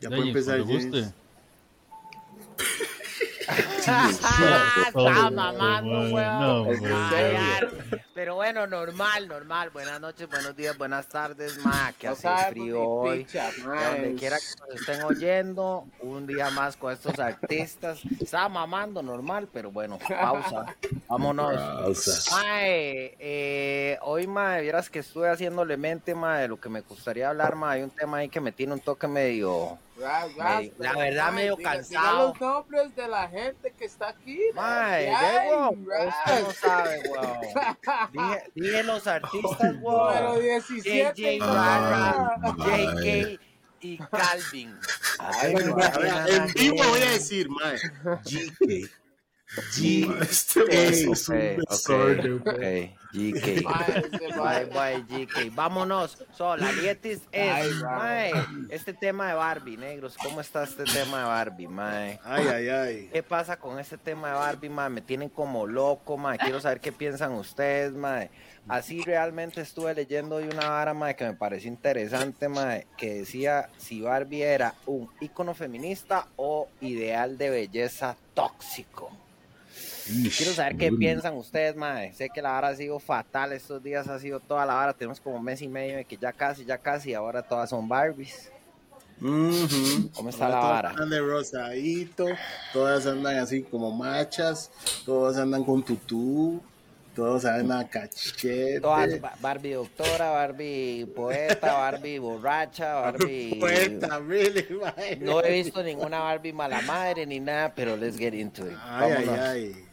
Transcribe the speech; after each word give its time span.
Ya 0.00 0.08
puede 0.10 0.28
empezar, 0.28 0.60
James. 0.66 1.14
Está 3.86 5.30
mamando, 5.30 6.14
weón. 6.14 6.68
Pero 8.14 8.36
bueno, 8.36 8.66
normal, 8.66 9.28
normal. 9.28 9.70
Buenas 9.70 10.00
noches, 10.00 10.28
buenos 10.28 10.56
días, 10.56 10.78
buenas 10.78 11.08
tardes, 11.08 11.58
ma. 11.64 11.92
Que 11.98 12.08
hace 12.08 12.28
frío 12.50 12.82
hoy. 12.82 13.26
Donde 13.62 14.14
quiera 14.18 14.38
que 14.38 14.60
nos 14.60 14.80
estén 14.80 15.02
oyendo, 15.02 15.86
un 16.00 16.26
día 16.26 16.48
más 16.50 16.76
con 16.76 16.92
estos 16.92 17.18
artistas. 17.18 18.00
Está 18.18 18.48
mamando 18.48 19.02
normal, 19.02 19.48
pero 19.52 19.70
bueno, 19.70 19.98
pausa. 19.98 20.74
Vámonos. 21.08 21.54
Pausa. 21.54 22.36
Mae, 22.36 23.16
eh, 23.18 23.98
hoy, 24.00 24.26
ma, 24.26 24.56
vieras 24.58 24.88
que 24.88 25.00
estuve 25.00 25.28
haciéndole 25.28 25.76
mente, 25.76 26.14
ma, 26.14 26.38
de 26.38 26.48
lo 26.48 26.58
que 26.58 26.70
me 26.70 26.80
gustaría 26.80 27.28
hablar, 27.28 27.54
ma. 27.56 27.72
Hay 27.72 27.82
un 27.82 27.90
tema 27.90 28.18
ahí 28.18 28.30
que 28.30 28.40
me 28.40 28.52
tiene 28.52 28.72
un 28.72 28.80
toque 28.80 29.06
medio 29.06 29.78
la 29.96 30.96
verdad, 30.96 31.32
medio 31.32 31.56
cansado. 31.56 32.28
los 32.28 32.40
nombres 32.40 32.96
de 32.96 33.08
la 33.08 33.28
gente 33.28 33.72
que 33.72 33.84
está 33.84 34.08
aquí. 34.08 34.40
Ay, 34.56 35.08
usted 35.12 36.42
no 36.42 36.52
sabe, 36.52 37.02
weón. 37.08 37.40
Dije, 38.12 38.42
dije, 38.54 38.82
los 38.82 39.06
artistas, 39.06 39.74
weón. 39.80 40.14
Número 40.14 40.38
17. 40.38 41.12
JJ 41.14 41.40
Rara, 41.40 42.36
JK 42.56 43.40
y 43.80 43.98
Calvin. 43.98 44.78
Ay, 45.18 45.54
en 45.54 46.46
vivo 46.54 46.88
voy 46.88 47.02
a 47.02 47.10
decir, 47.10 47.48
mae. 47.48 47.78
GK. 48.24 48.90
G 49.72 50.20
este 50.20 50.88
es 50.88 51.28
un 51.28 51.62
okay, 51.68 52.94
GK. 53.12 53.62
Bye, 54.36 54.64
bye, 54.66 55.04
GK. 55.08 55.54
Vámonos. 55.54 56.18
So, 56.36 56.56
la 56.56 56.72
Lietis 56.72 57.20
es, 57.30 57.82
mae, 57.82 58.32
este 58.68 58.92
tema 58.92 59.28
de 59.28 59.34
Barbie, 59.34 59.76
negros. 59.76 60.16
¿Cómo 60.20 60.40
está 60.40 60.64
este 60.64 60.84
tema 60.84 61.20
de 61.20 61.24
Barbie, 61.24 61.68
mae? 61.68 62.18
Ay, 62.24 62.46
ay, 62.48 62.68
ay. 62.68 63.10
¿Qué 63.12 63.22
pasa 63.22 63.56
con 63.56 63.78
este 63.78 63.96
tema 63.96 64.28
de 64.28 64.34
Barbie, 64.34 64.68
mae? 64.68 64.90
Me 64.90 65.00
tienen 65.00 65.28
como 65.28 65.66
loco, 65.66 66.16
mae. 66.16 66.38
Quiero 66.38 66.60
saber 66.60 66.80
qué 66.80 66.90
piensan 66.90 67.32
ustedes, 67.32 67.92
mae. 67.92 68.30
Así 68.66 69.02
realmente 69.02 69.60
estuve 69.60 69.94
leyendo 69.94 70.36
hoy 70.36 70.44
una 70.44 70.70
vara, 70.70 70.94
mae, 70.94 71.14
que 71.14 71.26
me 71.26 71.34
pareció 71.34 71.68
interesante, 71.68 72.48
mae, 72.48 72.86
que 72.96 73.14
decía 73.16 73.68
si 73.76 74.00
Barbie 74.00 74.42
era 74.42 74.74
un 74.86 75.08
ícono 75.20 75.54
feminista 75.54 76.28
o 76.36 76.68
ideal 76.80 77.38
de 77.38 77.50
belleza 77.50 78.16
tóxico. 78.32 79.23
Quiero 80.06 80.52
saber 80.52 80.76
qué 80.76 80.92
piensan 80.92 81.34
ustedes, 81.34 81.76
madre. 81.76 82.12
Sé 82.14 82.28
que 82.28 82.42
la 82.42 82.50
vara 82.52 82.68
ha 82.68 82.76
sido 82.76 82.98
fatal 82.98 83.52
estos 83.52 83.82
días, 83.82 84.06
ha 84.08 84.18
sido 84.18 84.38
toda 84.40 84.66
la 84.66 84.74
vara. 84.74 84.92
Tenemos 84.92 85.20
como 85.20 85.36
un 85.36 85.44
mes 85.44 85.62
y 85.62 85.68
medio 85.68 85.96
de 85.96 86.04
que 86.04 86.16
ya 86.16 86.32
casi, 86.32 86.64
ya 86.64 86.78
casi, 86.78 87.14
ahora 87.14 87.42
todas 87.42 87.70
son 87.70 87.88
Barbies. 87.88 88.50
¿Cómo 89.20 90.28
está 90.28 90.48
la 90.48 90.58
vara? 90.58 90.90
Todas 90.90 91.02
andan 91.02 91.10
de 91.10 91.20
rosadito, 91.20 92.26
todas 92.72 93.06
andan 93.06 93.38
así 93.38 93.62
como 93.62 93.90
machas, 93.90 94.70
todas 95.06 95.38
andan 95.38 95.64
con 95.64 95.82
tutú, 95.82 96.60
todos 97.14 97.44
andan 97.44 97.86
cachete. 97.86 98.80
Todas 98.80 99.20
Barbie 99.40 99.72
doctora, 99.72 100.30
Barbie 100.30 101.06
poeta, 101.14 101.74
Barbie 101.74 102.18
borracha, 102.18 102.94
Barbie. 102.94 103.56
poeta, 103.60 104.18
really, 104.18 104.66
No 105.20 105.40
he 105.42 105.62
visto 105.62 105.82
ninguna 105.82 106.18
Barbie 106.18 106.52
mala 106.52 106.82
madre 106.82 107.24
ni 107.24 107.40
nada, 107.40 107.72
pero 107.74 107.96
let's 107.96 108.18
get 108.18 108.34
into 108.34 108.66
it. 108.66 108.76
Ay, 108.84 109.12
ay, 109.12 109.28
ay. 109.28 109.83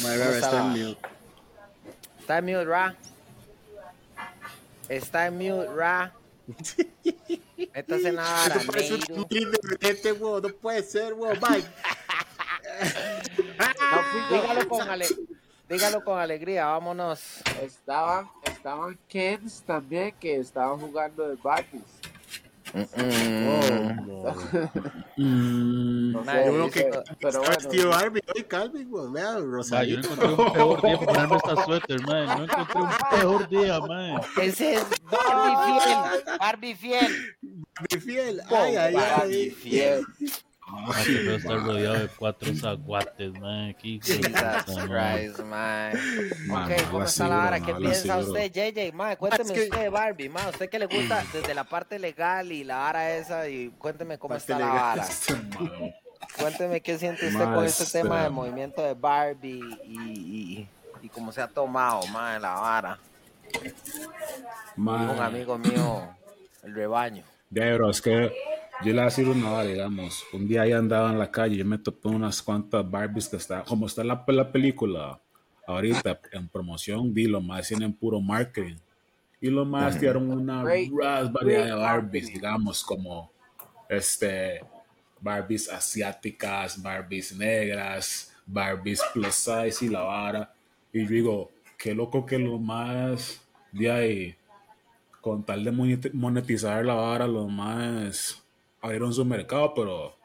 My 0.00 0.14
está 0.14 0.60
en 0.60 0.68
mute. 0.70 1.00
Está 2.18 2.38
en 2.38 2.44
mute, 2.46 2.64
Ra. 2.64 2.96
Está 4.88 5.26
en 5.26 5.38
mute, 5.38 5.68
Ra. 5.74 6.12
Esta 7.74 7.96
es 7.96 8.02
la 8.02 8.22
vara, 8.22 8.60
Este 9.80 10.12
huevo, 10.12 10.40
no 10.40 10.48
puede 10.54 10.82
ser, 10.82 11.14
huevo, 11.14 11.34
bye. 11.40 11.62
dígalo, 14.30 14.68
con 14.68 14.88
dígalo 15.68 16.04
con 16.04 16.18
alegría, 16.18 16.66
vámonos. 16.66 17.42
Estaban, 17.62 18.28
estaban 18.44 18.98
Kens 19.08 19.62
también 19.62 20.14
que 20.18 20.36
estaban 20.36 20.80
jugando 20.80 21.28
de 21.28 21.36
Barbies. 21.36 22.01
Mm, 25.16 26.12
yo 26.14 26.70
que 26.70 26.90
pero 27.20 27.40
bueno, 27.40 27.68
tío 27.70 27.88
Barbie 27.90 28.22
hoy 28.34 28.44
Calvin, 28.44 28.90
vea, 29.12 29.38
Rosalito. 29.38 30.08
yo 30.08 30.16
no 30.16 30.32
encontré 30.32 30.62
un 30.62 30.80
peor 30.80 30.82
día 30.82 30.98
para 30.98 31.12
ponerme 31.12 31.36
esta 31.36 31.64
suéter, 31.64 32.00
man. 32.02 32.26
No 32.26 32.44
encontré 32.44 32.80
un 32.80 32.90
peor 33.10 33.48
día, 33.48 33.80
man. 33.80 34.20
Ese 34.40 34.74
es 34.74 34.86
Barbie 35.10 35.80
fiel, 35.80 36.38
Barbie 36.38 36.74
fiel. 36.74 37.36
Barbie 37.74 38.00
fiel, 38.00 38.40
ay, 38.48 38.76
ay, 38.76 38.76
ay. 38.76 38.94
Barbie 38.94 39.50
fiel. 39.50 40.04
Ah, 40.74 41.02
que 41.04 41.34
estar 41.34 41.62
rodeado 41.62 41.98
de 41.98 42.08
cuatro 42.08 42.54
zaguates, 42.54 43.32
man. 43.40 43.68
Aquí, 43.70 44.00
Jesus 44.02 44.26
Christ, 44.26 45.40
man. 45.40 45.92
Ok, 46.50 46.90
¿cómo 46.90 47.04
está 47.04 47.28
la 47.28 47.36
vara? 47.36 47.60
¿Qué 47.60 47.74
piensa 47.74 48.18
usted, 48.18 48.50
JJ? 48.50 48.92
Man, 48.92 49.16
cuénteme 49.16 49.52
usted 49.52 49.80
de 49.80 49.88
Barbie, 49.90 50.28
man. 50.28 50.48
¿Usted 50.48 50.70
qué 50.70 50.78
le 50.78 50.86
gusta 50.86 51.24
desde 51.32 51.54
la 51.54 51.64
parte 51.64 51.98
legal 51.98 52.50
y 52.50 52.64
la 52.64 52.78
vara 52.78 53.14
esa? 53.16 53.48
Y 53.48 53.68
cuénteme 53.78 54.18
cómo 54.18 54.34
está 54.34 54.58
la 54.58 54.66
vara. 54.66 55.06
Cuénteme 56.38 56.80
qué 56.80 56.98
siente 56.98 57.28
usted 57.28 57.44
con 57.44 57.64
este 57.64 57.84
tema 57.84 58.22
del 58.22 58.32
movimiento 58.32 58.82
de 58.82 58.94
Barbie 58.94 59.60
y, 59.86 60.66
y, 61.02 61.08
cómo 61.10 61.32
se 61.32 61.42
ha 61.42 61.48
tomado, 61.48 62.06
man, 62.06 62.40
la 62.40 62.54
vara. 62.54 62.98
Un 64.76 64.88
amigo 64.88 65.58
mío, 65.58 66.08
el 66.62 66.74
rebaño. 66.74 67.24
De 67.50 67.90
es 67.90 68.00
que 68.00 68.32
yo 68.84 68.88
le 68.88 68.94
voy 68.94 69.00
a 69.00 69.04
decir 69.04 69.28
una 69.28 69.52
hora, 69.52 69.64
digamos, 69.64 70.24
un 70.32 70.48
día 70.48 70.62
ahí 70.62 70.72
andaba 70.72 71.10
en 71.10 71.18
la 71.18 71.30
calle, 71.30 71.56
yo 71.56 71.64
me 71.64 71.78
topé 71.78 72.08
unas 72.08 72.42
cuantas 72.42 72.88
Barbies 72.88 73.28
que 73.28 73.36
está, 73.36 73.62
como 73.62 73.86
está 73.86 74.02
la, 74.02 74.24
la 74.26 74.52
película 74.52 75.20
ahorita 75.66 76.20
en 76.32 76.48
promoción, 76.48 77.14
vi 77.14 77.26
lo 77.26 77.40
más 77.40 77.68
tienen 77.68 77.92
puro 77.92 78.20
marketing. 78.20 78.76
Y 79.40 79.50
lo 79.50 79.64
más 79.64 80.00
dieron 80.00 80.30
una 80.30 80.62
variedad 80.62 81.64
de 81.64 81.72
Barbies, 81.72 82.32
digamos, 82.32 82.84
como 82.84 83.32
este 83.88 84.60
Barbies 85.20 85.68
asiáticas, 85.68 86.80
Barbies 86.80 87.36
negras, 87.36 88.32
Barbies 88.46 89.02
plus 89.12 89.34
size 89.34 89.84
y 89.84 89.88
la 89.88 90.02
vara. 90.02 90.54
Y 90.92 91.02
yo 91.02 91.08
digo, 91.08 91.50
qué 91.76 91.94
loco 91.94 92.24
que 92.24 92.38
lo 92.38 92.58
más 92.58 93.40
de 93.72 93.90
ahí, 93.90 94.36
con 95.20 95.44
tal 95.44 95.64
de 95.64 95.72
monetizar 96.12 96.84
la 96.84 96.94
vara, 96.94 97.26
lo 97.26 97.48
más 97.48 98.41
abrieron 98.82 99.14
su 99.14 99.24
mercado, 99.24 99.72
pero 99.74 100.16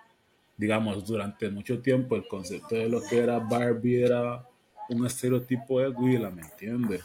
digamos, 0.57 1.05
durante 1.05 1.49
mucho 1.49 1.79
tiempo 1.79 2.15
el 2.15 2.27
concepto 2.27 2.75
de 2.75 2.89
lo 2.89 3.01
que 3.01 3.19
era 3.19 3.39
Barbie 3.39 4.03
era 4.03 4.43
un 4.89 5.05
estereotipo 5.05 5.79
de 5.79 5.89
Willa, 5.89 6.29
¿me 6.31 6.41
entiendes? 6.41 7.03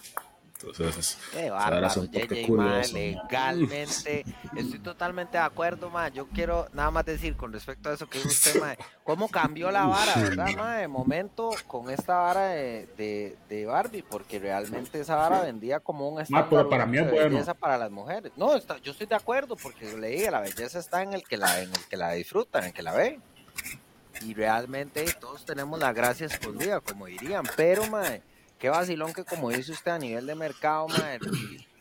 Entonces, 0.64 1.18
Qué 1.32 1.50
bárbaro, 1.50 1.88
JJ, 1.88 2.92
legalmente, 2.92 4.24
estoy 4.56 4.78
totalmente 4.78 5.38
de 5.38 5.44
acuerdo, 5.44 5.90
ma. 5.90 6.08
Yo 6.08 6.28
quiero 6.28 6.68
nada 6.72 6.90
más 6.90 7.04
decir 7.04 7.36
con 7.36 7.52
respecto 7.52 7.90
a 7.90 7.94
eso 7.94 8.08
que 8.08 8.18
dice 8.18 8.50
usted, 8.50 8.60
ma, 8.60 8.76
cómo 9.04 9.28
cambió 9.28 9.70
la 9.70 9.86
vara, 9.86 10.14
¿verdad, 10.16 10.48
ma? 10.56 10.76
De 10.76 10.88
momento 10.88 11.50
con 11.66 11.90
esta 11.90 12.16
vara 12.18 12.48
de, 12.48 13.36
de, 13.48 13.66
Barbie, 13.66 14.02
porque 14.02 14.38
realmente 14.38 15.00
esa 15.00 15.16
vara 15.16 15.40
vendía 15.42 15.80
como 15.80 16.08
un 16.08 16.20
estándar 16.20 16.68
para 16.68 16.86
mí 16.86 16.98
es 16.98 17.06
de 17.06 17.12
belleza 17.12 17.54
para 17.54 17.78
las 17.78 17.90
mujeres. 17.90 18.32
No, 18.36 18.54
está, 18.54 18.78
yo 18.78 18.92
estoy 18.92 19.06
de 19.06 19.14
acuerdo, 19.14 19.56
porque 19.56 19.96
le 19.96 20.08
dije, 20.08 20.30
la 20.30 20.40
belleza 20.40 20.78
está 20.78 21.02
en 21.02 21.12
el 21.12 21.22
que 21.22 21.36
la, 21.36 21.60
en 21.60 21.70
el 21.70 21.84
que 21.88 21.96
la 21.96 22.12
disfruta, 22.12 22.58
en 22.58 22.66
el 22.66 22.72
que 22.72 22.82
la 22.82 22.92
ve. 22.92 23.20
Y 24.20 24.34
realmente 24.34 25.04
todos 25.20 25.44
tenemos 25.44 25.78
la 25.80 25.92
gracia 25.92 26.26
escondida, 26.26 26.80
como 26.80 27.06
dirían, 27.06 27.44
pero, 27.56 27.86
ma 27.86 28.02
qué 28.62 28.70
vacilón 28.70 29.12
que 29.12 29.24
como 29.24 29.50
dice 29.50 29.72
usted 29.72 29.90
a 29.90 29.98
nivel 29.98 30.24
de 30.24 30.36
mercado, 30.36 30.86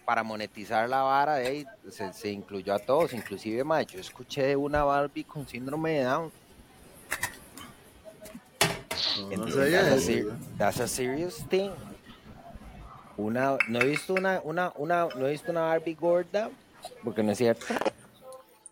para 0.03 0.23
monetizar 0.23 0.89
la 0.89 1.03
vara 1.03 1.35
de 1.35 1.47
ahí 1.47 1.65
se, 2.11 2.31
incluyó 2.31 2.73
a 2.73 2.79
todos, 2.79 3.13
inclusive 3.13 3.63
ma, 3.63 3.83
yo 3.83 3.99
escuché 3.99 4.47
de 4.47 4.55
una 4.55 4.83
Barbie 4.83 5.23
con 5.23 5.47
síndrome 5.47 5.91
de 5.91 6.03
Down. 6.05 6.31
No, 9.29 9.45
that's, 10.57 10.79
a, 10.79 10.87
serious 10.87 11.47
thing. 11.49 11.69
Una, 13.15 13.57
no 13.67 13.79
he 13.79 13.85
visto 13.85 14.15
una, 14.15 14.41
una, 14.43 14.73
una, 14.75 15.07
no 15.15 15.27
he 15.27 15.31
visto 15.33 15.51
una 15.51 15.61
Barbie 15.61 15.93
gorda, 15.93 16.49
porque 17.03 17.21
no 17.21 17.31
es 17.31 17.37
cierto. 17.37 17.67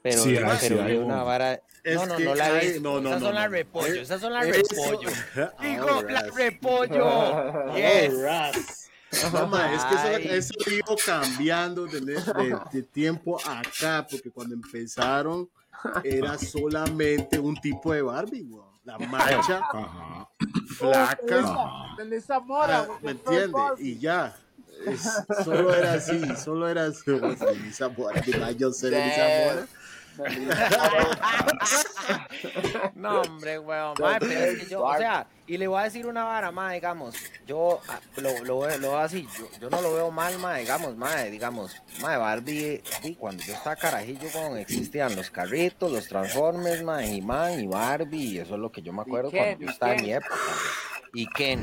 Pero, 0.01 0.23
sí, 0.23 0.35
pero 0.61 0.81
hay 0.81 0.97
una 0.97 1.21
vara, 1.21 1.61
no, 1.85 2.05
no, 2.05 2.19
no 2.19 2.35
la 2.35 2.51
ves. 2.51 2.81
No, 2.81 3.01
no, 3.01 3.09
esas 3.09 3.21
son 3.21 3.35
las 3.35 3.51
repollo. 3.51 4.01
Esas 4.01 4.21
son 4.21 4.33
las 4.33 4.47
repollo. 4.47 5.09
Digo, 5.61 6.01
las 6.03 6.35
repollo. 6.35 7.75
Yes. 7.75 8.89
No, 9.33 9.47
ma, 9.47 9.73
es 9.73 9.83
que 9.85 10.29
eso, 10.29 10.53
eso 10.53 10.69
ido 10.71 10.95
cambiando 11.03 11.87
de, 11.87 11.99
de, 12.01 12.83
tiempo 12.83 13.39
acá, 13.43 14.05
porque 14.09 14.29
cuando 14.29 14.53
empezaron 14.53 15.49
era 16.03 16.37
solamente 16.37 17.39
un 17.39 17.55
tipo 17.55 17.91
de 17.91 18.03
Barbie, 18.03 18.47
La 18.83 18.99
marcha, 18.99 19.63
flaca, 20.77 21.39
Ajá. 21.39 22.39
Mora, 22.45 22.87
¿me 23.01 23.11
entiendes? 23.11 23.61
Y 23.79 23.97
ya 23.97 24.35
Es- 24.85 25.23
solo 25.43 25.73
era 25.73 25.93
así, 25.93 26.21
solo 26.37 26.69
era 26.69 26.85
así. 26.85 27.11
Mora, 27.97 28.21
diga, 28.21 28.51
yo 28.51 28.69
Melissa 28.69 29.27
Mora. 29.45 29.67
No, 32.95 33.21
hombre, 33.21 33.59
weón. 33.59 33.93
Mae, 33.99 34.19
pero 34.19 34.31
es 34.31 34.59
que 34.59 34.69
yo, 34.69 34.83
o 34.83 34.97
sea, 34.97 35.27
y 35.47 35.57
le 35.57 35.67
voy 35.67 35.79
a 35.79 35.83
decir 35.85 36.05
una 36.05 36.23
vara, 36.23 36.51
mae, 36.51 36.75
digamos, 36.75 37.15
yo 37.47 37.79
ah, 37.87 37.99
lo, 38.17 38.43
lo, 38.43 38.77
lo 38.77 38.97
así, 38.97 39.27
yo, 39.37 39.47
yo 39.59 39.69
no 39.69 39.81
lo 39.81 39.93
veo 39.93 40.11
mal, 40.11 40.37
mae, 40.39 40.61
digamos, 40.61 40.95
mae, 40.95 41.31
digamos, 41.31 41.75
mae, 42.01 42.17
Barbie, 42.17 42.81
cuando 43.17 43.43
yo 43.43 43.53
estaba 43.53 43.75
carajillo, 43.75 44.29
con 44.31 44.57
existían 44.57 45.15
los 45.15 45.29
carritos, 45.29 45.91
los 45.91 46.07
Transformers, 46.07 46.83
mae, 46.83 47.17
He-Man 47.17 47.59
y 47.61 47.67
Barbie, 47.67 48.33
y 48.33 48.39
eso 48.39 48.55
es 48.55 48.59
lo 48.59 48.71
que 48.71 48.81
yo 48.81 48.93
me 48.93 49.01
acuerdo 49.01 49.31
cuando 49.31 49.59
yo 49.59 49.65
y 49.65 49.69
estaba 49.69 49.95
en 49.95 50.03
mi 50.03 50.13
época. 50.13 50.35
Y 51.13 51.27
Ken, 51.27 51.61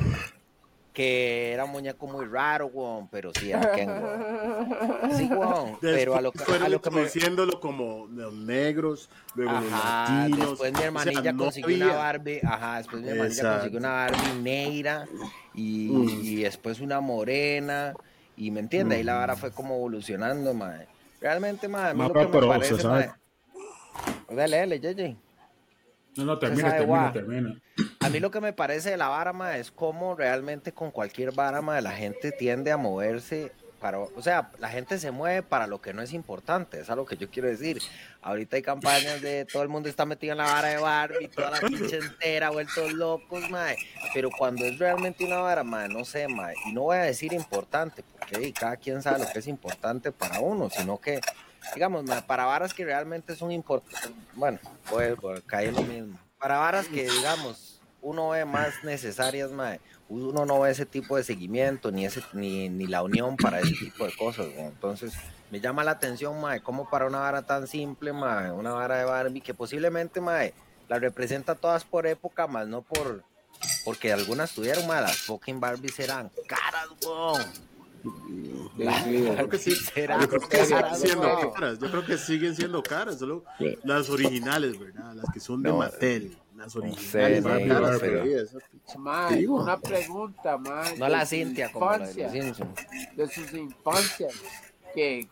que 0.97 1.53
era 1.53 1.67
un 1.67 1.73
muñeco 1.73 2.07
muy 2.07 2.25
raro, 2.25 2.69
weón, 2.69 3.07
pero 3.09 3.31
sí 3.39 3.51
era 3.53 3.71
Ken, 3.73 3.87
weón. 4.03 5.11
Sí, 5.15 5.29
weón, 5.31 5.77
pero 5.79 6.17
a 6.17 6.23
lo 6.23 6.33
que, 6.33 6.43
a 6.51 6.69
lo 6.71 6.81
que 6.81 6.91
me... 6.91 7.07
como 7.61 8.07
los 8.11 8.33
negros, 8.33 9.11
luego 9.35 9.53
los 9.61 9.71
Ajá, 9.71 10.27
latinos. 10.27 10.51
después 10.53 10.73
mi 10.73 10.77
O 10.77 10.79
sea, 10.79 10.87
hermanilla 10.87 11.33
no 11.33 11.45
consiguió 11.45 11.77
una 11.77 11.95
Barbie, 11.97 12.41
ajá, 12.43 12.79
después 12.79 13.03
mi 13.03 13.09
hermanilla 13.11 13.35
Exacto. 13.35 13.57
consiguió 13.59 13.79
una 13.79 13.91
Barbie 13.93 14.43
negra 14.43 15.07
y, 15.53 15.89
Mm. 15.91 16.21
y 16.25 16.43
después 16.45 16.81
una 16.81 17.01
morena 17.03 17.93
y 18.35 18.51
me 18.51 18.61
entiende, 18.61 18.97
ahí 18.97 19.03
la 19.03 19.17
vara 19.17 19.37
fue 19.37 19.51
como 19.53 19.75
evolucionando, 19.75 20.55
madre. 20.55 20.89
Realmente, 21.21 21.69
madre, 21.69 21.91
a 21.91 21.93
mí 21.93 21.99
Ma, 22.01 22.09
lo 22.09 22.15
que 22.15 22.27
me 22.41 22.47
parece, 22.47 22.83
Dale, 24.31 24.57
dale, 24.57 24.81
JJ. 24.81 25.17
No, 26.17 26.25
no, 26.25 26.39
termina, 26.39 26.75
termina, 26.75 27.13
termina. 27.13 27.61
A 28.07 28.09
mí 28.09 28.21
lo 28.21 28.31
que 28.31 28.41
me 28.41 28.53
parece 28.53 28.91
de 28.91 28.97
la 28.97 29.09
vara, 29.09 29.33
ma, 29.33 29.57
es 29.57 29.73
como 29.73 30.15
realmente 30.15 30.71
con 30.71 30.93
cualquier 30.93 31.33
vara, 31.33 31.61
la 31.81 31.91
gente 31.91 32.31
tiende 32.31 32.71
a 32.71 32.77
moverse 32.77 33.51
para, 33.81 33.99
o 33.99 34.23
sea, 34.23 34.53
la 34.61 34.69
gente 34.69 35.01
se 35.01 35.11
mueve 35.11 35.43
para 35.43 35.67
lo 35.67 35.81
que 35.81 35.93
no 35.93 36.03
es 36.03 36.13
importante, 36.13 36.79
es 36.79 36.89
algo 36.89 37.05
que 37.05 37.17
yo 37.17 37.29
quiero 37.29 37.49
decir. 37.49 37.83
Ahorita 38.23 38.55
hay 38.55 38.63
campañas 38.63 39.21
de 39.21 39.45
todo 39.45 39.65
el 39.65 39.69
mundo 39.69 39.89
está 39.89 40.07
metido 40.07 40.31
en 40.31 40.39
la 40.39 40.45
vara 40.45 40.69
de 40.69 40.77
Barbie, 40.77 41.27
toda 41.27 41.51
la 41.51 41.59
pinche 41.59 41.97
entera, 41.97 42.51
vueltos 42.51 42.93
locos, 42.93 43.51
ma, 43.51 43.71
pero 44.15 44.31
cuando 44.31 44.65
es 44.65 44.79
realmente 44.79 45.25
una 45.25 45.39
vara, 45.39 45.65
ma, 45.65 45.89
no 45.89 46.05
sé, 46.05 46.29
ma, 46.29 46.53
y 46.65 46.73
no 46.73 46.83
voy 46.83 46.99
a 46.99 47.03
decir 47.03 47.33
importante, 47.33 48.05
porque 48.17 48.53
cada 48.53 48.77
quien 48.77 49.03
sabe 49.03 49.25
lo 49.25 49.33
que 49.33 49.41
es 49.41 49.49
importante 49.49 50.13
para 50.13 50.39
uno, 50.39 50.71
sino 50.71 51.01
que 51.01 51.21
digamos, 51.75 52.09
para 52.29 52.45
varas 52.45 52.73
que 52.73 52.85
realmente 52.85 53.35
son 53.35 53.51
importantes, 53.51 54.13
bueno, 54.35 54.61
pues, 54.89 55.17
pues 55.21 55.43
cae 55.45 55.73
lo 55.73 55.83
mismo. 55.83 56.17
Para 56.39 56.59
varas 56.59 56.87
que, 56.87 57.11
digamos, 57.11 57.76
uno 58.07 58.29
ve 58.29 58.45
más 58.45 58.85
necesarias, 58.85 59.51
mae, 59.51 59.81
uno 60.09 60.47
no 60.47 60.61
ve 60.61 60.71
ese 60.71 60.87
tipo 60.87 61.17
de 61.17 61.25
seguimiento, 61.25 61.91
ni 61.91 62.07
ese 62.07 62.23
ni, 62.35 62.69
ni 62.69 62.87
la 62.87 63.03
unión 63.03 63.37
para 63.37 63.59
ese 63.59 63.75
tipo 63.75 64.07
de 64.07 64.15
cosas, 64.15 64.47
¿no? 64.57 64.63
Entonces, 64.63 65.15
me 65.51 65.59
llama 65.61 65.83
la 65.83 65.91
atención, 65.91 66.41
mae, 66.41 66.61
como 66.61 66.89
para 66.89 67.07
una 67.07 67.19
vara 67.19 67.43
tan 67.43 67.67
simple, 67.67 68.13
mae, 68.13 68.53
una 68.53 68.73
vara 68.73 68.99
de 68.99 69.05
Barbie, 69.05 69.41
que 69.41 69.55
posiblemente, 69.55 70.21
mae, 70.21 70.55
la 70.89 71.01
representa 71.01 71.57
todas 71.57 71.85
por 71.85 72.07
época, 72.07 72.47
más 72.47 72.69
no 72.69 72.83
por... 72.83 73.25
Porque 73.85 74.13
algunas 74.13 74.55
tuvieron, 74.55 74.87
mae, 74.87 75.03
las 75.03 75.19
fucking 75.23 75.59
Barbies 75.59 75.99
eran 75.99 76.31
caras, 76.47 76.89
weón. 77.05 77.43
Creo 78.77 79.49
que 79.49 79.59
sí. 79.59 79.75
Será 79.75 80.21
Yo 80.21 80.29
creo 80.29 80.49
que 80.49 80.57
siguen 80.65 80.81
caras, 80.81 81.01
siendo 81.01 81.53
caras. 81.53 81.79
Yo 81.81 81.91
creo 81.91 82.07
que 82.07 82.19
siguen 82.19 82.55
siendo 82.55 82.83
caras. 82.83 83.19
Solo 83.19 83.43
las 83.83 84.11
originales, 84.11 84.79
¿verdad? 84.79 85.15
Las 85.15 85.25
que 85.33 85.41
son 85.41 85.63
de 85.63 85.71
No, 85.71 85.79
Mattel. 85.79 86.39
Las 86.57 86.73
sé, 86.73 86.79
originales. 86.79 87.43
no, 87.45 87.51
son 87.59 87.69
caras, 87.69 87.99
pero- 88.01 88.25
una 89.49 89.79
pregunta, 89.79 90.59
mae. 90.59 90.97
No 90.97 91.05
de 91.07 91.11
la 91.11 91.21
sus 91.21 91.29
Cintia 91.31 91.73
como 91.73 91.91
la 91.91 91.99
de. 91.99 92.67
De 93.15 93.29
sus 93.29 93.53
infancias. 93.53 94.33
Que, 94.95 95.29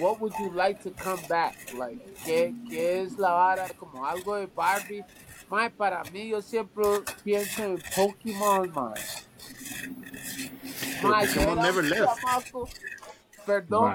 what 0.00 0.18
would 0.20 0.32
you 0.38 0.50
like 0.54 0.80
to 0.82 0.90
come 1.02 1.20
back? 1.28 1.54
Like, 1.78 2.02
¿qué, 2.24 2.54
qué 2.68 3.02
es 3.02 3.18
la 3.18 3.32
vara? 3.32 3.68
Como 3.78 4.06
algo 4.06 4.36
de 4.36 4.46
Barbie. 4.46 5.04
Mae, 5.50 5.68
para 5.70 6.02
mí, 6.04 6.28
yo 6.28 6.40
siempre 6.40 6.84
pienso 7.22 7.62
en 7.62 7.82
Pokémon, 7.94 8.70
mae. 8.72 9.00
Mae, 11.02 11.26
yo 11.26 11.34
Pokémon 11.34 11.62
never 11.62 11.84
left. 11.84 12.08
chamaco, 12.22 12.68
Perdón. 13.46 13.92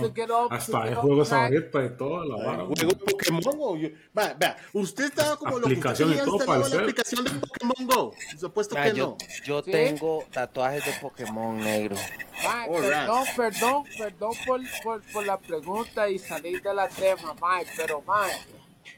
Hasta 0.00 0.14
get 0.14 0.30
off 0.30 1.00
juegos 1.00 1.32
ahorita 1.32 1.84
y 1.84 1.96
todo, 1.96 2.24
la 2.24 2.36
vara. 2.44 2.64
Juego 2.64 2.92
Pokémon 2.98 3.42
o 3.58 3.76
yo- 3.76 3.88
Va, 4.16 4.34
vea, 4.38 4.56
usted 4.72 5.04
estaba 5.04 5.36
como 5.36 5.58
lo 5.58 5.66
que 5.66 5.74
usted 5.74 6.00
el 6.04 6.16
la 6.16 6.80
aplicación 6.80 7.24
de 7.24 7.30
Pokémon 7.30 7.86
Go. 7.86 8.12
Supuesto 8.38 8.74
Ma, 8.74 8.82
que 8.84 8.92
yo, 8.94 9.16
no. 9.18 9.44
yo 9.44 9.62
¿Sí? 9.62 9.70
tengo 9.70 10.24
tatuajes 10.32 10.84
de 10.84 10.92
Pokémon 11.00 11.58
negro. 11.58 11.96
Right. 11.96 12.70
perdón, 12.80 13.24
perdón, 13.36 13.84
perdón 13.98 14.32
por, 14.46 14.60
por, 14.82 15.02
por 15.12 15.26
la 15.26 15.38
pregunta 15.38 16.08
y 16.08 16.18
salir 16.18 16.62
de 16.62 16.74
la 16.74 16.88
tema, 16.88 17.34
mae, 17.40 17.66
pero 17.76 18.02
mae, 18.06 18.30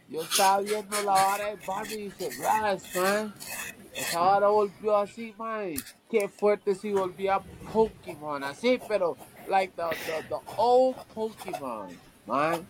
yo 0.08 0.22
estaba 0.22 0.60
viendo 0.60 0.96
la 1.02 1.12
vara 1.12 1.46
de 1.46 1.56
Barbie 1.66 1.94
y 1.94 2.02
dije, 2.05 2.28
"Ras, 2.40 2.82
mae, 2.94 3.32
esa 3.94 4.20
vara 4.20 4.48
volvió 4.48 4.96
así, 4.96 5.34
mae, 5.37 5.75
qué 6.10 6.28
fuerte 6.28 6.75
si 6.75 6.93
volvía 6.93 7.40
Pokémon, 7.72 8.43
así, 8.44 8.78
pero, 8.88 9.16
like, 9.52 9.76
the, 9.76 9.88
the, 10.06 10.25
the 10.28 10.40
old 10.56 10.96
Pokémon, 11.14 11.94
mae. 12.26 12.60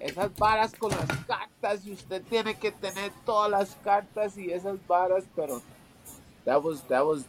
Esas 0.00 0.30
varas 0.36 0.72
con 0.78 0.92
las 0.92 1.08
cartas 1.26 1.84
y 1.84 1.92
usted 1.92 2.22
tiene 2.30 2.54
que 2.54 2.70
tener 2.70 3.10
todas 3.26 3.50
las 3.50 3.76
cartas 3.82 4.38
y 4.38 4.52
esas 4.52 4.78
varas, 4.86 5.24
pero 5.34 5.60
that 6.44 6.62
was, 6.62 6.82
that 6.84 7.04
was 7.04 7.24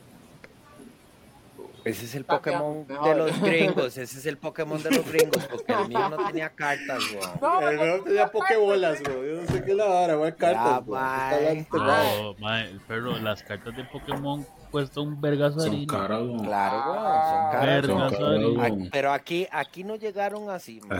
Ese 1.85 2.05
es 2.05 2.15
el 2.15 2.25
Pokémon 2.25 2.85
de 2.87 3.15
los 3.15 3.41
gringos. 3.41 3.97
Ese 3.97 4.17
es 4.19 4.25
el 4.25 4.37
Pokémon 4.37 4.81
de 4.83 4.91
los 4.91 5.05
gringos. 5.11 5.45
Porque 5.45 5.71
el 5.73 5.87
mío 5.87 6.09
no 6.09 6.17
tenía 6.27 6.49
cartas, 6.49 6.99
weón. 7.13 7.31
No, 7.41 7.69
Eh, 7.69 7.97
no 7.97 8.03
tenía 8.03 8.27
Pokébolas, 8.27 9.01
bro. 9.01 9.25
Yo 9.25 9.41
no 9.41 9.47
sé 9.47 9.63
qué 9.63 9.71
es 9.71 9.77
la 9.77 9.85
vara, 9.85 10.13
Ya, 10.29 10.35
cartas. 10.35 10.81
Está 10.81 11.29
hablando 11.35 11.51
este 11.51 12.79
pero 12.87 13.17
las 13.19 13.43
cartas 13.43 13.75
de 13.75 13.83
Pokémon 13.85 14.45
cuestan 14.71 15.07
un 15.07 15.21
vergazo 15.21 15.55
de 15.57 15.65
Son 15.65 15.73
harina. 15.75 15.93
caras, 15.93 16.21
weón. 16.21 16.39
Claro, 16.45 16.77
weón. 16.91 16.95
Son 16.95 17.05
Ah, 17.05 17.49
caras. 17.51 17.85
Son 17.85 17.97
caras, 17.99 18.13
Ari. 18.21 18.45
weón. 18.45 18.61
Aquí- 18.61 18.89
pero 18.91 19.11
aquí, 19.11 19.47
aquí 19.51 19.83
no 19.83 19.95
llegaron 19.95 20.49
así, 20.49 20.81
man. 20.81 20.99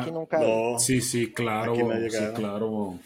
Aquí 0.00 0.10
nunca. 0.10 0.38
No. 0.38 0.78
Sí, 0.78 1.00
sí, 1.00 1.32
claro, 1.32 1.74
weón, 1.74 2.10
sí, 2.10 2.18
claro. 2.34 2.68
weón. 2.68 3.00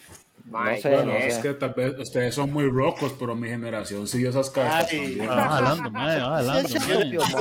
Mae, 0.45 0.75
No 0.75 0.81
sé, 0.81 0.89
Bueno, 0.89 1.05
no 1.13 1.17
es 1.17 1.35
sé. 1.35 1.41
que 1.41 1.53
tal 1.55 1.73
vez 1.73 1.97
ustedes 1.99 2.35
son 2.35 2.53
muy 2.53 2.69
rocos, 2.69 3.15
pero 3.19 3.35
mi 3.35 3.47
generación 3.47 4.07
sí 4.07 4.25
esas 4.25 4.51
Sí, 4.89 5.15
sí, 5.15 5.21
mae. 5.91 6.19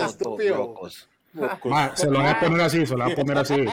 Estúpido. 0.06 0.74
Ma, 1.64 1.94
se 1.96 2.06
lo 2.10 2.20
voy 2.20 2.28
a 2.28 2.40
poner 2.40 2.60
así, 2.62 2.86
se 2.86 2.96
lo 2.96 3.04
voy 3.04 3.12
a 3.12 3.16
poner 3.16 3.38
así. 3.38 3.66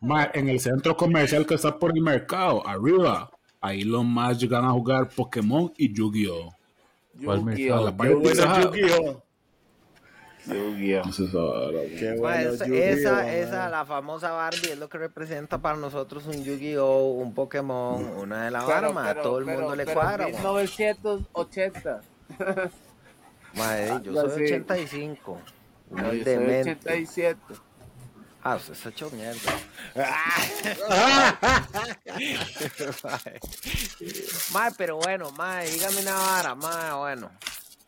Ma, 0.00 0.30
en 0.34 0.48
el 0.48 0.60
centro 0.60 0.96
comercial 0.96 1.46
que 1.46 1.54
está 1.54 1.78
por 1.78 1.92
el 1.96 2.02
mercado, 2.02 2.66
arriba, 2.66 3.30
ahí 3.60 3.82
los 3.84 4.04
más 4.04 4.38
llegan 4.38 4.64
a 4.64 4.70
jugar 4.70 5.08
Pokémon 5.08 5.72
y 5.78 5.92
Yu-Gi-Oh! 5.94 6.52
¿Cuál 7.24 7.38
Yu-Gi-Oh. 7.40 7.44
mercado? 7.44 7.84
La 7.86 7.96
parte 7.96 8.14
Yu-Gi-Oh. 8.14 9.23
Yu-Gi-Oh. 10.46 11.02
Qué 11.98 12.14
bueno 12.18 12.50
esa, 12.50 12.66
Yu-Gi-Oh, 12.66 12.84
esa, 12.84 13.34
esa, 13.34 13.68
la 13.68 13.84
famosa 13.86 14.32
Barbie 14.32 14.72
es 14.72 14.78
lo 14.78 14.88
que 14.88 14.98
representa 14.98 15.58
para 15.58 15.76
nosotros 15.76 16.26
un 16.26 16.44
Yu-Gi-Oh, 16.44 17.12
un 17.12 17.34
Pokémon, 17.34 18.04
una 18.18 18.44
de 18.44 18.50
las 18.50 18.64
Pero, 18.64 18.74
varas, 18.74 18.94
ma, 18.94 19.04
a 19.04 19.08
pero, 19.14 19.22
todo 19.22 19.38
el 19.38 19.44
pero, 19.46 19.60
mundo 19.60 19.76
le 19.76 19.84
pero 19.84 20.00
cuadra, 20.00 20.28
ma. 20.28 20.36
1980. 20.36 22.00
Ma, 23.54 23.78
eh, 23.78 24.00
yo 24.02 24.12
soy 24.14 24.44
así. 24.44 24.54
85. 24.54 25.38
No, 25.90 25.96
yo 25.96 26.02
soy 26.24 26.36
humildemente. 26.36 26.90
87. 26.90 27.40
Ah, 28.46 28.56
usted 28.56 28.74
está 28.74 28.90
hecho 28.90 29.10
mierda. 29.10 29.40
mae, 34.52 34.70
pero 34.76 34.98
bueno, 34.98 35.30
mae, 35.30 35.66
dígame 35.70 36.02
una 36.02 36.14
vara, 36.14 36.54
mae, 36.54 36.92
bueno. 36.92 37.30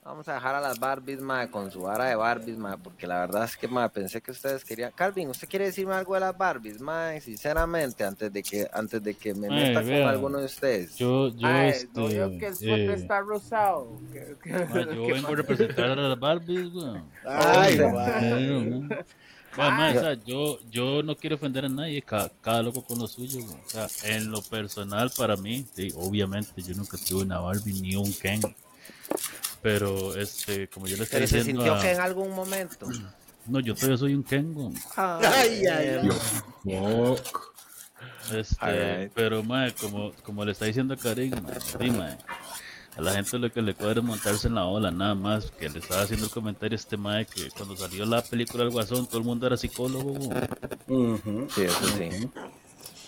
Vamos 0.07 0.29
a 0.29 0.35
dejar 0.35 0.55
a 0.55 0.61
las 0.61 0.79
Barbies, 0.79 1.21
mae, 1.21 1.51
con 1.51 1.69
su 1.73 1.81
vara 1.81 2.05
de 2.05 2.15
Barbies, 2.15 2.57
mae, 2.59 2.77
porque 2.79 3.09
la 3.09 3.19
verdad 3.19 3.43
es 3.45 3.57
que, 3.57 3.67
mae, 3.67 3.89
pensé 3.89 4.21
que 4.21 4.31
ustedes 4.31 4.65
querían... 4.65 4.93
Calvin, 4.95 5.29
¿usted 5.31 5.49
quiere 5.49 5.65
decirme 5.65 5.95
algo 5.95 6.15
de 6.15 6.21
las 6.21 6.39
Barbies, 6.39 6.81
mae? 6.81 7.21
Sinceramente, 7.21 8.05
antes 8.05 8.33
de 8.33 8.41
que, 8.41 8.69
antes 8.73 9.03
de 9.03 9.15
que 9.15 9.35
me 9.35 9.49
meta 9.51 9.83
con 9.83 9.93
alguno 9.93 10.39
de 10.39 10.45
ustedes. 10.45 10.95
Yo, 10.97 11.27
yo, 11.31 11.49
Ay, 11.49 11.71
este, 11.71 11.89
no 12.01 12.07
veo 12.07 12.39
que 12.39 12.47
el 12.47 12.55
suéter 12.55 12.91
eh, 12.91 12.95
está 12.95 13.19
rosado. 13.21 13.99
¿Qué- 14.13 14.37
qué- 14.45 14.53
mae, 14.53 14.85
yo 14.95 15.07
vengo 15.13 15.27
a 15.29 15.35
representar 15.35 15.87
a 15.87 15.97
las 15.97 16.21
Barbies, 16.21 16.73
weón. 16.73 17.03
Ay. 17.27 17.77
Vea, 17.77 19.01
mae, 19.57 19.99
o 19.99 20.01
sea, 20.01 20.15
yo, 20.25 20.61
yo 20.71 21.03
no 21.03 21.17
quiero 21.17 21.35
ofender 21.35 21.65
a 21.65 21.69
nadie, 21.69 22.01
cada, 22.01 22.29
cada 22.41 22.63
loco 22.63 22.85
con 22.85 23.01
lo 23.01 23.09
suyo. 23.09 23.41
weón. 23.41 23.59
O 23.67 23.69
sea, 23.69 23.89
en 24.05 24.31
lo 24.31 24.41
personal, 24.41 25.11
para 25.17 25.35
mí, 25.37 25.67
sí, 25.75 25.93
obviamente, 25.97 26.63
yo 26.63 26.77
nunca 26.77 26.97
tuve 26.97 27.25
una 27.25 27.41
Barbie 27.41 27.81
ni 27.81 27.97
un 27.97 28.13
Ken. 28.15 28.41
Pero, 29.67 30.15
este, 30.15 30.69
como 30.69 30.87
yo 30.87 30.97
le 30.97 31.03
estoy 31.03 31.17
Pero 31.19 31.27
se 31.29 31.37
diciendo. 31.39 31.63
sintió 31.63 31.75
a- 31.77 31.83
que 31.83 31.91
en 31.91 32.01
algún 32.01 32.31
momento... 32.31 32.87
No, 33.49 33.59
yo 33.61 33.75
todavía 33.75 33.97
soy 33.97 34.15
un 34.15 34.23
Ken, 34.25 34.53
weón. 34.57 34.75
Ay, 34.97 35.63
ay, 35.67 36.01
ay. 36.03 37.17
Este, 38.35 39.11
pero 39.15 39.43
mae, 39.45 39.73
como, 39.75 40.13
como 40.25 40.45
le 40.45 40.51
está 40.53 40.65
diciendo 40.65 40.97
Karim, 40.97 41.33
mae, 41.43 41.61
sí, 41.61 41.91
mae. 41.91 42.17
A 42.97 43.01
la 43.01 43.13
gente 43.13 43.39
lo 43.39 43.53
que 43.53 43.63
le 43.63 43.75
cuadra 43.75 44.01
es 44.01 44.05
montarse 44.07 44.49
en 44.49 44.55
la 44.57 44.65
ola, 44.67 44.91
nada 44.91 45.15
más. 45.15 45.51
Que 45.53 45.69
le 45.69 45.79
estaba 45.81 46.03
haciendo 46.03 46.27
el 46.27 46.33
comentario 46.33 46.75
a 46.75 46.81
este 46.81 46.97
mae 46.97 47.25
que 47.27 47.49
cuando 47.51 47.77
salió 47.77 48.05
la 48.07 48.21
película 48.23 48.65
El 48.65 48.71
Guasón, 48.71 49.07
todo 49.07 49.19
el 49.19 49.25
mundo 49.25 49.47
era 49.47 49.57
psicólogo. 49.57 50.13
Ujú. 50.89 51.47
Sí, 51.55 51.63
eso 51.63 51.87
sí. 51.99 52.09
True 52.09 52.31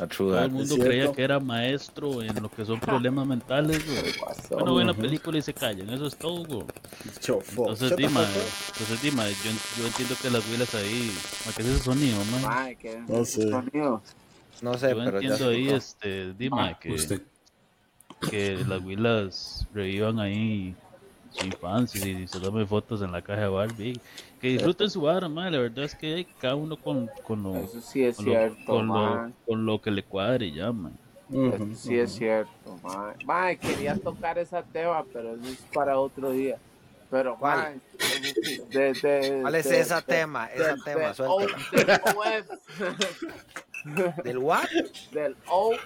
Todo 0.07 0.45
el 0.45 0.51
mundo 0.51 0.77
creía 0.79 1.13
que 1.13 1.23
era 1.23 1.41
maestro 1.41 2.23
en 2.23 2.41
lo 2.41 2.49
que 2.49 2.65
son 2.65 2.79
problemas 2.79 3.27
mentales. 3.27 3.83
Guasón. 4.19 4.59
Bueno, 4.59 4.75
ven 4.77 4.87
la 4.87 4.95
película 4.95 5.39
y 5.39 5.43
se 5.43 5.53
callan, 5.53 5.91
eso 5.91 6.07
es 6.07 6.17
todo. 6.17 6.67
Chofo. 7.21 7.63
Entonces, 7.63 7.97
Dima, 7.97 8.23
entonces, 8.23 9.03
Dima, 9.03 9.29
yo, 9.29 9.51
yo 9.79 9.87
entiendo 9.87 10.15
que 10.23 10.31
las 10.31 10.49
huilas 10.49 10.75
ahí. 10.75 11.13
¿a 11.49 11.53
¿Qué 11.53 11.63
es 11.63 11.69
ese 11.69 11.85
sonido, 11.85 12.19
man? 12.27 12.77
Que 12.77 13.01
No 13.09 13.25
sé. 13.25 13.51
sonido. 13.51 14.03
No 14.63 14.75
sé, 14.75 14.91
Yo 14.91 14.97
pero 15.05 15.21
ya 15.21 15.29
entiendo 15.29 15.49
ahí, 15.53 15.69
este, 15.69 16.33
Dima, 16.35 16.79
que, 16.79 16.93
Usted, 16.93 17.23
que 18.31 18.57
las 18.67 18.83
huilas 18.83 19.67
revivan 19.75 20.19
ahí 20.21 20.75
su 21.31 21.47
infancia 21.47 22.07
y 22.07 22.27
se 22.27 22.41
tomen 22.41 22.67
fotos 22.67 23.03
en 23.03 23.13
la 23.13 23.23
caja 23.23 23.43
de 23.43 23.49
Barbie. 23.49 24.01
Que 24.41 24.49
disfruten 24.49 24.89
su 24.91 25.01
vara, 25.01 25.29
man. 25.29 25.53
La 25.53 25.59
verdad 25.59 25.85
es 25.85 25.95
que 25.95 26.27
cada 26.41 26.55
uno 26.55 26.77
con, 26.77 27.11
con, 27.25 27.43
lo, 27.43 27.57
Eso 27.57 27.81
sí 27.81 28.05
es 28.05 28.17
con, 28.17 28.27
lo, 28.27 28.31
cierto, 28.33 28.65
con, 28.67 28.87
lo, 28.87 28.93
mae. 28.95 29.33
con 29.47 29.67
lo 29.67 29.81
que 29.81 29.91
le 29.91 30.03
cuadre 30.05 30.53
ya, 30.53 30.71
man. 30.73 30.97
Eso 31.31 31.69
sí 31.75 31.99
es 31.99 32.13
cierto. 32.13 32.79
Mae, 33.27 33.59
quería 33.59 33.97
tocar 33.97 34.39
esa 34.39 34.63
tema, 34.63 35.05
pero 35.13 35.35
eso 35.35 35.45
es 35.45 35.59
para 35.75 35.99
otro 35.99 36.31
día. 36.31 36.57
Pero, 37.11 37.37
¿Cuál? 37.39 37.81
de, 38.71 38.93
de, 38.93 39.39
¿Cuál 39.43 39.55
es 39.55 39.69
de- 39.69 39.81
esa 39.81 39.97
de- 39.97 40.03
tema? 40.03 40.47
Esa 40.47 40.77
tema, 40.85 41.13
del 41.13 42.01
OF. 42.01 42.43
¿Del 44.25 44.39
what? 44.39 44.69
del 45.13 45.37
OF. 45.49 45.79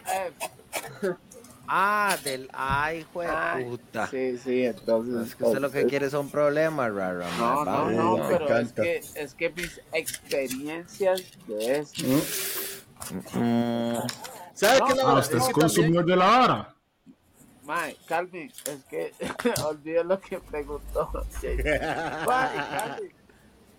Ah, 1.69 2.17
del 2.25 2.49
ay, 2.53 3.07
Ay, 3.29 3.65
puta. 3.65 4.07
Sí, 4.09 4.37
sí, 4.39 4.65
entonces. 4.65 5.29
Es 5.29 5.35
que 5.37 5.45
usted 5.45 5.61
lo 5.61 5.71
que 5.71 5.81
es- 5.83 5.87
quiere 5.87 6.11
son 6.11 6.29
problemas, 6.29 6.93
raro. 6.93 7.25
No, 7.39 7.65
no, 7.65 7.91
no, 7.91 8.17
me 8.19 8.25
pero 8.29 8.57
es 8.59 8.73
que, 8.73 9.01
es 9.15 9.35
que 9.35 9.51
mis 9.51 9.81
experiencias 9.93 11.23
de 11.47 11.79
esto. 11.79 12.03
Mm, 13.35 13.97
¿Sabes 14.55 14.81
No, 14.81 14.87
qué 14.87 14.95
la 14.95 15.03
no, 15.03 15.09
ah, 15.09 15.21
usted 15.21 15.39
Es 15.39 15.49
consumidor 15.51 16.05
de 16.05 16.17
la 16.17 16.27
vara. 16.27 16.75
Mae, 17.65 17.97
Calvin, 18.07 18.51
es 18.67 18.85
que 18.91 19.13
olvidé 19.65 20.05
lo 20.05 20.21
que 20.21 20.39
preguntó. 20.41 21.11
Mae, 21.43 22.57
Calvin. 22.71 23.13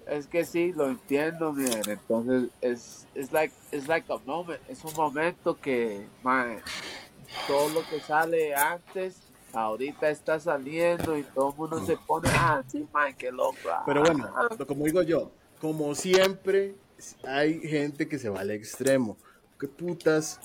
Es 0.07 0.27
que 0.27 0.43
sí, 0.45 0.73
lo 0.73 0.87
entiendo, 0.87 1.53
man. 1.53 1.69
Entonces, 1.87 2.49
es 2.59 3.07
es 3.15 3.31
like, 3.31 3.53
it's 3.71 3.87
like 3.87 4.11
a 4.11 4.17
moment. 4.25 4.59
Es 4.67 4.83
un 4.83 4.93
momento 4.95 5.55
que, 5.57 6.05
mae, 6.23 6.59
todo 7.47 7.69
lo 7.69 7.87
que 7.89 7.99
sale 7.99 8.53
antes, 8.55 9.17
ahorita 9.53 10.09
está 10.09 10.39
saliendo 10.39 11.17
y 11.17 11.23
todo 11.23 11.51
el 11.51 11.55
mundo 11.57 11.85
se 11.85 11.97
pone, 11.97 12.29
ah, 12.31 12.63
sí, 12.67 12.87
mae, 12.93 13.15
qué 13.15 13.31
loco. 13.31 13.57
ah, 13.69 13.83
Pero 13.85 14.01
bueno, 14.01 14.29
ah". 14.35 14.47
lo- 14.57 14.67
como 14.67 14.85
digo 14.85 15.01
yo, 15.03 15.31
como 15.59 15.93
siempre, 15.95 16.75
hay 17.23 17.59
gente 17.59 18.07
que 18.07 18.17
se 18.19 18.29
va 18.29 18.41
al 18.41 18.51
extremo. 18.51 19.17
¿Qué 19.59 19.67
putas? 19.67 20.39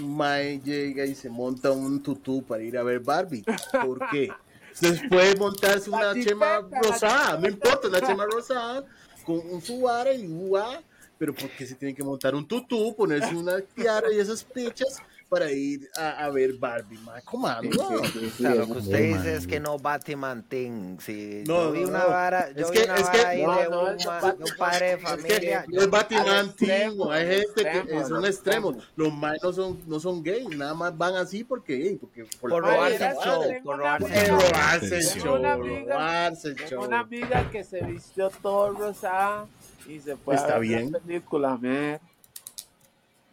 Mae 0.00 0.58
llega 0.60 1.04
y 1.04 1.14
se 1.14 1.28
monta 1.28 1.70
un 1.70 2.02
tutú 2.02 2.42
para 2.42 2.62
ir 2.62 2.78
a 2.78 2.82
ver 2.82 3.00
Barbie. 3.00 3.44
¿Por 3.84 4.08
qué? 4.10 4.30
Entonces 4.74 5.02
puede 5.10 5.36
montarse 5.36 5.90
una 5.90 6.14
chema 6.14 6.66
rosada, 6.82 7.38
no 7.38 7.46
importa, 7.46 7.88
una 7.88 8.00
chema 8.00 8.24
rosada 8.24 8.84
con 9.22 9.38
un 9.50 9.60
suara 9.60 10.14
y 10.14 10.26
un 10.26 10.48
guá, 10.48 10.82
pero 11.18 11.34
¿por 11.34 11.50
qué 11.50 11.66
se 11.66 11.74
tiene 11.74 11.94
que 11.94 12.02
montar 12.02 12.34
un 12.34 12.48
tutú, 12.48 12.96
ponerse 12.96 13.36
una 13.36 13.60
tiara 13.60 14.10
y 14.10 14.18
esas 14.18 14.42
pichas 14.42 15.02
para 15.32 15.50
ir 15.50 15.88
a, 15.96 16.26
a 16.26 16.30
ver 16.30 16.52
Barbie? 16.58 16.98
Mae, 16.98 17.22
come 17.22 17.48
on, 17.48 17.70
no. 17.70 17.88
o 17.88 18.04
sea, 18.36 18.54
lo 18.54 18.66
que 18.66 18.72
usted 18.72 18.98
dice 19.14 19.34
es 19.36 19.46
que 19.46 19.58
no 19.60 19.78
Batman 19.78 20.42
thing. 20.46 20.98
Si 21.00 21.42
No, 21.46 21.64
yo 21.64 21.72
vi 21.72 21.80
no, 21.84 21.88
una 21.88 22.04
vara, 22.04 22.50
yo 22.52 22.66
Es 22.66 22.70
vi 22.70 22.76
que- 22.78 22.84
una 22.84 22.96
es 22.96 23.08
que- 23.08 23.16
vara 23.16 23.28
ahí 23.30 23.42
No, 23.42 23.56
de, 23.56 23.68
no, 23.70 23.82
un, 23.84 23.88
es 23.96 24.04
de 24.04 24.44
un 24.44 24.56
padre 24.58 24.86
de 24.86 24.92
Es 24.92 24.98
que 24.98 25.04
familia. 25.06 25.64
no 25.68 25.80
es 25.80 25.90
Batman 25.90 26.28
antiguo, 26.28 27.10
hay 27.12 27.26
gente 27.26 27.46
que 27.54 27.62
extremo, 27.78 28.00
eh, 28.00 28.04
son 28.06 28.16
al 28.18 28.24
extremos. 28.30 28.74
extremo. 28.76 28.92
Los 28.96 29.14
más 29.14 29.38
no 29.42 29.52
son, 29.54 29.80
no 29.86 30.00
son 30.00 30.22
gays, 30.22 30.48
nada 30.50 30.74
más 30.74 30.98
van 30.98 31.16
así 31.16 31.44
porque 31.44 31.76
gay, 31.78 31.96
porque 31.96 32.26
Por 32.38 32.50
Mae, 32.50 32.60
robarse 32.60 33.06
el 33.06 33.14
show, 33.16 33.42
por 33.64 33.78
robarse 33.78 34.14
Eh, 34.14 34.20
el 34.20 34.26
show. 34.26 34.38
robarse 34.40 34.96
el 34.98 35.02
show, 35.04 35.34
una 35.38 35.52
amiga- 35.54 35.94
robarse 35.94 36.48
el 36.48 36.54
Tengo 36.56 36.68
show. 36.70 36.84
una 36.84 37.00
amiga 37.00 37.50
que 37.50 37.64
se 37.64 37.80
vistió 37.82 38.30
todo 38.42 38.70
rosada 38.72 39.46
y 39.88 39.98
se 39.98 40.14
fue 40.16 40.34
Está 40.34 40.56
a 40.56 40.58
ver 40.58 40.68
bien. 40.68 40.92
la 40.92 40.98
película, 41.00 41.56
man. 41.56 41.98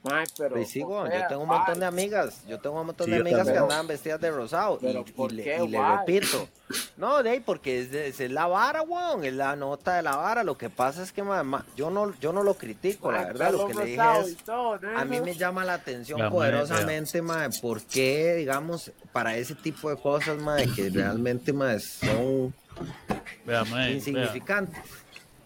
Ay, 0.04 0.26
pero. 0.38 0.56
Pues 0.56 0.70
o 0.70 1.08
sea, 1.08 1.22
yo 1.22 1.28
tengo 1.28 1.42
un 1.44 1.50
montón 1.50 1.80
de 1.80 1.86
amigas, 1.86 2.44
yo 2.48 2.60
tengo 2.60 2.80
un 2.80 2.88
montón 2.88 3.06
Sí, 3.06 3.12
de 3.12 3.20
amigas 3.20 3.50
que 3.50 3.58
andaban 3.58 3.88
vestidas 3.88 4.22
de 4.22 4.32
rosado 4.32 4.78
y, 4.82 4.86
Pero 4.86 5.04
y 5.06 5.12
¿por 5.12 5.32
le, 5.32 5.44
qué? 5.44 5.62
y 5.64 5.68
le 5.68 5.78
Why? 5.78 5.98
repito, 5.98 6.48
no, 6.96 7.22
de 7.22 7.32
ahí 7.32 7.40
porque 7.42 7.82
es, 8.08 8.20
la 8.32 8.48
vara, 8.48 8.82
weón, 8.82 9.26
es 9.26 9.34
la 9.34 9.56
nota 9.58 9.96
de 9.96 10.04
la 10.04 10.16
vara, 10.16 10.44
lo 10.46 10.58
que 10.58 10.70
pasa 10.70 11.04
es 11.04 11.12
que 11.12 11.22
ma, 11.22 11.44
ma, 11.44 11.66
yo 11.76 11.90
no 11.90 12.18
yo 12.20 12.32
no 12.32 12.44
lo 12.44 12.54
critico, 12.54 13.12
la 13.12 13.26
verdad, 13.26 13.52
lo 13.52 13.68
que 13.68 13.74
le 13.74 13.86
dije 13.86 14.02
es 14.22 14.38
a 14.96 15.06
mí 15.06 15.20
me 15.20 15.36
llama 15.36 15.66
la 15.66 15.74
atención 15.74 16.30
poderosamente, 16.30 17.22
mae, 17.22 17.50
por 17.62 17.82
qué, 17.84 18.36
digamos, 18.36 18.92
para 19.12 19.36
ese 19.36 19.56
tipo 19.56 19.90
de 19.90 19.98
cosas, 19.98 20.38
mae, 20.38 20.66
que 20.72 20.90
realmente, 20.90 21.52
mae, 21.52 21.80
son 21.80 22.54
Vea, 23.46 23.66
mae, 23.66 23.88
vea, 23.88 23.92
insignificantes. 23.92 24.80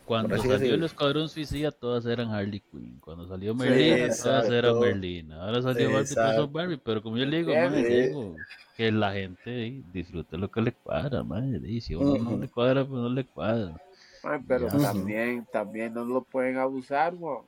Cuando 0.06 0.38
salió 0.38 0.76
el 0.76 0.84
Escuadrón 0.84 1.30
Suicida, 1.30 1.72
todas 1.72 2.06
eran 2.06 2.30
Harley 2.32 2.60
Quinn. 2.60 3.00
Cuando 3.00 3.28
salió 3.28 3.56
Merlina, 3.56 4.14
todas 4.14 4.50
eran 4.50 4.80
Merlina. 4.80 5.42
Ahora 5.46 5.62
salió 5.62 5.86
Barbie, 5.86 5.92
todas 5.94 6.12
Exacto. 6.12 6.42
son 6.42 6.54
Barbie. 6.54 6.78
Pero 6.78 7.02
como 7.02 7.18
yo 7.18 7.26
le 7.26 7.38
digo, 7.38 7.52
bien. 7.52 7.74
digo, 8.10 8.36
que 8.76 8.92
la 8.92 9.14
gente 9.14 9.68
eh, 9.68 9.82
disfrute 9.94 10.38
lo 10.38 10.52
que 10.52 10.62
le 10.62 10.72
cuadra, 10.74 11.24
mae. 11.24 11.60
Y 11.66 11.80
si 11.82 11.94
a 11.94 12.00
uno 12.00 12.18
no 12.32 12.38
le 12.38 12.48
cuadra, 12.50 12.86
pues 12.86 13.02
no 13.02 13.10
le 13.10 13.26
cuadra. 13.26 13.76
Ay, 14.24 14.40
pero 14.48 14.68
Ya. 14.70 14.78
también, 14.92 15.46
también 15.52 15.94
no 15.94 16.04
lo 16.06 16.22
pueden 16.22 16.58
abusar, 16.58 17.14
weón. 17.16 17.44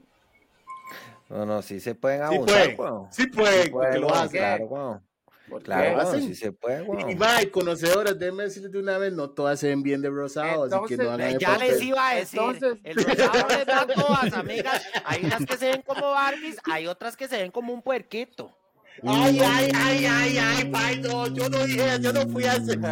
No, 1.30 1.46
no, 1.46 1.62
sí 1.62 1.80
se 1.80 1.96
pueden 1.96 2.20
Sí 2.30 2.36
abusar, 2.36 2.76
puede, 2.76 2.92
weón. 2.92 3.08
sí 3.12 3.28
puede, 3.28 3.64
Sí 3.64 3.70
porque 3.72 4.00
lo 4.00 4.08
weón, 4.08 4.20
hacen. 4.20 4.40
Claro, 4.40 4.66
weón. 4.66 4.94
¿Por 5.00 5.02
Claro, 5.64 6.00
hacen. 6.02 6.22
sí 6.22 6.36
se 6.36 6.52
puede, 6.52 6.82
weón. 6.82 7.10
Y 7.10 7.16
va, 7.16 7.38
conocedoras, 7.52 8.18
déjenme 8.18 8.44
decirles 8.44 8.72
de 8.72 8.80
una 8.80 8.98
vez, 8.98 9.14
no 9.14 9.30
todas 9.30 9.60
se 9.60 9.68
ven 9.70 9.84
bien 9.84 10.02
de 10.02 10.10
rosado, 10.10 10.64
así 10.64 10.76
que 10.88 10.98
no 10.98 11.04
Entonces, 11.04 11.10
hagan 11.10 11.22
Eh, 11.36 11.38
Ya 11.40 11.58
les 11.58 11.82
iba 11.82 12.10
a 12.10 12.16
decir, 12.16 12.40
Entonces- 12.40 12.78
el 12.84 12.96
rosado 12.96 13.48
les 13.50 13.66
da 13.66 13.88
todas, 13.96 14.34
amigas. 14.34 14.82
Hay 15.06 15.24
unas 15.26 15.46
que 15.46 15.58
se 15.58 15.70
ven 15.72 15.82
como 15.84 16.12
Barbies, 16.12 16.58
hay 16.72 16.88
otras 16.88 17.16
que 17.16 17.28
se 17.28 17.38
ven 17.38 17.52
como 17.52 17.74
un 17.74 17.82
puerquito. 17.82 18.56
Ay, 19.04 19.40
ay, 19.44 19.72
ay, 19.76 20.06
ay, 20.06 20.38
ay, 20.38 20.72
ay, 20.74 21.00
no, 21.02 21.28
yo 21.28 21.50
no 21.50 21.66
dije, 21.66 22.00
yo 22.02 22.14
no 22.14 22.28
fui 22.30 22.46
a 22.46 22.54
hacer. 22.54 22.80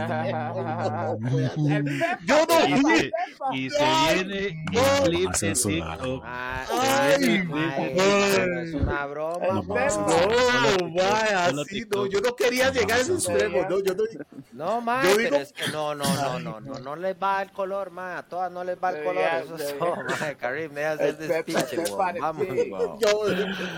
El 1.64 2.04
Yo 2.26 2.46
no 2.48 2.68
Y 2.68 2.82
fui. 2.82 2.98
se, 2.98 3.12
y 3.54 3.70
se 3.70 4.24
viene 4.24 4.66
un 4.68 5.04
clip 5.06 5.32
de. 5.34 5.54
TikTok. 5.56 6.24
Es 8.64 8.74
una 8.74 9.06
broma, 9.06 9.46
El. 9.46 9.68
No, 9.68 10.94
vaya, 10.96 11.46
así 11.46 11.86
no, 11.90 12.06
yo 12.08 12.20
no 12.22 12.36
quería 12.36 12.70
llegar 12.72 12.98
a 13.00 13.02
ese 13.02 13.14
extremo, 13.14 13.62
no, 13.70 13.80
yo 13.84 13.94
no. 13.96 14.04
No, 14.54 14.80
Yo 15.04 15.10
pero 15.16 15.18
digo- 15.18 15.36
es 15.38 15.54
que 15.54 15.68
no, 15.72 15.96
no, 15.96 16.06
no, 16.16 16.40
no, 16.40 16.60
no, 16.60 16.80
no 16.80 16.96
les 16.96 17.16
va 17.16 17.42
el 17.42 17.52
color, 17.52 17.90
ma, 17.92 18.18
a 18.20 18.24
todas 18.24 18.52
no 18.52 18.64
les 18.64 18.78
va 18.78 18.92
el 18.92 19.04
color, 19.04 19.24
eso 19.44 19.56
es 19.56 19.78
todo, 19.80 19.96
Karim, 20.40 20.72
deja 20.74 20.96
de 20.98 21.10
hacer 21.10 21.22
El 21.24 21.28
Pepa, 21.44 21.60
despiche, 21.62 21.76
el 21.76 21.84
Pepa, 21.84 22.12
weón, 22.32 22.70
vamos. 22.72 23.00
Yo, 23.00 23.24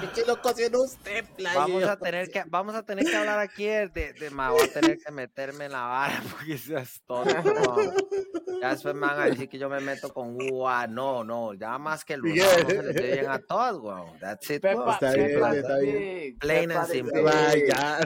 pinche 0.02 0.26
loco 0.28 0.50
haciendo 0.50 0.84
usted. 0.84 1.26
Vamos 1.56 1.84
a 1.84 1.96
tener 1.98 2.15
que, 2.30 2.44
vamos 2.48 2.76
a 2.76 2.84
tener 2.84 3.06
que 3.06 3.16
hablar 3.16 3.40
aquí 3.40 3.66
de, 3.66 3.88
de, 3.88 4.30
ma, 4.32 4.52
voy 4.52 4.64
a 4.64 4.74
tener 4.74 4.98
que 4.98 5.12
meterme 5.12 5.66
en 5.66 5.72
la 5.72 5.82
vara 5.84 6.22
porque 6.32 6.54
es 6.54 7.02
todo, 7.06 7.24
weón. 7.26 7.94
Ya 8.62 8.70
después 8.70 8.96
me 8.96 9.02
van 9.02 9.20
a 9.20 9.26
decir 9.26 9.50
que 9.50 9.58
yo 9.58 9.70
me 9.70 9.80
meto 9.82 10.14
con 10.14 10.38
UA, 10.42 10.88
no, 10.88 11.24
no, 11.24 11.54
ya 11.54 11.78
más 11.78 12.06
que 12.06 12.14
el 12.14 12.22
rosado 12.24 12.64
no 12.64 12.70
se 12.70 12.84
les 12.84 13.12
bien 13.12 13.30
a 13.30 13.40
todos, 13.48 13.82
weón, 13.82 14.20
that's 14.20 14.50
it, 14.50 14.62
Pepa, 14.62 14.80
weón. 14.80 14.94
Está 14.94 15.12
bien, 15.14 15.28
Pepa 15.34 15.56
está 15.56 15.78
bien. 15.80 16.38
Plain 16.40 16.70
Pepa 16.70 16.82
and 16.82 16.90
simple. 16.92 17.22
Vaya, 17.22 18.00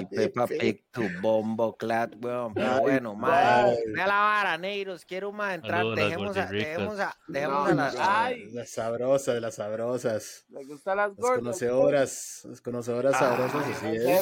Y 0.00 0.16
Peppa 0.16 0.46
Pig, 0.46 0.84
tu 0.90 1.02
bombo 1.20 1.76
clat, 1.76 2.14
weón. 2.20 2.54
Pero 2.54 2.80
bueno, 2.80 3.14
madre. 3.14 3.76
ay. 3.78 3.92
Vea 3.92 4.06
la 4.06 4.18
vara, 4.18 4.58
Neiros. 4.58 5.04
Quiero 5.04 5.32
más 5.32 5.54
entrar. 5.54 5.82
Saludos 5.82 5.96
Dejemos 5.96 6.36
a, 6.36 6.46
dejemos 6.46 7.00
a, 7.00 7.16
dejemos 7.28 7.56
No, 7.56 7.64
a 7.64 7.74
las. 7.74 7.96
Ay. 7.98 8.50
Las 8.52 8.70
sabrosas, 8.70 9.34
de 9.34 9.40
las 9.40 9.54
sabrosas. 9.54 10.44
¿Le 10.48 10.64
gustan 10.64 10.96
las 10.96 11.10
Las 11.42 11.62
gordas? 11.62 12.46
Conocedoras, 12.60 13.16
conocedoras 13.16 13.52
sabrosas, 13.52 13.76
así 13.76 13.96
es. 13.96 14.20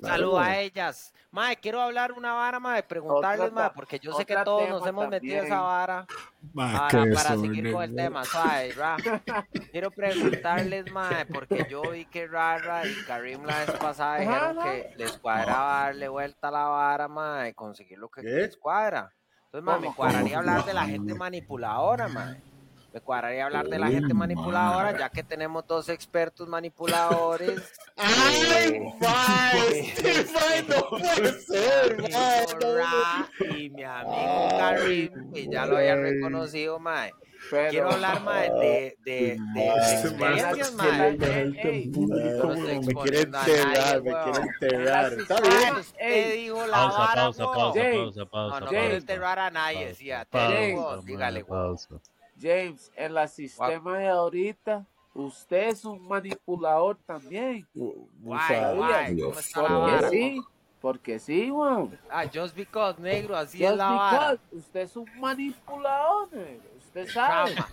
Claro. 0.00 0.14
Saludos 0.14 0.40
a 0.42 0.58
ellas. 0.60 1.12
Madre, 1.30 1.56
quiero 1.56 1.82
hablar 1.82 2.12
una 2.12 2.32
vara, 2.32 2.58
madre, 2.58 2.82
preguntarles, 2.82 3.52
ta- 3.52 3.72
porque 3.74 3.98
yo 3.98 4.12
sé 4.14 4.24
que 4.24 4.36
todos 4.36 4.68
nos 4.70 4.86
hemos 4.86 5.08
metido 5.08 5.36
también. 5.36 5.52
esa 5.52 5.60
vara 5.60 6.06
Ma, 6.54 6.88
para, 6.88 7.36
seguir 7.36 7.72
con 7.72 7.82
el 7.82 7.94
tema, 7.94 8.22
Ra. 8.74 8.96
Quiero 9.70 9.90
preguntarles, 9.90 10.90
madre, 10.92 11.26
porque 11.26 11.66
yo 11.68 11.82
vi 11.90 12.06
que 12.06 12.26
Rara 12.26 12.86
y 12.86 12.94
Karim 13.06 13.44
la 13.44 13.58
vez 13.58 13.70
pasada 13.72 14.18
dijeron 14.18 14.58
que 14.62 14.94
les 14.96 15.12
cuadraba 15.18 15.80
darle 15.84 16.08
vuelta 16.08 16.48
a 16.48 16.52
la 16.52 16.64
vara, 16.64 17.08
madre, 17.08 17.50
y 17.50 17.54
conseguir 17.54 17.98
lo 17.98 18.08
que 18.08 18.22
¿Qué? 18.22 18.28
les 18.28 18.56
cuadra. 18.56 19.12
Entonces, 19.46 19.64
madre, 19.64 19.88
me 19.88 19.94
cuadraría 19.94 20.38
hablar 20.38 20.64
de 20.64 20.72
la 20.74 20.86
gente 20.86 21.14
manipuladora, 21.14 22.08
madre. 22.08 22.40
Me 22.96 23.02
cuadraría 23.02 23.44
hablar 23.44 23.68
de 23.68 23.78
la 23.78 23.88
gente 23.88 24.14
manipuladora, 24.14 24.96
ya 24.98 25.10
que 25.10 25.22
tenemos 25.22 25.66
dos 25.66 25.90
expertos 25.90 26.48
manipuladores. 26.48 27.60
¡Ay, 27.98 28.72
Eh, 28.72 28.80
mae! 28.98 29.80
Este 29.98 30.64
no 30.66 30.88
puede 30.88 31.32
ser, 31.42 31.96
mi 31.98 32.08
mae. 32.08 32.46
no, 32.58 32.74
no. 32.78 33.54
Y 33.58 33.68
mi 33.68 33.84
amigo 33.84 34.48
Karim, 34.48 35.32
que 35.34 35.46
ya 35.46 35.66
lo 35.66 35.76
habían 35.76 36.00
reconocido, 36.00 36.78
mae. 36.78 37.12
Pero, 37.50 37.68
Quiero 37.70 37.90
hablar, 37.92 38.22
mae, 38.22 38.50
de, 38.50 38.96
de, 39.04 39.12
de, 39.12 39.38
de 39.54 39.68
Este 39.76 40.08
experiencias, 40.08 40.72
mae 40.72 41.12
no 41.18 41.26
Me 42.80 42.94
quiere 42.94 43.20
enterrar, 43.20 44.02
me 44.02 44.12
quiere 44.22 44.40
enterrar. 44.40 45.12
Está 45.12 45.40
bien. 45.42 45.74
Usted 45.80 46.34
dijo 46.34 46.66
la 46.66 46.72
Pausa, 46.78 46.98
vara, 46.98 47.14
pausa, 47.22 47.44
pausa, 47.44 47.72
pausa, 47.74 48.20
No, 48.20 48.26
pausa, 48.30 48.60
no 48.60 48.66
Jay. 48.68 48.78
quiero 48.80 48.94
enterrar 48.96 49.38
a 49.38 49.50
nadie, 49.50 49.94
sí, 49.94 50.10
a 50.10 50.24
Pausa, 50.24 50.48
Tere, 50.48 50.72
pausa, 50.74 50.88
weón, 50.94 51.04
dígale, 51.04 51.44
pausa. 51.44 51.88
James, 52.40 52.90
en 52.96 53.14
la 53.14 53.28
sistema 53.28 53.98
de 53.98 54.08
ahorita, 54.08 54.84
usted 55.14 55.68
es 55.68 55.84
un 55.84 56.06
manipulador 56.06 56.96
también. 57.06 57.66
Guay, 57.74 57.94
Ufa. 58.24 58.72
guay, 58.74 59.14
Dios, 59.14 59.28
¿cómo 59.28 59.40
está 59.40 59.62
la 59.62 59.68
por 59.68 59.78
vara? 59.80 59.98
Porque 60.00 60.10
sí, 60.10 60.42
porque 60.80 61.18
sí, 61.18 61.50
weón. 61.50 61.98
Ah, 62.10 62.24
just 62.32 62.54
because, 62.54 63.00
negro, 63.00 63.36
así 63.36 63.62
es 63.64 63.70
Just 63.70 63.78
la 63.78 63.90
vara. 63.92 64.32
because 64.32 64.56
usted 64.56 64.80
es 64.80 64.96
un 64.96 65.06
manipulador, 65.18 66.32
negro. 66.32 66.75
Usted 66.96 67.12
sabe. 67.12 67.54
Trama. 67.54 67.68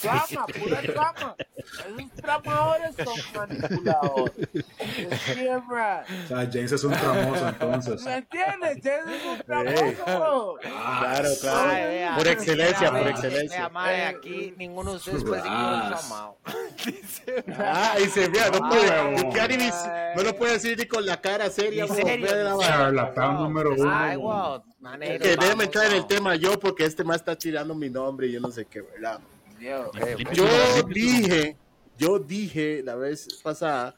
Trama, 0.00 0.46
pura 0.46 0.80
trama. 0.82 1.36
Esos 1.56 2.12
tramadores 2.16 2.94
son 2.96 3.18
manipuladores. 3.48 4.48
Es 4.52 5.20
siempre. 5.20 5.82
O 6.24 6.26
sea, 6.28 6.38
James 6.52 6.72
es 6.72 6.84
un 6.84 6.92
tramoso 6.92 7.48
entonces. 7.48 8.02
¿Me 8.04 8.16
entiendes? 8.16 8.78
James 8.82 9.16
es 9.16 9.24
un 9.26 9.38
tramoso, 9.46 10.04
weón. 10.06 10.58
Claro, 10.60 11.28
Ay, 11.28 11.36
claro. 11.40 11.68
vea, 11.72 12.14
Por 12.16 12.28
excelencia, 12.28 12.90
vea, 12.90 13.02
por 13.02 13.10
excelencia. 13.10 13.58
vea, 13.60 13.68
mae, 13.68 14.06
aquí 14.06 14.54
ninguno 14.56 14.90
de 14.92 14.96
ustedes 14.96 15.22
puede 15.22 15.42
decir 15.42 15.52
que 15.52 15.58
yo 15.58 15.70
Ras. 15.90 16.02
soy 16.02 16.10
amado. 16.12 16.36
Dice, 16.84 17.44
Ah, 17.58 17.94
y 18.04 18.08
se 18.08 18.28
vea, 18.28 18.50
no 18.50 18.58
Ay, 18.64 18.70
puede, 18.70 18.90
ay. 18.90 20.12
no 20.16 20.22
lo 20.22 20.36
puede 20.36 20.52
decir 20.54 20.76
ni 20.78 20.86
con 20.86 21.06
la 21.06 21.20
cara 21.20 21.48
seria. 21.50 21.86
Charlatán 21.86 23.36
número 23.36 23.74
uno. 23.74 23.90
Ay, 23.94 24.16
wow, 24.16 24.62
manero, 24.82 25.22
Que 25.22 25.36
vamos, 25.36 25.64
entrar 25.64 25.86
en 25.86 25.92
el 25.94 26.06
tema 26.06 26.34
yo, 26.36 26.58
porque 26.58 26.84
este 26.84 27.02
más 27.04 27.16
está 27.16 27.36
tirando 27.36 27.74
mi 27.74 27.88
nombre 27.88 28.26
y 28.26 28.32
yo 28.32 28.40
no 28.40 28.50
sé 28.50 28.66
qué, 28.66 28.82
¿verdad? 28.82 29.20
Yo, 29.60 29.86
Ok, 29.88 29.96
ok. 29.96 30.32
Yo 30.34 30.82
dije, 30.88 31.56
yo 31.96 32.18
dije 32.18 32.82
la 32.84 32.96
vez 32.96 33.40
pasada 33.42 33.94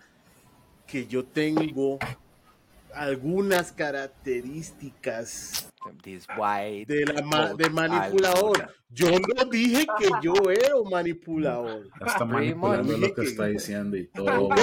que 0.86 1.06
yo 1.06 1.24
tengo 1.24 1.98
algunas 2.92 3.72
características 3.72 5.70
de, 6.86 7.04
la 7.06 7.22
ma- 7.22 7.54
de 7.54 7.68
manipulador. 7.70 8.68
Yo 8.90 9.08
no 9.10 9.44
dije 9.50 9.86
que 9.98 10.08
yo 10.22 10.34
era 10.50 10.76
un 10.76 10.90
manipulador. 10.90 11.88
Está 12.06 12.24
manipulando 12.24 12.96
lo 12.96 13.14
que 13.14 13.22
está 13.22 13.46
diciendo 13.46 13.96
y 13.96 14.06
todo. 14.14 14.44
Ok. 14.46 14.58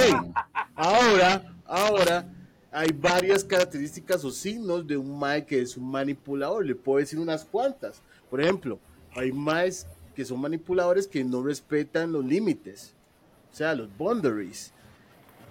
Ahora, 0.76 1.44
ahora 1.66 2.26
hay 2.72 2.92
varias 2.94 3.44
características 3.44 4.24
o 4.24 4.32
signos 4.32 4.88
de 4.88 4.96
un 4.98 5.20
mae 5.20 5.46
que 5.46 5.62
es 5.62 5.76
un 5.76 5.92
manipulador. 5.92 6.66
Le 6.66 6.76
puedo 6.76 7.00
decir 7.00 7.20
unas 7.20 7.44
cuantas. 7.44 8.02
Por 8.30 8.42
ejemplo, 8.42 8.80
hay 9.14 9.32
maes 9.32 9.86
que 10.16 10.24
son 10.24 10.40
manipuladores 10.40 11.08
que 11.08 11.24
no 11.24 11.44
respetan 11.44 12.12
los 12.12 12.24
límites, 12.26 12.96
o 13.52 13.56
sea, 13.56 13.74
los 13.76 13.96
boundaries. 13.98 14.74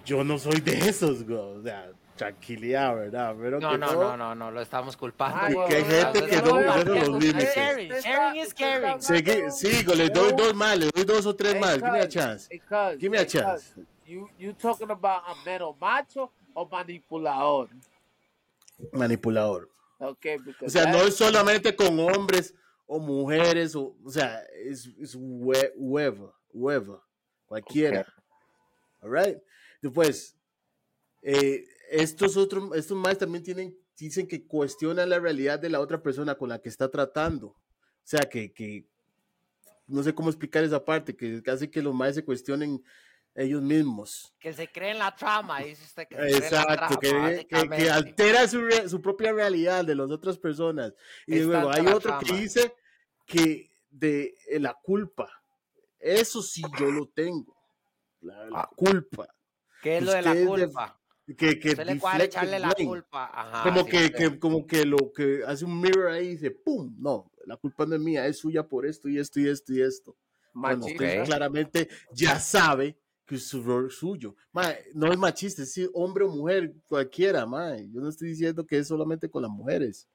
Yo 0.05 0.23
no 0.23 0.39
soy 0.39 0.59
de 0.61 0.77
esos, 0.89 1.23
güey. 1.27 1.37
O 1.39 1.61
sea, 1.61 1.91
tranquilidad, 2.15 2.95
¿verdad? 2.95 3.35
Pero 3.39 3.59
No, 3.59 3.71
que 3.71 3.77
no, 3.77 3.93
no, 3.93 4.17
no, 4.17 4.35
no, 4.35 4.51
lo 4.51 4.61
estamos 4.61 4.97
culpando. 4.97 5.37
Ay, 5.41 5.55
que 5.67 5.75
hay 5.75 5.83
gente 5.85 6.25
que 6.27 6.41
no 6.41 6.57
respeta 6.59 7.05
los 7.07 7.23
límites. 7.23 7.55
Sharing, 7.55 7.91
is 8.37 8.53
caring. 8.53 8.97
Segui- 8.99 9.51
sigo, 9.51 9.93
les 9.93 10.11
doy 10.11 10.31
dos 10.33 10.53
más, 10.55 10.77
les 10.77 10.91
doy 10.91 11.03
dos 11.03 11.25
o 11.25 11.35
tres 11.35 11.59
más. 11.59 11.75
Give 11.75 11.91
me 11.91 11.99
a 11.99 12.07
chance. 12.07 12.49
Give 12.99 13.09
me 13.09 13.17
a 13.19 13.25
chance. 13.25 13.73
You, 14.05 14.27
you 14.37 14.53
talking 14.53 14.89
about 14.91 15.23
a 15.27 15.35
mero 15.45 15.75
macho 15.79 16.31
o 16.53 16.67
manipulador? 16.67 17.69
Manipulador. 18.93 19.69
Okay, 19.99 20.37
O 20.61 20.69
sea, 20.69 20.91
no 20.91 21.03
es 21.03 21.15
solamente 21.15 21.75
con 21.75 21.99
hombres 21.99 22.55
o 22.87 22.99
mujeres, 22.99 23.75
o, 23.75 23.95
o 24.03 24.09
sea, 24.09 24.41
es, 24.65 24.87
es 24.99 25.15
whoever, 25.15 26.31
whoever, 26.51 26.97
cualquiera. 27.45 28.05
Alright. 28.99 29.37
Después, 29.81 30.35
eh, 31.21 31.65
estos 31.91 32.35
otros, 32.35 32.75
estos 32.75 32.97
más 32.97 33.17
también 33.17 33.43
tienen, 33.43 33.77
dicen 33.97 34.27
que 34.27 34.45
cuestionan 34.47 35.09
la 35.09 35.19
realidad 35.19 35.59
de 35.59 35.69
la 35.69 35.79
otra 35.79 36.01
persona 36.01 36.35
con 36.35 36.49
la 36.49 36.59
que 36.59 36.69
está 36.69 36.89
tratando. 36.89 37.47
O 37.47 37.57
sea, 38.03 38.21
que, 38.21 38.51
que 38.51 38.87
no 39.87 40.01
sé 40.01 40.15
cómo 40.15 40.29
explicar 40.29 40.63
esa 40.63 40.83
parte, 40.83 41.15
que 41.15 41.43
hace 41.47 41.69
que 41.69 41.81
los 41.81 41.93
más 41.93 42.15
se 42.15 42.25
cuestionen 42.25 42.83
ellos 43.35 43.61
mismos. 43.61 44.33
Que 44.39 44.51
se 44.53 44.67
cree 44.67 44.91
en 44.91 44.99
la 44.99 45.15
trama, 45.15 45.59
dice 45.59 45.83
usted 45.85 46.07
que 46.07 46.15
se 46.15 46.21
cree 46.21 46.35
en 46.35 46.41
la 46.41 46.47
Exacto, 46.47 46.97
trama, 46.99 47.29
que, 47.29 47.47
que- 47.47 47.69
que 47.69 47.89
altera 47.89 48.47
su, 48.47 48.61
re- 48.61 48.89
su 48.89 49.01
propia 49.01 49.31
realidad 49.31 49.85
de 49.85 49.95
las 49.95 50.09
otras 50.11 50.37
personas. 50.37 50.93
Y 51.25 51.37
Es 51.39 51.45
luego 51.45 51.69
hay 51.71 51.87
otro 51.87 52.17
que 52.19 52.25
trama. 52.25 52.41
dice 52.41 52.73
que 53.25 53.69
de 53.89 54.35
eh, 54.49 54.59
la 54.59 54.73
culpa. 54.73 55.29
Eso 55.99 56.41
sí 56.41 56.61
yo 56.79 56.91
lo 56.91 57.07
tengo. 57.07 57.55
La, 58.21 58.45
la 58.49 58.59
Ah. 58.61 58.69
culpa. 58.75 59.27
¿Qué 59.81 59.97
es 59.97 60.03
lo 60.03 60.11
de 60.11 60.21
la 60.21 60.33
de- 60.33 60.45
culpa? 60.45 60.97
Que, 61.37 61.57
que 61.59 61.75
le 61.75 61.85
deflected 61.93 62.25
echarle 62.25 62.59
la 62.59 62.73
culpa. 62.73 63.31
Ajá, 63.33 63.63
como 63.63 63.85
sí, 63.85 63.89
que, 63.91 64.11
que- 64.11 64.39
como 64.39 64.67
que 64.67 64.85
lo 64.85 65.13
que 65.15 65.43
hace 65.47 65.63
un 65.63 65.79
mirror 65.79 66.11
ahí 66.11 66.25
y 66.25 66.31
dice, 66.31 66.51
¡pum! 66.51 66.93
No, 66.99 67.31
la 67.45 67.55
culpa 67.55 67.85
no 67.85 67.95
es 67.95 68.01
mía, 68.01 68.27
es 68.27 68.39
suya 68.39 68.67
por 68.67 68.85
esto 68.85 69.07
y 69.07 69.17
esto 69.17 69.39
y 69.39 69.47
esto 69.47 69.71
y 69.73 69.81
esto. 69.81 70.17
Cuando 70.51 70.85
machista. 70.87 71.03
usted 71.05 71.19
Ok. 71.21 71.25
claramente 71.27 71.87
ya 72.11 72.37
sabe 72.39 72.97
que 73.31 73.35
es 73.37 73.95
suyo. 73.95 74.35
No 74.93 75.11
es 75.11 75.17
machista, 75.17 75.63
es 75.63 75.79
hombre 75.93 76.25
o 76.25 76.29
mujer, 76.29 76.73
cualquiera. 76.87 77.45
Yo 77.89 78.01
no 78.01 78.09
estoy 78.09 78.29
diciendo 78.29 78.65
que 78.65 78.77
es 78.77 78.87
solamente 78.89 79.29
con 79.29 79.41
las 79.43 79.51
mujeres. 79.51 80.07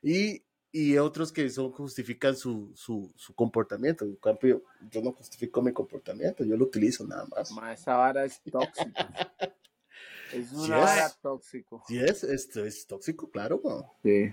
Y, 0.00 0.44
y 0.70 0.96
otros 0.98 1.32
que 1.32 1.50
son, 1.50 1.72
justifican 1.72 2.36
su, 2.36 2.70
su, 2.76 3.12
su 3.16 3.34
comportamiento. 3.34 4.04
En 4.04 4.14
cambio, 4.16 4.62
yo 4.88 5.02
no 5.02 5.10
justifico 5.12 5.60
mi 5.60 5.72
comportamiento, 5.72 6.44
yo 6.44 6.56
lo 6.56 6.64
utilizo 6.66 7.04
nada 7.06 7.26
más. 7.26 7.50
Ma, 7.50 7.72
esa 7.72 7.96
vara 7.96 8.24
es 8.24 8.40
tóxica. 8.42 9.34
es 10.32 10.52
una 10.52 10.62
Yes. 10.62 10.70
vara 10.84 11.12
tóxico. 11.20 11.82
Si 11.88 11.98
es, 11.98 12.22
esto 12.22 12.64
es 12.64 12.86
tóxico, 12.86 13.28
claro. 13.30 13.60
Sí. 14.04 14.32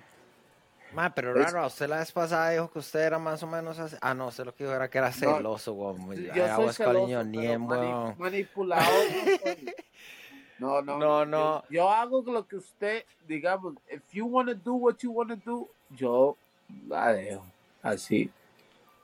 Ma, 0.94 1.14
pero 1.14 1.38
Es- 1.40 1.52
raro, 1.52 1.68
usted 1.68 1.88
la 1.90 1.98
vez 1.98 2.12
pasada 2.12 2.50
dijo 2.52 2.72
que 2.72 2.80
usted 2.80 3.00
era 3.02 3.20
más 3.20 3.42
o 3.44 3.48
menos 3.48 3.78
así. 3.78 3.96
Ah, 4.02 4.14
no, 4.14 4.28
usted 4.28 4.46
lo 4.46 4.56
que 4.56 4.64
dijo 4.64 4.76
era 4.76 4.90
que 4.90 4.98
era 4.98 5.12
celoso, 5.12 5.74
weón. 5.74 6.16
Yo 6.34 6.44
Ay, 6.46 6.52
soy 6.74 6.86
cariño, 6.86 7.08
celoso, 7.08 7.24
ni 7.26 7.38
pero 7.40 7.52
en 7.54 7.62
mani- 7.62 7.88
weón. 7.88 8.16
manipulador 8.18 8.86
no. 10.60 10.82
No, 10.82 10.82
no, 10.82 10.98
No, 10.98 11.26
no. 11.26 11.64
Yo, 11.64 11.70
yo 11.70 11.90
hago 11.90 12.24
lo 12.26 12.48
que 12.48 12.56
usted, 12.56 13.04
digamos, 13.28 13.76
if 13.92 14.02
you 14.12 14.26
want 14.26 14.48
to 14.50 14.56
do 14.56 14.74
what 14.76 14.96
you 15.00 15.12
want 15.12 15.30
to 15.30 15.36
do, 15.36 15.70
yo 15.92 16.36
la 16.88 17.14
dejo. 17.14 17.44
Así. 17.84 18.32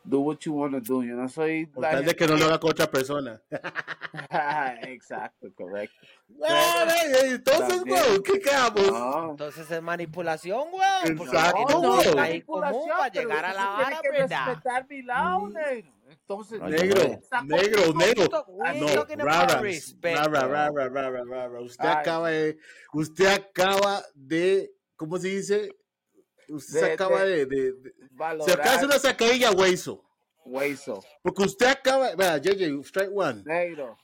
Do 0.06 0.20
what 0.20 0.40
you 0.46 0.54
want 0.54 0.74
to 0.74 0.82
do. 0.82 1.04
Yo 1.04 1.16
no 1.16 1.30
soy 1.30 1.70
la 1.76 1.92
tal 1.92 2.06
de 2.06 2.16
que 2.16 2.28
no 2.28 2.36
lo 2.36 2.46
haga 2.46 2.60
con 2.60 2.72
otra 2.72 2.90
persona. 2.92 3.42
Exacto, 4.84 5.48
correcto. 5.56 5.96
Ay, 6.46 7.12
Entonces, 7.32 7.82
weón, 7.86 8.24
¿qué 8.24 8.40
quedamos? 8.40 8.92
No. 8.92 9.32
Entonces 9.32 9.70
es 9.70 9.82
manipulación, 9.82 10.68
weón. 10.72 11.18
porque 11.18 11.36
Exacto, 11.36 11.82
no, 11.82 11.94
ahí 12.00 12.04
común 12.04 12.16
manipulación, 12.16 12.90
para 12.90 13.08
llegar 13.10 13.46
a 13.46 13.54
la 13.54 13.76
tiene 13.78 13.84
vara, 13.84 14.02
que 14.02 14.10
¿verdad? 14.12 14.46
respetar 14.48 14.88
mi 14.90 15.02
lado, 15.04 15.50
negro. 15.50 15.94
Entonces, 16.10 16.62
Negro, 16.62 17.22
negro, 17.46 17.94
negro. 17.94 18.46
We're 18.48 18.80
No, 18.80 18.88
rara, 20.28 20.48
rara, 20.48 20.70
rara, 20.70 20.90
rara, 20.90 21.24
rara. 21.26 21.62
Usted 21.62 21.86
Ay. 21.86 21.96
acaba 21.98 22.30
de, 22.30 22.58
usted 22.94 23.28
acaba 23.28 24.04
de, 24.14 24.72
¿cómo 24.96 25.18
se 25.18 25.30
dice? 25.30 25.76
Usted 26.56 26.80
se 26.80 26.86
De- 26.86 26.92
acaba 26.94 27.24
de- 27.26 27.46
de, 27.46 27.46
de- 27.46 27.72
de- 27.74 27.94
se 28.46 28.52
acaba 28.52 28.64
de 28.64 28.70
hacer 28.76 28.86
una 28.86 29.00
sacadilla, 29.00 29.52
hueso. 29.52 30.04
hueso. 30.46 31.04
Porque 31.22 31.44
usted 31.44 31.68
acaba, 31.68 32.16
vea, 32.16 32.38
JJ, 32.38 32.82
strike 32.84 33.12
one. 33.14 33.44
Negro. 33.46 33.98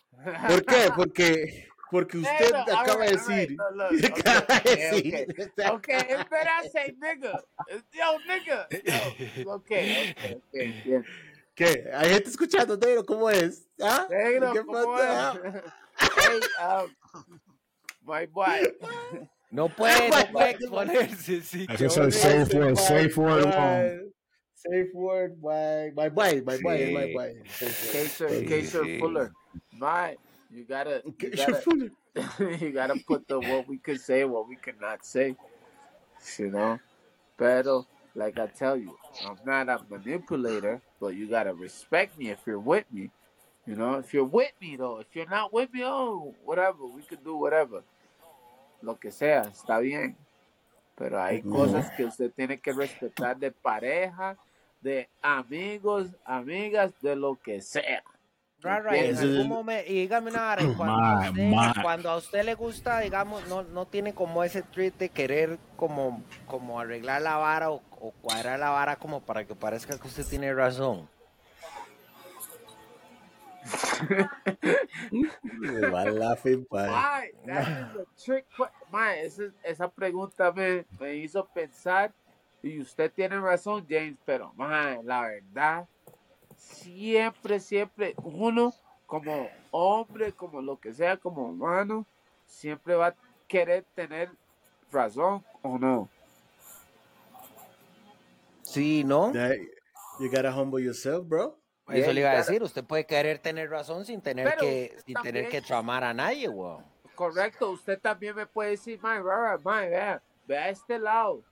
¿Por 0.48 0.66
qué? 0.66 0.90
Porque, 0.96 1.68
porque 1.92 2.18
usted 2.20 2.52
Negro, 2.52 2.78
acaba 2.78 3.06
de 3.06 3.12
decir, 3.12 3.56
no, 3.58 3.72
look, 3.72 4.06
acaba 4.06 4.60
de 4.60 4.72
okay, 4.72 4.76
decir, 4.76 5.16
okay. 5.16 5.46
usted 5.46 5.70
Okay, 5.72 5.98
better 6.30 6.48
I 6.64 6.70
say 6.70 6.96
nigga. 7.00 7.44
Yo, 7.92 8.20
nigga. 8.28 8.68
Yo, 9.44 9.52
okay, 9.54 10.14
okay, 10.16 10.42
okay. 10.48 11.04
¿Qué? 11.56 11.90
Hay 11.94 12.10
gente 12.14 12.30
escuchando, 12.30 12.78
negro, 12.78 13.04
¿cómo 13.06 13.30
es? 13.30 13.68
¿Ah? 13.82 14.08
Negro, 14.10 14.54
¿Qué 14.54 14.60
¿cómo 14.62 14.96
pasa? 14.96 15.42
es? 15.44 15.64
Hey, 16.16 16.40
um, 16.64 16.96
my 18.04 18.26
boy. 18.28 18.78
No 19.52 19.68
puede, 19.76 20.10
no 20.10 20.32
puede 20.32 20.50
exponerse, 20.52 21.42
sí. 21.42 21.66
Ese 21.70 21.86
es 21.88 21.98
el 21.98 22.12
safe 22.12 22.54
word, 22.58 22.76
safe 22.78 23.18
word. 23.18 23.46
weón. 23.46 24.14
Safe 24.56 24.90
word, 24.94 25.38
my, 25.42 25.92
my 25.96 26.10
boy, 26.10 26.42
my 26.46 26.58
boy, 26.62 26.78
Sí. 26.78 26.94
my 26.94 27.14
boy. 27.14 27.42
Safe 27.50 27.92
Kaser, 27.94 28.30
Sí, 28.30 28.46
Kaser 28.46 28.84
sí. 28.84 29.00
Fuller. 29.00 29.32
My, 29.74 30.18
you 30.52 30.66
gotta, 30.66 31.02
word. 31.06 31.14
you 31.22 31.32
gotta, 31.32 31.92
you 32.66 32.72
gotta 32.72 32.96
put 33.08 33.28
the 33.28 33.40
what 33.40 33.68
we 33.68 33.78
could 33.78 34.00
say, 34.02 34.26
what 34.26 34.48
we 34.50 34.56
could 34.58 34.80
not 34.82 35.06
say. 35.06 35.36
You 36.38 36.52
know? 36.52 36.80
Pero, 37.38 37.88
like 38.16 38.38
I 38.38 38.48
tell 38.48 38.76
you, 38.76 38.98
I'm 39.26 39.38
not 39.46 39.70
a 39.70 39.80
manipulator, 39.90 40.82
but 41.00 41.16
you 41.16 41.28
gotta 41.30 41.54
respect 41.54 42.18
me 42.20 42.30
if 42.30 42.40
you're 42.46 42.60
with 42.60 42.86
me. 42.92 43.10
You 43.66 43.76
know, 43.76 43.96
if 43.96 44.14
you're 44.14 44.26
with 44.26 44.52
me 44.60 44.76
though, 44.76 45.00
if 45.00 45.08
you're 45.14 45.30
not 45.30 45.54
with 45.54 45.72
me, 45.74 45.84
oh, 45.86 46.36
whatever, 46.44 46.86
we 46.86 47.02
could 47.04 47.24
do 47.24 47.38
whatever. 47.38 47.82
Lo 48.82 48.98
que 48.98 49.12
sea, 49.12 49.42
está 49.42 49.80
bien. 49.80 50.16
Pero 50.96 51.22
hay 51.22 51.42
cosas 51.42 51.90
que 51.92 52.04
usted 52.06 52.32
tiene 52.32 52.60
que 52.60 52.74
respetar 52.74 53.38
de 53.38 53.52
pareja, 53.52 54.36
de 54.82 55.08
amigos, 55.22 56.08
amigas, 56.26 56.92
de 57.02 57.16
lo 57.16 57.36
que 57.36 57.62
sea. 57.62 58.04
Right, 58.62 58.84
right, 58.84 59.06
en 59.06 59.18
algún 59.18 59.48
momento, 59.48 59.90
y 59.90 60.02
dígame 60.02 60.32
una 60.32 60.42
vara, 60.42 60.64
y 60.64 60.74
cuando, 60.74 61.30
usted, 61.30 61.82
cuando 61.82 62.10
a 62.10 62.18
usted 62.18 62.44
le 62.44 62.56
gusta, 62.56 63.00
digamos, 63.00 63.48
no, 63.48 63.64
no 63.64 63.86
tiene 63.86 64.14
como 64.14 64.44
ese 64.44 64.62
treat 64.62 64.96
de 64.96 65.08
querer 65.08 65.58
como, 65.78 66.22
como 66.46 66.78
arreglar 66.78 67.22
la 67.22 67.38
vara 67.38 67.72
o, 67.72 67.82
o 68.02 68.12
cuadrar 68.22 68.60
la 68.60 68.72
vara 68.72 68.98
como 68.98 69.22
para 69.22 69.46
que 69.46 69.56
parezca 69.56 69.98
que 69.98 70.08
usted 70.08 70.26
tiene 70.26 70.54
razón. 70.54 71.08
Laughing, 76.20 76.66
that 77.46 77.68
is 77.68 77.96
a 77.96 78.06
trick 78.24 78.46
esa, 79.18 79.44
esa 79.64 79.88
pregunta 79.90 80.52
me, 80.52 80.86
me 81.00 81.16
hizo 81.16 81.46
pensar 81.46 82.14
y 82.62 82.80
usted 82.82 83.12
tiene 83.12 83.40
razón, 83.40 83.86
James, 83.88 84.18
pero 84.26 84.54
la 85.04 85.22
verdad, 85.22 85.88
siempre, 86.58 87.60
siempre 87.60 88.16
uno 88.24 88.74
como 89.06 89.50
hombre, 89.72 90.32
como 90.34 90.62
lo 90.62 90.78
que 90.80 90.94
sea, 90.94 91.18
como 91.18 91.44
humano, 91.44 92.06
siempre 92.46 92.96
va 92.96 93.08
a 93.08 93.16
querer 93.48 93.86
tener 93.96 94.30
razón 94.92 95.44
o 95.62 95.78
no. 95.78 96.10
Sí, 98.64 99.04
¿no? 99.04 99.32
That- 99.32 99.58
You 100.20 100.30
gotta 100.30 100.52
humble 100.52 100.84
yourself, 100.84 101.26
bro. 101.30 101.59
Eso 101.92 102.14
le 102.14 102.22
iba 102.22 102.32
a 102.32 102.38
decir, 102.38 102.62
usted 102.64 102.84
puede 102.84 103.06
querer 103.06 103.40
tener 103.40 103.70
razón 103.70 104.06
sin 104.06 104.22
tener 104.22 104.46
Pero 104.50 104.62
que 104.62 104.96
sin 105.06 105.14
también- 105.16 105.36
tener 105.36 105.50
que 105.52 105.62
tramar 105.62 106.04
a 106.04 106.14
nadie, 106.14 106.48
weón. 106.50 106.84
Correcto, 107.16 107.72
usted 107.72 108.00
también 108.00 108.36
me 108.36 108.46
puede 108.46 108.72
decir, 108.72 109.00
rara, 109.02 109.58
mae, 109.64 109.90
vea, 109.90 110.22
vea 110.48 110.70
este 110.70 110.98
lado. 110.98 111.44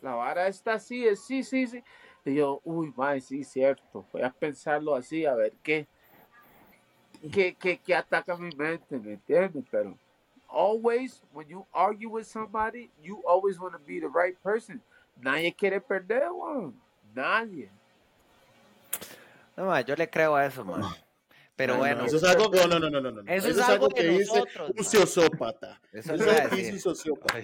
La 0.00 0.14
vara 0.14 0.48
está 0.48 0.74
así, 0.74 1.06
es 1.06 1.24
sí, 1.24 1.42
sí, 1.42 1.66
sí. 1.66 1.82
Y 2.24 2.34
yo, 2.36 2.60
uy, 2.64 2.92
mae, 2.96 3.20
sí, 3.20 3.44
cierto. 3.44 4.04
Voy 4.12 4.22
a 4.22 4.30
pensarlo 4.30 4.94
así, 4.94 5.26
a 5.26 5.34
ver 5.34 5.52
qué, 5.62 5.86
qué, 7.32 7.54
qué, 7.54 7.78
qué 7.78 7.94
ataca 7.94 8.36
mi 8.36 8.50
mente, 8.56 8.98
¿me 8.98 9.12
entiendes? 9.14 9.64
Pero, 9.70 9.96
always, 10.48 11.22
when 11.32 11.48
you 11.48 11.66
argue 11.72 12.08
with 12.08 12.24
somebody, 12.26 12.90
you 13.02 13.22
always 13.26 13.58
want 13.58 13.72
to 13.72 13.78
be 13.86 14.00
the 14.00 14.08
right 14.08 14.38
person. 14.42 14.80
Nadie 15.20 15.52
quiere 15.54 15.80
perder, 15.80 16.30
weón. 16.32 16.74
Nadie. 17.14 17.70
No, 19.56 19.66
ma, 19.66 19.80
yo 19.82 19.94
le 19.96 20.08
creo 20.10 20.34
a 20.36 20.46
eso, 20.46 20.64
man. 20.64 20.82
Pero 21.56 21.74
No, 21.74 21.78
no, 21.78 21.84
bueno, 21.84 22.04
eso 22.06 22.16
es 22.16 22.24
algo, 22.24 22.50
no, 22.52 22.66
no, 22.66 22.80
no, 22.80 22.90
no, 22.90 23.00
no, 23.00 23.10
no. 23.12 23.32
Eso 23.32 23.46
es 23.48 23.58
algo 23.60 23.86
de 23.86 23.94
que 23.94 24.08
dice 24.08 24.24
nosotros, 24.40 24.72
un 24.76 24.84
sociópata. 24.84 25.80
Eso 25.92 26.14
Eso 26.14 26.24
es 26.28 26.42
lo 26.44 26.50
que 26.50 26.56
dice 26.56 26.72
un 26.72 26.80
sociópata. 26.80 27.38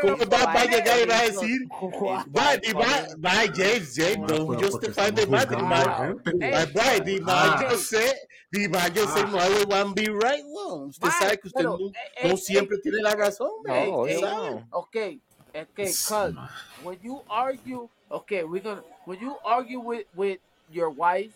¿Cómo 0.00 0.16
va, 0.24 0.44
va 0.46 0.52
a 0.60 0.64
llegar 0.64 0.98
y 1.00 1.04
va 1.06 1.18
a 1.18 1.24
eso- 1.24 1.40
decir, 1.42 1.68
Juan, 1.68 2.32
va, 2.34 2.54
y 2.54 2.72
va, 2.72 3.06
va, 3.22 3.52
James, 3.54 3.92
James, 3.94 4.18
No, 4.20 4.26
don't 4.26 4.56
pero 4.56 4.70
justify 4.70 5.12
porque 5.12 5.20
the 5.20 5.26
man, 5.26 5.46
man, 5.68 6.18
Ah. 7.26 7.66
yo 7.70 7.76
sé, 7.76 8.28
man, 8.70 8.94
yo 8.94 9.06
sé, 9.08 9.22
no 9.26 9.38
always 9.38 9.66
want 9.66 9.94
be 9.96 10.06
right, 10.06 10.44
weón. 10.46 10.88
Usted 10.88 11.10
sabe 11.10 11.38
que 11.38 11.48
usted 11.48 11.58
pero, 11.60 11.76
no, 11.78 11.88
eh, 11.88 12.28
no 12.28 12.34
eh, 12.34 12.36
siempre 12.38 12.78
tiene 12.78 13.02
la 13.02 13.14
razón, 13.14 13.50
man. 13.64 13.90
No, 13.90 14.06
eh, 14.06 14.18
no. 14.18 14.66
Okay, 14.70 15.20
okay, 15.50 15.86
cuz 15.86 16.10
when 16.82 16.98
you 17.02 17.22
argue, 17.28 17.86
okay, 18.08 18.44
we're 18.44 18.62
gonna 18.62 18.82
when 19.04 19.20
you 19.20 19.36
argue 19.44 19.78
with 19.78 20.06
with 20.14 20.40
your 20.70 20.88
wife, 20.90 21.34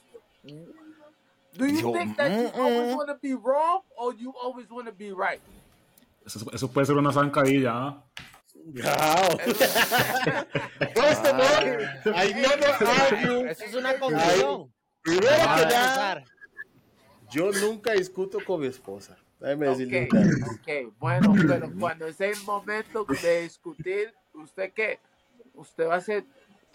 do 1.56 1.66
you 1.66 1.80
Yo, 1.80 1.92
think 1.92 2.16
that 2.16 2.30
you 2.30 2.50
always 2.60 2.94
want 2.94 3.08
to 3.08 3.18
be 3.20 3.34
wrong 3.34 3.80
or 3.96 4.14
you 4.14 4.32
always 4.42 4.68
want 4.70 4.86
to 4.86 4.92
be 4.92 5.12
right? 5.12 5.40
Eso, 6.26 6.44
eso 6.52 6.68
puede 6.68 6.86
ser 6.86 6.96
una 6.96 7.12
zancadilla, 7.12 7.72
¿ah? 7.72 8.02
Wow. 8.66 9.38
First 10.94 11.24
of 11.24 11.38
all, 11.38 12.14
I 12.14 12.32
never 12.32 12.74
argue. 12.84 13.48
Eso 13.48 13.64
es 13.64 13.74
una 13.74 13.94
conclusión. 13.94 14.72
Primero 15.02 15.36
que 15.56 15.66
nada, 15.66 16.24
yo 17.30 17.52
nunca 17.52 17.92
discuto 17.92 18.38
con 18.44 18.60
mi 18.60 18.66
esposa. 18.66 19.16
Déjeme 19.38 19.68
decirle 19.68 20.08
Okay, 20.10 20.32
okay, 20.58 20.88
bueno, 20.98 21.34
pero 21.46 21.70
cuando 21.78 22.06
es 22.06 22.20
el 22.20 22.42
momento 22.44 23.04
de 23.04 23.42
discutir, 23.42 24.12
¿usted 24.34 24.72
qué? 24.72 24.98
Usted 25.54 25.86
va 25.86 25.96
a 25.96 26.00
ser 26.00 26.24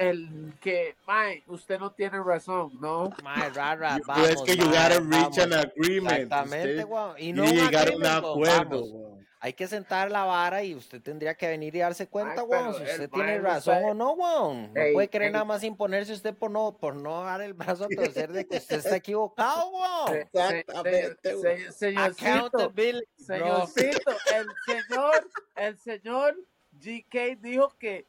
el 0.09 0.53
que, 0.61 0.95
mae, 1.07 1.43
usted 1.47 1.79
no 1.79 1.91
tiene 1.91 2.21
razón, 2.23 2.71
¿no? 2.81 3.11
Mae, 3.23 3.49
rara, 3.51 3.95
Pero 3.95 4.05
vamos, 4.07 4.29
es 4.29 4.41
que 4.41 4.55
you 4.57 4.65
mae, 4.65 4.73
gotta 4.75 4.99
reach 4.99 5.09
vamos. 5.11 5.37
an 5.39 5.53
agreement. 5.53 6.11
Exactamente, 6.23 6.83
weón. 6.83 7.15
Y 7.19 7.33
no 7.33 7.43
que 7.43 7.49
un 7.51 7.55
llegar 7.55 7.87
a 7.89 7.95
un 7.95 8.01
weón, 8.03 8.15
acuerdo. 8.25 8.83
weón. 8.85 9.21
Hay 9.43 9.53
que 9.53 9.65
sentar 9.67 10.11
la 10.11 10.23
vara 10.23 10.63
y 10.63 10.75
usted 10.75 11.01
tendría 11.01 11.33
que 11.33 11.47
venir 11.47 11.75
y 11.75 11.79
darse 11.79 12.05
cuenta, 12.07 12.43
weón, 12.43 12.73
pero 12.73 12.85
si 12.85 12.91
usted 12.91 13.09
tiene 13.09 13.39
razón 13.39 13.83
o 13.85 13.93
no, 13.95 14.11
weón. 14.13 14.71
No 14.71 14.81
puede 14.93 15.07
querer 15.07 15.27
ey. 15.29 15.33
nada 15.33 15.45
más 15.45 15.63
imponerse 15.63 16.13
usted 16.13 16.35
por 16.35 16.51
no, 16.51 16.77
por 16.79 16.95
no 16.95 17.23
dar 17.23 17.41
el 17.41 17.53
brazo 17.55 17.85
a 17.85 17.87
torcer 17.87 18.31
de 18.31 18.45
que 18.45 18.57
usted 18.57 18.77
está 18.77 18.95
equivocado, 18.97 19.67
weón. 19.71 20.15
Exactamente, 20.15 21.37
se- 21.41 21.71
se- 21.71 21.71
Señorcito, 21.71 22.71
señorcito, 23.17 24.11
el 24.35 24.47
señor, 24.65 25.29
el 25.55 25.77
señor 25.79 26.35
GK 26.79 27.35
dijo 27.41 27.73
que 27.79 28.05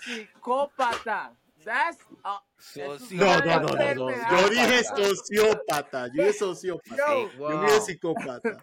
psicópata. 0.00 1.32
That's 1.64 1.98
a, 2.24 2.40
No, 3.10 3.38
no, 3.44 3.60
no, 3.60 3.68
no, 3.68 3.94
no. 3.94 4.10
Yo 4.10 4.48
dije 4.48 4.84
sociópata. 4.84 6.06
Yo 6.06 6.22
dije 6.22 6.32
sociópata. 6.32 6.96
Yo, 6.96 7.30
Yo 7.32 7.38
wow. 7.38 7.62
dije 7.62 7.80
psicópata. 7.80 8.62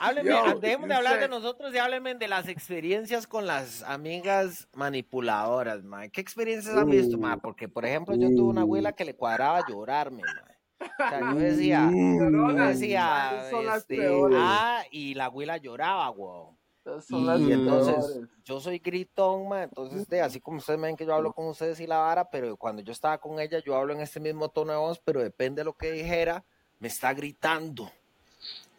Ah, 0.00 0.12
dejemos 0.12 0.60
de 0.60 0.72
you 0.72 0.92
hablar 0.92 1.20
de 1.20 1.28
nosotros 1.28 1.72
y 1.72 1.78
háblenme 1.78 2.14
de 2.14 2.28
las 2.28 2.48
experiencias 2.48 3.26
con 3.26 3.46
las 3.46 3.82
amigas 3.82 4.68
manipuladoras, 4.74 5.84
man. 5.84 6.10
¿Qué 6.10 6.20
experiencias 6.20 6.76
han 6.76 6.90
visto, 6.90 7.16
Uh, 7.16 7.20
man? 7.20 7.40
Porque, 7.40 7.68
por 7.68 7.84
ejemplo, 7.84 8.14
yo 8.16 8.28
tuve 8.28 8.50
una 8.50 8.62
abuela 8.62 8.92
que 8.92 9.04
le 9.04 9.14
cuadraba 9.14 9.64
llorarme, 9.68 10.22
man. 10.22 10.54
O 10.80 11.08
sea, 11.08 11.20
yo 11.32 11.38
decía, 11.38 11.90
yo 11.92 12.52
decía, 12.52 13.30
esas 13.36 13.50
son 13.50 13.66
las 13.66 13.78
este, 13.78 14.06
ah, 14.34 14.82
y 14.90 15.14
la 15.14 15.26
abuela 15.26 15.56
lloraba, 15.58 16.10
weón. 16.10 16.56
Esas 16.84 17.06
son 17.06 17.26
las 17.26 17.40
Y 17.40 17.50
entonces, 17.50 18.20
yo 18.44 18.60
soy 18.60 18.78
gritón, 18.78 19.48
man, 19.48 19.62
entonces, 19.62 20.06
de, 20.06 20.20
así 20.20 20.40
como 20.40 20.58
ustedes 20.58 20.78
ven 20.78 20.96
que 20.96 21.06
yo 21.06 21.14
hablo 21.14 21.32
con 21.32 21.46
ustedes 21.46 21.80
y 21.80 21.86
la 21.86 21.98
vara, 21.98 22.28
pero 22.28 22.56
cuando 22.58 22.82
yo 22.82 22.92
estaba 22.92 23.16
con 23.18 23.40
ella, 23.40 23.60
yo 23.64 23.74
hablo 23.74 23.94
en 23.94 24.00
este 24.00 24.20
mismo 24.20 24.50
tono 24.50 24.72
de 24.72 24.78
voz, 24.78 25.00
pero 25.02 25.22
depende 25.22 25.60
de 25.60 25.64
lo 25.64 25.72
que 25.72 25.92
dijera, 25.92 26.44
me 26.80 26.88
está 26.88 27.14
gritando. 27.14 27.90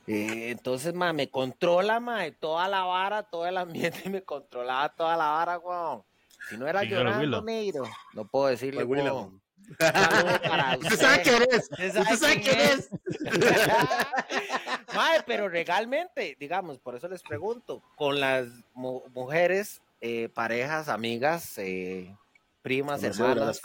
Eh, 0.05 0.51
entonces, 0.51 0.93
ma, 0.93 1.13
me 1.13 1.31
controla, 1.31 1.99
ma, 1.99 2.29
toda 2.31 2.67
la 2.67 2.83
vara, 2.83 3.23
todo 3.23 3.47
el 3.47 3.57
ambiente 3.57 4.07
me 4.09 4.21
controlaba 4.23 4.89
toda 4.89 5.17
la 5.17 5.29
vara, 5.29 5.57
weón. 5.57 6.03
Si 6.47 6.57
no 6.57 6.67
era 6.67 6.81
¿Quién 6.81 6.93
era 6.93 7.17
llorando, 7.17 7.41
negro, 7.41 7.85
no 8.13 8.25
puedo 8.25 8.47
decirle, 8.47 8.83
weón. 8.83 9.41
Para 9.79 10.77
Usted 10.77 10.95
sabe 10.97 11.21
quién 11.23 11.43
es. 11.51 11.69
Usted 11.71 11.97
Usted 12.01 12.15
sabe 12.17 12.41
quién 12.41 12.59
es. 12.59 12.89
Mae, 14.95 15.23
pero 15.25 15.49
legalmente, 15.49 16.35
digamos, 16.39 16.79
por 16.79 16.95
eso 16.95 17.07
les 17.07 17.21
pregunto, 17.21 17.81
con 17.95 18.19
las 18.19 18.47
mu- 18.73 19.01
mujeres, 19.13 19.81
eh, 20.01 20.29
parejas, 20.29 20.87
amigas, 20.87 21.57
eh, 21.57 22.15
primas, 22.61 23.03
hermanas, 23.03 23.61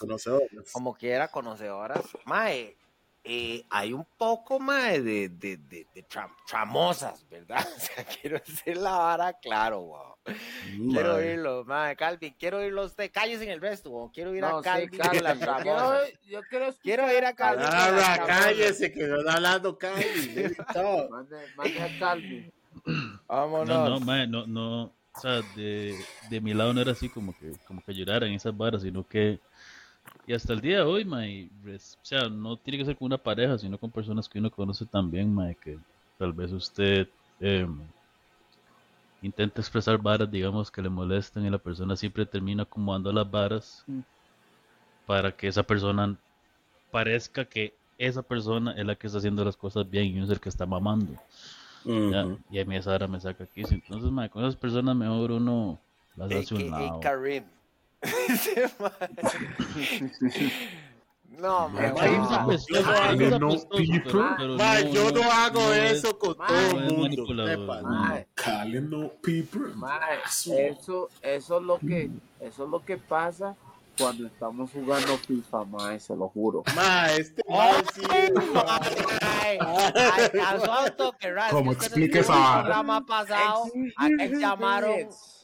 como 0.73 0.95
quiera, 0.95 1.29
conocedoras, 1.29 2.03
mae, 2.25 2.77
eh, 3.23 3.65
hay 3.71 3.93
un 3.93 4.07
poco, 4.17 4.59
mae, 4.59 5.03
de, 5.03 5.29
de, 5.29 5.57
de, 5.59 5.87
de 5.95 6.09
tram- 6.09 6.35
tramosas, 6.47 7.29
¿verdad? 7.29 7.67
O 7.77 7.81
sea, 7.81 8.05
quiero 8.05 8.39
decir 8.39 8.77
la 8.77 8.93
vara 8.97 9.33
claro, 9.35 9.83
wow. 9.83 10.15
Quiero 10.91 11.17
oírlo, 11.17 11.65
mae, 11.65 11.97
Calvin, 11.97 12.35
quiero 12.39 12.59
oírlo 12.59 12.85
usted, 12.85 13.11
cállese 13.13 13.45
en 13.45 13.51
el 13.51 13.61
resto, 13.61 13.91
wow. 13.91 14.11
quiero 14.13 14.35
ir 14.35 14.41
No, 14.43 14.59
a 14.59 14.63
sí, 14.63 14.69
Calvin 14.97 15.23
las 15.23 15.39
quiero, 15.39 16.05
yo 16.25 16.43
quiero 16.49 16.65
escuchar 16.67 16.83
Quiero 16.83 17.13
ir 17.17 17.25
a 17.25 17.35
Calvin. 17.35 17.67
Ahora, 17.67 18.25
cállese, 18.27 18.93
que 18.93 19.07
no 19.07 19.19
está 19.19 19.35
hablando 19.35 19.77
Calvin. 19.79 20.57
Mande, 21.11 21.37
mande 21.57 21.83
a 21.83 21.99
Calvin. 21.99 22.53
Vámonos. 23.27 23.69
No, 23.69 23.89
no, 23.89 24.01
mae, 24.01 24.27
no, 24.27 24.47
no, 24.47 24.83
o 24.85 25.21
sea, 25.21 25.43
de, 25.57 25.95
de 26.31 26.41
mi 26.41 26.55
lado 26.55 26.73
no 26.73 26.81
era 26.81 26.93
así 26.93 27.09
como 27.09 27.37
que, 27.37 27.53
como 27.67 27.83
que 27.83 27.93
lloraran 27.93 28.31
esas 28.33 28.57
varas, 28.57 28.83
sino 28.83 29.07
que, 29.07 29.41
y 30.31 30.33
hasta 30.33 30.53
el 30.53 30.61
día 30.61 30.77
de 30.77 30.83
hoy, 30.83 31.05
mae, 31.05 31.51
res- 31.65 31.99
o 32.01 32.05
sea, 32.07 32.29
no 32.29 32.57
tiene 32.57 32.79
que 32.79 32.85
ser 32.85 32.97
con 32.97 33.07
una 33.07 33.19
pareja, 33.19 33.59
sino 33.59 33.77
con 33.79 33.91
personas 33.91 34.29
que 34.29 34.39
uno 34.39 34.49
conoce 34.49 34.87
también, 34.87 35.35
mae, 35.35 35.57
que 35.57 35.77
tal 36.19 36.33
vez 36.33 36.53
usted 36.53 37.09
em, 37.41 37.81
intenta 39.23 39.61
expresar 39.61 39.99
varas, 39.99 40.31
digamos, 40.31 40.71
que 40.71 40.81
le 40.83 40.89
molestan 40.89 41.45
y 41.45 41.51
la 41.51 41.59
persona 41.59 41.97
siempre 41.97 42.25
termina 42.27 42.63
acomodando 42.63 43.13
las 43.13 43.29
varas 43.29 43.83
Mm. 43.89 44.01
para 45.05 45.33
que 45.37 45.49
esa 45.49 45.65
persona 45.65 46.17
parezca 46.93 47.45
que 47.45 47.75
esa 47.99 48.23
persona 48.23 48.73
es 48.77 48.87
la 48.87 48.95
que 48.95 49.09
está 49.09 49.19
haciendo 49.19 49.45
las 49.45 49.57
cosas 49.57 49.91
bien 49.91 50.05
y 50.07 50.15
uno 50.15 50.27
es 50.27 50.31
el 50.31 50.41
que 50.41 50.49
está 50.49 50.65
mamando. 50.65 51.13
Ya, 51.85 52.25
y 52.53 52.61
a 52.61 52.65
mí 52.65 52.77
esa 52.77 52.95
hora 52.95 53.09
me 53.09 53.19
saca 53.19 53.43
aquí. 53.45 53.63
Entonces, 53.69 54.13
mae, 54.13 54.31
con 54.31 54.45
esas 54.45 54.55
personas 54.55 54.95
mejor 54.95 55.33
uno 55.33 55.81
las 56.17 56.31
hace 56.31 56.55
un 56.55 56.71
lado. 56.71 57.01
Karim, 57.01 57.45
No, 61.39 61.71
yo 63.31 63.39
no 63.39 63.49
pero- 64.05 64.35
pero 64.37 64.57
Mae, 64.57 64.93
yo 64.93 65.11
no 65.11 65.23
hago 65.31 65.61
no 65.61 65.73
es- 65.73 65.93
eso 65.93 66.19
con 66.19 66.35
todo 66.37 66.47
no 66.49 66.79
el 66.79 66.93
mundo. 66.93 67.25
Calling 68.35 68.91
no 68.91 69.09
people. 69.23 69.73
eso, 70.59 71.09
eso 71.23 71.57
es 71.59 71.63
lo 71.65 71.79
que, 71.79 72.11
eso 72.41 72.65
es 72.65 72.71
lo 72.71 72.85
que 72.85 72.99
pasa 72.99 73.55
cuando 73.97 74.27
estamos 74.27 74.71
jugando 74.71 75.17
FIFA, 75.19 75.65
mae, 75.65 76.01
se 76.01 76.15
lo 76.17 76.29
juro. 76.29 76.63
Mae, 76.75 77.21
este 77.21 77.43
mae 77.49 77.85
sí 77.95 78.03
mae. 78.53 79.59
Auto 80.69 81.13
que 81.19 81.31
ras, 81.33 81.51
¿Cómo 81.53 81.73
que 81.77 81.89
no 81.89 81.95
esa 81.97 82.19
estuvo 82.19 82.35
en 82.37 82.43
el 82.43 82.53
programa 82.65 83.07
pasado, 83.07 83.65
aquí 83.97 84.35
llamaron 84.39 84.91
Experience. 84.91 85.40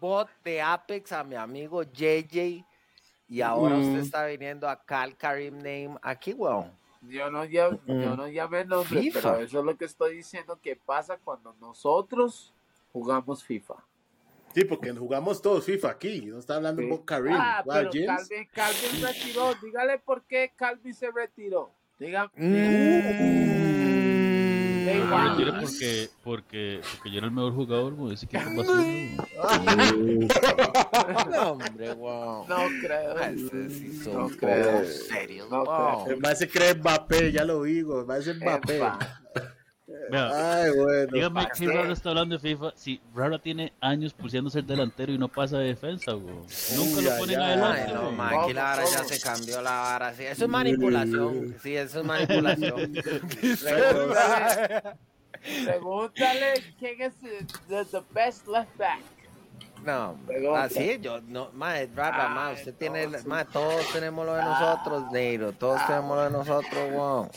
Bot 0.00 0.28
de 0.44 0.60
Apex 0.62 1.12
a 1.12 1.24
mi 1.24 1.34
amigo 1.36 1.82
JJ 1.82 2.64
y 3.28 3.40
ahora 3.40 3.76
usted 3.76 3.98
Mm. 3.98 4.02
está 4.02 4.26
viniendo 4.26 4.68
a 4.68 4.76
Cal 4.84 5.16
Karim 5.16 5.56
Name 5.58 5.96
aquí, 6.02 6.32
weón. 6.34 6.70
Yo 7.02 7.30
no, 7.30 7.44
llam- 7.44 7.78
yo 7.86 8.16
no 8.16 8.28
llamé 8.28 8.60
el 8.62 8.68
nombre, 8.68 9.00
FIFA. 9.00 9.20
pero 9.20 9.44
eso 9.44 9.58
es 9.58 9.64
lo 9.64 9.76
que 9.76 9.84
estoy 9.84 10.16
diciendo 10.16 10.58
que 10.62 10.74
pasa 10.76 11.18
cuando 11.22 11.54
nosotros 11.60 12.52
jugamos 12.92 13.44
FIFA. 13.44 13.74
Sí, 14.54 14.64
porque 14.64 14.92
jugamos 14.92 15.42
todos 15.42 15.64
FIFA 15.66 15.90
aquí. 15.90 16.20
No 16.26 16.38
está 16.38 16.56
hablando 16.56 16.80
Sí. 16.80 16.88
Bob 16.88 17.04
Karim. 17.04 17.34
Ah, 17.38 17.62
Wow, 17.64 17.74
pero 17.74 17.90
James. 17.92 18.06
Calvin, 18.28 18.48
Calvin 18.54 19.02
retiró. 19.02 19.54
Dígale 19.62 19.98
por 19.98 20.22
qué 20.22 20.52
Calvin 20.56 20.94
se 20.94 21.10
retiró. 21.10 21.70
Diga, 21.98 22.30
Mm. 22.36 23.53
Ey, 24.86 24.98
Yo 25.00 25.52
me 25.52 25.60
porque, 25.60 26.08
porque, 26.22 26.80
porque 26.92 27.10
yo 27.10 27.18
era 27.18 27.26
el 27.26 27.32
mejor 27.32 27.54
jugador, 27.54 27.94
güey. 27.94 28.14
Ese 28.14 28.26
equipo 28.26 28.62
güey. 28.62 29.16
No, 31.30 31.52
hombre, 31.52 31.94
wow. 31.94 32.46
no 32.48 32.56
creo. 32.80 33.14
Ah, 33.18 33.30
ese 33.30 33.70
sí 33.70 34.02
No 34.12 34.28
creo. 34.28 34.84
serios, 34.84 35.50
No 35.50 35.64
wow. 35.64 36.06
El 36.10 36.20
mae 36.20 36.36
se 36.36 36.48
cree 36.48 36.74
Mbappé, 36.74 37.32
ya 37.32 37.44
lo 37.44 37.62
digo. 37.62 38.00
El 38.00 38.06
mae 38.06 38.20
es 38.20 38.36
Mbappé. 38.36 38.80
Ay, 40.10 40.70
bueno. 40.76 41.12
dígame 41.12 41.46
que 41.56 41.66
Rara 41.66 41.92
está 41.92 42.08
hablando 42.10 42.36
de 42.36 42.40
FIFA. 42.40 42.72
Si 42.74 43.00
Rara 43.14 43.38
tiene 43.38 43.72
años 43.80 44.14
pulseándose 44.14 44.60
el 44.60 44.66
delantero 44.66 45.12
y 45.12 45.18
no 45.18 45.28
pasa 45.28 45.58
de 45.58 45.66
defensa, 45.66 46.12
güey. 46.12 46.34
Nunca 46.74 46.98
Uy, 46.98 47.04
lo 47.04 47.16
ponen 47.18 47.38
ay. 47.40 47.44
adelante, 47.52 47.82
Ay, 47.88 47.92
no, 47.94 48.10
ma, 48.12 48.28
aquí 48.42 48.52
la 48.54 48.62
vara 48.62 48.84
ya 48.84 49.04
se 49.04 49.20
cambió 49.20 49.60
la 49.60 49.70
vara. 49.72 50.14
Sí, 50.14 50.24
eso 50.24 50.44
es 50.44 50.50
manipulación. 50.50 51.56
Sí, 51.62 51.76
eso 51.76 52.00
es 52.00 52.06
manipulación. 52.06 52.92
Pregúntale, 55.64 56.54
quién 56.78 57.02
es 57.02 57.12
el- 57.22 57.46
the, 57.68 57.84
the 57.90 58.00
best 58.12 58.46
left 58.48 58.74
back. 58.78 59.00
No, 59.84 60.16
Pregunta. 60.26 60.62
así 60.64 60.98
yo, 61.02 61.20
no, 61.20 61.50
ma, 61.52 61.78
es 61.80 61.94
rara, 61.94 62.28
ma, 62.30 62.48
Ay, 62.48 62.54
usted 62.54 62.72
no, 62.72 62.78
tiene, 62.78 63.18
sí. 63.18 63.26
ma, 63.28 63.44
todos 63.44 63.92
tenemos 63.92 64.24
lo 64.24 64.34
de 64.34 64.42
nosotros, 64.42 65.04
Neiro, 65.12 65.52
todos 65.52 65.86
tenemos 65.86 66.16
lo 66.16 66.22
de 66.24 66.30
nosotros, 66.30 66.92
wow. 66.92 67.28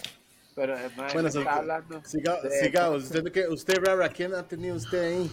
Pero 0.57 0.75
man 0.95 1.07
Bueno, 1.13 1.27
está 1.29 1.55
hablando. 1.57 2.01
siga- 2.03 2.41
de- 2.41 2.49
sigamos. 2.49 3.03
Usted, 3.03 3.31
que- 3.31 3.47
usted, 3.47 3.77
Rara, 3.79 4.09
¿quién 4.09 4.33
ha 4.33 4.41
tenido 4.41 4.75
usted 4.75 5.03
ahí? 5.03 5.31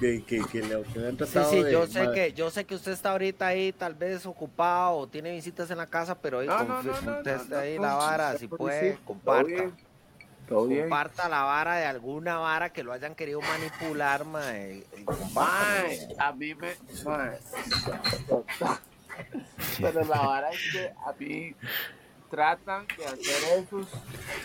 Que, 0.00 0.24
que, 0.24 0.40
que 0.50 0.62
le, 0.62 0.82
que 0.84 0.98
le 0.98 1.08
han 1.08 1.12
Sí, 1.12 1.16
tratado 1.18 1.50
sí, 1.50 1.62
de- 1.62 1.72
yo 1.72 1.86
sé 1.86 2.10
que, 2.14 2.32
yo 2.32 2.50
sé 2.50 2.64
que 2.64 2.74
usted 2.74 2.92
está 2.92 3.10
ahorita 3.10 3.46
ahí, 3.48 3.70
tal 3.74 3.94
vez 3.94 4.24
ocupado, 4.24 4.96
o 4.96 5.06
tiene 5.06 5.30
visitas 5.32 5.70
en 5.70 5.76
la 5.76 5.86
casa, 5.86 6.14
pero 6.18 6.38
ahí 6.38 6.46
No, 6.46 6.64
no, 6.64 6.82
no, 6.82 7.00
no, 7.02 7.58
ahí 7.58 7.76
no, 7.76 7.82
la 7.82 7.94
vara, 7.96 8.38
si 8.38 8.48
puede, 8.48 8.94
sí, 8.94 8.98
comparta. 9.04 9.44
bien, 9.46 9.76
Todo 10.48 10.66
bien. 10.66 10.80
Comparta 10.84 11.28
la 11.28 11.42
vara 11.42 11.76
de 11.76 11.84
alguna 11.84 12.38
vara 12.38 12.72
que 12.72 12.82
lo 12.82 12.94
hayan 12.94 13.14
querido 13.14 13.42
manipular. 13.42 14.24
Mae, 14.24 14.82
a 16.18 16.32
mí 16.32 16.54
me. 16.54 16.72
mae. 17.04 17.38
Pero 19.78 20.00
la 20.04 20.32
verdad 20.32 20.50
es 20.52 20.72
que 20.72 20.88
a 21.06 21.12
mí 21.18 21.54
tratan 22.32 22.86
de 22.96 23.04
hacer 23.04 23.58
eso 23.58 23.86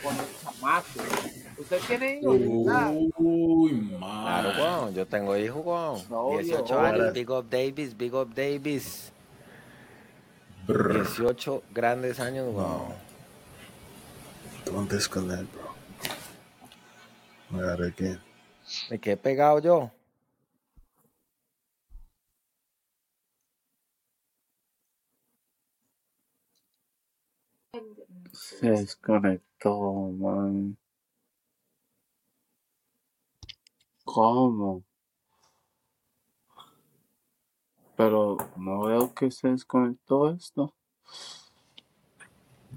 con 0.04 0.18
los 0.18 0.42
chamacos. 0.44 1.04
¿Usted 1.58 1.80
tiene 1.88 2.20
hijos? 2.20 2.36
Uy, 3.18 3.96
Claro, 3.98 4.50
man. 4.50 4.60
weón, 4.60 4.94
yo 4.94 5.06
tengo 5.08 5.38
hijos, 5.38 5.62
weón. 5.66 6.02
Obvio, 6.12 6.40
18 6.40 6.64
obvio. 6.64 6.80
años, 6.86 7.14
Big 7.14 7.30
Up 7.32 7.50
Davis, 7.50 7.96
Big 7.98 8.14
Up 8.14 8.34
Davis. 8.36 9.14
Brr. 10.68 10.96
18 11.06 11.64
grandes 11.74 12.20
años, 12.20 12.54
weón. 12.54 12.94
Don't 14.66 14.92
disconnect, 14.92 15.50
bro. 15.54 15.68
Me 17.50 17.60
agarré 17.64 17.88
aquí. 17.88 18.18
Me 18.90 19.00
quedé 19.00 19.16
pegado 19.16 19.60
yo. 19.60 19.90
Se 28.38 28.70
desconectó, 28.70 30.12
man. 30.12 30.78
¿Cómo? 34.04 34.84
Pero 37.96 38.38
no 38.56 38.82
veo 38.86 39.14
que 39.14 39.32
se 39.32 39.50
desconectó 39.50 40.30
esto. 40.30 40.72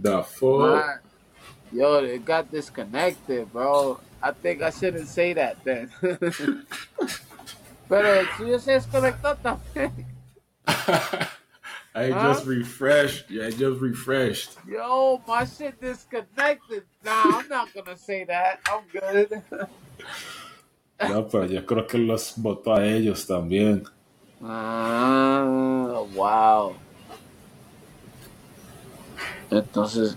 The 0.00 0.22
fuck? 0.22 1.02
Yo, 1.70 2.04
it 2.04 2.24
got 2.24 2.50
disconnected, 2.50 3.52
bro. 3.52 4.00
I 4.22 4.32
think 4.32 4.62
I 4.62 4.70
shouldn't 4.70 5.08
say 5.08 5.34
that 5.34 5.62
then. 5.62 5.90
Pero 7.88 8.14
el 8.14 8.26
suyo 8.38 8.58
se 8.58 8.72
desconectó 8.72 9.36
también. 9.36 10.06
I 11.94 12.12
Huh? 12.12 12.14
just 12.14 12.46
refreshed. 12.46 13.30
Yeah, 13.30 13.46
I 13.48 13.50
just 13.50 13.80
refreshed. 13.80 14.58
Yo, 14.66 15.22
my 15.26 15.44
shit 15.46 15.80
disconnected. 15.80 16.84
Nah, 17.04 17.38
I'm 17.40 17.48
not 17.48 17.72
gonna 17.74 17.96
say 17.98 18.24
that. 18.24 18.60
I'm 18.66 18.84
good. 18.92 19.42
No, 21.00 21.28
pero 21.28 21.46
yo 21.46 21.64
creo 21.66 21.86
que 21.86 21.98
los 21.98 22.34
votó 22.36 22.74
a 22.74 22.86
ellos 22.86 23.26
también. 23.26 23.84
Ah, 24.42 26.02
wow. 26.14 26.76
Entonces, 29.50 30.16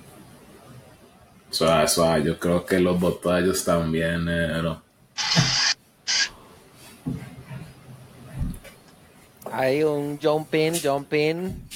Suave, 1.51 1.87
suave, 1.87 2.23
yo 2.25 2.39
creo 2.39 2.65
que 2.65 2.79
los 2.79 2.99
votó 2.99 3.31
a 3.31 3.39
ellos 3.39 3.63
también, 3.65 4.25
negro. 4.25 4.83
Hay 9.55 9.83
un 9.83 10.19
jump 10.19 10.51
in, 10.55 10.73
jump 10.81 11.13
in. 11.13 11.69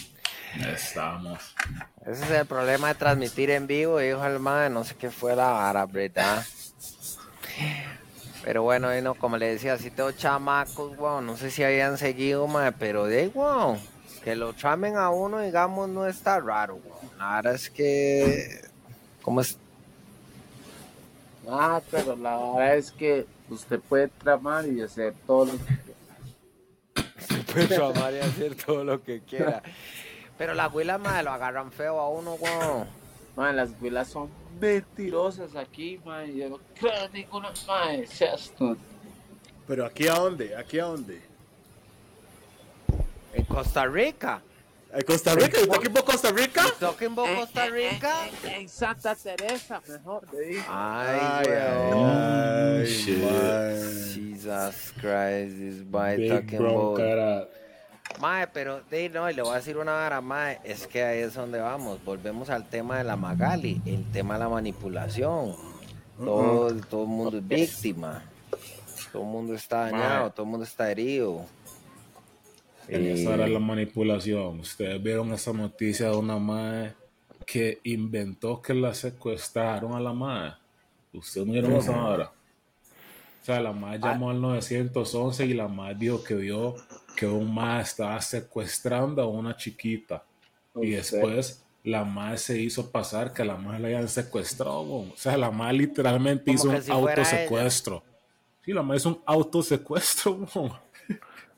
Estamos. 0.74 1.54
Ese 2.08 2.24
es 2.24 2.32
el 2.32 2.48
problema 2.48 2.88
de 2.88 2.96
transmitir 2.96 3.52
en 3.52 3.68
vivo, 3.68 4.00
dijo 4.00 4.26
el 4.26 4.40
man, 4.40 4.74
no 4.74 4.84
sé 4.84 4.96
qué 4.96 5.12
fue 5.12 5.36
la 5.36 5.52
vara, 5.52 5.86
¿verdad? 5.86 6.44
Pero 8.44 8.64
bueno, 8.64 8.90
no, 9.02 9.14
como 9.14 9.38
le 9.38 9.50
decía, 9.50 9.78
si 9.78 9.92
tengo 9.92 10.12
chamacos, 10.12 10.98
wow, 10.98 11.22
no 11.22 11.38
sé 11.38 11.52
si 11.52 11.64
habían 11.64 12.00
seguido, 12.00 12.48
mae, 12.48 12.72
pero 12.72 13.06
de 13.06 13.28
wow, 13.28 13.78
que 14.24 14.36
lo 14.36 14.54
tramen 14.54 14.98
a 14.98 15.12
uno, 15.12 15.42
digamos, 15.42 15.88
no 15.88 16.08
está 16.08 16.40
raro, 16.40 16.78
wow. 16.78 17.12
La 17.20 17.36
verdad 17.36 17.54
es 17.54 17.70
que, 17.70 18.62
¿cómo 19.22 19.42
es? 19.42 19.56
ah, 21.48 21.80
pero 21.92 22.16
la 22.16 22.38
verdad 22.38 22.76
es 22.76 22.92
que 22.92 23.28
usted 23.52 23.80
puede 23.82 24.08
tramar 24.08 24.66
y 24.66 24.82
hacer 24.82 25.14
todo 25.28 25.46
lo 25.46 25.52
que 25.52 25.87
Tramar 27.68 28.14
y 28.14 28.20
hacer 28.20 28.56
todo 28.56 28.84
lo 28.84 29.02
que 29.04 29.22
quiera. 29.22 29.62
Pero 30.38 30.54
las 30.54 30.74
huilas, 30.74 31.00
mae, 31.00 31.24
lo 31.24 31.32
agarran 31.32 31.72
feo 31.72 32.00
a 32.00 32.10
uno, 32.10 32.38
wow. 32.38 32.86
Man, 33.36 33.56
las 33.56 33.80
vilas 33.80 34.08
son 34.08 34.30
mentirosas 34.60 35.56
aquí, 35.56 36.00
man. 36.04 36.34
Yo 36.34 36.50
no 36.50 36.60
creo 36.80 37.06
en 37.06 37.14
ninguna. 37.14 37.52
Man. 37.68 38.06
Pero 39.68 39.86
aquí 39.86 40.08
a 40.08 40.14
dónde? 40.14 40.56
¿Aquí 40.56 40.80
a 40.80 40.86
dónde? 40.86 41.22
En 43.34 43.46
Costa 43.46 43.86
Rica. 43.86 44.42
¿En 44.94 45.02
Costa 45.04 45.36
Rica? 45.36 45.60
¿Está 45.60 45.76
aquí 45.76 45.90
por 45.90 46.06
Costa 46.06 46.32
Rica? 46.32 46.64
Talking 46.80 47.12
about 47.12 47.28
Costa 47.36 47.68
Rica. 47.70 48.28
En, 48.44 48.70
Santa 48.70 49.16
Teresa, 49.16 49.82
mejor. 49.88 50.26
Ay, 50.34 51.20
Ay, 51.20 51.48
ay, 51.50 52.86
shit. 52.86 53.18
Jesus 54.14 54.94
Christ, 55.00 55.58
this 55.58 55.84
boy 55.84 56.16
Big 56.18 56.30
talking 56.30 56.60
bro, 56.60 56.96
about. 56.96 56.98
cara. 56.98 57.48
Mae, 58.20 58.48
pero 58.48 58.82
de, 58.90 59.10
no, 59.10 59.30
y 59.30 59.34
le 59.34 59.42
voy 59.42 59.52
a 59.52 59.56
decir 59.58 59.78
una 59.78 59.92
vara, 59.92 60.22
mae, 60.22 60.60
es 60.64 60.88
que 60.88 61.04
ahí 61.04 61.20
es 61.20 61.34
donde 61.34 61.60
vamos. 61.60 62.04
Volvemos 62.04 62.50
al 62.50 62.68
tema 62.68 62.98
de 62.98 63.04
la 63.04 63.16
Magali, 63.16 63.82
el 63.86 64.10
tema 64.12 64.36
de 64.36 64.40
la 64.40 64.50
manipulación. 64.50 65.56
Todo, 66.18 66.74
todo 66.90 67.04
el 67.04 67.10
mundo 67.10 67.38
es 67.38 67.48
víctima. 67.48 68.24
Todo 69.12 69.22
el 69.24 69.28
mundo 69.28 69.54
está 69.54 69.82
dañado, 69.92 70.22
Mae. 70.22 70.30
todo 70.32 70.44
el 70.46 70.50
mundo 70.50 70.64
está 70.64 70.90
herido. 70.90 71.46
En 72.88 73.06
Eh, 73.06 73.14
esa 73.14 73.34
era 73.34 73.48
la 73.48 73.60
manipulación. 73.60 74.60
Ustedes 74.60 75.02
vieron 75.02 75.32
esa 75.34 75.54
noticia 75.54 76.10
de 76.10 76.16
una 76.16 76.38
madre 76.38 76.94
que 77.46 77.80
inventó 77.84 78.62
que 78.62 78.74
la 78.74 78.94
secuestraron 78.94 79.94
a 79.94 80.00
la 80.00 80.14
madre. 80.14 80.54
Ustedes 81.14 81.48
no 81.48 81.54
vieron 81.54 81.74
esa 81.74 82.06
hora. 82.06 82.32
sea, 83.44 83.62
la 83.62 83.72
madre 83.72 84.00
llamó 84.00 84.30
al 84.30 84.42
911 84.42 85.46
y 85.46 85.54
la 85.54 85.68
madre 85.70 85.96
dijo 85.96 86.22
que 86.24 86.36
vio 86.36 86.76
que 87.16 87.26
un 87.26 87.54
madre 87.54 87.84
estaba 87.84 88.20
secuestrando 88.22 89.22
a 89.22 89.28
una 89.28 89.56
chiquita. 89.56 90.24
Y 90.76 90.92
después 90.92 91.64
la 91.84 92.04
madre 92.04 92.38
se 92.38 92.60
hizo 92.60 92.92
pasar 92.92 93.34
que 93.34 93.46
la 93.46 93.56
madre 93.56 93.80
la 93.80 93.88
habían 93.88 94.10
secuestrado. 94.10 94.82
O 94.82 95.14
sea, 95.16 95.38
la 95.38 95.50
madre 95.50 95.78
literalmente 95.78 96.54
Como 96.54 96.56
hizo 96.56 96.70
un 96.70 96.82
si 96.82 96.92
autosecuestro. 96.92 98.04
Sí, 98.66 98.74
la 98.74 98.84
madre 98.84 98.98
hizo 98.98 99.10
un 99.10 99.22
autosecuestro. 99.26 100.34
weón. 100.56 100.87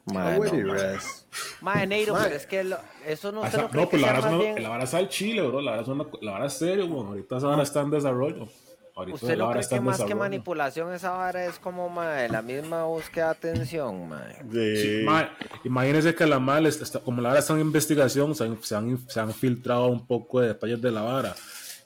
Mae, 0.05 0.37
bueno, 0.37 0.57
no, 0.57 0.73
mae. 0.73 0.81
res. 0.93 1.25
Mae, 1.61 1.85
Neiro, 1.87 2.15
pero 2.21 2.35
es 2.35 2.45
que 2.47 2.63
lo- 2.63 2.79
eso 3.05 3.31
no, 3.31 3.41
O 3.41 3.43
usted 3.45 3.57
sea, 3.59 3.69
no 3.71 3.89
pues 3.89 4.01
la 4.01 4.13
vara, 4.13 4.43
es 4.43 4.61
la 4.63 4.69
vara 4.69 4.85
al 4.91 5.09
Chile, 5.09 5.41
bro. 5.47 5.61
La 5.61 5.71
vara 5.71 5.83
es, 5.83 5.87
una, 5.87 6.05
la 6.21 6.31
vara 6.31 6.45
es 6.47 6.53
serio, 6.53 6.85
weón. 6.87 7.07
Ahorita 7.07 7.37
esa 7.37 7.47
vara 7.47 7.63
está 7.63 7.81
en 7.81 7.91
desarrollo. 7.91 8.47
Ahorita 8.95 9.15
¿Usted 9.15 9.37
vara 9.39 9.59
cree 9.61 9.69
que 9.69 9.81
más 9.81 10.03
que 10.03 10.15
manipulación 10.15 10.93
esa 10.93 11.11
vara 11.11 11.45
es 11.45 11.57
como 11.59 11.87
mae, 11.89 12.27
la 12.27 12.41
misma 12.41 12.83
búsqueda 12.85 13.25
de 13.25 13.31
atención, 13.31 14.09
mae? 14.09 14.35
Sí. 14.51 15.03
Ma- 15.05 15.29
imagínense 15.63 16.13
que 16.15 16.25
la 16.25 16.39
mal 16.39 16.65
está, 16.65 16.99
como 16.99 17.21
la 17.21 17.29
vara 17.29 17.39
está 17.39 17.53
en 17.53 17.61
investigación, 17.61 18.35
se 18.35 18.43
han, 18.45 18.61
se, 18.63 18.75
han, 18.75 18.97
se 19.07 19.19
han 19.19 19.31
filtrado 19.33 19.87
un 19.87 20.05
poco 20.05 20.41
de 20.41 20.49
detalles 20.49 20.81
de 20.81 20.91
la 20.91 21.01
vara. 21.01 21.33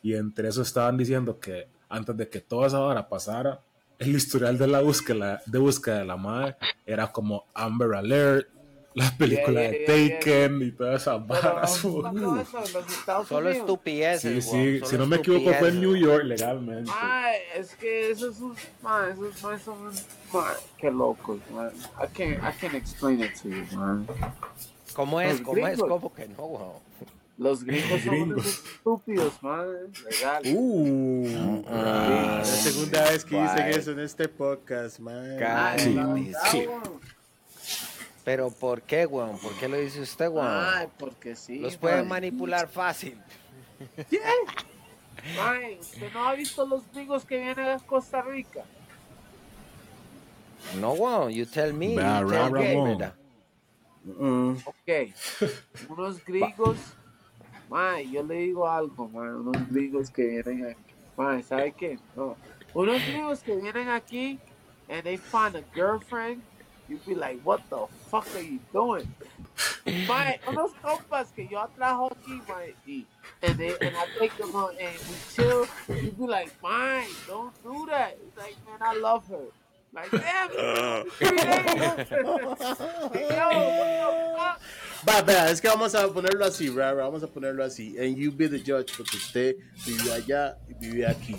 Y 0.02 0.16
entre 0.16 0.48
eso 0.50 0.62
estaban 0.64 0.98
diciendo 0.98 1.40
que 1.40 1.68
antes 1.90 2.18
de 2.18 2.28
que 2.30 2.40
toda 2.42 2.68
esa 2.68 2.80
vara 2.80 3.08
pasara, 3.08 3.60
el 4.00 4.16
historial 4.16 4.58
de 4.58 4.68
la 4.68 4.82
búsqueda 4.82 5.42
de 5.46 5.60
búsqueda 5.60 6.00
de 6.00 6.06
la 6.06 6.18
madre 6.18 6.56
era 6.86 7.12
como 7.12 7.46
Amber 7.54 7.94
Alert, 7.96 8.48
la 8.96 9.10
película 9.18 9.62
Yeah, 9.62 9.72
de 9.72 9.78
yeah, 9.88 9.96
yeah, 10.08 10.20
Taken 10.20 10.62
y 10.62 10.72
todas 10.72 11.02
esas 11.02 11.16
Pero, 11.28 11.42
varas. 11.42 11.82
¿dónde 11.82 12.22
weón. 12.22 12.46
pasó 12.46 12.60
eso? 12.60 12.68
¿En 12.68 12.74
los 12.84 12.94
Estados 12.94 13.28
Solo 13.28 13.50
estupideces, 13.50 14.46
Sí, 14.46 14.52
sí, 14.52 14.76
solo 14.80 14.86
si 14.92 14.98
no 15.00 15.06
me 15.08 15.16
equivoco 15.18 15.52
fue 15.54 15.70
en 15.70 15.82
New. 15.82 15.96
York 15.96 16.24
legalmente. 16.26 16.92
Ay, 16.94 17.38
es 17.56 17.76
que 17.76 18.12
esos 18.12 18.40
man, 18.84 19.12
esos 19.12 19.42
man 19.42 19.60
son, 19.60 19.84
man, 20.32 20.54
qué 20.78 20.92
locos, 20.92 21.40
man. 21.52 21.72
I 21.98 22.08
can't, 22.14 22.38
I 22.44 22.52
can't 22.60 22.76
explain 22.76 23.20
it 23.24 23.34
to 23.42 23.50
you, 23.50 23.66
man. 23.78 24.06
¿Cómo 24.94 25.20
es? 25.22 25.42
¿Cómo 25.42 25.68
es? 25.68 25.80
¿Cómo 25.80 26.14
que 26.14 26.28
no, 26.28 26.44
weón? 26.46 26.74
Los 27.38 27.64
gringos 27.64 28.02
son 28.02 28.10
Gringos. 28.12 28.32
unos 28.38 28.46
estúpidos, 28.48 29.44
man, 29.44 29.66
legal. 30.10 30.44
Uh, 30.56 31.64
Ah, 31.68 32.36
la 32.40 32.46
segunda 32.46 33.04
vez 33.10 33.26
que 33.26 33.42
dicen 33.42 33.68
eso 33.70 33.92
en 33.92 34.00
este 34.00 34.28
podcast, 34.30 34.98
Sí, 34.98 35.96
weón. 36.68 37.00
Pero 38.24 38.52
¿por 38.52 38.82
qué, 38.84 39.06
weón? 39.06 39.38
¿Por 39.40 39.54
qué 39.58 39.68
lo 39.68 39.78
dice 39.78 40.02
usted, 40.02 40.30
weón? 40.30 40.48
Ay, 40.48 40.88
porque 41.00 41.36
sí. 41.36 41.60
Los 41.60 41.76
pueden 41.76 42.00
man. 42.02 42.10
manipular 42.10 42.68
fácil. 42.70 43.20
Man, 45.36 45.78
¿usted 45.80 46.14
no 46.14 46.28
ha 46.28 46.34
visto 46.36 46.66
los 46.66 46.84
gringos 46.94 47.26
que 47.26 47.38
vienen 47.38 47.68
a 47.68 47.80
Costa 47.80 48.22
Rica? 48.22 48.64
No, 50.80 50.94
weón, 50.94 51.32
you 51.32 51.46
tell 51.46 51.74
me. 51.74 51.96
Bah, 51.96 52.22
you 52.22 52.30
rah, 52.30 52.50
tell. 52.52 53.14
Mm. 54.06 54.58
Ok, 54.66 55.90
unos 55.90 56.24
gringos, 56.26 56.78
man, 57.74 58.12
yo 58.12 58.22
le 58.22 58.36
digo 58.36 58.70
algo, 58.70 59.10
man, 59.10 59.48
unos 59.48 59.68
gringos 59.72 60.12
que 60.12 60.24
vienen 60.28 60.68
aquí, 60.68 60.94
man, 61.18 61.42
¿sabe 61.42 61.72
qué? 61.72 61.98
No, 62.16 62.36
unos 62.76 63.02
gringos 63.08 63.40
que 63.42 63.56
vienen 63.56 63.90
aquí 63.90 64.40
and 64.90 65.04
they 65.04 65.18
find 65.18 65.56
a 65.56 65.64
girlfriend, 65.74 66.44
you 66.88 67.00
be 67.08 67.16
like, 67.16 67.42
what 67.44 67.68
the 67.72 67.88
fuck 68.12 68.28
are 68.36 68.44
you 68.44 68.60
doing? 68.72 69.12
Man, 70.08 70.36
unos 70.48 70.72
compas 70.84 71.32
que 71.34 71.48
yo 71.50 71.60
atrajo 71.60 72.12
aquí, 72.12 72.48
man, 72.48 72.76
y, 72.86 73.06
and, 73.42 73.58
they, 73.58 73.70
and 73.82 73.98
I 73.98 74.06
take 74.20 74.38
them 74.38 74.56
out 74.56 74.76
and 74.80 74.96
we 75.10 75.16
chill, 75.34 75.66
you 75.90 76.12
be 76.12 76.28
like, 76.28 76.52
man, 76.62 77.08
don't 77.28 77.54
do 77.64 77.88
that. 77.90 78.20
It's 78.22 78.38
like, 78.38 78.56
man, 78.68 78.78
I 78.82 79.00
love 79.00 79.28
her. 79.30 79.48
Like, 79.94 80.10
es 85.52 85.62
que 85.62 85.68
vamos 85.68 85.94
a 85.94 86.08
ponerlo 86.08 86.46
así, 86.46 86.70
Rara, 86.70 87.04
vamos 87.04 87.22
a 87.22 87.28
ponerlo 87.28 87.64
así. 87.64 87.96
And 88.00 88.16
you 88.18 88.32
be 88.32 88.48
the 88.48 88.58
judge, 88.60 88.94
porque 88.98 89.18
usted 89.18 89.56
vive 89.86 90.12
allá 90.12 90.58
y 90.68 90.74
vive 90.74 91.06
aquí. 91.06 91.36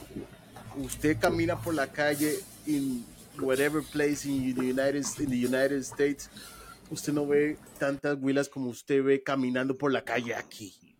Usted 0.77 1.19
camina 1.19 1.57
por 1.57 1.75
la 1.75 1.88
calle 1.88 2.38
in 2.67 3.05
whatever 3.40 3.83
place 3.83 4.25
in 4.25 4.55
the 4.55 4.71
United, 4.71 5.05
in 5.19 5.31
the 5.31 5.37
United 5.37 5.81
States, 5.85 6.31
usted 6.90 7.12
no 7.12 7.27
ve 7.27 7.57
tantas 7.79 8.17
huilas 8.21 8.49
como 8.49 8.71
usted 8.71 9.03
ve 9.03 9.23
caminando 9.23 9.77
por 9.77 9.90
la 9.90 10.03
calle 10.03 10.35
aquí. 10.35 10.93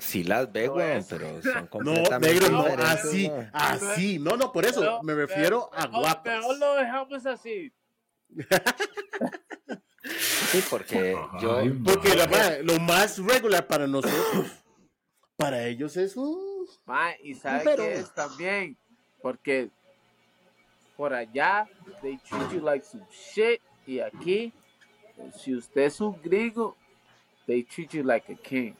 Sí 0.00 0.24
las 0.24 0.50
ve, 0.52 0.66
No 0.68 0.74
pero 1.08 1.42
son 1.42 1.54
No, 1.64 1.68
completamente 1.68 2.34
negro, 2.40 2.48
no, 2.50 2.82
así, 2.84 3.30
así. 3.52 4.18
No, 4.18 4.36
no, 4.36 4.52
por 4.52 4.64
eso 4.64 4.80
Pero- 4.80 5.02
me 5.02 5.14
refiero 5.14 5.68
pero 5.72 5.82
a 5.82 5.86
guapas. 5.86 6.38
Mejor 6.38 6.58
lo 6.58 6.74
dejamos 6.74 7.26
así. 7.26 7.72
Sí, 10.50 10.62
porque 10.70 11.14
yo... 11.40 11.60
Porque 11.84 12.14
la 12.14 12.58
lo 12.62 12.78
más 12.80 13.18
regular 13.18 13.66
para 13.66 13.86
nosotros, 13.86 14.46
para 15.36 15.66
ellos 15.66 15.96
es 15.98 16.16
un... 16.16 16.66
Ma, 16.86 17.10
y 17.22 17.34
sabe 17.34 17.60
Pero- 17.64 17.82
qué 17.82 17.94
es 17.94 18.14
también, 18.14 18.76
porque 19.20 19.68
por 20.96 21.12
allá 21.12 21.68
they 22.00 22.16
treat 22.18 22.50
you 22.52 22.60
like 22.60 22.84
some 22.84 23.04
shit 23.10 23.60
y 23.86 24.00
aquí 24.00 24.52
si 25.36 25.54
usted 25.54 25.82
es 25.82 26.00
un 26.00 26.20
gringo 26.22 26.76
they 27.46 27.62
treat 27.62 27.90
you 27.90 28.02
like 28.02 28.32
a 28.32 28.36
king. 28.36 28.72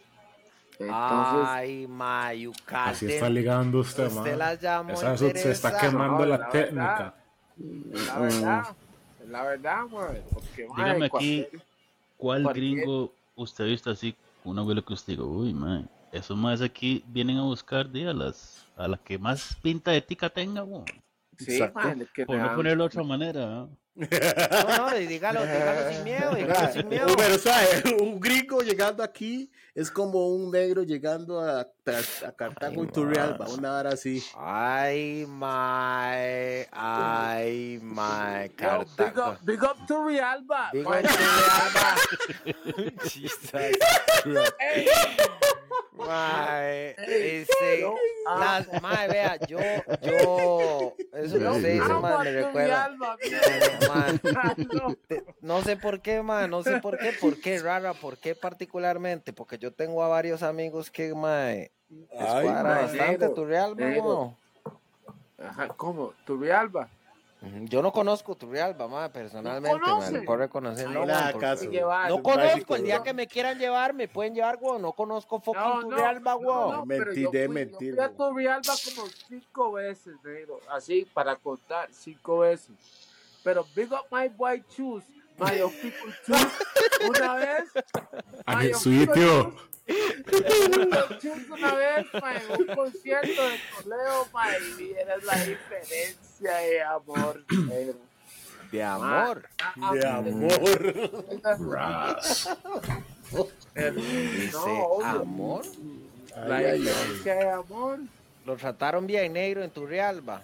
Entonces, 0.79 1.49
Ay, 1.49 1.87
ma, 1.89 2.33
you 2.33 2.53
Así 2.69 3.07
está 3.07 3.29
ligando 3.29 3.81
usted, 3.81 4.07
Usted 4.07 4.31
man. 4.31 4.39
las 4.39 4.61
llamó 4.61 4.93
Esa- 4.93 5.15
eso 5.15 5.31
se 5.31 5.51
está 5.51 5.77
quemando 5.79 6.19
No, 6.21 6.27
la, 6.27 6.39
la 6.39 6.51
técnica. 6.51 7.15
la 7.57 8.19
verdad, 8.21 8.77
la 9.27 9.43
verdad, 9.43 9.87
man, 9.89 10.17
porque 10.33 10.69
Dígame 10.77 11.07
aquí, 11.07 11.47
¿cuál 12.17 12.45
gringo 12.55 13.13
usted 13.35 13.65
ha 13.65 13.67
visto 13.67 13.91
así, 13.91 14.15
una 14.45 14.63
abuela 14.63 14.83
que 14.83 14.93
usted 14.93 15.15
diga, 15.15 15.25
uy, 15.25 15.53
man, 15.53 15.91
esos 16.13 16.37
más 16.37 16.63
aquí 16.63 17.05
vienen 17.09 17.39
a 17.39 17.43
buscar 17.43 17.91
di, 17.91 18.05
a 18.07 18.13
las 18.13 18.65
a 18.77 18.87
la 18.87 18.97
que 18.97 19.19
más 19.19 19.57
pinta 19.61 19.91
de 19.91 20.01
tica 20.01 20.31
tenga, 20.31 20.63
weón. 20.63 20.85
sí, 21.37 21.53
Exacto. 21.61 21.81
man, 21.81 22.09
que 22.15 22.25
Por 22.25 22.37
me 22.37 22.49
no 22.49 22.55
ponerlo 22.57 22.85
de 22.85 22.87
otra 22.87 23.03
manera, 23.03 23.47
¿no? 23.47 23.71
No, 23.99 24.91
no, 24.91 24.95
dígalo, 24.97 25.41
dígalo 25.45 25.93
sin 25.93 26.05
miedo, 26.05 26.35
dígalo 26.35 26.73
sin 26.73 26.89
miedo. 26.89 27.07
Pero, 27.17 27.39
¿sabes? 27.39 27.83
Un 28.01 28.21
gringo 28.21 28.61
llegando 28.63 29.03
aquí 29.03 29.51
es 29.75 29.91
como 29.91 30.29
un 30.29 30.51
negro 30.51 30.83
llegando 30.83 31.41
a, 31.41 31.61
a 31.61 32.33
Cartago 32.37 32.83
y 32.85 32.89
Turrialba, 32.89 33.49
una 33.49 33.77
hora 33.79 33.91
así. 33.91 34.23
Ay, 34.37 35.25
my, 35.29 36.67
ay, 36.73 37.79
my, 37.81 38.49
Yo, 38.49 38.49
big 38.49 38.57
Cartago. 38.57 39.31
up, 39.31 39.39
big 39.43 39.63
up 39.63 39.87
to 39.87 40.05
Rialba. 40.05 40.71
Digo 40.73 40.91
ma. 40.91 40.99
en 40.99 41.07
Turrialba. 41.07 41.97
Jesus. 43.05 43.53
Mae, 45.99 46.91
este, 46.99 47.81
yo 47.81 47.95
las, 48.39 48.83
mae, 48.83 49.09
vea, 49.09 49.37
yo, 49.47 49.59
yo, 50.03 50.95
eso 51.13 51.37
usted 51.37 51.55
dice, 51.57 51.73
Dios. 51.75 52.01
mae, 52.01 52.19
me 52.25 52.31
recuerda, 52.33 52.89
Turrialba, 52.89 53.17
mae, 53.89 54.19
mira. 54.23 54.97
te- 55.09 55.25
no 55.41 55.63
sé 55.63 55.77
por 55.77 56.01
qué, 56.01 56.23
mae, 56.23 56.47
no 56.49 56.63
sé 56.63 56.81
por 56.81 56.99
qué, 56.99 57.13
por 57.21 57.41
qué, 57.41 57.59
rara, 57.59 57.95
por 57.95 58.19
qué 58.19 58.35
particularmente, 58.35 59.33
porque 59.33 59.59
yo 59.59 59.73
tengo 59.73 60.03
a 60.05 60.09
varios 60.09 60.43
amigos 60.43 60.91
que, 60.91 61.15
mae, 61.15 61.71
Ay, 62.19 62.47
mae, 62.47 62.63
bastante 62.63 62.97
negro, 63.09 63.33
Turrialba, 63.35 63.77
negro. 63.85 64.03
weón. 64.05 64.37
Ajá, 65.39 65.69
¿cómo? 65.69 66.13
Turrialba. 66.27 66.83
Ujú, 66.83 66.91
Yo 67.41 67.83
no 67.83 67.93
conozco 67.93 68.35
Turrialba, 68.35 68.89
mae, 68.89 69.11
personalmente, 69.11 69.73
me 69.77 69.81
conoce? 69.81 70.13
lo 70.13 70.25
puedo 70.25 70.39
reconocer, 70.39 70.91
no, 70.91 71.07
nada, 71.07 71.31
porque-. 71.33 71.81
No 72.09 72.21
conozco, 72.23 72.75
el 72.77 72.83
día 72.83 73.03
que 73.03 73.15
me 73.15 73.29
quieran 73.29 73.59
llevar, 73.59 73.95
me 73.95 74.09
pueden 74.09 74.35
llevar, 74.35 74.59
weón, 74.61 74.83
no 74.83 74.93
conozco 74.93 75.41
fucking 75.41 75.63
No, 75.63 75.83
no, 75.83 75.89
Turrialba, 75.89 76.35
weón. 76.37 76.73
no, 76.73 76.85
pero 76.87 77.13
yo 77.13 77.31
fui- 77.31 77.49
mentir, 77.49 77.91
Yo 77.91 77.95
fui 77.95 78.05
a 78.05 78.09
güey. 78.09 78.17
Turrialba 78.31 78.73
como 78.95 79.07
cinco 79.29 79.73
veces, 79.73 80.15
negro. 80.25 80.59
Así, 80.69 81.07
para 81.15 81.37
contar, 81.37 81.89
cinco 81.93 82.39
veces. 82.41 82.75
Pero 83.45 83.65
Big 83.75 83.91
Up 83.93 84.07
My 84.11 84.29
Boy 84.29 84.65
Choose, 84.77 85.07
My 85.39 85.51
People 85.81 86.13
Choose, 86.27 86.53
una 87.09 87.35
vez. 87.37 87.65
My 88.47 88.73
People 88.73 89.55
una 91.51 91.75
vez, 91.75 92.07
en 92.13 92.61
un 92.61 92.67
concierto 92.75 93.43
de 93.49 93.59
Toledo, 93.83 94.29
y 94.61 94.83
vieras 94.83 95.25
la 95.25 95.35
diferencia 95.45 96.57
de 96.57 96.83
amor, 96.83 97.45
negro. 97.51 97.95
De 98.71 98.83
amor. 98.83 99.49
Ah, 99.59 99.95
De 99.95 100.07
ah, 100.07 100.17
amor. 100.19 100.95
No, 104.53 105.07
amor. 105.07 105.65
la 106.37 106.59
diferencia 106.59 107.35
de 107.35 107.51
amor. 107.51 108.01
Lo 108.45 108.57
trataron 108.57 109.07
bien 109.07 109.33
negro 109.33 109.65
en 109.65 109.71
Turrialba. 109.71 110.43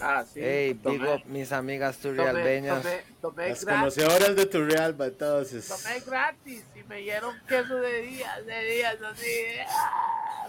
Ah, 0.00 0.24
sí. 0.32 0.40
Ey, 0.40 0.74
tomé- 0.74 0.98
big 0.98 1.08
up 1.08 1.22
mis 1.26 1.52
amigas 1.52 1.96
tomé, 1.98 2.16
turrialbeñas. 2.16 2.82
tomé, 2.82 3.02
tomé 3.20 3.48
Las 3.50 3.64
gratis. 3.64 3.80
conocedoras 3.80 4.36
de 4.36 4.46
Turrialba, 4.46 5.06
entonces. 5.06 5.66
Tomé 5.68 6.00
gratis 6.00 6.64
y 6.76 6.82
me 6.84 6.96
dieron 6.98 7.36
queso 7.48 7.76
de 7.76 8.02
días, 8.02 8.46
de 8.46 8.64
días, 8.64 8.96
así. 9.02 9.32
ah. 9.68 10.46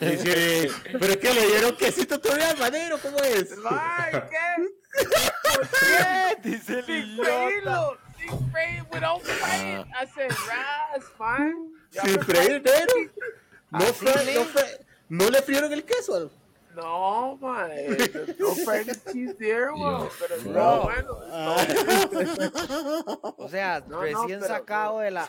Dice, 0.00 0.70
¿pero 0.98 1.18
qué 1.20 1.34
le 1.34 1.46
dieron 1.46 1.76
quesito 1.76 2.20
Turrialba, 2.20 2.70
negro? 2.70 2.98
¿Cómo 3.00 3.18
es? 3.18 3.50
Ay, 3.70 4.12
¿qué? 4.30 5.08
¿Qué? 5.80 6.48
Dice 6.50 6.78
el 6.80 6.84
Sin 6.84 6.94
idiota. 6.94 7.30
freírlo, 7.46 7.98
sin 8.18 8.50
freír, 8.52 8.82
without 8.92 9.22
frying. 9.22 9.80
I 9.88 10.06
said, 10.14 10.30
ras, 10.30 11.04
man. 11.18 11.54
Sin 11.90 12.12
me- 12.12 12.24
freír, 12.24 12.62
negro. 12.62 13.12
No, 13.70 13.80
fue, 13.86 14.12
¿sí? 14.12 14.30
no, 14.34 14.44
fue, 14.44 14.80
no 15.08 15.30
le 15.30 15.42
frieron 15.42 15.72
el 15.72 15.84
queso. 15.84 16.30
No, 16.74 17.36
man. 17.36 17.70
No 18.38 18.54
cheese 19.12 19.34
there, 19.38 19.70
weón. 19.72 20.08
Pero 20.18 20.42
no. 20.52 20.52
no, 20.52 20.82
bueno. 20.82 21.12
O 23.36 23.48
sea, 23.48 23.82
No, 23.88 24.00
recién 24.00 24.40
pero- 24.40 24.46
sacado 24.54 24.98
de 25.00 25.10
la. 25.10 25.24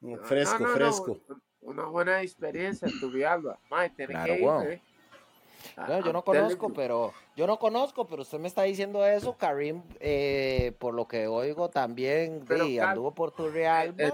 Mm, 0.00 0.14
Fresco, 0.24 0.58
No, 0.60 0.66
no, 0.66 0.68
no, 0.68 0.74
fresco. 0.76 1.18
Una 1.62 1.84
buena 1.84 2.22
experiencia 2.22 2.88
en 2.88 3.00
tu 3.00 3.10
vialba. 3.10 3.58
Tiene 3.96 4.12
Claro, 4.12 4.26
que 4.34 4.40
ir, 4.40 4.72
eh. 4.72 4.82
No, 5.76 6.00
yo 6.04 6.12
no 6.12 6.22
conozco, 6.22 6.72
pero 6.72 7.12
yo 7.36 7.46
no 7.46 7.58
conozco, 7.58 8.06
pero 8.06 8.22
usted 8.22 8.38
me 8.38 8.46
está 8.48 8.62
diciendo 8.62 9.04
eso, 9.04 9.36
Karim, 9.36 9.82
eh, 10.00 10.72
por 10.78 10.94
lo 10.94 11.06
que 11.08 11.26
oigo 11.26 11.68
también, 11.68 12.44
Pero, 12.46 12.64
Cal- 12.64 12.80
anduvo 12.80 13.12
por 13.12 13.32
tu 13.32 13.48
real. 13.50 13.92
el, 13.98 14.12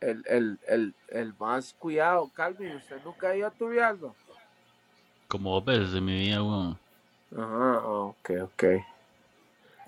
el, 0.00 0.24
el, 0.28 0.58
el, 0.68 0.94
el 1.08 1.34
más 1.38 1.74
cuidado, 1.74 2.30
Calvin, 2.32 2.76
¿usted 2.76 2.96
nunca 3.04 3.28
ha 3.30 3.36
ido 3.36 3.48
a 3.48 3.50
tu 3.50 3.68
vialba? 3.68 4.12
Como 5.30 5.54
dos 5.54 5.64
veces 5.64 5.94
en 5.94 6.04
mi 6.04 6.18
vida, 6.18 6.42
weón. 6.42 6.76
Ajá, 7.36 7.80
ah, 7.84 7.86
ok, 7.86 8.30
ok. 8.42 8.64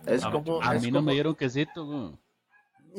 Es 0.07 0.25
A, 0.25 0.31
como. 0.31 0.63
a 0.63 0.77
es 0.77 0.83
mí 0.83 0.91
no 0.93 1.03
me 1.03 1.13
dieron 1.13 1.35
quesito, 1.35 1.85
weón. 1.85 2.17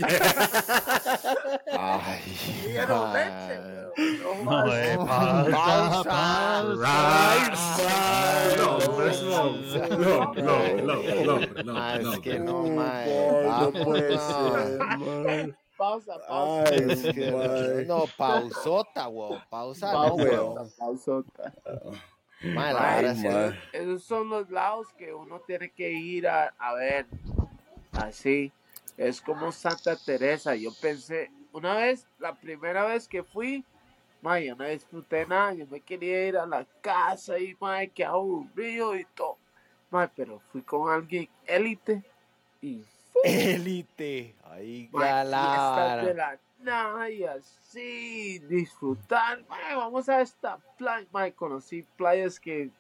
Ay, 1.72 2.22
Dieron 2.66 3.14
leche, 3.14 3.30
ay. 3.30 3.60
weón. 4.26 4.46
No 4.46 4.66
No. 4.66 4.66
No, 4.66 5.54
pausa. 6.04 6.64
no, 8.58 8.74
no, 10.34 10.34
no, 10.34 10.58
no, 10.82 10.96
no, 11.24 11.64
no, 11.64 11.74
Ah, 11.78 11.96
es 11.98 12.04
no, 12.04 12.22
que 12.22 12.40
no. 12.40 12.64
no, 12.64 12.76
mae. 12.76 13.06
Boy, 13.08 13.46
Ah, 13.50 13.70
no 13.74 13.84
puede 13.84 14.16
no. 14.16 14.22
ser, 14.22 14.78
man. 14.80 15.58
Pausa, 15.78 16.14
pausa. 16.28 16.64
Ay, 16.72 16.86
Es 16.90 17.02
que- 17.14 17.32
man. 17.32 17.88
no, 17.88 18.06
pausota, 18.18 19.08
weón. 19.08 19.40
Pausa, 19.50 19.94
no, 19.94 20.16
weón. 20.16 20.70
pausota. 20.78 21.54
Ay. 22.44 23.60
Esos 23.72 24.04
son 24.04 24.30
los 24.30 24.50
lados 24.50 24.88
que 24.98 25.14
uno 25.14 25.40
tiene 25.40 25.70
que 25.70 25.92
ir 25.92 26.28
a, 26.28 26.54
a 26.58 26.74
ver. 26.74 27.06
Así. 27.94 28.52
Es 28.98 29.22
como 29.22 29.52
Santa 29.52 29.96
Teresa. 29.96 30.56
Yo 30.56 30.72
pensé, 30.82 31.32
una 31.52 31.76
vez, 31.76 32.06
la 32.20 32.36
primera 32.36 32.86
vez 32.86 33.08
que 33.08 33.24
fui, 33.24 33.64
mae, 34.22 34.46
yo 34.46 34.56
no 34.56 34.66
disfruté 34.66 35.26
nada. 35.26 35.54
Yo 35.54 35.66
me 35.68 35.80
quería 35.80 36.28
ir 36.28 36.38
a 36.38 36.46
la 36.46 36.66
casa 36.82 37.40
y, 37.40 37.56
mae, 37.60 37.90
que 37.90 38.04
aburrido 38.04 38.96
y 38.96 39.06
todo. 39.16 39.38
Pero 40.16 40.42
fui 40.52 40.62
con 40.64 40.92
alguien 40.92 41.30
élite 41.46 42.04
y 42.62 42.84
Élite. 43.24 44.36
Ahí 44.44 44.90
mae, 44.92 45.24
nada 46.64 47.10
y 47.10 47.24
así, 47.24 48.40
disfrutar. 48.40 49.46
Vamos 49.76 50.10
a 50.10 50.22
esta 50.22 50.58
playa. 50.78 51.08
Conocí 51.36 51.84
playas 51.98 52.40
que 52.40 52.72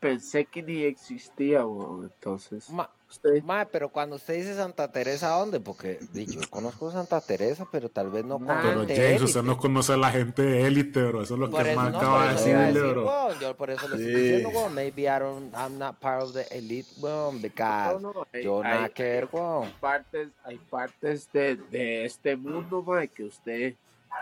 pensé 0.00 0.44
que 0.44 0.62
ni 0.62 0.82
existía, 0.82 1.66
weón. 1.66 2.04
Entonces, 2.04 2.70
usted. 3.10 3.42
Mae, 3.42 3.66
pero 3.66 3.88
cuando 3.88 4.16
usted 4.16 4.34
dice 4.34 4.54
Santa 4.54 4.90
Teresa, 4.92 5.28
¿dónde? 5.30 5.60
Porque 5.60 5.98
yo 6.14 6.40
conozco 6.50 6.90
Santa 6.90 7.20
Teresa, 7.20 7.66
pero 7.70 7.88
tal 7.88 8.10
vez 8.10 8.24
no 8.24 8.38
con 8.38 8.50
Ah, 8.50 8.60
Pero 8.62 8.80
James, 8.86 9.22
usted 9.22 9.40
élite. 9.40 9.42
no 9.42 9.56
conoce 9.58 9.92
a 9.92 9.96
la 9.96 10.10
gente 10.10 10.42
de 10.42 10.66
élite, 10.66 11.02
bro. 11.04 11.22
Eso 11.22 11.34
es 11.34 11.40
lo 11.40 11.50
Por 11.50 11.62
que 11.64 11.74
más 11.74 11.92
no, 11.92 11.98
acaba 11.98 12.26
de 12.28 12.32
decirle, 12.34 12.66
decir, 12.72 12.82
bro. 12.82 13.06
weón, 13.06 13.38
yo 13.40 13.56
por 13.56 13.70
eso 13.70 13.88
le 13.88 13.96
estoy 13.96 14.14
Sí. 14.14 14.20
diciendo, 14.20 14.48
weón, 14.50 14.74
maybe 14.74 15.02
I 15.02 15.18
don't, 15.18 15.54
I'm 15.54 15.78
not 15.78 15.96
part 15.98 16.22
of 16.22 16.32
the 16.34 16.46
elite, 16.56 16.88
weón, 17.00 17.40
because 17.40 18.00
No, 18.02 18.12
no, 18.12 18.26
hay- 18.32 18.44
yo 18.44 18.62
nada 18.62 18.84
hay- 18.84 18.90
que 18.92 19.02
ver, 19.02 19.28
weón. 19.32 19.72
partes, 19.80 20.28
hay 20.44 20.58
partes 20.58 21.32
de, 21.32 21.56
de 21.56 22.04
este 22.04 22.36
mundo, 22.36 22.82
mae, 22.82 23.08
que 23.08 23.24
usted 23.24 23.74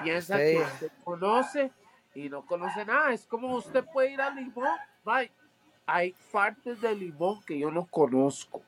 piensa 0.03 0.37
Sí. 0.37 0.43
que 0.43 0.59
usted 0.59 0.91
conoce 1.05 1.71
y 2.15 2.29
no 2.29 2.47
conoce 2.47 2.85
nada. 2.85 3.13
Es 3.13 3.27
como 3.27 3.55
usted 3.57 3.85
puede 3.93 4.13
ir 4.13 4.21
a 4.21 4.31
Limón, 4.31 4.69
mae. 5.05 5.31
Hay 5.89 6.15
partes 6.33 6.81
de 6.81 6.95
Limón 6.97 7.41
que 7.45 7.59
yo 7.59 7.71
no 7.71 7.87
conozco. 7.87 8.61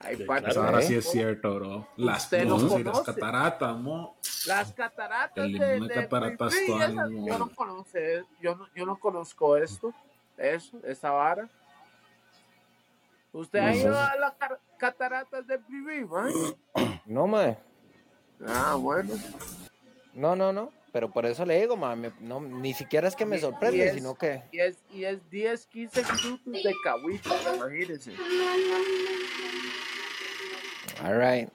Hay 0.00 0.16
Sí, 0.16 0.24
claro. 0.26 0.62
ahora 0.64 0.78
de 0.78 0.82
sí 0.86 0.94
es 0.96 1.10
cierto, 1.10 1.54
bro. 1.54 1.88
Las, 1.96 2.30
no, 2.32 2.58
sí, 2.58 2.82
las 2.84 3.00
cataratas, 3.00 3.76
mo. 3.76 4.16
Las 4.46 4.72
cataratas 4.72 5.44
El 5.44 5.58
de, 5.58 5.80
de 5.80 5.88
cataratas 5.94 6.54
esas- 6.54 6.92
no. 6.94 7.26
yo 7.26 7.38
no 7.38 7.48
conoce, 7.54 8.24
yo 8.40 8.54
no, 8.56 8.66
yo 8.74 8.84
no 8.86 8.98
conozco 8.98 9.56
esto, 9.56 9.94
eso, 10.36 10.78
esa 10.84 11.10
vara. 11.10 11.48
¿Usted 13.32 13.58
ha 13.60 13.66
No 13.68 13.72
sé. 13.72 13.78
ido 13.80 13.98
a 13.98 14.16
las 14.16 14.32
cataratas 14.78 15.46
de 15.46 15.58
Pipí, 15.58 16.04
mae? 16.04 16.32
No, 17.06 17.26
mae, 17.26 17.58
Ah, 18.46 18.74
bueno. 18.78 19.14
no, 20.12 20.36
no, 20.36 20.52
no, 20.52 20.70
pero 20.94 21.10
por 21.10 21.26
eso 21.26 21.44
le 21.44 21.58
digo, 21.58 21.76
mae, 21.76 21.96
me- 21.96 22.12
no, 22.20 22.40
ni 22.40 22.72
siquiera 22.72 23.08
es 23.08 23.16
que 23.16 23.26
me 23.26 23.36
sorprende, 23.40 23.84
es- 23.88 23.94
sino 23.94 24.14
que... 24.14 24.44
Y 24.52 24.60
es, 24.60 24.76
y 24.92 25.02
es 25.04 25.28
10, 25.28 25.66
15 25.66 26.02
minutos 26.04 26.52
de 26.62 26.72
cahuito, 26.84 27.30
imagínense. 27.56 28.12
All 31.02 31.18
right. 31.20 31.48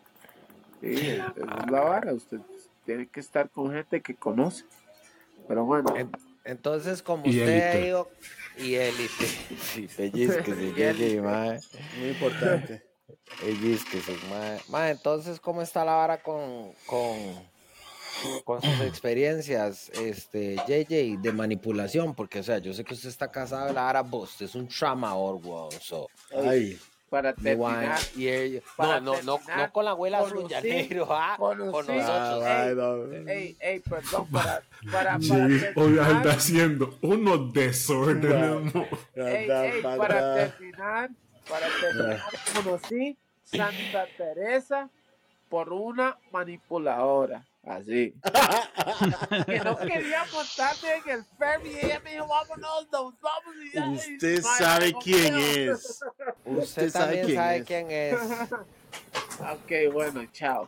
Sí, 0.81 0.93
esa 1.11 1.33
es 1.37 1.71
la 1.71 1.79
vara. 1.79 2.13
Usted 2.13 2.39
tiene 2.85 3.07
que 3.07 3.21
estar 3.21 3.49
con 3.49 3.71
gente 3.71 4.01
que 4.01 4.13
conoce. 4.13 4.65
Pero 5.47 5.63
bueno, 5.63 5.95
En- 5.95 6.11
Entonces, 6.43 7.01
como 7.01 7.25
Y 7.25 7.29
usted 7.39 7.47
ha 7.63 7.71
élite. 7.71 7.87
ido... 7.87 8.09
Y 8.57 8.75
élite. 8.75 9.25
Sí, 9.73 9.87
pellizque, 9.95 10.53
sí, 10.53 10.73
sí, 11.11 11.19
mae. 11.21 11.59
Muy 11.97 12.09
importante. 12.09 12.83
Pellizque, 13.39 14.01
mae. 14.29 14.59
Mae, 14.67 14.91
entonces, 14.91 15.39
¿cómo 15.39 15.61
está 15.61 15.85
la 15.85 15.93
vara 15.93 16.21
con, 16.21 16.73
con, 16.85 17.07
con 18.45 18.62
sus 18.62 18.82
experiencias, 18.82 19.89
este, 19.89 20.55
JJ, 20.68 21.18
de 21.22 21.32
manipulación? 21.34 22.14
Porque, 22.16 22.39
o 22.39 22.43
sea, 22.43 22.57
yo 22.60 22.74
sé 22.74 22.84
que 22.84 22.93
usted 22.93 23.10
está 23.10 23.32
casado, 23.32 23.72
la 23.74 24.01
vos, 24.01 24.32
usted 24.32 24.45
es 24.45 24.55
un 24.55 24.68
tramador, 24.68 25.36
weón, 25.43 25.72
so... 25.82 26.07
Ay, 26.45 26.78
para 27.10 27.34
terminar, 27.34 27.99
para 28.78 28.99
No, 29.01 29.16
no, 29.16 29.22
no, 29.24 29.36
terminar, 29.38 29.68
no 29.68 29.74
con 29.74 29.86
la 29.86 29.91
abuela 29.91 30.22
conocí- 30.22 30.41
suya, 30.43 30.62
negro, 30.62 31.07
ah, 31.10 31.36
con 31.39 31.57
conocí- 31.57 31.95
nosotros. 31.95 32.43
ah, 32.45 32.68
ey, 32.68 32.76
bueno. 32.76 33.30
ey, 33.32 33.57
ey, 33.60 33.80
perdón, 33.80 34.28
para, 34.32 34.62
para, 34.91 35.18
para 35.18 35.45
hoy 35.76 35.97
anda 35.99 36.34
haciendo 36.34 36.95
unos 37.01 37.51
desórdenes, 37.51 38.74
para 39.97 40.36
terminar, 40.36 41.10
para 41.49 41.68
terminar, 41.82 42.22
conocí 42.53 43.18
Santa 43.43 44.05
Teresa 44.16 44.88
por 45.49 45.74
una 45.74 46.16
manipuladora. 46.32 47.43
Así. 47.64 48.14
que 49.45 49.60
no 49.60 49.78
quería 49.78 50.26
montarme 50.32 50.95
en 51.05 51.10
el 51.10 51.26
ferry 51.38 51.70
y 51.70 51.86
ella 51.86 51.99
me 51.99 52.14
dijo, 52.14 52.28
vámonos, 52.28 52.88
nos 52.91 53.22
vamos. 53.22 53.55
Y 53.64 53.72
ya, 53.74 53.89
Usted 53.89 54.41
sabe 54.41 54.93
quién 55.03 55.36
es. 55.38 56.01
Usted, 56.45 56.89
sabe 56.89 57.22
también 57.22 57.26
quién 57.26 57.38
sabe 57.38 57.57
es. 57.57 57.66
quién 57.66 57.91
es. 57.91 58.20
Ok, 59.39 59.93
bueno, 59.93 60.26
chao. 60.32 60.68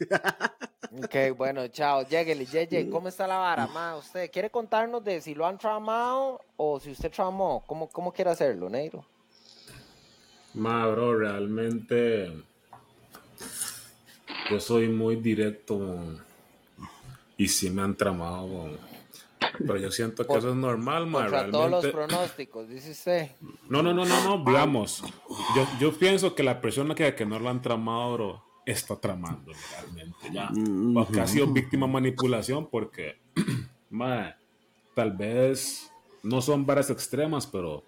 Ok, 0.98 1.36
bueno, 1.36 1.66
chao. 1.68 2.06
Lléguele, 2.08 2.46
JJ, 2.46 2.90
¿cómo 2.90 3.08
está 3.08 3.26
la 3.26 3.36
vara, 3.36 3.66
ma? 3.66 3.96
¿Usted 3.96 4.30
quiere 4.30 4.48
contarnos 4.50 5.04
de 5.04 5.20
si 5.20 5.34
lo 5.34 5.46
han 5.46 5.58
tramado 5.58 6.40
o 6.56 6.80
si 6.80 6.92
usted 6.92 7.10
tramó? 7.10 7.62
¿Cómo, 7.66 7.88
cómo 7.88 8.12
quiere 8.12 8.30
hacerlo, 8.30 8.70
negro? 8.70 9.04
Ma, 10.54 10.86
bro, 10.86 11.18
realmente 11.18 12.32
yo 14.50 14.60
soy 14.60 14.88
muy 14.88 15.16
directo 15.16 15.78
mo, 15.78 16.14
y 17.36 17.48
sí 17.48 17.70
me 17.70 17.82
han 17.82 17.94
tramado. 17.96 18.46
mo. 18.46 18.68
Pero 19.58 19.76
yo 19.78 19.90
siento 19.90 20.22
que 20.24 20.28
Por- 20.28 20.38
eso 20.38 20.50
es 20.50 20.56
normal, 20.56 21.06
ma. 21.06 21.20
Contra 21.22 21.50
todos 21.50 21.70
los 21.70 21.82
Realmente. 21.84 21.92
pronósticos, 22.14 22.68
dice 22.68 22.90
usted. 22.92 23.30
No, 23.68 23.82
no, 23.82 23.94
no, 23.94 24.04
no, 24.04 24.38
no, 24.38 24.44
digamos. 24.44 25.02
Yo, 25.54 25.66
yo 25.80 25.92
pienso 25.98 26.34
que 26.34 26.42
la 26.42 26.60
persona 26.60 26.94
que, 26.94 27.14
que 27.14 27.24
no 27.26 27.38
lo 27.38 27.48
han 27.48 27.62
tramado, 27.62 28.12
bro, 28.14 28.42
está 28.66 28.96
tramando 28.96 29.52
realmente. 29.72 30.16
Ya. 30.32 30.50
Porque 30.94 31.20
ha 31.20 31.26
sido 31.26 31.46
víctima 31.46 31.86
de 31.86 31.92
manipulación 31.92 32.68
porque, 32.68 33.16
ma, 33.90 34.36
tal 34.94 35.12
vez 35.12 35.90
no 36.22 36.42
son 36.42 36.66
varas 36.66 36.90
extremas, 36.90 37.46
pero, 37.46 37.82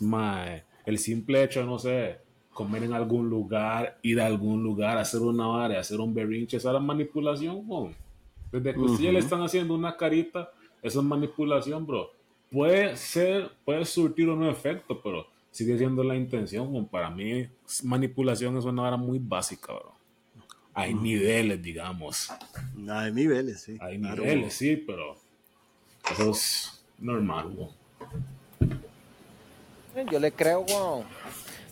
ma, 0.00 0.44
el 0.84 0.98
simple 0.98 1.42
hecho, 1.42 1.64
no 1.64 1.78
sé, 1.78 2.20
comer 2.54 2.84
en 2.84 2.94
algún 2.94 3.28
lugar, 3.28 3.98
ir 4.02 4.20
a 4.20 4.26
algún 4.26 4.62
lugar, 4.62 4.96
hacer 4.96 5.20
una 5.20 5.46
vara, 5.46 5.80
hacer 5.80 6.00
un 6.00 6.14
berrinche, 6.14 6.56
esa 6.56 6.68
es 6.68 6.74
la 6.74 6.80
manipulación, 6.80 7.68
bro. 7.68 7.90
Desde 8.50 8.72
que 8.72 8.80
ustedes 8.80 9.12
le 9.12 9.18
están 9.18 9.42
haciendo 9.42 9.74
una 9.74 9.96
carita, 9.96 10.50
eso 10.80 11.00
es 11.00 11.04
manipulación, 11.04 11.84
bro. 11.84 12.12
Puede 12.50 12.96
ser, 12.96 13.50
puede 13.64 13.84
surtir 13.84 14.28
un 14.28 14.44
efecto, 14.44 15.00
pero 15.02 15.26
sigue 15.50 15.76
siendo 15.76 16.04
la 16.04 16.14
intención. 16.14 16.72
bro. 16.72 16.86
Para 16.86 17.10
mí, 17.10 17.48
manipulación 17.82 18.56
es 18.56 18.64
una 18.64 18.82
vara 18.82 18.96
muy 18.96 19.18
básica, 19.18 19.72
bro. 19.72 19.92
Hay 20.72 20.94
niveles, 20.94 21.60
digamos. 21.60 22.32
Hay 22.88 23.12
niveles, 23.12 23.62
sí. 23.62 23.76
Hay 23.80 23.98
claro. 23.98 24.22
niveles, 24.22 24.54
sí, 24.54 24.76
pero 24.76 25.16
eso 26.12 26.30
es 26.30 26.84
normal, 26.98 27.48
bro. 27.48 27.70
Yo 30.10 30.20
le 30.20 30.30
creo, 30.32 30.60
weón. 30.60 31.04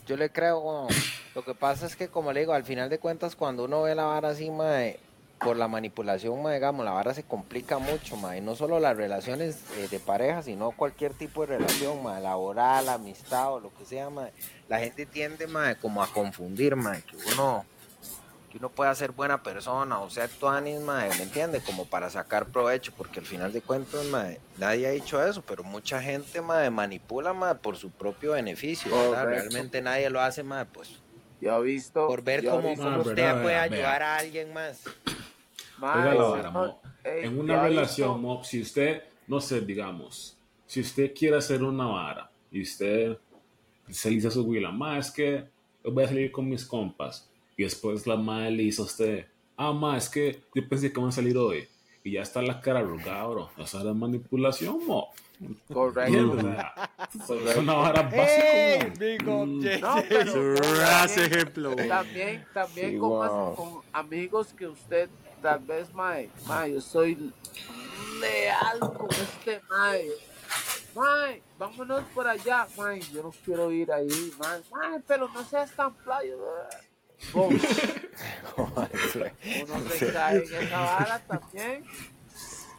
Yo 0.07 0.16
le 0.16 0.30
creo. 0.30 0.88
Lo 1.34 1.44
que 1.44 1.55
pasa 1.55 1.86
es 1.86 1.96
que, 1.96 2.09
como 2.09 2.32
le 2.32 2.40
digo, 2.40 2.53
al 2.53 2.64
final 2.64 2.90
de 2.90 2.98
cuentas, 2.98 3.36
cuando 3.36 3.64
uno 3.64 3.82
ve 3.82 3.94
la 3.94 4.05
vara 4.05 4.30
así, 4.30 4.50
mae, 4.50 4.98
por 5.38 5.57
la 5.57 5.68
manipulación, 5.68 6.42
mae, 6.42 6.55
digamos, 6.55 6.84
la 6.84 6.92
vara 6.92 7.14
se 7.14 7.22
complica 7.22 7.78
mucho, 7.78 8.16
mae. 8.16 8.40
No 8.40 8.55
solo 8.55 8.80
las 8.80 8.96
relaciones 8.96 9.59
eh, 9.76 9.88
de 9.90 10.00
pareja, 10.00 10.42
sino 10.42 10.72
cualquier 10.72 11.14
tipo 11.14 11.42
de 11.46 11.59
relación, 11.59 12.03
mae, 12.03 12.20
laboral, 12.20 12.88
amistad 12.88 13.55
o 13.55 13.61
lo 13.61 13.72
que 13.74 13.84
sea, 13.84 14.11
mae. 14.11 14.32
La 14.68 14.80
gente 14.80 15.07
tiende, 15.07 15.46
como 15.80 16.03
a 16.03 16.09
confundir, 16.09 16.76
mae, 16.76 17.03
que 17.03 17.16
uno 17.32 17.64
que 18.53 18.59
uno 18.59 18.68
pueda 18.68 18.94
ser 18.94 19.12
buena 19.12 19.42
persona 19.42 19.98
o 20.00 20.11
ser 20.11 20.28
tuanis, 20.28 20.78
mae, 20.82 21.09
¿me 21.16 21.22
entiende? 21.22 21.62
Como 21.62 21.86
para 21.86 22.11
sacar 22.11 22.44
provecho, 22.48 22.92
porque 22.94 23.18
al 23.20 23.24
final 23.24 23.50
de 23.50 23.62
cuentas, 23.62 24.05
mae, 24.07 24.40
nadie 24.59 24.86
ha 24.86 24.90
dicho 24.90 25.24
eso, 25.26 25.40
pero 25.40 25.64
mucha 25.64 26.03
gente, 26.03 26.42
mae, 26.42 26.68
manipula, 26.68 27.32
mae, 27.32 27.55
por 27.55 27.78
su 27.78 27.90
propio 27.90 28.32
beneficio. 28.32 28.90
Realmente 29.24 29.80
nadie 29.80 30.11
lo 30.11 30.20
hace, 30.20 30.42
mae, 30.42 30.66
pues, 30.66 31.00
Yo 31.40 31.57
he 31.57 31.62
visto. 31.64 32.07
por 32.07 32.22
ver 32.22 32.44
cómo, 32.44 32.68
visto- 32.68 32.84
cómo 32.84 32.98
usted 32.98 33.14
verdad, 33.14 33.42
puede 33.42 33.55
vea, 33.55 33.62
ayudar 33.62 33.98
vea. 34.00 34.14
a 34.14 34.18
alguien 34.18 34.53
más. 34.53 34.82
Mae, 35.78 35.96
Oiga 36.00 36.09
la 36.09 36.12
eso 36.20 36.30
vara, 36.32 36.50
no- 36.50 36.66
mo. 36.66 36.82
ey, 37.05 37.24
En 37.24 37.40
una 37.40 37.62
relación, 37.62 38.09
visto- 38.11 38.18
mo, 38.18 38.44
si 38.44 38.61
usted, 38.61 39.03
no 39.28 39.40
sé, 39.40 39.62
digamos, 39.62 40.36
si 40.66 40.80
usted 40.82 41.14
quiere 41.18 41.38
hacer 41.38 41.62
una 41.62 41.86
vara 41.86 42.30
y 42.50 42.61
usted 42.61 43.16
se 43.88 44.11
dice 44.11 44.28
a 44.28 44.30
su 44.30 44.44
güila, 44.44 44.70
ma, 44.70 44.98
es 44.98 45.11
que 45.11 45.46
yo 45.82 45.90
voy 45.90 46.05
a 46.05 46.09
salir 46.09 46.30
con 46.30 46.46
mis 46.46 46.66
compas. 46.66 47.30
Y 47.57 47.64
después 47.64 48.07
la 48.07 48.16
madre 48.16 48.50
le 48.53 48.62
dice 48.64 48.82
a 48.82 48.84
usted, 48.84 49.26
ah, 49.57 49.72
ma, 49.72 49.96
es 49.96 50.09
que 50.09 50.42
yo 50.55 50.68
pensé 50.68 50.92
que 50.92 50.98
van 51.00 51.11
a 51.11 51.12
salir 51.12 51.36
hoy. 51.36 51.68
Y 52.05 52.12
ya 52.12 52.22
está 52.22 52.42
la 52.42 52.61
cara 52.61 52.80
arrugada, 52.80 53.26
bro. 53.26 53.50
Esa 53.59 53.80
era 53.80 53.92
manipulación, 53.94 54.84
mo. 54.86 55.09
Correcto. 55.72 56.32
O 56.32 56.40
sea, 56.40 56.74
Es 57.50 57.57
una 57.57 57.74
vara 57.74 58.03
básica. 58.03 58.92
Big 58.98 59.22
Mm. 59.24 59.80
No, 59.80 59.96
pero 60.09 60.55
ejemplo, 61.05 61.76
también, 61.76 62.44
también 62.55 62.90
Sí, 62.92 62.98
con, 62.98 63.18
más- 63.18 63.30
wow. 63.30 63.55
con 63.55 63.82
amigos 63.92 64.53
que 64.53 64.66
usted 64.68 65.09
tal 65.40 65.59
vez, 65.61 65.92
mae, 65.94 66.30
mae, 66.46 66.72
yo 66.74 66.80
soy 66.80 67.32
leal 68.20 68.80
con 68.80 69.09
este 69.11 69.61
mae. 69.68 70.09
Mae, 70.94 71.42
vámonos 71.59 72.05
por 72.14 72.26
allá, 72.28 72.66
mae, 72.76 73.00
yo 73.12 73.22
no 73.22 73.32
quiero 73.44 73.70
ir 73.72 73.90
ahí, 73.90 74.32
mae, 74.38 74.61
mae, 74.70 75.00
pero 75.07 75.28
no 75.28 75.42
seas 75.44 75.70
tan 75.74 75.94
playo. 75.94 76.36
Boom. 77.33 77.61
Uno 78.57 79.91
se 79.91 80.12
cae 80.12 80.37
en 80.39 80.43
esa 80.66 80.81
vara 80.81 81.18
también. 81.27 81.85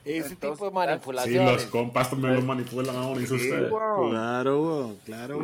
Ese 0.05 0.35
tipo 0.35 0.69
de 0.69 0.91
Entonces, 0.93 1.23
Sí, 1.31 1.35
los 1.35 1.65
compas 1.65 2.09
también 2.09 2.35
lo 2.35 2.41
manipulan 2.41 2.95
a 2.95 3.07
uno, 3.07 3.19
dice 3.19 3.35
usted. 3.35 3.69
Wow. 3.69 4.09
Claro, 4.09 4.95
claro. 5.05 5.39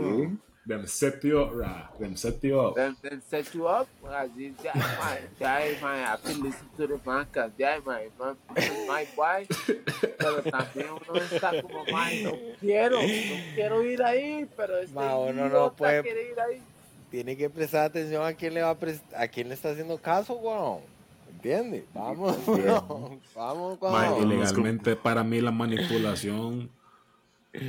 Them 0.68 0.86
set 0.86 1.24
you 1.24 1.40
up, 1.40 1.52
ra. 1.58 1.90
Them 2.00 2.16
set 2.16 2.44
you 2.44 2.60
up. 2.60 2.76
Then 2.76 2.96
set 3.28 3.52
you 3.56 3.68
up. 3.68 3.88
Man, 4.04 4.30
ya, 4.62 4.72
man, 5.82 6.04
I 6.06 6.18
can 6.22 6.44
listen 6.44 6.68
to 6.78 6.86
the 6.86 7.00
man, 7.04 7.26
cause 7.34 7.52
ya, 7.58 7.80
man, 7.84 8.02
man, 8.20 8.36
my 8.88 9.08
wife. 9.18 9.50
Pero 10.20 10.44
también 10.44 10.90
uno 11.10 11.20
está 11.22 11.60
como, 11.62 11.84
man, 11.86 12.24
no 12.24 12.34
quiero, 12.60 13.02
no 13.02 13.36
quiero 13.56 13.84
ir 13.84 14.04
ahí, 14.04 14.48
pero 14.56 14.78
este 14.78 14.94
Ma, 14.94 15.18
uno 15.18 15.50
no 15.50 15.74
puede- 15.74 16.04
quiere 16.04 16.32
ir 16.34 16.40
ahí. 16.40 16.62
Tiene 17.10 17.36
que 17.36 17.50
prestar 17.50 17.86
atención 17.86 18.24
a 18.24 18.34
quién 18.34 18.54
le 18.54 18.62
va 18.62 18.78
a 19.16 19.28
quién 19.28 19.48
le 19.48 19.56
está 19.56 19.72
haciendo 19.72 19.98
caso, 19.98 20.34
weón. 20.36 20.80
¿Entiende? 21.32 21.86
Vamos, 21.94 22.38
weón. 22.48 23.20
Vamos, 23.36 23.82
Ma, 23.82 24.14
weón. 24.14 24.32
ilegalmente 24.32 24.96
para 24.96 25.24
mí 25.24 25.42
la 25.42 25.52
manipulación, 25.52 26.70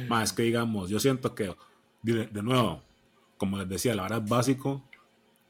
más 0.08 0.32
que 0.32 0.42
digamos, 0.42 0.90
yo 0.90 1.00
siento 1.00 1.34
que, 1.34 1.54
de, 2.02 2.26
de 2.26 2.42
nuevo, 2.42 2.82
como 3.38 3.56
les 3.56 3.68
decía, 3.68 3.94
la 3.94 4.04
hora 4.04 4.16
es 4.18 4.28
básico, 4.28 4.82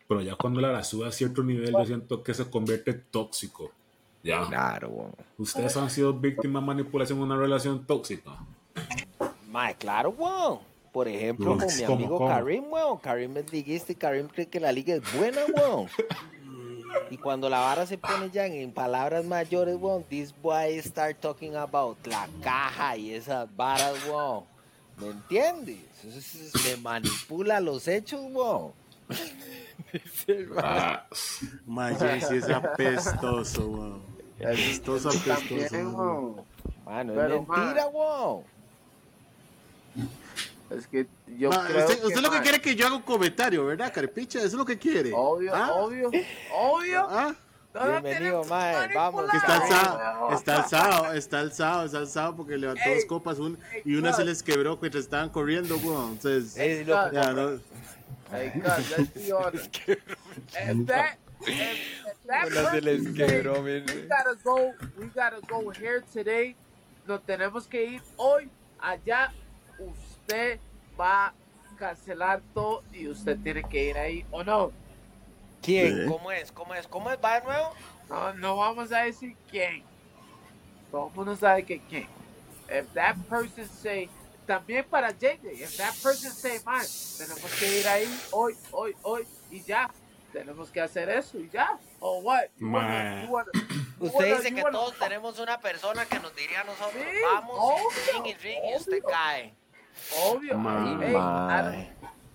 pero 0.07 0.21
ya 0.23 0.37
cuando 0.37 0.61
la 0.61 0.69
hora 0.69 0.85
sube 0.85 1.09
a 1.09 1.13
cierto 1.13 1.43
nivel, 1.43 1.73
yo 1.73 1.87
siento 1.87 2.23
que 2.23 2.35
se 2.35 2.49
convierte 2.49 2.93
tóxico. 2.95 3.73
Ya. 4.23 4.47
Claro, 4.47 4.89
weón. 4.89 5.13
¿Ustedes 5.39 5.77
han 5.77 5.91
sido 5.91 6.13
víctimas 6.13 6.63
de 6.63 6.67
manipulación 6.67 7.19
en 7.19 7.25
una 7.25 7.37
relación 7.37 7.85
tóxica? 7.87 8.33
Mae, 9.51 9.75
claro, 9.75 10.11
weón. 10.11 10.70
Por 10.93 11.07
ejemplo, 11.09 11.57
con 11.57 11.67
mi 11.67 11.83
¿Cómo, 11.85 11.95
amigo 11.97 12.19
cómo? 12.19 12.29
Karim, 12.31 12.65
weón. 12.73 12.99
Karim 12.99 13.37
es 13.37 13.53
liguista 13.53 13.93
y 13.93 13.95
Karim 13.95 14.27
cree 14.29 14.49
que 14.49 14.59
la 14.61 14.73
liga 14.73 14.95
es 14.95 15.03
buena, 15.17 15.41
weón. 15.55 15.87
Y 17.11 17.17
cuando 17.17 17.49
la 17.49 17.61
vara 17.61 17.87
se 17.87 17.97
pone 17.97 18.31
ya 18.31 18.47
en, 18.47 18.55
en 18.55 18.73
palabras 18.73 19.25
mayores, 19.25 19.77
weón, 19.79 20.03
this 20.05 20.35
boy 20.43 20.81
start 20.83 21.19
talking 21.21 21.55
about 21.55 21.97
la 22.07 22.29
caja 22.43 22.97
y 22.97 23.15
esas 23.15 23.49
varas, 23.57 23.95
weón. 24.09 24.45
¿Me 24.99 25.07
entiendes? 25.09 25.79
Eso 26.05 26.19
es- 26.19 26.53
Me 26.65 26.77
manipula 26.83 27.61
los 27.61 27.87
hechos, 27.87 28.21
weón. 28.33 28.73
Dice 29.93 30.33
el 30.33 30.49
mae. 30.49 30.63
Ah, 30.65 31.07
Jay-Z 31.99 32.35
es 32.35 32.49
apestoso, 32.51 33.67
güey. 33.69 33.93
Apestoso, 34.45 35.09
apestoso. 35.11 35.35
También, 35.71 35.95
weón. 35.95 36.37
Mano, 36.85 37.13
es 37.13 37.29
mentira, 37.31 37.87
weón. 37.89 38.43
Es 40.71 40.87
que 40.87 41.07
yo 41.39 41.51
Ma, 41.51 41.67
creo 41.67 41.79
usted, 41.87 42.01
que, 42.01 42.07
usted 42.07 42.21
lo 42.21 42.31
que 42.31 42.41
quiere 42.43 42.61
que 42.61 42.77
yo 42.77 42.87
haga 42.87 42.97
un 42.97 43.03
comentario, 43.03 43.67
¿verdad, 43.67 43.93
Carepicha? 43.93 44.39
Eso 44.39 44.47
es 44.49 44.53
lo 44.55 44.65
que 44.65 44.79
quiere. 44.79 45.11
Obvio, 45.15 45.53
¿Ah? 45.55 45.73
obvio, 45.75 46.11
obvio. 46.55 47.07
¿Ah? 47.11 47.35
Bienvenido, 47.73 48.43
mae, 48.45 48.93
vamos. 48.95 49.25
Está 49.33 49.57
alzado, 49.57 50.33
está 50.35 50.57
alzado, 50.63 51.13
está 51.13 51.39
alzado, 51.41 51.85
está 51.87 51.99
alzado 51.99 52.37
porque 52.37 52.57
levantó 52.57 52.83
Ey, 52.85 52.97
dos 52.97 53.05
copas 53.05 53.39
un- 53.39 53.59
ey, 53.73 53.83
y 53.85 53.95
una 53.95 54.13
se 54.13 54.23
God. 54.23 54.29
les 54.29 54.43
quebró 54.43 54.77
mientras 54.81 55.05
estaban 55.05 55.29
corriendo, 55.29 55.77
weón. 55.79 56.13
Entonces, 56.13 56.57
Es 56.57 56.85
ya, 56.87 57.11
no, 57.33 57.51
God, 57.51 57.61
let's 58.33 59.15
be 59.15 59.33
honest. 59.33 59.77
If 61.47 62.27
that 62.27 62.47
Una 62.49 62.71
se 62.71 62.81
les 62.81 63.03
quebró, 63.15 63.63
we 63.63 63.81
gotta 64.09 64.35
go, 64.45 64.73
we 64.99 65.07
gotta 65.15 65.41
go 65.49 65.71
here 65.71 66.03
today. 66.13 66.55
Nos 67.07 67.21
tenemos 67.25 67.67
que 67.69 67.85
ir 67.85 68.03
hoy 68.17 68.49
allá. 68.81 69.33
Usted 69.79 70.10
va 71.01 71.27
a 71.29 71.35
cancelar 71.79 72.41
todo 72.55 72.83
y 72.93 73.09
usted 73.09 73.39
tiene 73.43 73.63
que 73.65 73.85
ir 73.91 73.99
ahí 73.99 74.25
o 74.31 74.43
no. 74.45 74.73
¿Quién? 75.63 76.05
Sí. 76.05 76.09
¿Cómo 76.09 76.33
es? 76.33 76.53
¿Cómo 76.53 76.75
es? 76.75 76.87
¿Cómo 76.87 77.11
es? 77.11 77.19
¿Va 77.23 77.41
de 77.41 77.47
nuevo? 77.47 77.73
No, 78.09 78.35
no 78.35 78.57
vamos 78.57 78.93
a 78.93 79.03
decir 79.03 79.37
quién. 79.51 79.83
Todo 80.91 81.09
el 81.09 81.15
mundo 81.15 81.37
sabe 81.37 81.65
que 81.65 81.81
quién. 81.89 82.09
If 82.69 82.93
that 82.95 83.17
person 83.29 83.69
say, 83.69 84.09
también 84.47 84.85
para 84.89 85.11
JJ, 85.11 85.53
if 85.53 85.77
that 85.77 85.95
person 86.03 86.33
say, 86.33 86.61
man, 86.65 86.85
tenemos 87.19 87.51
que 87.59 87.79
ir 87.81 87.89
ahí 87.89 88.21
hoy, 88.33 88.57
hoy, 88.73 88.95
hoy 89.03 89.27
y 89.51 89.63
ya. 89.63 89.91
Tenemos 90.33 90.71
que 90.71 90.81
hacer 90.81 91.09
eso 91.11 91.39
y 91.39 91.51
ya. 91.51 91.79
O 91.99 92.19
what? 92.21 92.45
You 92.59 92.71
wanna- 92.71 92.89
Man. 92.89 93.27
you 93.27 93.33
wanna- 93.33 93.51
you 93.55 94.07
Usted 94.07 94.15
wanna- 94.19 94.37
dice 94.37 94.55
que 94.55 94.63
todos 94.63 94.97
tenemos 94.99 95.39
una 95.41 95.61
persona 95.61 96.07
que 96.07 96.21
nos 96.21 96.35
diría 96.37 96.61
a 96.61 96.65
nosotros, 96.65 97.03
Sí, 97.03 97.17
vamos, 97.23 97.57
obvio, 97.59 97.89
ring 98.13 98.27
y 98.27 98.35
ring 98.35 98.59
y 98.73 98.77
usted 98.77 98.93
obvio. 98.93 99.09
cae. 99.09 99.55
Obvio. 100.27 100.53
Ey, 100.53 100.59
Mae. 101.13 101.91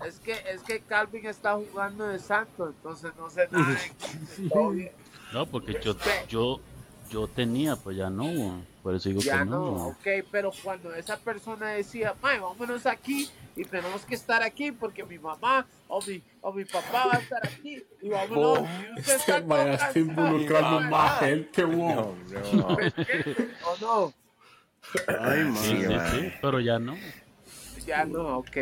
es 0.05 0.19
que 0.19 0.33
es 0.51 0.61
que 0.63 0.79
Calvin 0.81 1.25
está 1.25 1.53
jugando 1.55 2.07
de 2.07 2.19
santo, 2.19 2.67
entonces 2.67 3.11
no 3.17 3.29
sé 3.29 3.47
nada. 3.51 3.77
de-. 4.37 4.91
No, 5.33 5.45
porque 5.47 5.77
yo, 5.83 5.95
yo, 6.29 6.59
yo 7.09 7.27
tenía, 7.27 7.75
pues 7.75 7.97
ya 7.97 8.09
no. 8.09 8.61
Por 8.83 8.95
eso 8.95 9.09
digo 9.09 9.21
Ya 9.21 9.39
que 9.39 9.45
no, 9.45 9.59
no. 9.71 9.87
ok, 9.87 10.07
pero 10.31 10.51
cuando 10.63 10.93
esa 10.93 11.17
persona 11.17 11.69
decía, 11.69 12.13
"Mae, 12.21 12.39
vámonos 12.39 12.85
aquí 12.85 13.29
y 13.55 13.65
tenemos 13.65 14.05
que 14.05 14.13
estar 14.15 14.43
aquí 14.43 14.71
porque 14.71 15.03
mi 15.03 15.17
mamá 15.17 15.65
o 15.87 15.99
mi, 16.05 16.21
o 16.41 16.53
mi 16.53 16.63
papá 16.65 17.07
va 17.07 17.15
a 17.15 17.19
estar 17.19 17.41
aquí 17.45 17.83
y 18.01 18.09
vámonos. 18.09 18.59
Boom. 18.59 18.67
y 18.95 18.99
usted 18.99 19.15
este 19.15 19.41
vaya 19.41 19.73
está 19.73 19.99
involucrando 19.99 20.81
más 20.81 21.19
gente, 21.19 21.65
weón. 21.65 22.15
¿O 23.65 23.77
no? 23.81 24.13
ay, 25.19 25.51
sí, 25.55 26.31
pero 26.41 26.59
ya 26.59 26.77
no. 26.79 26.95
Ya 27.85 28.05
no, 28.05 28.37
ok. 28.39 28.57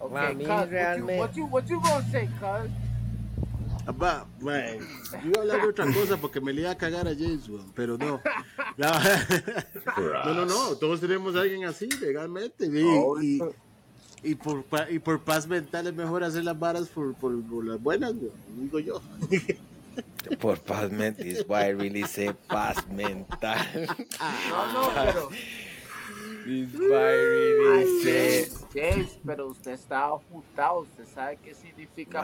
Ok, 0.00 0.16
A 0.16 0.32
mí 0.32 0.44
cuz, 0.44 0.48
what 0.48 0.64
you- 0.64 0.70
realmente- 0.70 1.18
What 1.18 1.32
you, 1.34 1.44
what 1.46 1.64
you 1.66 1.80
gonna 1.80 2.10
say, 2.10 2.26
cuz? 2.26 2.70
Va, 4.02 4.26
man, 4.40 4.78
yo 5.24 5.28
iba 5.30 5.38
a 5.38 5.40
hablar 5.40 5.60
de 5.62 5.68
otra 5.68 5.86
cosa 5.92 6.16
porque 6.18 6.40
me 6.42 6.52
le 6.52 6.60
iba 6.62 6.70
a 6.70 6.76
cagar 6.76 7.08
a 7.08 7.14
James, 7.14 7.48
pero 7.74 7.96
no. 7.96 8.20
No, 8.76 10.34
no, 10.34 10.44
no, 10.46 10.76
todos 10.76 11.00
tenemos 11.00 11.34
a 11.36 11.40
alguien 11.40 11.64
así, 11.64 11.88
legalmente. 12.00 12.66
Y, 12.66 12.80
y, 13.22 13.40
y 14.22 14.34
por, 14.34 14.64
y 14.90 14.98
por 14.98 15.20
paz 15.22 15.46
mental 15.46 15.86
es 15.86 15.94
mejor 15.94 16.22
hacer 16.22 16.44
las 16.44 16.58
varas 16.58 16.88
por, 16.88 17.14
por, 17.14 17.42
por 17.44 17.64
las 17.64 17.82
buenas, 17.82 18.12
digo 18.58 18.78
yo. 18.78 19.00
Por 20.40 20.60
paz 20.60 20.90
mental, 20.92 21.24
this 21.24 21.44
why 21.48 21.64
I 21.68 21.72
really 21.72 22.02
say 22.04 22.30
paz 22.48 22.76
mental. 22.88 23.56
No, 24.50 24.72
no, 24.72 24.90
pero 24.94 25.28
This 26.48 26.72
why 26.80 26.96
I 26.96 27.12
really 27.12 28.02
say 28.02 28.48
James, 28.72 29.18
pero 29.26 29.48
usted 29.48 29.72
estaba 29.72 30.18
juntado, 30.30 30.78
usted 30.80 31.04
sabe 31.14 31.38
qué 31.44 31.54
significa. 31.54 32.22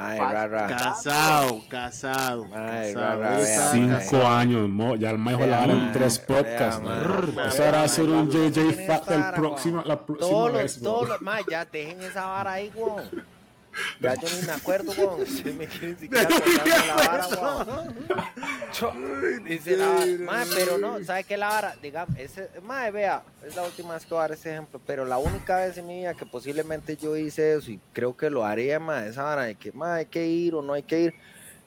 Casado, 0.66 1.60
casado. 1.68 2.46
Ay, 2.54 2.94
casado. 2.94 3.36
está. 3.36 3.72
Cinco 3.72 4.26
años, 4.26 4.66
mo. 4.70 4.96
Ya 4.96 5.10
el 5.10 5.18
Vea, 5.18 5.46
la 5.46 5.60
vara 5.60 5.72
en 5.74 5.92
tres 5.92 6.18
podcasts, 6.18 6.80
Eso 7.48 7.62
era 7.64 7.72
vea, 7.72 7.82
hacer 7.82 8.06
mae, 8.06 8.14
un 8.14 8.30
¿Cuándo 8.30 8.48
JJ 8.48 8.86
Fact 8.86 9.10
el 9.10 9.24
próximo, 9.34 9.82
la 9.84 10.06
próxima 10.06 10.30
Todos 10.30 10.52
vez, 10.54 10.80
todos 10.80 11.08
los, 11.10 11.20
ma, 11.20 11.38
ya 11.50 11.66
dejen 11.66 12.00
esa 12.00 12.24
vara 12.24 12.52
ahí, 12.52 12.72
weón. 12.74 13.33
Ya 14.00 14.14
yo 14.14 14.28
ni 14.40 14.46
me 14.46 14.52
acuerdo, 14.52 14.92
weón. 14.98 15.22
Usted 15.22 15.54
me 15.54 15.66
quiere 15.66 15.88
ni 15.88 15.96
siquiera 15.98 16.28
la 16.86 16.94
vara, 16.94 17.26
weón. 17.28 17.94
Dice 19.44 19.76
la 19.76 19.88
vara. 19.88 20.06
Ma, 20.20 20.44
pero 20.54 20.78
no, 20.78 21.02
¿sabe 21.04 21.24
qué 21.24 21.36
la 21.36 21.48
vara? 21.48 21.76
Digamos, 21.82 22.18
ese, 22.18 22.48
ma, 22.62 22.88
vea, 22.90 23.22
es 23.46 23.56
la 23.56 23.64
última 23.64 23.94
vez 23.94 24.04
que 24.04 24.10
voy 24.10 24.18
a 24.18 24.22
dar 24.22 24.32
ese 24.32 24.52
ejemplo, 24.52 24.80
pero 24.86 25.04
la 25.04 25.18
única 25.18 25.58
vez 25.58 25.76
en 25.78 25.86
mi 25.86 25.98
vida 25.98 26.14
que 26.14 26.26
posiblemente 26.26 26.96
yo 26.96 27.16
hice 27.16 27.54
eso 27.54 27.70
y 27.70 27.80
creo 27.92 28.16
que 28.16 28.30
lo 28.30 28.44
haría, 28.44 28.78
ma, 28.80 29.06
esa 29.06 29.22
vara 29.22 29.44
de 29.44 29.54
que, 29.54 29.72
ma, 29.72 29.96
hay 29.96 30.06
que 30.06 30.26
ir 30.26 30.54
o 30.54 30.62
no 30.62 30.72
hay 30.72 30.82
que 30.82 31.00
ir, 31.00 31.14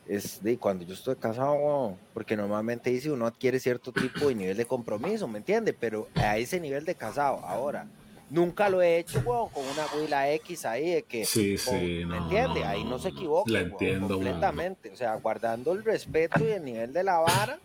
es 0.07 0.41
de 0.41 0.57
cuando 0.57 0.85
yo 0.85 0.93
estoy 0.93 1.15
casado, 1.15 1.53
weón. 1.53 1.97
Porque 2.13 2.35
normalmente 2.35 2.89
dice 2.89 3.11
uno 3.11 3.25
adquiere 3.25 3.59
cierto 3.59 3.91
tipo 3.91 4.27
de 4.27 4.35
nivel 4.35 4.57
de 4.57 4.65
compromiso, 4.65 5.27
¿me 5.27 5.39
entiende? 5.39 5.73
Pero 5.73 6.07
a 6.15 6.37
ese 6.37 6.59
nivel 6.59 6.85
de 6.85 6.95
casado, 6.95 7.39
ahora. 7.45 7.87
Nunca 8.30 8.67
lo 8.69 8.82
he 8.82 8.97
hecho, 8.99 9.19
weón, 9.25 9.49
con 9.49 9.63
una 9.65 9.86
huila 9.95 10.30
X 10.34 10.65
ahí 10.65 10.89
de 10.91 11.03
que. 11.03 11.23
Sí, 11.25 11.55
con- 11.63 11.80
sí, 11.80 12.03
¿Me 12.05 12.17
no, 12.17 12.23
entiende? 12.23 12.59
no, 12.59 12.67
ahí 12.67 12.84
no 12.84 12.99
se 12.99 13.09
equivoca. 13.09 13.49
La 13.49 13.59
weón, 13.59 13.71
entiendo, 13.71 14.07
weón. 14.07 14.19
Completamente. 14.23 14.91
O 14.91 14.95
sea, 14.97 15.15
guardando 15.15 15.71
el 15.71 15.84
respeto 15.84 16.39
y 16.43 16.51
el 16.51 16.63
nivel 16.65 16.91
de 16.93 17.03
la 17.03 17.19
vara. 17.19 17.57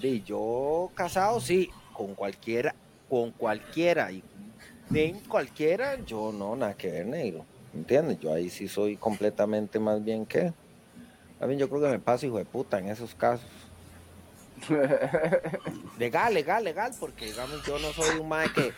De 0.00 0.20
yo 0.20 0.90
casado, 0.94 1.40
sí, 1.40 1.70
con 1.94 2.14
cualquiera, 2.14 2.74
con 3.08 3.30
cualquiera. 3.30 4.12
Y 4.12 4.22
de 4.90 5.16
cualquiera, 5.26 5.96
yo 6.04 6.32
no, 6.32 6.54
nada 6.54 6.74
que 6.76 6.90
ver, 6.90 7.06
negro. 7.06 7.46
¿Me 7.72 7.80
entiendes? 7.80 8.20
Yo 8.20 8.32
ahí 8.34 8.50
sí 8.50 8.68
soy 8.68 8.96
completamente 8.96 9.78
más 9.78 10.04
bien 10.04 10.26
que. 10.26 10.52
A 11.40 11.46
mí 11.46 11.56
yo 11.56 11.68
creo 11.70 11.80
que 11.82 11.88
me 11.88 11.98
paso 11.98 12.26
hijo 12.26 12.36
de 12.38 12.44
puta 12.44 12.78
en 12.78 12.88
esos 12.88 13.14
casos. 13.14 13.46
Legal, 15.98 16.32
legal, 16.34 16.64
legal, 16.64 16.92
porque 16.98 17.26
digamos 17.26 17.62
yo 17.66 17.78
no 17.78 17.92
soy 17.92 18.18
un 18.18 18.28
mae 18.28 18.50
que 18.52 18.72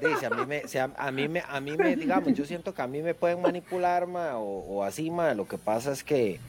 dice 0.00 0.26
a 0.26 0.30
mí 0.30 0.46
me, 0.46 0.62
a, 0.96 1.10
mí 1.10 1.28
me, 1.28 1.42
a 1.46 1.60
mí 1.60 1.76
me, 1.76 1.96
digamos, 1.96 2.32
yo 2.34 2.44
siento 2.44 2.74
que 2.74 2.82
a 2.82 2.86
mí 2.86 3.02
me 3.02 3.14
pueden 3.14 3.40
manipular 3.42 4.06
ma, 4.06 4.38
o, 4.38 4.60
o 4.60 4.84
así, 4.84 5.10
ma, 5.10 5.34
lo 5.34 5.46
que 5.46 5.58
pasa 5.58 5.92
es 5.92 6.04
que, 6.04 6.40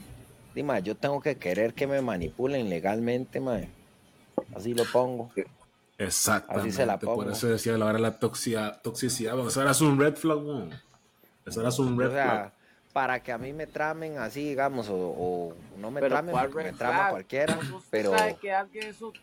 di, 0.55 0.63
ma, 0.63 0.79
yo 0.79 0.95
tengo 0.95 1.21
que 1.21 1.37
querer 1.37 1.73
que 1.73 1.87
me 1.87 2.01
manipulen 2.01 2.69
legalmente, 2.69 3.39
ma. 3.39 3.59
así 4.55 4.73
lo 4.73 4.85
pongo. 4.85 5.31
Exactamente. 5.97 6.69
Así 6.69 6.77
se 6.77 6.85
la 6.85 6.97
Por 6.97 7.15
pongo. 7.15 7.31
eso 7.31 7.47
decía 7.47 7.77
la 7.77 7.85
hora 7.85 7.99
la 7.99 8.17
toxicidad. 8.17 8.81
Eso 9.47 9.61
era 9.61 9.71
un 9.81 9.99
red 9.99 10.15
flag, 10.15 10.37
weón. 10.37 10.71
Eso 11.45 11.61
era 11.61 11.69
un 11.77 11.99
red 11.99 12.07
O 12.07 12.11
sea, 12.11 12.23
flag. 12.25 12.53
Para 12.93 13.21
que 13.21 13.31
a 13.31 13.37
mí 13.37 13.53
me 13.53 13.67
tramen 13.67 14.17
así, 14.17 14.49
digamos, 14.49 14.89
o, 14.89 14.95
o 14.95 15.55
no 15.77 15.91
me 15.91 16.01
Pero 16.01 16.15
tramen, 16.15 16.31
¿cuál 16.31 16.49
porque 16.49 16.71
me 16.71 16.77
trama 16.77 16.97
flag? 16.97 17.09
cualquiera, 17.11 17.59
pero 17.89 18.17
sabe 18.17 18.35
que 18.35 18.51
alguien 18.51 18.87
es 18.87 19.01
un 19.01 19.13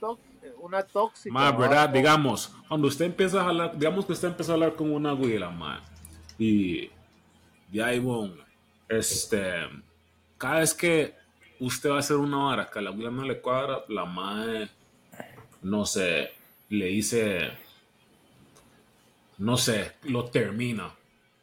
una 0.60 0.82
tóxica. 0.82 1.32
Ma, 1.32 1.52
¿no? 1.52 1.58
¿verdad? 1.58 1.88
Digamos, 1.88 2.52
cuando 2.68 2.88
usted 2.88 3.06
empieza 3.06 3.42
a 3.42 3.48
hablar, 3.48 3.78
digamos 3.78 4.06
que 4.06 4.12
usted 4.12 4.28
empezó 4.28 4.52
a 4.52 4.54
hablar 4.54 4.74
con 4.74 4.92
una 4.92 5.12
güila, 5.12 5.50
ma, 5.50 5.82
y 6.38 6.90
ya 7.70 7.86
ahí, 7.86 7.98
bueno, 7.98 8.34
este, 8.88 9.54
cada 10.38 10.60
vez 10.60 10.72
que 10.74 11.14
usted 11.60 11.90
va 11.90 11.96
a 11.96 12.00
hacer 12.00 12.16
una 12.16 12.46
hora 12.46 12.70
que 12.70 12.78
a 12.78 12.82
la 12.82 12.90
güila 12.90 13.10
no 13.10 13.24
le 13.24 13.40
cuadra, 13.40 13.84
la 13.88 14.04
madre, 14.04 14.70
no 15.62 15.84
sé, 15.84 16.30
le 16.70 16.86
dice, 16.86 17.50
no 19.38 19.56
sé, 19.56 19.92
lo 20.04 20.24
termina. 20.26 20.94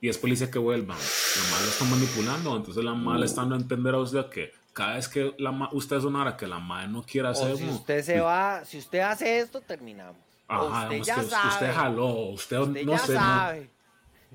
Y 0.06 0.08
después 0.08 0.30
le 0.30 0.36
dice 0.40 0.52
que 0.52 0.60
vuelvan. 0.60 0.96
La 1.00 1.50
madre 1.50 1.66
lo 1.66 1.72
está 1.72 1.86
manipulando. 1.86 2.56
Entonces 2.58 2.84
la 2.84 2.94
madre 2.94 3.22
le 3.22 3.26
está 3.26 3.42
dando 3.42 3.56
a 3.56 3.58
entender 3.58 3.96
a 3.96 3.98
usted 3.98 4.28
que 4.30 4.52
cada 4.72 4.98
vez 4.98 5.08
que 5.10 5.34
la 5.40 5.52
ma- 5.52 5.70
usted 5.72 5.98
hora 6.06 6.38
que 6.38 6.46
la 6.46 6.60
madre 6.60 6.90
no 6.90 7.02
quiere 7.02 7.30
hacer, 7.30 7.54
o 7.54 7.58
si 7.58 7.68
usted 7.68 8.04
se 8.04 8.20
va, 8.20 8.64
si 8.66 8.78
usted 8.78 9.00
hace 9.00 9.40
esto, 9.40 9.62
terminamos. 9.62 10.16
Ajá, 10.48 10.84
usted 10.84 10.90
digamos 11.02 11.08
ya 11.08 11.16
que 11.16 11.30
sabe. 11.32 11.50
usted 11.50 11.74
jaló, 11.74 12.08
usted, 12.30 12.58
Usted 12.60 12.84
no 12.86 12.92
ya 12.92 12.98
sé, 13.00 13.14
no, 13.16 13.20
sabe. 13.20 13.70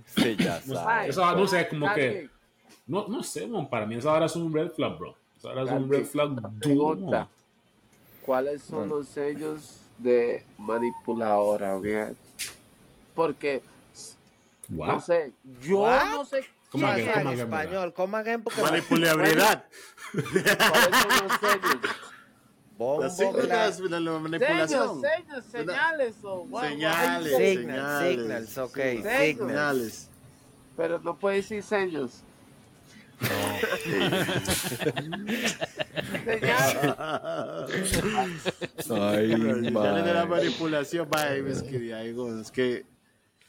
Usted 0.08 0.36
ya 0.38 0.60
no- 0.66 0.74
sabe. 0.74 1.08
eso 1.08 1.36
no 1.36 1.46
sé, 1.46 1.68
como 1.68 1.94
que, 1.94 2.28
no, 2.88 3.06
no 3.06 3.22
sé, 3.22 3.46
mon, 3.46 3.70
para 3.70 3.86
mí 3.86 3.94
esa 3.94 4.12
hora 4.12 4.26
es 4.26 4.34
un 4.34 4.52
red 4.52 4.72
flag, 4.72 4.98
bro. 4.98 5.14
Esa 5.38 5.48
hora 5.50 5.62
es 5.62 5.70
un 5.70 5.88
red 5.88 6.04
flag 6.04 6.30
duro. 6.58 7.28
¿Cuáles 8.26 8.60
son 8.62 8.78
Bueno. 8.80 8.96
los 8.96 9.06
sellos 9.08 9.76
de 9.98 10.44
manipuladora? 10.58 11.78
bien? 11.78 12.16
Porque, 13.14 13.62
What? 14.70 14.88
no 14.88 15.00
sé, 15.00 15.32
yo 15.62 15.80
What? 15.80 16.04
no 16.10 16.24
sé 16.24 16.44
¿Cómo 16.70 16.86
cómo 16.86 16.92
en 17.32 17.38
español, 17.40 17.92
coma 17.92 18.22
que 18.22 18.38
porque 18.38 18.62
Manipulabilidad. 18.62 19.64
son 20.12 20.22
los 20.22 21.40
sellos. 21.40 21.80
bombo, 22.78 23.02
Las 23.02 23.16
siglas 23.16 23.80
la 23.90 23.98
Sellos, 23.98 24.22
manipulación. 24.22 25.00
sellos, 25.02 25.44
señales 25.50 26.14
o 26.22 26.42
what- 26.48 26.68
Señales. 26.68 27.32
what- 27.32 27.38
Signal, 27.40 28.02
Señales. 28.02 28.20
signals, 28.20 28.58
ok, 28.58 28.76
Sí. 28.76 28.82
signals. 29.02 29.36
Señales. 29.38 30.08
Pero 30.76 30.98
no 31.00 31.16
puede 31.18 31.36
decir 31.36 31.62
sellos. 31.62 32.22
Señales. 36.24 36.96
Señales 38.78 40.04
de 40.04 40.14
la 40.14 40.26
manipulación. 40.26 41.08
Va, 41.14 41.34
es 41.34 41.62
que 41.62 41.90
es 42.40 42.50
que 42.50 42.86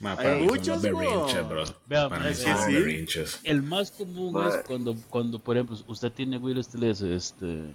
Hay 0.04 0.44
muchos, 0.44 0.82
berrinches, 0.82 1.48
bro. 1.48 1.64
Vea, 1.88 2.10
Para 2.10 2.24
mí 2.26 2.30
es 2.32 2.38
son 2.40 2.46
que 2.46 2.52
los 2.58 2.66
sí. 2.66 2.74
berrinches. 2.74 3.40
El 3.44 3.62
más 3.64 3.92
común 3.92 4.34
Mae. 4.34 4.50
es 4.50 4.58
cuando, 4.66 4.96
cuando, 5.10 5.40
por 5.40 5.56
ejemplo, 5.58 5.78
usted 5.88 6.12
tiene 6.12 6.38
Will, 6.38 6.58
usted 6.58 6.80
le 6.80 6.88
dice, 6.88 7.16
este, 7.16 7.74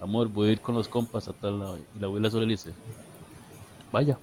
amor, 0.00 0.28
voy 0.28 0.50
a 0.50 0.52
ir 0.52 0.60
con 0.60 0.74
los 0.74 0.86
compas 0.88 1.26
a 1.28 1.32
tal 1.32 1.58
lado. 1.58 1.78
Y 1.78 1.98
la 2.00 2.06
abuela 2.06 2.30
solo 2.30 2.42
le 2.46 2.52
dice, 2.52 2.72
vaya. 3.92 4.18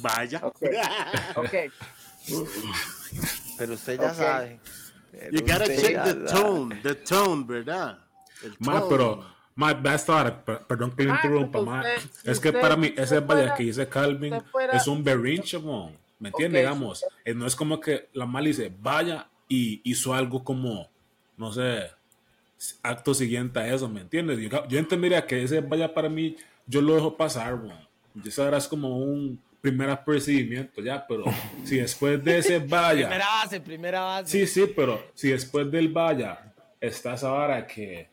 vaya. 0.00 0.40
Ok. 0.44 0.62
Ok. 1.36 1.54
Pero 3.58 3.74
usted 3.74 4.00
ya 4.00 4.08
Ok. 4.10 4.14
sabe. 4.14 4.60
You 5.32 5.40
gotta 5.40 5.66
check 5.66 6.02
the 6.04 6.14
tone, 6.30 6.74
the 6.82 6.94
tone, 6.94 7.44
¿verdad? 7.46 7.98
El 8.42 8.54
Ma, 8.58 8.80
tone. 8.80 8.86
pero, 8.90 9.24
ma, 9.54 9.70
estar, 9.94 10.44
per- 10.44 10.66
perdón 10.66 10.90
que 10.94 11.04
le 11.04 11.08
Ma, 11.10 11.14
interrumpa, 11.16 11.62
ma. 11.62 11.82
Es 12.24 12.38
que 12.40 12.48
usted- 12.48 12.60
para 12.60 12.76
mí, 12.76 12.92
ese 12.96 13.22
fuera- 13.22 13.54
que 13.54 13.62
dice 13.62 13.88
Calvin 13.88 14.34
es 14.72 14.86
un 14.86 15.02
berrinche, 15.02 15.58
mo. 15.58 15.90
¿Me 16.18 16.28
entiende? 16.30 16.58
Ok, 16.58 16.62
Digamos, 16.62 17.04
eh, 17.24 17.34
no 17.34 17.46
es 17.46 17.54
como 17.56 17.80
que 17.80 18.08
la 18.12 18.26
mal 18.26 18.44
dice, 18.44 18.72
vaya 18.80 19.28
y 19.48 19.80
hizo 19.84 20.14
algo 20.14 20.42
como, 20.42 20.88
no 21.36 21.52
sé, 21.52 21.90
acto 22.82 23.12
siguiente 23.14 23.58
a 23.58 23.72
eso, 23.74 23.88
¿me 23.88 24.00
entiendes? 24.00 24.38
Yo, 24.40 24.66
yo 24.66 24.78
entendería 24.78 25.26
que 25.26 25.42
ese 25.42 25.60
vaya 25.60 25.92
para 25.92 26.08
mí, 26.08 26.36
yo 26.66 26.80
lo 26.80 26.94
dejo 26.94 27.16
pasar, 27.16 27.56
mo. 27.56 27.72
Eso 28.24 28.42
ahora 28.44 28.56
es 28.56 28.66
como 28.66 28.96
un 28.98 29.38
primer 29.60 29.90
apercibimiento, 29.90 30.80
ya, 30.80 31.06
pero 31.06 31.24
si 31.64 31.76
después 31.76 32.22
de 32.24 32.38
ese 32.38 32.58
vaya. 32.66 33.08
Primera 33.08 33.26
base, 33.26 33.60
primera 33.60 34.00
base. 34.00 34.30
Sí, 34.30 34.46
sí, 34.46 34.72
pero 34.74 35.10
si 35.14 35.30
después 35.30 35.70
del 35.70 35.88
vaya 35.88 36.52
está 36.80 37.14
esa 37.14 37.30
vara 37.30 37.66
que, 37.66 38.08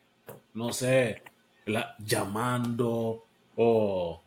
no 0.53 0.73
sé, 0.73 1.21
la, 1.65 1.95
llamando 1.99 3.23
o, 3.55 4.21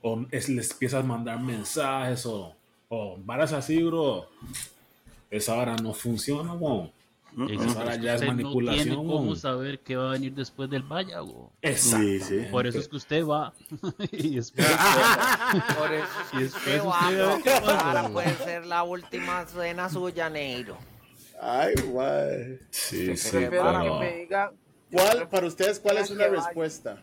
o 0.00 0.26
es- 0.30 0.48
les 0.48 0.70
empiezas 0.70 1.04
a 1.04 1.06
mandar 1.06 1.38
mensajes 1.40 2.24
o, 2.26 2.56
o 2.94 3.16
varas 3.24 3.54
así, 3.54 3.82
bro, 3.82 4.28
esa 5.30 5.54
vara 5.54 5.76
no 5.76 5.94
funciona, 5.94 6.52
bro. 6.52 6.90
Y 7.48 7.54
Esa 7.54 7.72
vara 7.72 7.96
ya 7.96 8.10
es 8.12 8.20
usted 8.20 8.26
manipulación. 8.26 8.88
No 8.88 8.94
tiene 8.94 9.08
cómo 9.08 9.22
weón. 9.28 9.36
saber 9.38 9.78
qué 9.80 9.96
va 9.96 10.10
a 10.10 10.12
venir 10.12 10.34
después 10.34 10.68
del 10.68 10.82
vaya, 10.82 11.20
güey. 11.20 11.46
Exacto. 11.62 12.06
Sí, 12.06 12.20
sí. 12.20 12.38
Por 12.50 12.66
eso 12.66 12.78
es 12.78 12.88
que 12.88 12.96
usted 12.96 13.24
va. 13.24 13.54
y 14.12 14.36
después, 14.36 14.66
Por 15.78 15.92
eso 15.94 16.06
y 16.34 16.42
después 16.42 16.64
Qué 16.64 16.80
usted 16.80 17.42
qué 17.42 17.50
pasa, 17.64 17.88
Ahora 17.88 18.08
puede 18.10 18.34
ser 18.36 18.66
la 18.66 18.82
última 18.82 19.46
cena 19.46 19.88
suya, 19.88 20.28
Neiro. 20.28 20.76
Ay, 21.40 21.72
guay. 21.86 22.58
Sí, 22.70 23.16
sí, 23.16 23.30
pero- 23.48 23.80
que 23.80 24.04
me 24.04 24.16
digan. 24.18 24.50
¿Cuál, 24.92 25.26
para 25.30 25.46
ustedes, 25.46 25.80
cuál 25.80 25.96
es 25.96 26.10
una 26.10 26.28
respuesta 26.28 27.02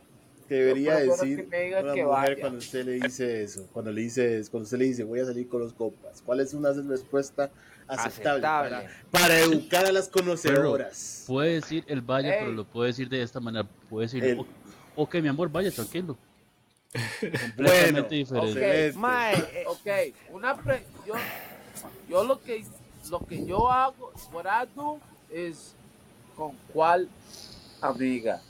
debería 0.56 0.96
decir 0.98 1.38
que 1.38 1.48
me 1.48 1.62
digan 1.64 1.84
una 1.86 1.94
que 1.94 2.04
mujer 2.06 2.30
vaya. 2.30 2.42
cuando 2.42 2.60
usted 2.60 2.86
le 2.86 2.92
dice 2.94 3.44
eso? 3.44 3.68
Cuando 3.74 3.92
le 3.92 4.02
dice, 4.02 4.42
cuando 4.52 4.64
usted 4.66 4.78
le 4.78 4.86
dice, 4.86 5.04
voy 5.04 5.20
a 5.20 5.26
salir 5.26 5.48
con 5.48 5.62
los 5.62 5.74
compas. 5.74 6.22
¿Cuál 6.26 6.40
es 6.40 6.54
una 6.54 6.72
respuesta 6.72 7.52
aceptable, 7.88 8.46
Aceptable. 8.46 8.70
Para, 8.70 8.90
para 9.12 9.40
educar 9.40 9.86
a 9.86 9.92
las 9.92 10.08
conocedoras? 10.10 11.24
Puede 11.28 11.54
decir 11.56 11.84
el 11.88 12.02
vaya, 12.02 12.34
Ey. 12.34 12.40
pero 12.40 12.52
lo 12.54 12.64
puede 12.66 12.88
decir 12.88 13.10
de 13.10 13.22
esta 13.22 13.40
manera. 13.40 13.68
Puede 13.90 14.06
decir, 14.08 14.24
El- 14.24 14.40
"O- 14.40 14.46
ok, 14.96 15.16
mi 15.16 15.28
amor, 15.28 15.50
vaya, 15.52 15.72
tranquilo. 15.72 16.18
Bueno, 17.22 17.38
Completamente 17.56 18.16
diferente. 18.16 18.50
ok. 18.50 18.54
Celeste. 18.58 19.00
Mae, 19.00 19.36
eh, 19.36 19.64
Ok, 19.68 19.88
una 20.34 20.56
pre 20.58 20.84
yo, 21.06 21.14
yo 22.10 22.24
lo 22.24 22.42
que 22.42 22.66
lo 23.12 23.20
que 23.26 23.46
yo 23.46 23.70
hago, 23.72 24.12
what 24.34 24.46
I 24.46 24.68
do 24.76 25.00
is 25.32 25.74
con 26.36 26.54
cuál 26.74 27.08
amiga. 27.82 28.42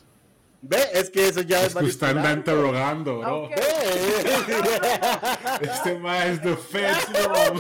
Ve, 0.62 0.78
es 0.94 1.10
que 1.10 1.30
eso 1.30 1.40
ya 1.42 1.62
es, 1.62 1.68
Es 1.68 1.76
que 1.76 1.86
usted 1.86 2.08
anda 2.08 2.34
interrogando, 2.34 3.20
bro. 3.20 3.44
Ok. 3.46 3.52
Este 5.62 5.98
más 5.98 6.40
feds, 6.70 7.10
bro. 7.12 7.54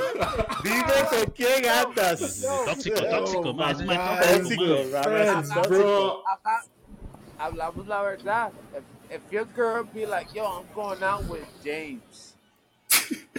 Dime 0.64 0.94
con 1.10 1.26
quién 1.34 1.66
andas. 1.70 2.42
Tóxico, 2.66 3.00
tóxico, 3.02 3.56
Tóxico, 3.56 3.56
tóxico. 3.56 4.64
Rara, 4.92 5.40
es 5.40 5.50
tóxico. 5.50 5.70
Bro. 5.70 6.24
Acá 6.28 6.66
hablamos 7.38 7.88
la 7.88 8.02
verdad. 8.02 8.52
If, 8.76 8.84
if 9.16 9.22
your 9.32 9.46
girl 9.56 9.86
be 9.94 10.06
like, 10.06 10.34
yo, 10.34 10.44
I'm 10.46 10.66
going 10.76 11.02
out 11.02 11.24
with 11.30 11.48
James. 11.64 12.36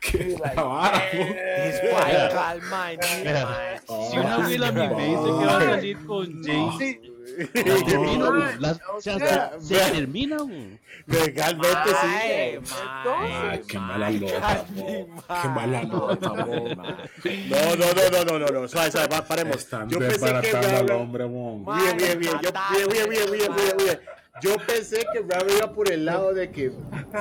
¿Qué 0.00 0.36
like, 0.38 0.54
calma. 0.54 0.92
Si 4.10 4.18
una 4.18 4.34
abuela 4.36 4.72
me 4.72 4.88
dice 4.88 5.24
que 5.24 5.46
va 5.46 5.56
a 5.56 5.60
salir 5.60 6.06
con 6.06 6.42
James, 6.44 6.78
Se 7.24 9.18
se 9.60 9.76
termina, 9.92 10.38
güey. 10.38 10.78
Legalmente 11.06 11.90
Ay, 12.02 12.60
sí. 12.64 13.66
qué 13.68 13.78
mala 13.78 14.10
nota. 14.10 14.66
Qué 15.42 15.48
mala 15.48 15.82
nota. 15.84 16.28
No, 16.28 17.76
no, 17.76 17.86
no, 17.92 18.10
no, 18.10 18.24
no, 18.24 18.38
no, 18.38 18.60
no. 18.60 18.68
Suave, 18.68 18.90
suave, 18.90 19.08
paremos. 19.26 19.56
Están 19.56 19.88
Yo 19.88 19.98
pensé 19.98 20.40
que 20.42 20.56
al 20.56 20.90
hombre. 20.90 21.24
Bien, 21.26 21.96
bien, 21.96 22.18
bien. 22.18 22.32
Yo, 22.42 22.50
bien, 22.70 22.88
bien, 22.88 23.10
bien, 23.10 23.32
bien, 23.32 23.56
bien, 23.56 23.76
bien. 23.76 24.00
Yo 24.42 24.56
pensé 24.66 25.06
que 25.12 25.20
Rara 25.20 25.46
iba 25.56 25.72
por 25.72 25.90
el 25.90 26.04
lado 26.04 26.34
de 26.34 26.50
que 26.50 26.72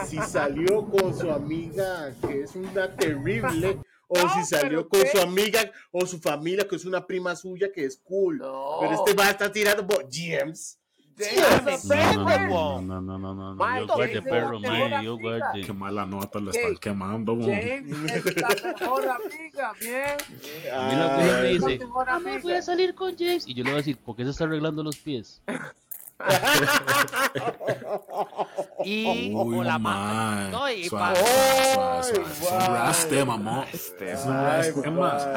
si 0.07 0.17
salió 0.17 0.85
con 0.85 1.17
su 1.17 1.31
amiga, 1.31 2.11
que 2.25 2.41
es 2.41 2.55
una 2.55 2.89
terrible, 2.95 3.77
o 4.13 4.23
No, 4.25 4.33
si 4.33 4.43
salió 4.45 4.87
con 4.87 5.01
¿qué? 5.01 5.09
su 5.09 5.19
amiga 5.19 5.71
o 5.91 6.05
su 6.05 6.19
familia, 6.19 6.67
que 6.67 6.75
es 6.75 6.85
una 6.85 7.05
prima 7.05 7.35
suya, 7.35 7.71
que 7.71 7.85
es 7.85 7.97
cool. 7.97 8.37
No. 8.37 8.77
Pero 8.81 8.93
este 8.93 9.13
va 9.13 9.27
a 9.27 9.31
estar 9.31 9.51
tirando 9.51 9.83
bo- 9.83 10.01
James. 10.11 10.79
No, 11.15 12.81
no, 12.81 13.01
no, 13.01 13.17
no, 13.19 13.35
no, 13.35 13.55
no, 13.55 13.79
Yo 13.79 13.85
guarde, 13.87 14.21
perro, 14.23 14.59
mae, 14.59 15.03
yo 15.03 15.17
guarde. 15.17 15.61
Qué 15.63 15.71
mala 15.73 16.05
nota 16.07 16.39
le 16.39 16.49
están 16.49 16.75
quemando. 16.77 17.37
James 17.39 17.85
es 18.25 18.35
la 18.35 18.49
mejor 18.79 19.07
amiga, 19.07 19.73
bien. 19.79 20.73
A 20.73 20.87
mí 20.89 20.95
la 20.95 21.39
me 21.39 21.49
dice, 21.49 22.39
voy 22.41 22.53
a 22.53 22.61
salir 22.61 22.95
con 22.95 23.15
James. 23.15 23.47
Y 23.47 23.53
yo 23.53 23.63
le 23.63 23.69
voy 23.69 23.75
a 23.75 23.77
decir, 23.77 23.97
¿por 23.97 24.15
qué 24.15 24.23
se 24.23 24.31
está 24.31 24.45
arreglando 24.45 24.83
los 24.83 24.97
pies? 24.97 25.41
Y 28.85 29.31
Uy, 29.33 29.55
o 29.57 29.63
la 29.63 29.79
mae. 29.79 29.95
ma- 29.95 30.49
No, 30.51 30.69
y 30.69 30.87
Suave, 30.89 31.15
suave, 31.17 31.63
suave, 31.73 32.03
suave. 32.03 32.23
Es 32.43 32.51
un 32.51 32.59
Ay, 32.59 32.67
raste, 32.73 33.25
mamá. 33.25 33.65
Es 33.71 33.93
un 34.25 34.31
Ay, 34.31 34.45
raste. 34.45 34.79
Es 34.81 34.91
más, 34.91 35.27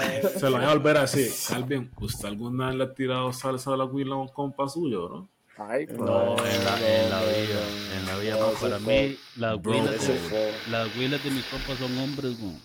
se 0.41 0.51
lo 0.51 0.57
voy 0.57 0.67
a 0.67 0.69
volver 0.71 0.97
así. 0.99 1.31
Calvin, 1.49 1.91
¿usted 2.01 2.29
alguna 2.29 2.67
vez 2.69 2.77
le 2.77 2.85
ha 2.85 2.95
tirado 2.95 3.33
salsa 3.33 3.73
a 3.73 3.77
la 3.77 3.85
huila 3.85 4.15
a 4.15 4.19
un 4.19 4.29
compa 4.29 4.69
suyo, 4.69 5.09
bro? 5.09 5.29
Ay, 5.59 5.87
No, 5.87 6.37
en 6.45 6.65
la, 6.65 6.79
en 6.81 7.11
la 7.11 7.21
vida, 7.21 7.61
en 7.97 8.07
la 8.07 8.17
vida, 8.19 8.37
no, 8.37 8.51
para 8.61 8.79
mí, 8.79 9.17
las 9.37 9.57
huilas 9.65 10.07
de, 10.07 10.53
las 10.71 10.97
huilas 10.97 11.25
de 11.25 11.31
mis 11.31 11.45
compas 11.47 11.79
son 11.79 11.99
hombres, 11.99 12.39
güey. 12.39 12.57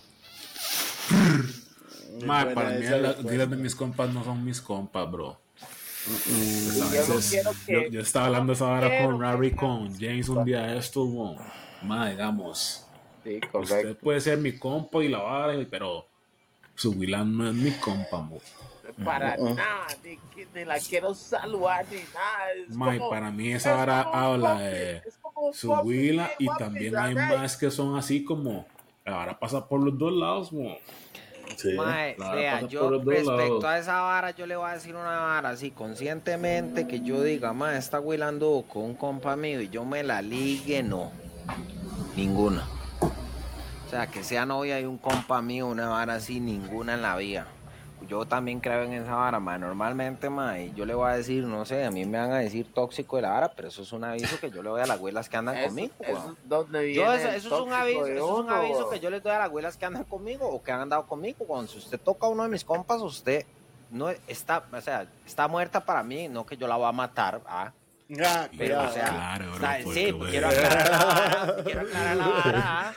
Buena 2.26 2.54
para 2.54 2.70
mí 2.70 2.84
las 2.86 3.24
huilas 3.24 3.50
de 3.50 3.56
mis 3.56 3.74
compas 3.74 4.12
no 4.12 4.22
son 4.24 4.44
mis 4.44 4.60
compas, 4.60 5.10
bro. 5.10 5.40
Yo 6.06 6.84
no 6.84 6.90
veces- 6.90 7.30
quiero 7.30 7.50
que- 7.66 7.72
yo, 7.72 7.88
yo 7.90 8.00
estaba 8.00 8.26
hablando 8.26 8.52
esa 8.52 8.66
hora 8.66 8.88
con 9.06 9.40
digas 9.40 9.60
con 9.60 9.98
James 10.00 10.28
un 10.28 10.44
día 10.44 10.62
de 10.62 10.78
esto, 10.78 11.04
güey. 11.04 11.36
Mae, 11.82 12.10
digamos, 12.12 12.86
Sí, 13.24 13.40
usted 13.52 13.96
puede 13.98 14.20
ser 14.20 14.38
mi 14.38 14.58
compa 14.58 15.02
y 15.02 15.08
la 15.08 15.18
vara, 15.18 15.54
pero 15.70 16.06
su 16.74 16.90
huila 16.92 17.22
no 17.24 17.48
es 17.48 17.54
mi 17.54 17.70
compa, 17.72 18.18
mo. 18.20 18.38
Para 19.04 19.36
nada, 19.36 19.86
ni 20.04 20.18
la 20.64 20.78
quiero 20.80 21.14
saludar 21.14 21.86
ni 21.90 21.98
nada. 22.12 22.52
Es 22.68 22.74
Mae, 22.76 22.98
como- 22.98 23.10
para 23.10 23.30
mí 23.30 23.52
es 23.52 23.58
esa 23.62 23.74
vara 23.76 24.00
habla 24.02 24.54
papi, 24.54 24.64
de 24.64 25.02
su 25.54 25.72
sí, 25.72 26.34
y 26.38 26.46
papi, 26.46 26.58
también 26.58 26.96
hay 26.96 27.14
más 27.14 27.56
que 27.56 27.70
son 27.70 27.96
así 27.96 28.24
como 28.24 28.66
la 29.04 29.12
vara 29.16 29.38
pasa 29.38 29.66
por 29.68 29.80
los 29.80 29.96
dos 29.96 30.12
lados, 30.12 30.52
mo. 30.52 30.76
Sí. 31.56 31.72
Mae, 31.74 32.14
Claro, 32.16 32.36
vea, 32.36 32.60
yo 32.66 32.90
respecto 33.00 33.32
lados. 33.36 33.64
a 33.64 33.78
esa 33.78 34.00
vara, 34.00 34.30
yo 34.32 34.46
le 34.46 34.56
voy 34.56 34.70
a 34.70 34.74
decir 34.74 34.94
una 34.94 35.20
vara 35.20 35.50
así, 35.50 35.70
conscientemente 35.70 36.86
que 36.86 37.00
yo 37.00 37.22
diga, 37.22 37.52
ma, 37.52 37.76
esta 37.76 37.98
güey 37.98 38.20
anduvo 38.22 38.62
con 38.64 38.82
un 38.82 38.94
compa 38.94 39.36
mío 39.36 39.60
y 39.60 39.68
yo 39.68 39.84
me 39.84 40.02
la 40.02 40.22
ligue, 40.22 40.82
no. 40.82 41.10
Ninguna. 42.16 42.66
O 43.00 43.90
sea, 43.90 44.06
que 44.06 44.22
sea 44.24 44.46
novia 44.46 44.76
de 44.76 44.86
un 44.86 44.98
compa 44.98 45.42
mío, 45.42 45.66
una 45.66 45.88
vara 45.88 46.14
así, 46.14 46.40
ninguna 46.40 46.94
en 46.94 47.02
la 47.02 47.16
vida. 47.16 47.46
Yo 48.12 48.26
también 48.26 48.60
creo 48.60 48.82
en 48.82 48.92
esa 48.92 49.14
vara, 49.14 49.40
ma. 49.40 49.56
Normalmente, 49.56 50.28
ma, 50.28 50.58
y 50.60 50.70
yo 50.74 50.84
le 50.84 50.92
voy 50.92 51.10
a 51.10 51.16
decir, 51.16 51.44
no 51.44 51.64
sé, 51.64 51.82
a 51.86 51.90
mí 51.90 52.04
me 52.04 52.18
van 52.18 52.30
a 52.30 52.40
decir 52.40 52.66
tóxico 52.74 53.16
de 53.16 53.22
la 53.22 53.30
vara, 53.30 53.52
pero 53.52 53.68
eso 53.68 53.80
es 53.80 53.90
un 53.90 54.04
aviso 54.04 54.38
que 54.38 54.50
yo 54.50 54.62
le 54.62 54.68
doy 54.68 54.82
a 54.82 54.86
las 54.86 54.98
güelas 54.98 55.30
que 55.30 55.36
andan 55.38 55.56
Eso- 55.56 55.68
conmigo, 55.68 55.94
eso 56.00 56.36
donde 56.44 56.84
viene 56.84 56.94
Yo, 57.02 57.10
eso, 57.10 57.28
es 57.30 57.46
un 57.46 57.72
aviso, 57.72 58.06
eso 58.06 58.14
es 58.34 58.44
un 58.44 58.50
aviso 58.50 58.90
que 58.90 59.00
yo 59.00 59.08
les 59.08 59.22
doy 59.22 59.32
a 59.32 59.38
las 59.38 59.46
abuelas 59.46 59.78
que 59.78 59.86
andan 59.86 60.04
conmigo 60.04 60.46
o 60.46 60.62
que 60.62 60.70
han 60.70 60.80
andado 60.82 61.06
conmigo. 61.06 61.46
Cuando 61.46 61.72
si 61.72 61.78
usted 61.78 61.98
toca 61.98 62.26
a 62.26 62.28
uno 62.28 62.42
de 62.42 62.50
mis 62.50 62.64
compas, 62.66 63.00
usted 63.00 63.46
no 63.90 64.10
está, 64.10 64.62
o 64.70 64.80
sea, 64.82 65.06
está 65.24 65.48
muerta 65.48 65.80
para 65.80 66.02
mí, 66.02 66.28
no 66.28 66.44
que 66.44 66.58
yo 66.58 66.68
la 66.68 66.76
voy 66.76 66.88
a 66.88 66.92
matar, 66.92 67.40
¿ah? 67.46 67.72
Ah, 68.22 68.46
Pero, 68.58 68.82
o 68.82 68.90
sea, 68.90 69.08
Claro, 69.08 69.44
bro, 69.46 69.54
está- 69.54 69.78
porque, 69.84 70.04
sí, 70.04 70.18
quiero 70.28 70.48
aclarar 70.48 70.90
la 70.90 71.04
vara, 71.06 71.64
quiero 71.64 71.80
aclarar 71.80 72.16
la 72.18 72.26
vara, 72.28 72.62
¿ah? 72.62 72.92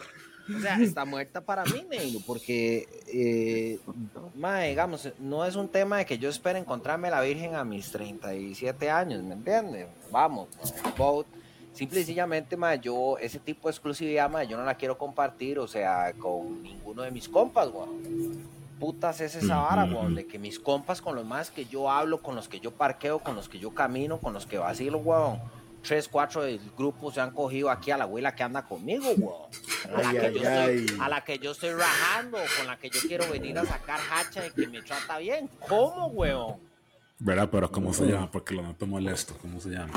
O 0.54 0.60
sea, 0.60 0.78
está 0.80 1.06
muerta 1.06 1.42
para 1.42 1.64
mí, 1.66 1.86
negro, 1.90 2.20
porque, 2.26 2.88
eh, 3.08 3.80
mae, 4.36 4.70
digamos, 4.70 5.10
no 5.20 5.44
es 5.46 5.56
un 5.56 5.68
tema 5.68 5.98
de 5.98 6.06
que 6.06 6.18
yo 6.18 6.30
espere 6.30 6.60
encontrarme 6.60 7.10
la 7.10 7.22
Virgen 7.22 7.56
a 7.56 7.64
mis 7.64 7.92
37 7.92 8.90
años, 8.90 9.24
¿me 9.24 9.34
entiendes? 9.34 9.88
Vamos, 10.12 10.50
both. 10.98 11.26
Simple 11.74 12.00
y 12.00 12.04
sencillamente, 12.04 12.56
mae, 12.56 12.80
yo, 12.80 13.18
ese 13.18 13.40
tipo 13.40 13.68
de 13.68 13.72
exclusividad, 13.72 14.30
mae, 14.30 14.48
yo 14.48 14.56
no 14.56 14.64
la 14.64 14.76
quiero 14.76 14.98
compartir, 14.98 15.60
o 15.60 15.68
sea, 15.68 16.14
con 16.14 16.62
ninguno 16.62 17.02
de 17.02 17.12
mis 17.12 17.28
compas, 17.28 17.70
weón. 17.70 18.56
Putas 18.80 19.22
es 19.22 19.36
esa 19.36 19.58
vara, 19.58 19.86
weón, 19.86 20.16
de 20.16 20.28
que 20.28 20.38
mis 20.38 20.60
compas 20.60 21.02
con 21.02 21.16
los 21.16 21.26
más 21.26 21.50
que 21.50 21.66
yo 21.66 21.90
hablo, 21.90 22.22
con 22.22 22.36
los 22.36 22.48
que 22.48 22.60
yo 22.60 22.72
parqueo, 22.72 23.20
con 23.20 23.36
los 23.36 23.50
que 23.50 23.58
yo 23.58 23.74
camino, 23.74 24.20
con 24.20 24.34
los 24.34 24.46
que 24.46 24.58
vacilo, 24.58 25.00
weón. 25.00 25.40
Tres, 25.86 26.08
cuatro 26.10 26.42
del 26.44 26.60
grupo 26.78 27.12
se 27.12 27.22
han 27.22 27.32
cogido 27.32 27.70
aquí 27.70 27.92
a 27.92 27.98
la 27.98 28.06
abuela 28.06 28.34
que 28.36 28.42
anda 28.44 28.64
conmigo, 28.64 29.12
weón. 29.18 29.44
A 29.96 30.02
la, 30.02 30.10
Ay, 30.10 30.18
que 30.18 30.26
ay, 30.26 30.34
yo 30.34 30.42
estoy, 30.50 30.98
a 31.00 31.10
la 31.10 31.24
que 31.24 31.38
yo 31.40 31.52
estoy 31.52 31.70
rajando, 31.74 32.38
con 32.58 32.66
la 32.68 32.78
que 32.78 32.90
yo 32.90 33.00
quiero 33.08 33.30
venir 33.32 33.58
a 33.60 33.66
sacar 33.66 34.00
hacha 34.12 34.42
de 34.42 34.52
que 34.52 34.68
me 34.68 34.82
trata 34.82 35.20
bien. 35.20 35.48
¿Cómo, 35.68 36.08
weón? 36.08 36.56
¿Verdad? 37.20 37.50
Pero 37.52 37.72
¿cómo 37.72 37.94
se 37.94 38.06
llama? 38.08 38.30
Porque 38.30 38.56
lo 38.56 38.62
noto 38.64 38.86
molesto. 38.88 39.38
¿Cómo 39.42 39.62
se 39.62 39.70
llama? 39.70 39.94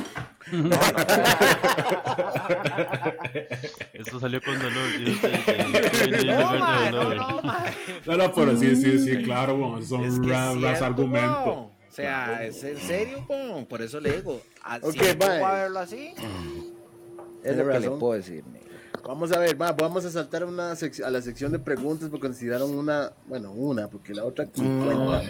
Esto 3.93 4.21
salió 4.21 4.41
con 4.43 4.59
dolor. 4.59 4.89
yo 4.99 5.15
sé 5.15 5.31
que- 6.11 6.25
No, 8.07 8.17
no, 8.17 8.33
pero 8.35 8.57
sí, 8.57 8.77
sí, 8.77 8.99
sí, 8.99 9.23
claro, 9.23 9.57
bueno, 9.57 9.83
son 9.85 10.05
Es 10.05 10.21
que 10.21 10.29
ra- 10.29 10.53
es 10.53 10.61
ras 10.61 10.79
cierto, 10.79 10.85
argumentos. 10.85 11.67
O 11.99 12.01
sea, 12.01 12.45
es 12.45 12.63
en 12.65 12.79
serio. 12.79 13.27
Por 13.69 13.83
eso 13.83 14.01
le 14.01 14.13
digo. 14.13 14.41
a- 14.63 14.77
Ok, 14.83 14.93
si 14.93 14.99
me 15.01 15.15
pongo 15.15 15.33
mae. 15.33 15.43
a 15.45 15.53
verlo 15.63 15.79
así, 15.81 16.15
es 17.43 17.57
lo 17.57 17.65
que 17.65 17.69
le 17.73 17.79
razón. 17.81 17.99
puedo 17.99 18.13
decir. 18.15 18.45
Vamos 19.05 19.33
a 19.33 19.39
ver, 19.39 19.61
va, 19.61 19.73
vamos 19.73 20.05
a 20.05 20.11
saltar 20.11 20.45
una 20.45 20.73
a 20.73 21.11
la 21.11 21.23
sección 21.23 21.51
de 21.53 21.59
preguntas 21.59 22.09
porque 22.11 22.27
consideraron 22.27 22.77
una, 22.77 23.13
bueno, 23.27 23.53
una, 23.53 23.89
porque 23.89 24.15
la 24.15 24.25
otra 24.25 24.45
aquí 24.45 24.61
cuenta. 24.61 25.23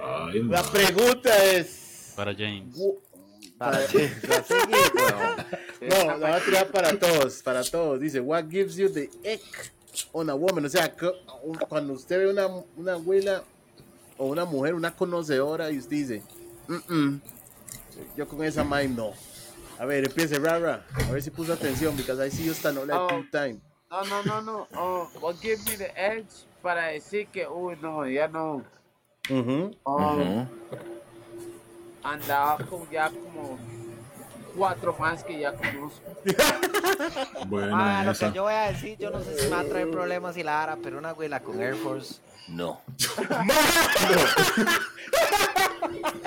Ay, 0.00 0.42
La 0.44 0.62
no. 0.62 0.70
pregunta 0.70 1.44
es. 1.44 2.12
Para 2.14 2.32
James. 2.34 2.76
Para, 3.58 3.78
weón. 3.92 4.10
No, 5.80 6.04
la 6.06 6.14
voy 6.16 6.30
a 6.30 6.44
tirar 6.44 6.66
para 6.68 6.98
todos, 6.98 7.42
para 7.42 7.62
todos. 7.62 8.00
Dice, 8.00 8.18
what 8.20 8.44
gives 8.48 8.76
you 8.76 8.88
the 8.88 9.10
ick 9.24 9.72
on 10.12 10.30
a 10.30 10.34
woman? 10.34 10.64
O 10.64 10.68
sea, 10.68 10.94
cuando 11.68 11.92
usted 11.92 12.18
ve 12.20 12.30
una, 12.30 12.46
una 12.76 12.92
abuela 12.94 13.42
o 14.18 14.26
una 14.26 14.44
mujer, 14.44 14.74
una 14.74 14.94
conocedora, 14.94 15.70
y 15.70 15.78
usted 15.78 15.96
dice, 15.96 16.22
"Mm, 16.68 16.94
mm, 16.94 17.20
yo 18.16 18.28
con 18.28 18.42
esa 18.44 18.64
mind 18.64 18.96
no. 18.96 19.12
A 19.78 19.84
ver, 19.84 20.04
empiece, 20.06 20.38
Rara. 20.38 20.84
A 21.08 21.10
ver 21.12 21.22
si 21.22 21.30
puso 21.30 21.52
atención, 21.52 21.96
because 21.96 22.24
I 22.24 22.30
see 22.30 22.44
you 22.44 22.52
stand 22.52 22.76
like 22.78 22.92
Oh. 22.94 23.08
two 23.08 23.24
time. 23.30 23.60
No, 23.90 24.04
no, 24.04 24.22
no, 24.22 24.40
no. 24.42 24.68
Oh, 24.76 25.08
what 25.20 25.36
give 25.40 25.58
me 25.68 25.76
the 25.76 25.92
edge 25.96 26.28
para 26.62 26.86
decir 26.88 27.28
que, 27.28 27.46
uy, 27.46 27.76
no, 27.80 28.06
ya 28.08 28.28
no. 28.28 28.64
Ujú. 29.30 29.70
Oh, 29.84 30.16
Ujú. 30.16 30.48
Andaba 32.02 32.58
como 32.68 32.86
ya 32.90 33.10
como 33.10 33.58
cuatro 34.54 34.94
más 34.98 35.22
que 35.24 35.38
ya 35.38 35.52
conozco. 35.52 36.02
Bueno, 37.46 37.76
Ma, 37.76 38.04
lo 38.04 38.14
que 38.14 38.32
yo 38.32 38.44
voy 38.44 38.54
a 38.54 38.70
decir, 38.72 38.98
yo 38.98 39.10
no 39.10 39.20
sé 39.22 39.34
si 39.36 39.42
me 39.44 39.50
va 39.50 39.60
a 39.60 39.68
traer 39.68 39.90
problemas 39.90 40.36
y 40.36 40.42
la 40.42 40.54
vara, 40.56 40.76
pero 40.82 40.98
una 40.98 41.12
güila 41.12 41.40
con 41.40 41.60
Air 41.60 41.74
Force, 41.76 42.20
no. 42.48 42.80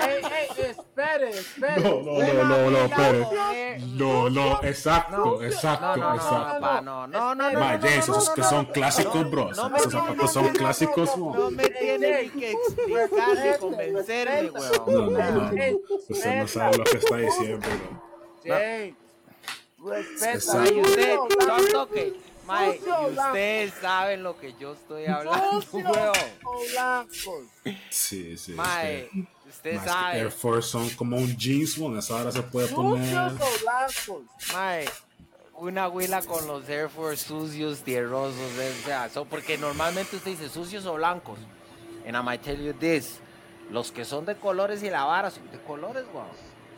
¡Ey, 0.00 0.22
ey! 0.24 0.48
¡Espere, 0.70 1.30
espere! 1.30 1.80
No, 1.82 2.02
no, 2.02 2.18
no, 2.22 2.44
no, 2.44 2.70
no, 2.70 2.78
espere. 2.84 3.78
No, 3.80 4.30
no, 4.30 4.60
exacto, 4.62 5.16
No, 5.16 5.42
exacto, 5.42 5.86
no, 5.86 5.96
no, 5.96 6.06
no, 6.08 6.14
exacto. 6.16 6.60
no, 6.82 7.06
no, 7.06 7.06
no, 7.06 7.34
no, 7.34 7.60
Ma, 7.60 7.76
no, 7.76 7.80
James, 7.88 8.08
no, 8.08 8.14
no, 8.14 8.18
esos 8.20 8.28
no, 8.28 8.34
que 8.34 8.40
no. 8.40 8.48
son 8.50 8.64
clásicos, 8.66 9.14
me 9.30 9.50
Esos 9.50 9.56
tiene- 9.72 9.90
zapatos 9.90 10.32
son 10.32 10.48
clásicos, 10.50 11.16
No 11.16 11.50
me 11.50 11.68
tiene 11.70 12.22
ni 12.22 12.28
que 12.30 12.52
explicar 12.52 13.38
ni 13.52 13.58
convencerme, 13.58 14.42
No, 14.42 14.52
weón. 14.52 15.12
no, 15.14 15.30
no, 15.30 15.52
no. 15.52 15.78
Usted 16.08 16.36
no 16.40 16.48
sabe 16.48 16.78
lo 16.78 16.84
que 16.84 16.96
está 16.98 17.16
diciendo, 17.16 17.58
bro. 17.68 18.02
James, 18.44 18.94
respeta. 19.84 20.32
Exacto. 20.34 21.88
Ay, 21.94 22.20
Mae, 22.48 22.80
y 22.84 23.10
ustedes 23.16 23.74
saben 23.80 24.22
lo 24.22 24.38
que 24.38 24.54
yo 24.58 24.72
estoy 24.72 25.06
hablando, 25.06 25.64
weón. 25.72 26.12
o 26.44 26.60
blancos. 26.72 27.44
Sí, 27.90 28.36
sí. 28.36 28.52
Mae, 28.52 29.04
es 29.04 29.10
que- 29.10 29.26
usted 29.48 29.74
más 29.76 29.84
que 29.84 29.90
sabe. 29.90 30.18
Air 30.20 30.30
Force 30.32 30.68
son 30.70 30.90
como 30.90 31.16
un 31.16 31.36
jeans, 31.36 31.78
mo. 31.78 31.96
Esa 31.96 32.16
hora 32.16 32.32
se 32.32 32.42
puede 32.42 32.68
poner. 32.68 33.04
Sucios 33.30 33.40
o 33.40 33.62
blancos. 33.62 34.22
Mae, 34.52 34.84
una 35.54 35.88
huila 35.88 36.22
con 36.22 36.46
los 36.46 36.68
Air 36.68 36.88
Force 36.88 37.26
sucios, 37.26 37.80
tierrosos, 37.80 38.36
o 38.36 38.86
sea, 38.86 39.08
son- 39.08 39.28
porque 39.28 39.58
normalmente 39.58 40.16
usted 40.16 40.30
dice 40.32 40.48
sucios 40.48 40.86
o 40.86 40.94
blancos. 40.94 41.38
And 42.06 42.16
I 42.16 42.22
might 42.22 42.42
tell 42.42 42.58
you 42.58 42.72
this, 42.72 43.18
los 43.70 43.92
que 43.92 44.04
son 44.04 44.24
de 44.24 44.34
colores 44.36 44.82
y 44.82 44.88
la 44.90 45.04
vara 45.04 45.30
son 45.30 45.50
de 45.50 45.60
colores, 45.60 46.04
weón. 46.14 46.26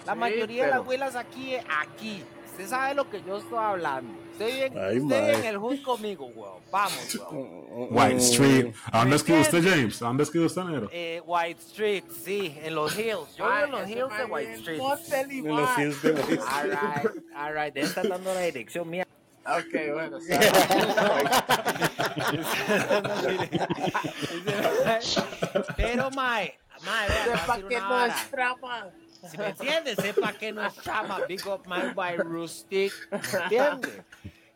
La 0.07 0.15
Sí, 0.15 0.19
mayoría 0.19 0.65
de 0.65 0.71
las 0.71 0.87
huilas 0.87 1.15
aquí, 1.15 1.55
aquí. 1.57 2.25
Usted 2.51 2.69
sabe 2.69 2.95
lo 2.95 3.09
que 3.09 3.23
yo 3.23 3.37
estoy 3.39 3.59
hablando. 3.59 4.13
Usted 4.41 4.71
vive, 4.71 4.81
Ay, 4.81 4.99
usted 5.01 5.35
en 5.35 5.45
el 5.45 5.59
hood 5.59 5.83
conmigo, 5.83 6.27
weón. 6.35 6.61
Vamos, 6.71 7.15
weón. 7.31 7.89
White 7.91 8.17
Street. 8.17 8.73
¿A 8.91 9.01
dónde 9.01 9.17
es 9.17 9.23
que 9.23 9.33
¿Me 9.33 9.41
usted, 9.41 9.63
James? 9.63 10.01
¿A 10.01 10.07
dónde 10.07 10.23
es 10.23 10.31
que 10.31 10.39
usted, 10.39 10.63
negro? 10.63 10.89
Eh, 10.93 11.21
White 11.27 11.61
Street, 11.61 12.05
sí, 12.25 12.57
en 12.63 12.75
los 12.75 12.99
hills. 12.99 13.37
Yo 13.37 13.45
vivo 13.45 13.65
en 13.65 13.71
los 13.71 13.87
hills 13.89 14.17
de 14.17 14.25
White 14.25 14.55
Street. 14.55 14.81
En 14.81 15.57
los 15.57 15.79
hills 15.79 16.03
de 16.03 16.13
White 16.13 16.41
All 16.41 16.71
right, 16.71 17.11
all 17.37 17.53
right. 17.55 17.75
Debe 17.75 17.87
estar 17.87 18.09
dando 18.09 18.33
la 18.33 18.41
dirección 18.41 18.89
mía. 18.89 19.07
Ok, 19.45 19.75
bueno, 19.95 20.19
Pero, 25.77 26.11
mae, 26.11 26.59
mae, 26.85 27.09
vea, 27.09 27.39
sepa 27.39 27.57
que 27.57 27.65
una 27.77 27.81
no 27.81 27.89
vara. 27.91 28.15
es 28.15 28.31
trama. 28.31 28.87
Si 29.29 29.37
me 29.39 29.49
entiendes, 29.49 29.97
sepa 29.97 30.33
que 30.33 30.53
no 30.53 30.65
es 30.65 30.75
chama. 30.83 31.21
Big 31.29 31.47
up 31.47 31.67
my 31.67 31.93
by 31.95 32.17
Rustic. 32.17 32.93
¿Me 33.11 33.19
entiende? 33.45 34.03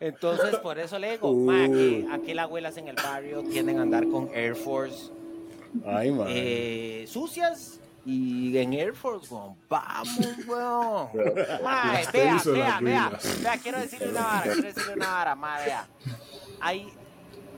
Entonces, 0.01 0.57
por 0.57 0.79
eso 0.79 0.99
le 0.99 1.13
digo, 1.13 1.33
mae, 1.35 1.65
aquí, 1.67 2.07
aquí 2.13 2.35
las 2.35 2.45
abuelas 2.45 2.77
en 2.77 2.89
el 2.89 2.97
barrio 2.97 3.43
tienden 3.43 3.79
a 3.79 3.83
andar 3.83 4.07
con 4.09 4.29
Air 4.35 4.55
Force 4.55 5.11
Ay, 5.87 6.11
man. 6.11 6.27
eh, 6.29 7.07
sucias 7.09 7.81
y 8.05 8.57
en 8.59 8.75
Air 8.75 8.95
Force, 8.95 9.33
weón. 9.33 9.57
Vamos, 9.69 10.19
weón. 10.47 11.09
Mae, 11.63 12.07
vea, 12.13 12.43
vea, 12.45 12.79
vea, 12.83 13.13
vea, 13.41 13.57
quiero 13.63 13.79
decirle 13.81 14.09
una 14.11 14.21
vara, 14.23 14.43
quiero 14.43 14.63
decirle 14.63 14.93
una 14.95 15.07
vara, 15.11 15.35
mae, 15.35 15.65
vea. 15.67 15.87
Hay 16.61 16.93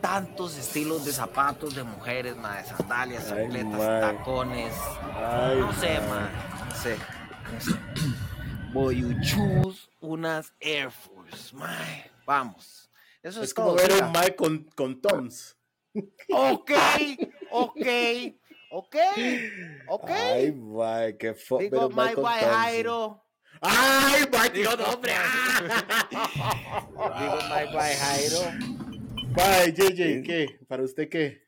tantos 0.00 0.56
estilos 0.56 1.04
de 1.04 1.12
zapatos 1.12 1.74
de 1.74 1.82
mujeres, 1.82 2.36
mae, 2.36 2.64
sandalias, 2.64 3.28
chancletas, 3.28 3.72
mae. 3.72 4.00
tacones. 4.02 4.74
Ay, 5.16 5.58
No 5.58 5.72
sé, 5.72 5.98
man. 6.08 6.28
No 6.68 6.74
sé. 6.74 6.96
No 7.52 7.60
sé. 7.60 7.72
Voy 8.72 9.02
a 9.02 9.20
choose 9.20 9.88
unas 10.00 10.52
Air 10.60 10.90
Force. 10.90 11.54
Vamos. 12.26 12.90
Eso 13.22 13.42
es, 13.42 13.48
Es 13.48 13.54
como 13.54 13.74
todo. 13.74 13.76
ver 13.76 14.02
un 14.02 14.12
Mike 14.12 14.36
con, 14.36 14.64
con 14.74 15.00
Toms. 15.00 15.56
Ok, 16.30 16.72
ok, 17.50 17.86
ok, 18.70 18.96
ok. 19.88 20.10
Ay, 20.10 20.52
Mike, 20.52 21.16
qué 21.18 21.34
fo... 21.34 21.58
Digo, 21.58 21.88
Mike 21.88 22.16
boy. 22.16 22.34
Jairo. 22.40 23.24
Ay, 23.62 24.24
Mike, 24.30 24.62
no, 24.62 24.84
hombre. 24.84 25.14
Digo, 27.18 27.38
boy 27.72 27.94
Jairo. 27.98 28.40
Bye, 29.36 29.72
JJ, 29.72 30.22
¿qué? 30.22 30.58
¿Para 30.68 30.82
usted 30.82 31.08
qué? 31.08 31.45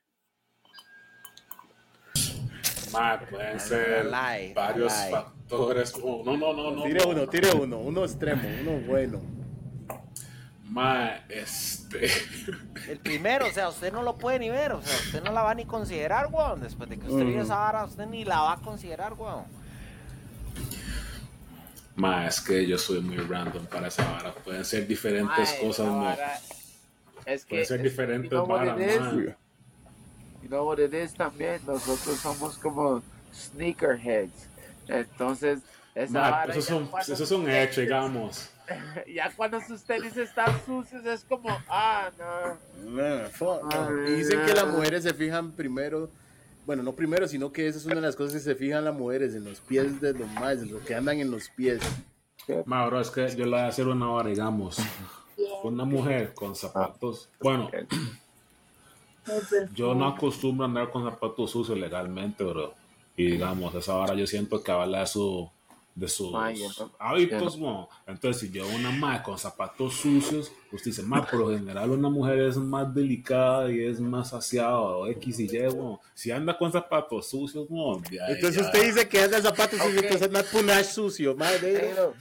Pueden 3.30 3.60
ser 3.60 4.06
varios 4.54 4.92
factores. 5.10 5.92
como- 5.92 6.22
No, 6.24 6.36
no, 6.36 6.52
no, 6.52 6.70
no. 6.72 6.82
Tire 6.84 7.00
no. 7.04 7.08
uno, 7.10 7.26
tire 7.28 7.50
uno, 7.52 7.78
uno 7.78 8.04
extremo, 8.04 8.42
uno 8.60 8.80
bueno. 8.86 9.20
Ma, 10.68 11.24
este. 11.28 12.10
El 12.88 12.98
primero, 12.98 13.46
o 13.46 13.50
sea, 13.50 13.68
usted 13.70 13.90
no 13.92 14.02
lo 14.02 14.16
puede 14.16 14.38
ni 14.38 14.50
ver, 14.50 14.72
o 14.72 14.82
sea, 14.82 14.94
usted 14.96 15.22
no 15.22 15.32
la 15.32 15.42
va 15.42 15.54
ni 15.54 15.64
considerar, 15.64 16.28
weón. 16.30 16.60
Después 16.60 16.88
de 16.90 16.98
que 16.98 17.06
usted 17.10 17.24
vio 17.24 17.42
esa 17.42 17.56
vara, 17.56 17.84
usted 17.84 18.06
ni 18.06 18.24
la 18.24 18.40
va 18.40 18.52
a 18.52 18.56
considerar, 18.58 19.14
weón. 19.14 19.44
Ma, 21.96 22.26
es 22.26 22.40
que 22.40 22.66
yo 22.66 22.78
soy 22.78 23.00
muy 23.00 23.16
random 23.16 23.66
para 23.66 23.88
esa 23.88 24.04
vara. 24.08 24.32
Pueden 24.32 24.64
ser 24.64 24.86
diferentes 24.86 25.54
cosas, 25.60 25.86
ma. 25.88 26.14
Es 27.24 27.44
que 27.44 27.48
Pueden 27.50 27.66
ser 27.66 27.76
es- 27.78 27.82
diferentes 27.82 28.38
varas. 28.46 28.76
You 30.48 30.56
know 30.56 30.64
what 30.64 30.78
it 30.78 30.94
is 30.94 31.12
también, 31.12 31.60
nosotros 31.66 32.20
somos 32.20 32.56
como 32.56 33.02
sneakerheads. 33.34 34.48
Entonces, 34.88 35.60
esa 35.94 36.10
Ma, 36.12 36.30
vara 36.30 36.54
son, 36.62 36.86
cuando 36.86 37.12
esos 37.12 37.28
son 37.28 37.42
sus 37.42 37.50
hechos, 37.50 37.76
tenis- 37.76 37.80
digamos. 37.82 38.50
Ya 39.14 39.30
cuando 39.36 39.60
sus 39.60 39.82
tenis 39.84 40.16
están 40.16 40.58
sucios 40.64 41.04
es 41.04 41.22
como, 41.24 41.50
ah, 41.68 42.08
no. 42.18 43.28
Fo- 43.30 43.60
no. 43.62 43.88
Ay, 44.06 44.12
Y 44.12 44.16
dicen 44.16 44.40
que 44.46 44.54
las 44.54 44.66
mujeres 44.68 45.02
se 45.02 45.12
fijan 45.12 45.52
primero, 45.52 46.08
bueno, 46.64 46.82
no 46.82 46.94
primero, 46.94 47.28
sino 47.28 47.52
que 47.52 47.66
esa 47.68 47.78
es 47.78 47.84
una 47.84 47.96
de 47.96 48.00
las 48.02 48.16
cosas 48.16 48.32
que 48.32 48.40
se 48.40 48.54
fijan 48.54 48.84
las 48.86 48.94
mujeres, 48.94 49.34
en 49.34 49.44
los 49.44 49.60
pies 49.60 50.00
de 50.00 50.14
los 50.14 50.28
más, 50.32 50.54
en 50.62 50.72
lo 50.72 50.82
que 50.82 50.94
andan 50.94 51.18
en 51.20 51.30
los 51.30 51.50
pies. 51.50 51.80
Ma, 52.64 52.86
bro, 52.86 53.00
es 53.02 53.10
que 53.10 53.28
yo 53.36 53.44
le 53.44 53.50
voy 53.50 53.60
a 53.60 53.66
hacer 53.68 53.86
una 53.86 54.10
hora, 54.10 54.30
digamos. 54.30 54.78
Una 55.62 55.84
mujer 55.84 56.34
con 56.34 56.56
zapatos. 56.56 57.28
Bueno, 57.40 57.70
yo 59.74 59.94
no 59.94 60.06
acostumbro 60.06 60.64
a 60.64 60.68
andar 60.68 60.90
con 60.90 61.04
zapatos 61.04 61.50
sucios 61.50 61.78
legalmente, 61.78 62.44
bro. 62.44 62.74
Y 63.16 63.32
digamos, 63.32 63.74
esa 63.74 63.96
hora 63.96 64.14
yo 64.14 64.26
siento 64.26 64.62
que 64.62 64.70
habla 64.72 65.00
de 65.00 65.06
su 65.06 65.50
de 65.94 66.08
sus 66.08 66.30
yo 66.30 66.38
no- 66.86 66.92
hábitos, 67.00 67.58
mo. 67.58 67.88
Entonces, 68.06 68.42
si 68.42 68.50
yo 68.52 68.64
una 68.68 68.92
madre 68.92 69.24
con 69.24 69.36
zapatos 69.36 69.94
sucios, 69.94 70.52
usted 70.72 70.90
dice, 70.90 71.02
ma, 71.02 71.24
por 71.24 71.40
lo 71.40 71.48
general 71.50 71.90
una 71.90 72.08
mujer 72.08 72.38
es 72.40 72.56
más 72.56 72.92
delicada 72.94 73.70
y 73.70 73.84
es 73.84 74.00
más 74.00 74.30
saciada 74.30 74.78
o 74.78 75.06
X 75.06 75.40
y 75.40 75.44
Y, 75.56 75.74
mo. 75.74 76.00
Si 76.14 76.30
anda 76.30 76.56
con 76.58 76.70
zapatos 76.72 77.28
sucios, 77.30 77.68
mo, 77.70 78.00
ya, 78.10 78.26
Entonces 78.28 78.60
ya. 78.60 78.66
usted 78.66 78.84
dice 78.86 79.08
que 79.08 79.22
anda 79.22 79.40
zapatos 79.40 79.78
sucios, 79.78 79.98
Ok. 79.98 80.04
entonces 80.04 80.26
anda 80.28 80.42
punach 80.50 80.84
sucio, 80.84 81.34
madre. 81.36 81.94
No. 81.96 82.12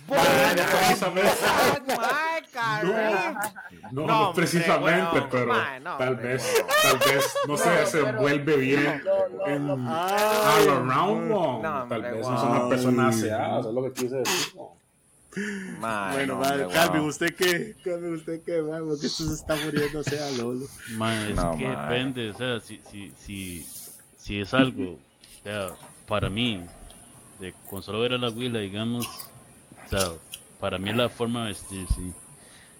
No, 3.91 3.91
No, 3.91 4.05
no 4.07 4.29
hombre, 4.29 4.41
precisamente, 4.41 5.15
weón. 5.17 5.27
pero 5.31 5.47
Ma, 5.47 5.79
no, 5.79 5.97
tal 5.97 6.09
hombre, 6.13 6.27
vez, 6.33 6.53
weón. 6.55 6.67
tal 6.99 6.99
vez, 7.13 7.33
no 7.47 7.57
sé, 7.57 7.85
se 7.85 8.03
pero- 8.03 8.19
vuelve 8.19 8.57
bien 8.57 9.01
no, 9.05 9.37
no, 9.37 9.47
en 9.47 9.67
no. 9.67 9.73
all 9.73 10.69
around. 10.69 11.29
No, 11.29 11.59
Tal 11.61 11.81
hombre, 11.83 12.11
vez 12.11 12.27
no 12.27 12.35
es 12.37 12.43
una 12.43 12.69
persona 12.69 13.07
aseada, 13.09 13.59
eso 13.59 13.69
es 13.69 13.75
lo 13.75 13.83
que 13.83 13.93
quise 13.93 14.15
decir, 14.17 14.53
Bueno, 15.79 16.35
no, 16.35 16.39
madre, 16.39 16.65
weón. 16.65 16.99
¿usted 17.05 17.35
qué? 17.35 17.75
Calvin, 17.83 18.13
¿usted 18.13 18.41
qué? 18.43 18.61
madre? 18.61 18.83
Porque 18.85 19.07
esto 19.07 19.23
se 19.25 19.33
está 19.33 19.55
muriendo, 19.55 20.03
sea 20.03 20.31
Lolo. 20.31 20.65
Ma, 20.91 21.27
es 21.27 21.35
No, 21.35 21.57
que 21.57 21.67
depende, 21.67 22.31
o 22.31 22.37
sea, 22.37 22.59
si, 22.59 22.79
si, 22.89 23.11
si, 23.19 23.67
si 24.17 24.39
es 24.39 24.53
algo, 24.53 24.93
o 24.93 25.43
sea, 25.43 25.71
para 26.07 26.29
mí, 26.29 26.63
de 27.39 27.53
con 27.69 27.83
solo 27.83 27.99
ver 27.99 28.13
a 28.13 28.17
la 28.17 28.29
huila, 28.29 28.59
digamos, 28.59 29.05
o 29.85 29.89
sea, 29.89 30.11
para 30.59 30.77
mí 30.77 30.89
es 30.89 30.95
la 30.95 31.09
forma 31.09 31.41
de 31.43 31.47
vestir, 31.49 31.87
sí. 31.95 32.11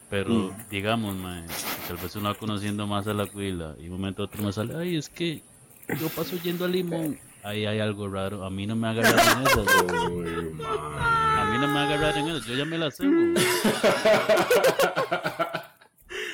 Pero, 0.10 0.56
digamos, 0.72 1.16
ma, 1.18 1.44
tal 1.88 1.98
vez 1.98 2.16
uno 2.16 2.30
va 2.30 2.36
conociendo 2.36 2.88
más 2.88 3.08
a 3.08 3.14
la 3.14 3.26
huila 3.26 3.76
y 3.78 3.88
un 3.88 3.94
momento 3.94 4.22
a 4.22 4.26
otro 4.26 4.42
me 4.42 4.54
sale, 4.54 4.76
ay, 4.76 4.96
es 4.96 5.10
que 5.10 5.44
yo 6.00 6.10
paso 6.10 6.38
yendo 6.42 6.66
a 6.66 6.68
Limón. 6.68 7.20
Ahí 7.48 7.66
hay 7.66 7.80
algo 7.80 8.10
raro, 8.10 8.44
a 8.44 8.50
mí 8.50 8.68
no 8.68 8.76
me 8.76 8.90
agarraron 8.90 9.40
en 9.40 9.48
eso. 9.48 9.66
A 10.68 11.50
mí 11.50 11.58
no 11.60 11.68
me 11.70 11.80
agarraron 11.80 12.28
en 12.28 12.36
eso, 12.36 12.46
yo 12.46 12.56
ya 12.56 12.66
me 12.66 12.78
la 12.78 12.92
sé. 12.92 13.06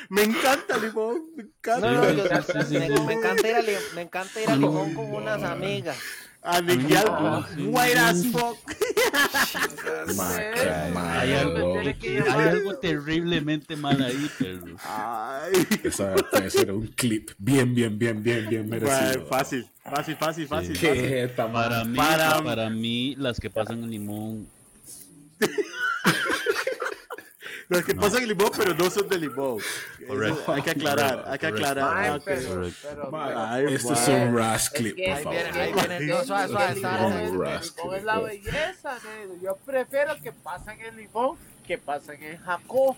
Me 0.10 0.24
encanta, 0.24 0.76
Limón, 0.80 1.28
me 1.36 1.44
encanta. 1.44 2.02
Me 3.94 4.02
encanta 4.02 4.42
ir 4.42 4.50
a 4.50 4.56
Limón 4.56 4.96
con 4.96 5.14
unas 5.14 5.44
amigas. 5.44 5.98
A 6.46 6.62
Miguel, 6.62 7.04
Sí. 7.56 7.62
white 7.68 7.98
as 7.98 8.26
fuck. 8.28 8.58
Hay 10.20 11.34
algo, 11.34 11.80
hay 11.80 12.48
algo 12.50 12.76
terriblemente 12.76 13.76
mal 13.78 14.02
ahí, 14.04 14.30
pero... 14.38 14.60
Ay, 14.84 15.66
Esa 15.84 16.14
puede 16.16 16.50
ser 16.50 16.72
un 16.74 16.88
clip 16.88 17.32
bien, 17.38 17.74
bien, 17.74 17.98
bien, 17.98 18.22
bien, 18.22 18.50
bien 18.50 18.70
merecido. 18.70 19.26
fácil, 19.28 19.66
fácil, 19.84 20.16
fácil, 20.18 20.48
fácil. 20.48 20.76
fácil. 20.76 20.80
Qué 20.80 21.32
tan 21.36 21.54
Para 21.54 21.86
mí, 21.86 21.96
Para- 21.96 22.44
para... 22.44 22.70
mí, 22.70 23.16
las 23.18 23.40
que 23.40 23.50
pasan 23.50 23.84
en 23.84 23.90
limón 23.92 24.48
Los 27.70 27.84
que 27.86 27.96
pasan 27.96 28.24
en 28.24 28.30
limón, 28.30 28.52
pero 28.58 28.74
no 28.74 28.90
son 28.90 29.08
de 29.10 29.18
limón. 29.20 29.58
Correcto. 30.08 30.54
Hay 30.54 30.62
que 30.62 30.72
aclarar, 30.72 31.26
hay 31.28 31.40
que 31.40 31.48
aclarar. 31.48 31.94
Mae, 31.96 32.08
Ah, 32.10 32.16
ok. 32.16 32.22
pero, 32.26 32.50
correcto. 32.50 32.78
pero, 32.90 33.12
Mae, 33.12 33.34
Ay, 33.36 33.74
Esto 33.74 33.94
es 33.94 34.08
mae. 34.10 34.28
un 34.28 34.38
Ras 34.38 34.64
Es 34.64 34.70
clip, 34.70 34.96
que 34.96 35.04
por 35.08 35.14
Ahí 35.18 35.24
favor. 35.24 35.40
viene, 35.44 35.60
ahí 35.62 35.74
viene 35.74 35.98
el 35.98 36.06
tío 36.06 36.24
suave, 36.24 36.48
suave, 36.50 36.68
el 36.72 36.76
limón 36.76 37.24
Limón 37.32 37.48
es- 37.96 38.04
la 38.04 38.20
belleza, 38.20 38.98
negro. 39.04 39.36
Yo 39.42 39.56
prefiero 39.66 40.16
que 40.22 40.32
pasen 40.32 40.80
en 40.82 40.98
limón 40.98 41.38
que 41.66 41.78
pasen 41.78 42.22
en 42.24 42.38
Jacó. 42.40 42.96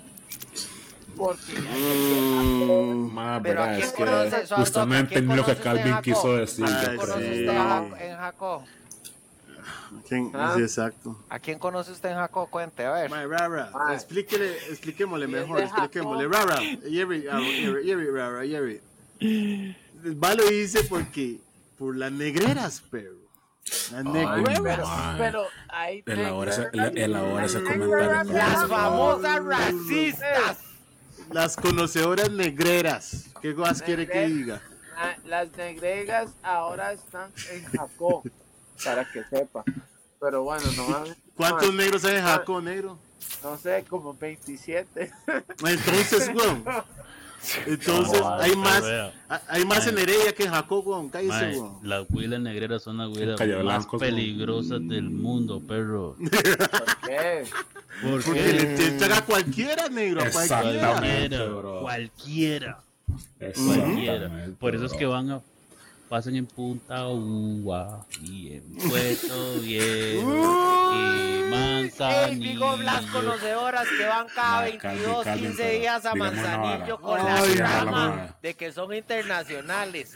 Porque 1.16 1.53
Mm, 1.53 3.16
Pero 3.16 3.41
verdad 3.41 3.70
¿a 3.70 3.78
es 3.78 3.91
que 3.93 4.03
no 4.03 4.11
toca, 4.11 4.22
¿a 4.61 4.63
quién 4.66 4.93
entendió 4.99 5.36
lo 5.38 5.45
que 5.45 5.55
Calvin 5.55 6.01
quiso 6.01 6.36
decir. 6.36 6.66
¿A 6.66 6.68
Ah, 6.68 6.80
quién 6.84 6.91
yo 6.95 6.99
conoce 6.99 7.20
creo. 7.20 7.34
sí. 7.36 7.47
en 7.47 7.55
Jaco- 7.57 7.97
en 8.01 8.18
Jaco? 8.18 8.63
¿Quién? 10.08 10.32
Ah. 10.34 10.54
Sí, 10.56 10.62
exacto. 10.62 11.18
¿A 11.30 11.39
quién 11.39 11.60
conoce 11.60 11.91
usted 11.91 12.10
en 12.10 12.16
Jaco? 12.16 12.48
Cuente, 12.48 12.86
a 12.86 12.91
ver. 12.91 13.10
Mae, 13.10 13.28
Rara, 13.28 13.72
explíquele, 13.93 14.58
expliquémosle 14.70 15.28
mejor, 15.28 15.62
expliquémosle. 15.62 16.28
Rara, 16.28 16.58
Jerry, 16.89 17.26
ah, 17.32 17.39
Jerry, 17.39 17.86
Jerry, 17.86 18.10
Rara, 18.10 18.46
Jerry. 18.46 18.82
Va 20.24 20.36
lo 20.36 20.52
hice 20.52 20.84
porque, 20.84 21.39
por 21.78 21.96
las 21.96 22.12
negreras, 22.12 22.82
perro. 22.91 23.26
Las 23.91 23.93
Ay, 23.93 24.04
negreras. 24.43 24.62
pero, 24.64 24.86
Mae. 24.88 25.18
pero 25.18 25.43
hay 25.70 26.04
Elabora 26.06 26.56
elabora 26.93 27.46
ese 27.46 27.64
comentario, 27.64 28.24
de 28.26 28.34
Las 28.34 28.68
famosas 28.68 29.43
racistas. 29.43 30.58
Las 31.32 31.56
conocedoras 31.56 32.30
negreras. 32.30 33.26
¿Qué 33.41 33.54
más 33.56 33.82
quiere 33.82 34.08
que 34.08 34.28
diga? 34.28 34.62
Ah, 34.96 35.16
Las 35.26 35.52
negregas 35.58 36.32
ahora 36.43 36.93
están 36.93 37.32
en 37.52 37.66
Jacó, 37.66 38.22
para 38.84 39.05
que 39.05 39.23
sepa. 39.23 39.63
Pero 40.19 40.43
bueno, 40.43 40.63
no 40.78 41.03
¿Cuántos 41.36 41.73
negros 41.73 42.03
hay 42.05 42.17
en 42.17 42.23
Jaco, 42.23 42.61
negro? 42.61 42.97
No 43.43 43.57
sé, 43.57 43.86
como 43.88 44.13
27. 44.13 45.11
Entonces, 45.28 46.32
weón. 46.34 46.63
Entonces, 47.67 48.19
No, 48.19 48.34
hay 48.39 48.55
más, 48.55 48.84
hay 49.47 49.65
más 49.65 49.86
en. 49.86 49.99
Heredia 49.99 50.34
que 50.34 50.43
en 50.45 50.51
Jaco, 50.51 50.80
weón. 50.80 51.09
Cállese, 51.09 51.59
weón. 51.59 51.80
las 51.84 52.05
huilas 52.09 52.39
negreras 52.39 52.82
son 52.82 52.97
las 52.97 53.09
huilas 53.09 53.39
más 53.63 53.86
peligrosas 53.99 54.80
del 54.88 55.09
mundo, 55.09 55.61
perro. 55.61 56.15
¿Por 56.19 56.30
qué? 57.07 57.43
¿Por 58.01 58.23
Porque 58.23 58.53
le 58.53 58.65
te 58.76 58.95
echan 58.95 59.11
a 59.13 59.21
cualquiera, 59.23 59.89
negro, 59.89 60.21
a 60.23 60.30
cualquiera. 60.30 60.65
Exactamente. 60.65 61.38
Cualquiera, 61.38 61.45
bro. 61.45 61.82
cualquiera, 61.82 62.84
Por 64.59 64.76
eso 64.76 64.86
es 64.86 64.93
que 64.93 65.05
van 65.05 65.30
a 65.30 65.41
pasan 66.16 66.38
en 66.38 66.45
Punta 66.45 67.09
Uva 67.09 68.05
y 68.24 68.53
en 68.53 68.63
Puerto 68.89 69.59
Viejo 69.61 70.93
y 70.93 71.43
Ey, 71.99 72.36
digo 72.39 72.78
las 72.78 73.01
Manzanillo. 73.03 73.11
conocedoras 73.11 73.88
que 73.97 74.05
van 74.05 74.28
cada 74.34 74.61
Mae, 74.61 74.78
Calvin, 74.78 75.01
22, 75.03 75.24
Calvin, 75.26 75.45
15 75.47 75.63
pero 75.63 75.80
días 75.80 76.05
a 76.05 76.16
Manzanillo 76.16 77.01
con 77.01 77.20
Ay, 77.20 77.55
la 77.55 77.55
trama 77.55 78.36
de 78.41 78.53
que 78.53 78.72
son 78.72 78.93
internacionales. 78.93 80.13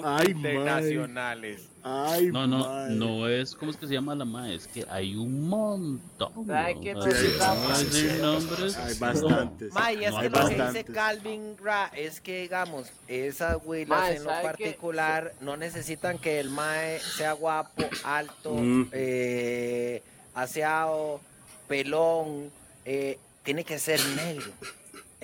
Mae. 0.00 0.30
internacionales. 0.30 1.68
Ay, 1.86 2.28
No, 2.32 2.46
no, 2.46 2.88
no 2.88 3.28
es, 3.28 3.54
¿cómo 3.54 3.70
es 3.70 3.76
que 3.76 3.86
se 3.86 3.92
llama 3.92 4.14
la 4.14 4.24
mae? 4.24 4.54
Es 4.54 4.66
que 4.66 4.86
hay 4.88 5.14
un 5.16 5.46
montón. 5.46 6.32
Ay, 6.50 6.74
a 6.76 6.94
llama. 6.94 7.78
decir 7.78 8.20
nombres, 8.22 8.76
Hay 8.78 8.94
no. 8.94 9.00
bastantes. 9.00 9.72
Ma, 9.74 9.92
y 9.92 10.04
es 10.04 10.10
No 10.10 10.18
que 10.20 10.24
hay 10.24 10.30
lo 10.30 10.38
que 10.38 10.44
dice 10.46 10.56
bastantes. 10.62 10.94
Calvin 10.94 11.56
Ra 11.62 11.90
es 11.94 12.20
que, 12.22 12.40
digamos, 12.42 12.88
esas 13.06 13.58
huilas 13.66 14.12
en 14.16 14.24
lo 14.24 14.30
¿sabe 14.30 14.40
qué? 14.42 14.48
particular 14.48 15.34
no 15.42 15.58
necesitan 15.58 16.16
que 16.18 16.40
el 16.40 16.48
mae 16.48 17.00
sea 17.00 17.34
guapo, 17.34 17.82
alto, 18.02 18.54
Mm. 18.54 18.88
eh, 18.92 20.02
aseado, 20.34 21.20
pelón, 21.68 22.50
eh, 22.86 23.18
tiene 23.42 23.62
que 23.62 23.78
ser 23.78 24.00
negro. 24.16 24.50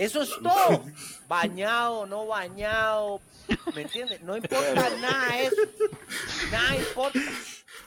Eso 0.01 0.23
es 0.23 0.31
todo. 0.43 0.85
Bañado, 1.29 2.07
no 2.07 2.27
bañado, 2.27 3.21
¿me 3.75 3.83
entiendes? 3.83 4.23
No 4.23 4.37
importa 4.37 4.89
nada 5.01 5.41
eso. 5.41 5.57
Nada 6.51 6.77
importa. 6.77 7.21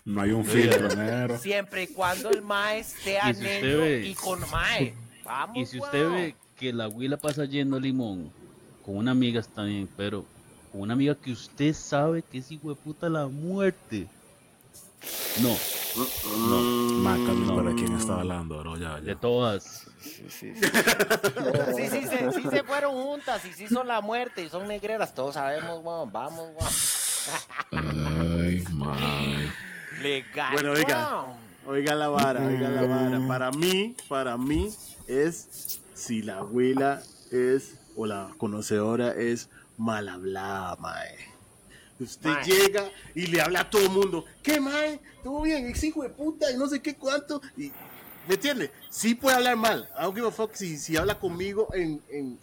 No 0.05 0.21
hay 0.21 0.31
un 0.31 0.45
filtro 0.45 0.89
negro. 0.95 1.37
Siempre 1.39 1.83
y 1.83 1.87
cuando 1.87 2.29
el 2.29 2.41
mae 2.41 2.83
sea 2.83 3.33
si 3.33 3.41
negro 3.41 3.79
ve- 3.79 4.05
y 4.05 4.13
con 4.15 4.39
mae. 4.51 4.93
Vamos, 5.23 5.57
Y 5.57 5.65
si 5.65 5.79
usted 5.79 6.09
ve 6.09 6.35
que 6.57 6.71
la 6.73 6.87
huila 6.87 7.17
pasa 7.17 7.45
yendo 7.45 7.79
limón, 7.79 8.31
con 8.85 8.97
una 8.97 9.11
amiga 9.11 9.39
está 9.39 9.63
bien, 9.63 9.89
pero 9.97 10.25
con 10.71 10.81
una 10.81 10.93
amiga 10.93 11.15
que 11.15 11.31
usted 11.31 11.73
sabe 11.73 12.21
que 12.21 12.39
es 12.39 12.51
hijo 12.51 12.69
de 12.69 12.75
puta 12.75 13.09
la 13.09 13.27
muerte. 13.27 14.07
No, 15.41 15.57
Más 15.95 17.19
Calvin, 17.19 17.47
No. 17.47 17.55
pero 17.55 17.69
¿de 17.69 17.75
quién 17.75 17.95
estaba 17.97 18.21
hablando, 18.21 18.57
bro? 18.59 18.77
Ya, 18.77 18.99
de 18.99 19.13
ya. 19.13 19.19
todas. 19.19 19.85
Sí, 20.01 20.25
sí, 20.29 20.53
se, 20.55 22.31
sí 22.31 22.43
se 22.49 22.63
fueron 22.63 22.93
juntas 22.93 23.45
y 23.45 23.53
sí 23.53 23.67
son 23.67 23.87
la 23.87 24.01
muerte 24.01 24.43
y 24.43 24.49
son 24.49 24.67
negreras, 24.67 25.13
todos 25.13 25.35
sabemos, 25.35 25.81
weón. 25.83 26.11
Vamos, 26.11 26.49
weón. 27.71 27.85
Ay, 28.41 28.63
man. 28.73 28.97
Legal. 30.01 30.53
Bueno, 30.53 30.71
oiga. 30.71 31.25
Oiga 31.65 31.95
la 31.95 32.09
vara, 32.09 32.45
oiga 32.45 32.69
la 32.69 32.81
vara. 32.81 33.27
Para 33.27 33.51
mí, 33.51 33.95
para 34.09 34.37
mí 34.37 34.69
es 35.07 35.79
si 35.93 36.21
la 36.21 36.39
abuela 36.39 37.01
es 37.31 37.75
o 37.95 38.05
la 38.05 38.29
conocedora 38.37 39.13
es 39.13 39.49
mal 39.77 40.09
hablada, 40.09 40.75
mae. 40.77 41.32
Usted 42.03 42.29
Mae. 42.29 42.43
llega 42.45 42.89
y 43.15 43.27
le 43.27 43.41
habla 43.41 43.61
a 43.61 43.69
todo 43.69 43.81
el 43.83 43.89
mundo, 43.89 44.25
¿qué 44.41 44.59
mae? 44.59 44.99
¿Todo 45.23 45.41
bien? 45.41 45.67
Ex 45.67 45.83
hijo 45.83 46.03
de 46.03 46.09
puta 46.09 46.51
y 46.51 46.57
no 46.57 46.67
sé 46.67 46.81
qué 46.81 46.95
cuánto. 46.95 47.41
Y, 47.57 47.71
¿Me 48.27 48.35
entiende? 48.35 48.71
Sí 48.89 49.15
puede 49.15 49.35
hablar 49.37 49.55
mal. 49.57 49.89
I 49.97 50.03
don't 50.03 50.15
give 50.15 50.27
a 50.27 50.31
fuck 50.31 50.53
si, 50.53 50.77
si 50.77 50.95
habla 50.97 51.19
conmigo 51.19 51.67
en, 51.73 52.01
en- 52.09 52.39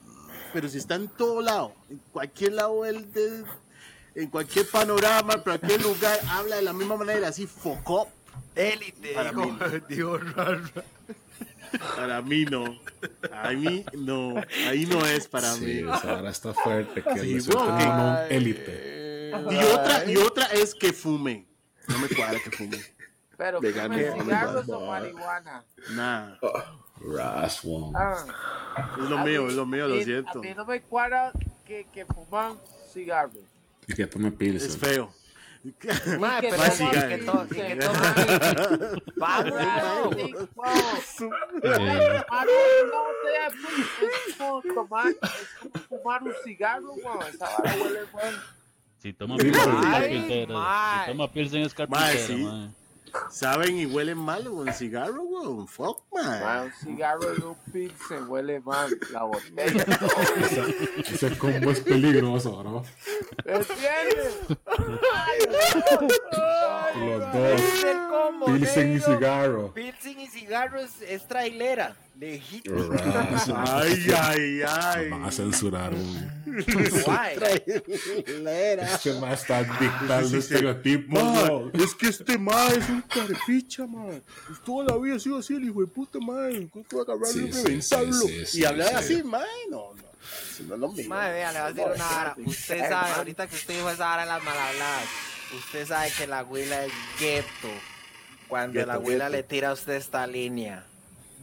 Pero 0.52 0.68
si 0.68 0.78
está 0.78 0.96
en 0.96 1.08
todo 1.08 1.40
lado, 1.42 1.74
en 1.88 1.98
cualquier 2.12 2.52
lado 2.54 2.82
del, 2.82 3.10
del- 3.12 3.44
en 4.14 4.28
cualquier 4.28 4.68
panorama, 4.68 5.34
en 5.34 5.40
cualquier 5.40 5.80
lugar, 5.82 6.18
habla 6.28 6.56
de 6.56 6.62
la 6.62 6.72
misma 6.72 6.96
manera, 6.96 7.28
así, 7.28 7.46
fuck 7.46 7.88
up. 7.90 8.08
Élite, 8.56 9.12
Para 9.14 9.30
digo, 9.30 9.46
mí. 9.46 9.58
digo, 9.88 10.18
raro. 10.18 10.64
Para 11.96 12.20
mí 12.20 12.44
no. 12.46 12.64
A 13.32 13.52
mí 13.52 13.84
no. 13.96 14.34
Ahí 14.68 14.86
no 14.86 15.06
es 15.06 15.28
para 15.28 15.54
Sí, 15.54 15.64
mí. 15.64 15.82
vara 15.82 16.28
está 16.28 16.52
fuerte. 16.52 17.00
Que 17.02 17.20
Sí, 17.40 17.50
élite. 18.28 18.99
Y 19.30 19.56
otra, 19.64 20.04
y 20.10 20.16
otra 20.16 20.46
es 20.46 20.74
que 20.74 20.92
fume. 20.92 21.46
No 21.88 21.98
me 21.98 22.08
cuadra 22.08 22.38
que 22.42 22.50
fume. 22.50 22.78
Pero 23.36 23.60
Legal, 23.60 23.88
¿fuman 23.90 24.16
no, 24.18 24.24
cigarros 24.24 24.68
no, 24.68 24.76
o 24.76 24.80
no. 24.80 24.86
marihuana? 24.90 25.64
Nada. 25.92 26.38
Ras, 27.00 27.60
one. 27.64 27.92
Ah, 27.96 28.24
Es 29.02 29.08
lo 29.08 29.18
a 29.18 29.24
mío, 29.24 29.42
mí- 29.44 29.48
es 29.48 29.54
lo 29.54 29.66
mío, 29.66 29.88
lo 29.88 30.02
siento. 30.02 30.38
A 30.38 30.42
mí 30.42 30.52
no 30.54 30.64
me 30.66 30.82
cuadra 30.82 31.32
que, 31.64 31.86
que 31.92 32.04
fuman 32.04 32.58
cigarros. 32.92 33.38
Y 33.88 33.94
que 33.94 34.06
tome 34.06 34.28
Es 34.28 34.34
pilsen. 34.34 34.78
feo. 34.78 35.14
Mae, 36.18 36.40
que 36.42 36.48
pero 36.50 36.62
cigarro. 36.70 37.08
que 37.08 37.18
to- 37.18 37.46
y 37.50 37.54
que 37.54 37.78
weón. 37.78 37.90
Es 44.28 44.36
como 44.36 44.62
tomar, 44.62 45.06
es 45.08 46.22
un 46.22 46.32
cigarro, 46.44 46.94
wow. 47.02 47.20
Esa 47.22 47.48
vara 47.58 47.76
huele 47.82 48.00
bueno. 48.12 48.38
Si 49.00 49.12
toma 49.12 49.36
Pilsen 49.36 49.62
es 49.62 49.84
Ay, 49.84 50.46
mae. 50.46 51.04
Si 51.04 51.10
toma 51.10 51.32
Pilsen 51.32 51.62
es 51.62 51.78
Mae, 51.78 51.88
carpintera, 51.88 52.26
sí. 52.26 52.70
Saben 53.30 53.78
y 53.78 53.86
huelen 53.86 54.18
mal 54.18 54.44
con 54.44 54.72
cigarro, 54.72 55.22
weón. 55.22 55.66
Fuck, 55.66 56.02
Ma, 56.12 56.22
man. 56.22 56.66
un 56.66 56.72
cigarro 56.72 57.34
y 57.36 57.42
un 57.42 57.56
pilsen 57.72 58.28
huele 58.28 58.60
mal. 58.60 58.96
La 59.12 59.24
botella. 59.24 59.86
Ese 60.98 61.36
combo 61.38 61.70
es 61.72 61.80
peligroso, 61.80 62.62
¿no? 62.62 62.84
¿Entiendes? 63.44 64.36
el 66.94 68.08
combo, 68.08 68.46
Pilsen 68.46 68.96
y 68.96 69.00
cigarro. 69.00 69.72
Pilsen 69.74 70.20
y 70.20 70.26
cigarro 70.28 70.80
es, 70.80 70.90
es 71.02 71.26
trailera. 71.26 71.96
Legítimo. 72.18 72.76
Ay, 73.56 74.06
ay, 74.14 74.60
ay. 74.68 75.08
Van 75.08 75.24
a 75.24 75.30
censurar, 75.32 75.90
güey. 75.94 77.02
Guay. 77.02 77.38
Este 78.82 79.14
más 79.18 79.40
está 79.40 79.62
dictando 79.62 80.36
estereotipos, 80.36 81.22
Ma, 81.22 81.42
bro. 81.44 81.70
es 81.72 81.94
que 81.94 82.08
este 82.08 82.36
ma 82.36 82.66
es 82.68 82.86
un 82.90 83.00
carepicha, 83.02 83.86
man. 83.86 84.22
Pues 84.46 84.60
toda 84.62 84.84
la 84.92 84.96
vida 84.98 85.16
ha 85.16 85.18
sido 85.18 85.38
así, 85.38 85.54
el 85.54 85.64
hijo 85.64 85.80
de 85.80 85.86
puta, 85.86 86.18
man. 86.18 86.68
¿Cuánto 86.68 86.96
va 86.98 87.02
a 87.02 87.04
agarrarlo 87.16 87.26
Sí, 87.32 87.38
y 87.48 87.50
reventarlo? 87.52 88.12
sí, 88.12 88.46
sí, 88.46 88.60
y 88.60 88.64
hablar 88.66 88.88
sí. 88.88 88.94
así, 89.14 89.22
man. 89.22 89.42
No, 89.70 89.94
no. 89.94 90.02
No 90.68 90.74
es 90.74 90.80
lo 90.80 90.88
mismo. 90.92 91.14
Madre, 91.14 91.32
vea, 91.32 91.52
le 91.52 91.58
voy 91.60 91.68
a 91.68 91.72
decir 91.72 91.92
una 91.94 92.04
vara. 92.04 92.34
Usted 92.44 92.88
sabe, 92.88 93.10
ahorita 93.12 93.46
que 93.46 93.56
usted 93.56 93.74
dijo 93.76 93.88
esa 93.90 94.04
vara 94.04 94.22
de 94.22 94.28
las 94.28 94.42
malhabladas, 94.44 95.04
usted 95.56 95.86
sabe 95.86 96.10
que 96.16 96.26
la 96.26 96.40
abuela 96.40 96.84
es 96.84 96.92
gueto. 97.18 97.68
Cuando 98.48 98.74
Gueto, 98.74 98.86
la 98.86 98.98
gueto. 98.98 99.28
le 99.28 99.42
tira 99.44 99.70
a 99.70 99.72
usted 99.74 99.94
esta 99.94 100.26
línea, 100.26 100.84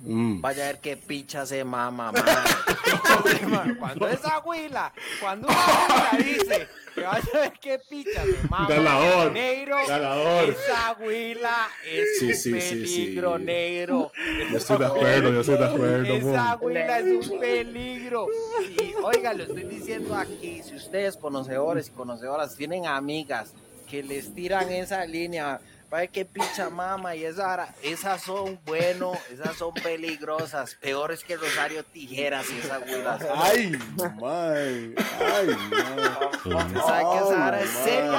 Mm. 0.03 0.41
vaya 0.41 0.65
a 0.65 0.67
ver 0.67 0.79
qué 0.79 0.95
picha 0.95 1.43
se 1.47 1.63
mama, 1.63 2.11
cuando 3.79 4.07
esa 4.07 4.39
huila, 4.39 4.93
cuando 5.19 5.47
una 5.47 5.57
huila 5.57 6.23
dice 6.23 6.67
que 6.93 7.01
va 7.01 7.13
a 7.13 7.21
saber 7.21 7.53
qué 7.59 7.79
picha 7.89 8.23
se 8.23 8.47
mama 8.49 8.67
Galador, 8.69 9.31
negro, 9.31 9.77
galador. 9.87 10.49
esa 10.49 10.93
huila 10.99 11.67
es 11.85 12.19
Sí, 12.19 12.25
un 12.27 12.35
sí, 12.35 12.51
peligro 12.51 13.37
sí. 13.37 13.43
negro. 13.43 14.11
Yo 14.51 14.57
estoy 14.57 14.77
de 14.77 14.85
acuerdo, 14.85 15.31
yo 15.33 15.39
estoy 15.41 15.57
de 15.57 15.65
acuerdo. 15.65 16.13
Esa 16.13 16.57
mon. 16.57 16.65
huila 16.65 16.99
es 16.99 17.27
un 17.29 17.39
peligro. 17.39 18.27
Y 18.69 18.93
oiga, 19.03 19.33
lo 19.33 19.43
estoy 19.43 19.63
diciendo 19.63 20.15
aquí, 20.15 20.61
si 20.63 20.75
ustedes 20.75 21.17
conocedores 21.17 21.87
y 21.87 21.91
conocedoras 21.91 22.55
tienen 22.55 22.85
amigas 22.85 23.53
que 23.89 24.03
les 24.03 24.33
tiran 24.33 24.71
esa 24.71 25.05
línea, 25.05 25.59
para 25.89 26.07
que 26.07 26.25
picha 26.25 26.69
mama 26.69 27.15
y 27.15 27.23
esa 27.23 27.73
esas 27.81 28.21
son 28.21 28.59
bueno, 28.65 29.13
esas 29.31 29.55
son 29.55 29.73
peligrosas, 29.73 30.75
peores 30.75 31.23
que 31.23 31.37
Rosario 31.37 31.85
Tijeras 31.85 32.45
y 32.51 32.59
esas 32.59 32.83
huilas. 32.83 33.25
Ay, 33.35 33.71
mae. 34.19 34.93
Ay, 35.19 35.47
mae. 35.69 36.55
Usted 36.55 36.81
sabe 36.81 37.03
que 37.11 37.17
esa 37.17 37.39
vara 37.39 37.61
es 37.61 37.69
era 37.69 37.83
cierto, 37.85 38.17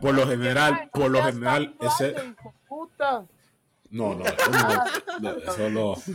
Por 0.00 0.14
lo 0.14 0.26
general, 0.26 0.88
por 0.92 1.10
lo 1.10 1.22
general, 1.24 1.74
ese. 1.80 2.14
puta. 2.66 3.26
No, 3.90 4.14
no, 4.14 4.24
eso 5.46 5.70
no. 5.70 5.94
Eso 5.94 6.12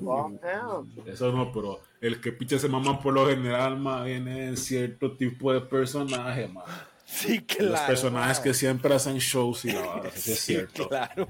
no. 0.00 0.86
Eso 1.06 1.32
no, 1.32 1.52
pero 1.52 1.80
el 2.00 2.20
que 2.20 2.32
picha 2.32 2.58
se 2.58 2.68
mama 2.68 3.00
por 3.00 3.14
lo 3.14 3.26
general, 3.28 3.78
ma, 3.78 4.04
viene 4.04 4.46
en 4.48 4.56
cierto 4.56 5.12
tipo 5.16 5.52
de 5.52 5.60
personaje, 5.60 6.46
ma. 6.48 6.62
Sí, 7.04 7.40
claro. 7.40 7.72
Los 7.72 7.80
personajes 7.80 8.38
que 8.38 8.52
siempre 8.54 8.94
hacen 8.94 9.18
shows 9.18 9.64
y 9.64 9.72
la 9.72 9.80
vara, 9.80 10.08
eso 10.10 10.32
es 10.32 10.38
cierto. 10.40 10.88
Claro, 10.88 11.26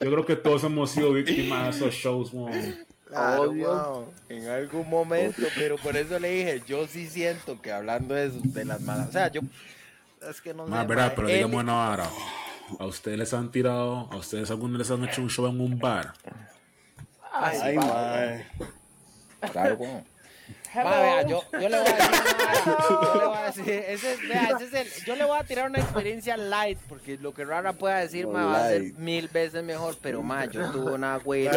Yo 0.00 0.10
creo 0.10 0.24
que 0.26 0.36
todos 0.36 0.64
hemos 0.64 0.90
sido 0.90 1.12
víctimas 1.12 1.64
de 1.64 1.70
esos 1.86 1.94
shows, 1.94 2.32
mo. 2.32 2.48
claro, 3.06 3.42
Obvio. 3.42 3.68
mano, 3.68 4.04
en 4.30 4.48
algún 4.48 4.88
momento, 4.88 5.42
pero 5.56 5.76
por 5.76 5.94
eso 5.96 6.18
le 6.18 6.30
dije, 6.30 6.62
yo 6.66 6.86
sí 6.86 7.06
siento 7.06 7.60
que 7.60 7.70
hablando 7.70 8.14
de, 8.14 8.26
eso, 8.28 8.40
de 8.42 8.64
las 8.64 8.80
malas, 8.80 9.10
o 9.10 9.12
sea, 9.12 9.30
yo, 9.30 9.42
es 10.28 10.40
que 10.40 10.54
no 10.54 10.64
sé, 10.66 10.86
verdad, 10.86 11.12
pero 11.14 11.28
él- 11.28 11.34
digamos 11.34 11.62
una 11.62 11.74
vara. 11.74 12.10
¿A 12.78 12.86
ustedes 12.86 13.18
les 13.18 13.34
han 13.34 13.50
tirado, 13.50 14.08
a 14.10 14.16
ustedes 14.16 14.50
algunos 14.50 14.78
les 14.78 14.90
han 14.90 15.04
hecho 15.04 15.22
un 15.22 15.30
show 15.30 15.46
en 15.46 15.60
un 15.60 15.78
bar? 15.78 16.12
Ay, 17.32 17.76
mae. 17.76 18.46
Claro, 19.52 19.78
como. 19.78 20.04
Hello. 20.72 20.90
Vea, 20.90 21.22
yo, 21.26 21.42
yo 21.52 21.68
le 21.68 21.78
voy 21.80 21.88
a 21.88 21.94
decir 21.94 22.10
yo 22.66 23.14
le 23.20 23.26
voy 23.26 23.36
a 23.36 23.42
decir, 23.46 23.68
ese 23.88 24.12
es, 24.12 24.28
vea, 24.28 24.48
ese 24.56 24.64
es 24.66 24.74
el, 24.98 25.04
yo 25.04 25.16
le 25.16 25.24
voy 25.24 25.38
a 25.38 25.42
tirar 25.44 25.68
una 25.68 25.80
experiencia 25.80 26.36
light, 26.36 26.78
porque 26.88 27.18
lo 27.18 27.34
que 27.34 27.44
Rara 27.44 27.72
pueda 27.72 27.98
decir, 27.98 28.26
ma, 28.28 28.44
va 28.46 28.64
a 28.64 28.68
ser 28.68 28.82
mil 28.98 29.26
veces 29.28 29.64
mejor, 29.64 29.96
pero 30.00 30.22
ma, 30.22 30.44
yo 30.44 30.70
tuve 30.70 30.92
una 30.92 31.16
güey. 31.18 31.48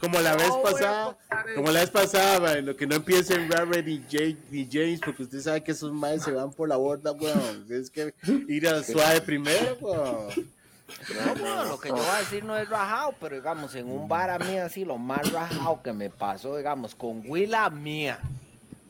Como 0.00 0.20
la 0.20 0.36
vez 0.36 0.48
pasada, 0.62 1.16
como 1.54 1.70
la 1.72 1.80
vez 1.80 1.90
pasada, 1.90 2.60
lo 2.60 2.76
que 2.76 2.86
no 2.86 2.96
empiecen 2.96 3.50
Robert 3.50 3.86
ni, 3.86 4.02
Jay- 4.10 4.36
ni 4.50 4.68
James, 4.70 5.00
porque 5.04 5.22
usted 5.22 5.40
sabe 5.40 5.62
que 5.62 5.72
esos 5.72 5.92
maes 5.92 6.22
se 6.22 6.32
van 6.32 6.52
por 6.52 6.68
la 6.68 6.76
borda, 6.76 7.12
weón. 7.12 7.66
Es 7.70 7.90
que 7.90 8.12
ir 8.48 8.68
a 8.68 8.82
suave 8.82 9.20
primero, 9.22 9.76
weón. 9.80 10.55
No, 11.42 11.64
lo 11.64 11.80
que 11.80 11.88
yo 11.88 11.96
voy 11.96 12.06
a 12.06 12.18
decir 12.18 12.44
no 12.44 12.56
es 12.56 12.68
rajado, 12.68 13.14
pero 13.20 13.36
digamos, 13.36 13.74
en 13.74 13.90
un 13.90 14.08
bar 14.08 14.30
a 14.30 14.38
mí 14.38 14.56
así, 14.56 14.84
lo 14.84 14.98
más 14.98 15.30
rajado 15.32 15.82
que 15.82 15.92
me 15.92 16.10
pasó, 16.10 16.56
digamos, 16.56 16.94
con 16.94 17.22
huila 17.26 17.68
mía, 17.70 18.18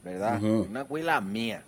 ¿verdad? 0.02 0.42
Una 0.42 0.82
huila 0.84 1.20
mía. 1.20 1.62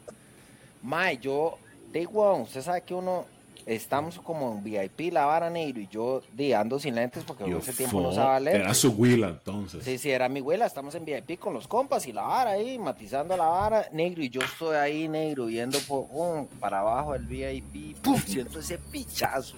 Mae, 0.82 1.18
yo, 1.18 1.58
digo, 1.92 2.34
usted 2.36 2.62
sabe 2.62 2.82
que 2.82 2.94
uno, 2.94 3.24
estamos 3.66 4.18
como 4.20 4.52
en 4.52 4.64
VIP, 4.64 5.12
la 5.12 5.26
vara 5.26 5.50
negro, 5.50 5.80
y 5.80 5.88
yo 5.88 6.22
di, 6.32 6.52
ando 6.52 6.78
sin 6.78 6.94
lentes 6.94 7.24
porque 7.24 7.48
Yo 7.48 7.58
ese 7.58 7.72
tiempo 7.72 8.00
no 8.00 8.12
sabía 8.12 8.40
leer. 8.40 8.60
Era 8.62 8.74
su 8.74 8.90
huila, 8.90 9.28
entonces. 9.28 9.84
Sí, 9.84 9.98
sí, 9.98 10.10
era 10.10 10.28
mi 10.28 10.40
huela, 10.40 10.66
estamos 10.66 10.94
en 10.94 11.04
VIP 11.04 11.38
con 11.38 11.52
los 11.52 11.66
compas 11.66 12.06
y 12.06 12.12
la 12.12 12.22
vara 12.22 12.52
ahí, 12.52 12.78
matizando 12.78 13.36
la 13.36 13.46
vara, 13.46 13.88
negro, 13.92 14.22
y 14.22 14.30
yo 14.30 14.40
estoy 14.40 14.76
ahí, 14.76 15.08
negro, 15.08 15.46
viendo 15.46 15.78
por, 15.80 16.06
para 16.60 16.80
abajo 16.80 17.14
el 17.14 17.26
VIP, 17.26 17.96
pum, 17.98 18.20
siento 18.20 18.60
ese 18.60 18.78
pichazo. 18.78 19.56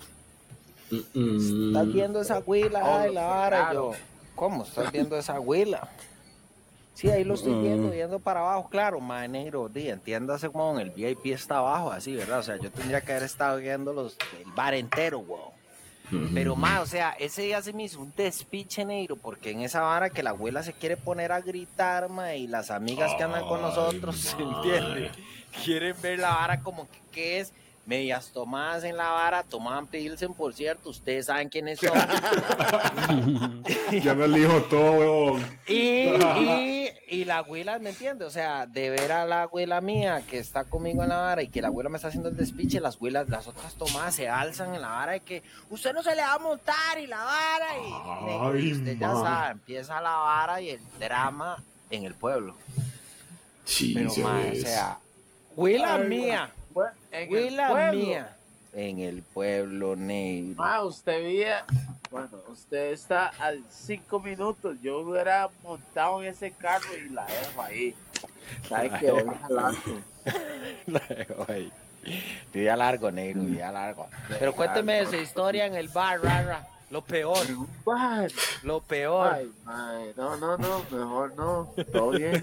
Estás 0.90 1.92
viendo 1.92 2.20
esa 2.20 2.38
huila, 2.40 2.80
Oh, 2.84 2.98
ay, 3.00 3.12
la 3.14 3.26
vara, 3.26 3.72
yo. 3.72 3.92
¿cómo 4.34 4.64
estás 4.64 4.90
viendo 4.90 5.16
esa 5.16 5.38
huila? 5.38 5.88
Sí, 6.94 7.08
ahí 7.08 7.24
lo 7.24 7.34
estoy 7.34 7.54
viendo, 7.62 7.88
Mm. 7.88 7.92
viendo 7.92 8.18
para 8.18 8.40
abajo, 8.40 8.68
claro, 8.68 9.00
ma, 9.00 9.26
negro, 9.26 9.68
di, 9.68 9.88
entiéndase 9.88 10.50
como 10.50 10.72
en 10.78 10.80
el 10.80 10.90
VIP 10.90 11.26
está 11.32 11.58
abajo, 11.58 11.90
así, 11.90 12.14
¿verdad? 12.14 12.40
O 12.40 12.42
sea, 12.42 12.56
yo 12.56 12.70
tendría 12.70 13.00
que 13.00 13.12
haber 13.12 13.24
estado 13.24 13.56
viendo 13.58 13.92
los, 13.94 14.16
el 14.38 14.50
bar 14.52 14.74
entero, 14.74 15.20
wow. 15.20 15.50
Pero 16.34 16.56
más, 16.56 16.80
o 16.82 16.86
sea, 16.86 17.10
ese 17.20 17.42
día 17.42 17.62
se 17.62 17.72
me 17.72 17.84
hizo 17.84 18.00
un 18.00 18.12
despiche 18.16 18.84
negro, 18.84 19.14
porque 19.14 19.52
en 19.52 19.60
esa 19.60 19.80
vara 19.82 20.10
que 20.10 20.24
la 20.24 20.30
abuela 20.30 20.64
se 20.64 20.72
quiere 20.72 20.96
poner 20.96 21.30
a 21.30 21.40
gritar, 21.40 22.08
ma, 22.08 22.34
y 22.34 22.48
las 22.48 22.72
amigas 22.72 23.14
que 23.16 23.22
andan 23.22 23.46
con 23.46 23.62
nosotros, 23.62 24.16
¿se 24.18 24.36
mae. 24.36 24.56
entiende? 24.56 25.10
Quieren 25.64 25.94
ver 26.02 26.18
la 26.18 26.30
vara 26.30 26.60
como 26.62 26.88
que 26.90 26.98
qué 27.12 27.38
es, 27.40 27.52
medias 27.86 28.30
tomadas 28.32 28.84
en 28.84 28.96
la 28.96 29.10
vara, 29.10 29.42
tomaban 29.42 29.86
Pilsen, 29.86 30.32
por 30.34 30.54
cierto, 30.54 30.90
ustedes 30.90 31.26
saben 31.26 31.48
quiénes 31.48 31.80
son. 31.80 31.90
Ya 34.04 34.14
me 34.14 34.28
dijo 34.28 34.62
todo, 34.64 34.92
weón. 34.92 35.58
y, 35.66 36.06
y, 36.06 36.88
y 37.08 37.24
la 37.24 37.38
abuela, 37.38 37.78
¿me 37.80 37.90
entiende? 37.90 38.24
O 38.24 38.30
sea, 38.30 38.66
de 38.66 38.90
ver 38.90 39.10
a 39.10 39.26
la 39.26 39.42
abuela 39.42 39.80
mía 39.80 40.22
que 40.28 40.38
está 40.38 40.64
conmigo 40.64 41.02
en 41.02 41.08
la 41.08 41.16
vara 41.16 41.42
y 41.42 41.48
que 41.48 41.60
la 41.60 41.68
abuela 41.68 41.90
me 41.90 41.96
está 41.96 42.08
haciendo 42.08 42.28
el 42.28 42.36
despiche, 42.36 42.80
las 42.80 42.96
abuelas, 42.96 43.28
las 43.28 43.48
otras 43.48 43.74
tomadas 43.74 44.14
se 44.14 44.28
alzan 44.28 44.74
en 44.74 44.82
la 44.82 44.88
vara 44.90 45.12
de 45.12 45.20
que 45.20 45.42
usted 45.70 45.92
no 45.92 46.02
se 46.02 46.14
le 46.14 46.22
va 46.22 46.34
a 46.34 46.38
montar 46.38 46.98
y 47.00 47.06
la 47.08 47.18
vara 47.24 47.66
y, 47.76 48.58
Ay, 48.58 48.72
usted 48.72 48.96
ya 48.98 49.12
sabe, 49.12 49.52
empieza 49.52 50.00
la 50.00 50.16
vara 50.16 50.60
y 50.60 50.70
el 50.70 50.80
drama 51.00 51.62
en 51.90 52.04
el 52.04 52.14
pueblo. 52.14 52.54
Pero, 53.66 54.10
Jesus. 54.10 54.18
ma, 54.18 54.40
o 54.52 54.54
sea, 54.56 54.98
abuela 55.52 55.94
Ay, 55.94 56.08
mía, 56.08 56.50
en 57.12 57.18
el 57.20 57.58
abuela 57.60 57.68
pueblo. 57.68 57.92
mía, 58.00 58.36
en 58.72 58.98
el 59.00 59.22
pueblo 59.22 59.96
negro. 59.96 60.62
Ah, 60.62 60.82
usted 60.84 61.22
veía, 61.22 61.64
bueno, 62.10 62.30
usted 62.48 62.92
está 62.92 63.28
a 63.38 63.52
cinco 63.70 64.20
minutos. 64.20 64.76
Yo 64.82 64.98
hubiera 65.00 65.48
montado 65.62 66.22
en 66.22 66.28
ese 66.28 66.50
carro 66.52 66.88
y 66.96 67.08
la 67.10 67.26
dejo 67.26 67.62
ahí. 67.62 67.94
¿Sabe 68.68 68.90
que 68.98 69.10
voy 69.10 69.34
jalando? 69.42 69.80
Ay, 71.48 71.72
Día 72.52 72.76
largo, 72.76 73.10
negro, 73.10 73.42
día 73.42 73.70
largo. 73.70 74.08
Pero 74.38 74.54
cuénteme 74.54 75.00
de 75.00 75.06
su 75.06 75.16
historia 75.16 75.66
en 75.66 75.74
el 75.74 75.88
bar, 75.88 76.22
rara. 76.22 76.66
Lo 76.90 77.02
peor, 77.02 77.46
Bueno, 77.84 78.28
lo 78.64 78.80
peor. 78.80 79.32
ay, 79.32 79.52
ay, 79.66 80.12
no, 80.16 80.36
no, 80.36 80.56
no, 80.58 80.84
mejor 80.90 81.32
no. 81.36 81.72
Todo 81.92 82.10
bien. 82.10 82.42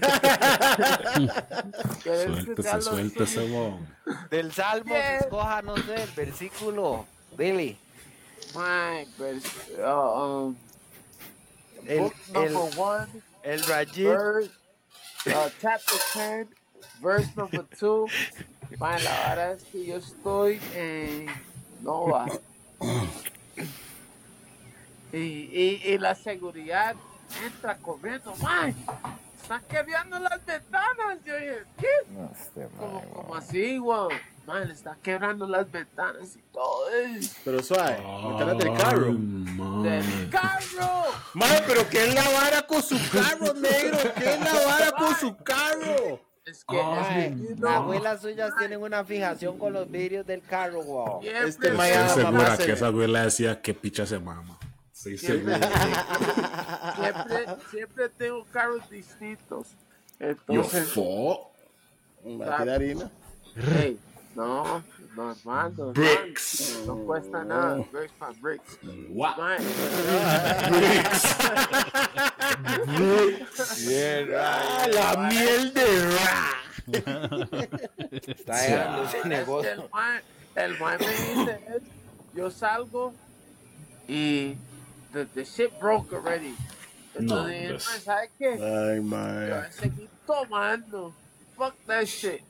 ¿Quieres 2.02 2.44
Suéltese, 2.44 2.80
suéltese, 2.82 3.40
weón. 3.50 3.86
Del 4.30 4.50
Salmo, 4.52 4.94
escoja, 4.96 5.60
no 5.60 5.76
sé, 5.76 6.02
el 6.02 6.10
versículo. 6.12 7.04
Dile. 7.36 7.76
My, 8.54 9.06
vers- 9.18 9.78
uh, 9.78 10.46
um, 10.46 10.56
El, 11.86 11.98
book 12.00 12.14
number 12.32 12.50
el, 12.50 12.78
one, 12.78 13.06
el 13.42 13.62
Rajid. 13.66 14.06
verse, 14.08 14.50
uh, 15.26 15.50
chapter 15.60 15.98
10, 16.14 16.48
verse 17.02 17.28
number 17.36 17.66
2. 17.78 18.10
Man, 18.78 19.04
la 19.04 19.10
verdad 19.28 19.52
es 19.52 19.64
que 19.64 19.84
yo 19.84 19.96
estoy 19.96 20.58
en 20.74 21.26
Nova. 21.82 22.26
Y, 25.12 25.16
y, 25.16 25.82
y 25.84 25.98
la 25.98 26.14
seguridad 26.14 26.94
entra 27.44 27.76
corriendo. 27.78 28.34
Man, 28.36 28.74
están 29.40 29.62
quebrando 29.68 30.18
las 30.18 30.44
ventanas. 30.44 31.18
Yo 31.24 31.34
dije, 31.34 31.62
¿qué? 31.78 31.86
No, 32.10 32.30
este 32.32 32.68
Como, 32.76 33.00
mae, 33.00 33.08
como 33.08 33.28
weón. 33.28 33.38
así, 33.42 33.78
weón. 33.78 34.08
Man, 34.46 34.70
están 34.70 34.96
quebrando 35.02 35.46
las 35.46 35.70
ventanas 35.70 36.36
y 36.36 36.42
todo 36.52 36.88
eso. 36.90 37.36
Pero 37.44 37.62
suave, 37.62 37.98
métalas 37.98 38.58
del 38.58 38.74
carro. 38.78 39.06
Ay, 39.06 39.12
man. 39.12 39.82
¡Del 39.82 40.30
carro! 40.30 41.04
Mae, 41.34 41.62
pero 41.66 41.88
¿qué 41.90 42.08
es 42.08 42.14
la 42.14 42.28
vara 42.30 42.62
con 42.62 42.82
su 42.82 42.96
carro, 43.10 43.52
negro? 43.54 43.98
¿Qué 44.16 44.34
es 44.34 44.40
la 44.40 44.54
vara 44.66 44.92
con 44.92 45.14
su 45.16 45.36
carro? 45.36 46.20
Es 46.46 46.64
que, 46.64 46.80
Ay, 46.80 47.46
es 47.50 47.60
que, 47.60 47.68
abuelas 47.68 48.22
suyas 48.22 48.52
tienen 48.58 48.80
una 48.80 49.04
fijación 49.04 49.58
con 49.58 49.74
los 49.74 49.90
vidrios 49.90 50.26
del 50.26 50.40
carro, 50.40 50.82
wow. 50.82 51.20
Este 51.22 51.68
Estoy 51.68 51.76
segura 52.14 52.56
que 52.56 52.72
esa 52.72 52.86
abuela 52.86 53.24
decía 53.24 53.60
que 53.60 53.74
picha 53.74 54.06
se 54.06 54.18
mama. 54.18 54.58
Estoy 54.98 55.16
seguro. 55.16 55.54
siempre, 56.96 57.46
siempre 57.70 58.08
tengo 58.08 58.44
carros 58.52 58.90
distintos. 58.90 59.68
Yo 60.18 60.26
Entonces, 60.26 60.88
fo. 60.88 61.52
Va 62.26 62.56
a 62.56 62.58
tirar 62.62 62.68
harina. 62.70 63.08
hey, 63.76 63.96
no, 64.34 64.82
normal, 65.14 65.72
normal. 65.76 65.92
Bricks. 65.94 66.80
No 66.84 66.96
cuesta 67.06 67.44
nada. 67.44 67.76
Bricks 67.92 68.12
para 68.18 68.32
bricks. 68.40 68.78
What? 69.10 69.36
Man, 69.38 69.58
Ah, 74.36 74.86
la 74.92 75.16
miel 75.28 75.72
de 75.74 76.10
ra. 76.10 76.50
Está 78.26 78.56
dejando 78.62 79.04
ese 79.04 79.28
negocio. 79.28 79.70
el 79.72 79.90
man, 79.92 80.22
el 80.56 80.78
man 80.78 80.98
me 80.98 81.06
dice, 81.08 81.60
yo 82.34 82.50
salgo 82.50 83.14
y 84.08 84.56
the, 85.18 85.28
the 85.34 85.44
shit 85.44 85.78
broke 85.80 86.12
already. 86.12 86.54
No, 87.18 87.48
Entonces, 87.48 87.70
pues. 87.70 87.88
mae, 87.88 88.00
¿sabe 88.00 88.30
qué? 88.38 88.48
Ay, 88.52 88.96
Yo 88.96 89.02
voy 89.02 89.50
a 89.50 89.72
seguir 89.72 90.08
tomando. 90.26 91.14
Fuck 91.56 91.74
that 91.86 92.06
shit. 92.06 92.42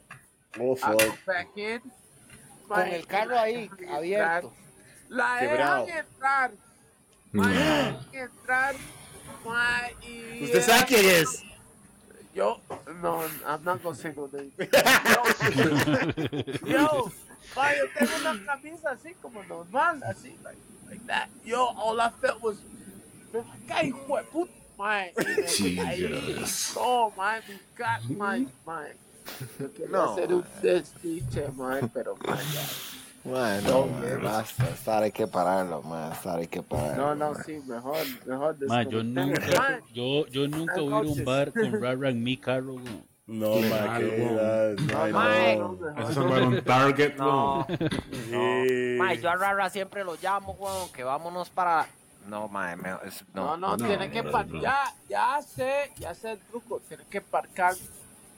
Oh, 0.60 0.76
fuck. 0.76 1.24
back 1.24 1.56
in. 1.56 1.80
Con 2.68 2.86
el 2.86 3.06
carro 3.06 3.38
ahí, 3.38 3.70
abierto. 3.90 4.52
La 5.08 5.36
dejan 5.40 5.88
entrar. 5.88 6.50
La 7.32 7.46
dejan 7.48 7.98
entrar. 8.12 8.74
y 10.06 10.44
¿Usted 10.44 10.62
sabe 10.62 10.84
quién 10.86 11.06
es? 11.06 11.42
Yo, 12.34 12.60
no, 13.02 13.24
I'm 13.46 13.64
not 13.64 13.82
gonna 13.82 13.96
say 13.96 14.12
no 14.14 14.28
name. 14.30 14.52
Yo, 14.58 14.66
yo, 16.66 17.12
yo 17.56 17.88
tengo 17.98 18.12
una 18.20 18.44
camisa 18.44 18.90
así 18.90 19.14
como 19.14 19.42
normal, 19.44 20.02
así, 20.04 20.36
like, 20.44 20.60
like 20.88 21.06
that. 21.06 21.28
Yo, 21.44 21.64
all 21.76 22.00
I 22.00 22.10
felt 22.20 22.42
was, 22.42 22.58
ven 23.32 23.44
acá, 23.44 23.82
hijo 23.84 24.16
de 24.16 24.24
puta, 24.24 24.52
mae. 24.78 25.12
Y 25.16 25.44
Jesus. 25.46 26.72
Hmm? 26.74 26.80
No, 26.80 27.12
mae, 27.16 27.40
me 27.48 27.58
got 27.76 28.08
my, 28.08 28.46
my. 28.66 28.88
Yo 29.60 29.68
quería 29.72 29.90
No, 29.90 30.12
hacer 30.12 30.32
un 30.32 30.44
desdiche, 30.62 31.48
mae, 31.56 31.82
pero, 31.92 32.16
mae, 32.26 32.38
ya. 32.52 32.62
Bueno, 33.24 33.86
mae, 33.86 34.16
basta. 34.16 34.68
Estar 34.70 35.02
hay 35.02 35.12
que 35.12 35.26
pararlo, 35.26 35.82
mae. 35.82 36.12
Estar 36.12 36.38
hay 36.38 36.46
que 36.46 36.62
pararlo. 36.62 36.96
No, 36.96 37.14
no, 37.14 37.32
mae. 37.34 37.44
sí, 37.44 37.60
mejor, 37.66 38.06
mejor 38.26 38.56
Ma, 38.66 38.82
yo 38.84 39.02
nunca, 39.02 39.40
Mae, 39.60 39.80
yo, 39.92 40.26
yo 40.28 40.48
nunca 40.48 40.80
voy 40.80 40.94
a 40.94 41.00
ir 41.00 41.06
a 41.06 41.10
un 41.10 41.24
bar 41.24 41.52
con 41.52 41.72
Rara 41.82 42.08
en 42.10 42.22
mi 42.22 42.36
carro, 42.36 42.74
weón. 42.74 43.07
No, 43.28 43.56
mae, 43.60 44.00
que 44.00 44.18
no. 45.58 45.78
Eso 45.98 46.12
se 46.14 46.20
va 46.20 46.42
un 46.46 46.64
target, 46.64 47.14
No, 47.16 47.66
no. 48.30 49.14
Yo 49.14 49.30
a 49.30 49.36
Rara 49.36 49.68
siempre 49.68 50.02
lo 50.02 50.16
llamo, 50.20 50.52
weón, 50.58 50.90
que 50.92 51.04
vámonos 51.04 51.50
para... 51.50 51.86
No, 52.26 52.48
mae, 52.48 52.74
me- 52.76 52.94
es- 53.04 53.22
No, 53.34 53.56
no. 53.56 53.76
no, 53.76 53.76
No, 53.76 53.86
tiene 53.86 54.10
que 54.10 54.22
no, 54.22 54.30
par- 54.30 54.48
no. 54.48 54.60
ya, 54.62 54.94
ya 55.08 55.40
sé, 55.42 55.92
ya 55.98 56.14
sé 56.14 56.32
el 56.32 56.38
truco, 56.38 56.80
tiene 56.88 57.04
que 57.10 57.20
parcar, 57.20 57.74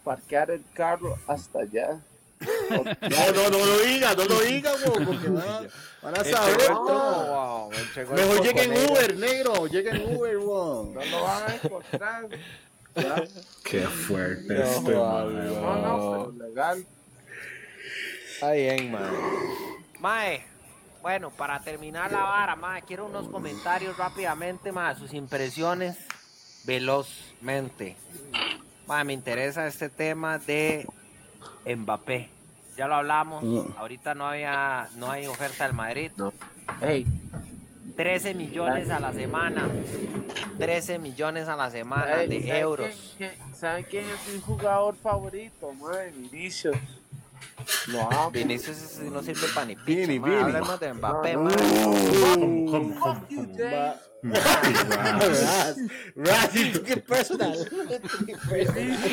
parquear 0.04 0.50
el 0.50 0.64
carro 0.74 1.16
hasta 1.28 1.60
allá. 1.60 1.98
No, 2.70 2.78
no, 2.82 3.50
no 3.50 3.66
lo 3.66 3.78
diga, 3.80 4.14
no 4.14 4.24
lo 4.24 4.40
diga, 4.40 4.72
weón, 4.74 5.04
porque 5.06 5.28
van 5.28 5.48
a, 5.48 5.60
van 6.02 6.14
a 6.18 6.24
saber 6.24 6.66
todo. 6.68 7.70
Mejor 7.70 8.36
coco 8.38 8.42
llegue 8.44 8.62
en 8.64 8.70
negro. 8.70 8.92
Uber, 8.92 9.16
negro, 9.18 9.66
llegue 9.66 9.90
en 9.90 10.16
Uber, 10.16 10.38
weón. 10.38 10.94
No 10.94 11.04
lo 11.04 11.22
van 11.22 11.42
a 11.50 11.54
encontrar. 11.54 12.26
Ya. 12.94 13.24
Qué 13.64 13.80
fuerte 13.82 14.54
No, 14.54 14.62
este, 14.64 14.94
mae. 14.94 14.94
No, 14.94 15.76
no, 15.76 16.32
legal. 16.44 16.86
Está 18.34 18.52
bien, 18.52 18.90
mae. 18.92 19.10
Mae, 20.00 20.44
bueno, 21.02 21.30
para 21.30 21.60
terminar 21.60 22.10
la 22.10 22.22
vara, 22.22 22.56
mae, 22.56 22.82
quiero 22.82 23.06
unos 23.06 23.28
comentarios 23.28 23.96
rápidamente, 23.96 24.72
mae, 24.72 24.96
sus 24.96 25.12
impresiones 25.14 25.96
velozmente. 26.64 27.96
Mae, 28.86 29.04
me 29.04 29.12
interesa 29.12 29.66
este 29.66 29.88
tema 29.88 30.38
de 30.38 30.86
Mbappé. 31.66 32.28
Ya 32.76 32.86
lo 32.88 32.94
hablamos, 32.94 33.44
Mm. 33.44 33.76
ahorita 33.78 34.14
no 34.14 34.26
había, 34.26 34.88
no 34.96 35.10
hay 35.10 35.26
oferta 35.26 35.64
del 35.64 35.74
Madrid. 35.74 36.10
No. 36.16 36.32
Hey, 36.80 37.04
13 38.00 38.32
millones 38.34 38.88
a 38.88 38.98
la 38.98 39.12
semana. 39.12 39.68
13 40.58 40.98
millones 40.98 41.48
a 41.48 41.54
la 41.56 41.70
semana 41.70 42.16
de 42.16 42.40
¿saben 42.40 42.48
euros. 42.48 42.88
quién- 43.18 43.30
quién- 43.36 43.54
¿Saben 43.54 43.84
quién 43.90 44.04
es 44.08 44.32
mi 44.32 44.40
jugador 44.40 44.96
favorito, 44.96 45.70
man? 45.74 46.10
Vinicius. 46.16 46.78
Lo 47.88 48.00
amo. 48.10 48.30
Vinicius 48.30 49.00
no 49.00 49.22
sirve 49.22 49.46
para 49.54 49.66
ni 49.66 49.76
picha. 49.76 50.12
Hablemos 50.40 50.80
de 50.80 50.94
Mbappé, 50.94 51.34
No, 51.34 51.42
mae. 51.42 51.54
¿Cómo, 51.58 52.70
cómo, 52.70 52.70
cómo, 52.70 53.00
cómo? 53.00 53.26
James. 53.58 53.96
Raz, 54.22 55.76
Raz, 56.16 56.52
you 56.54 56.72
took 56.72 56.88
it 56.88 57.04
personal. 57.06 57.52
Vinicius. 57.52 58.80
What 58.82 59.04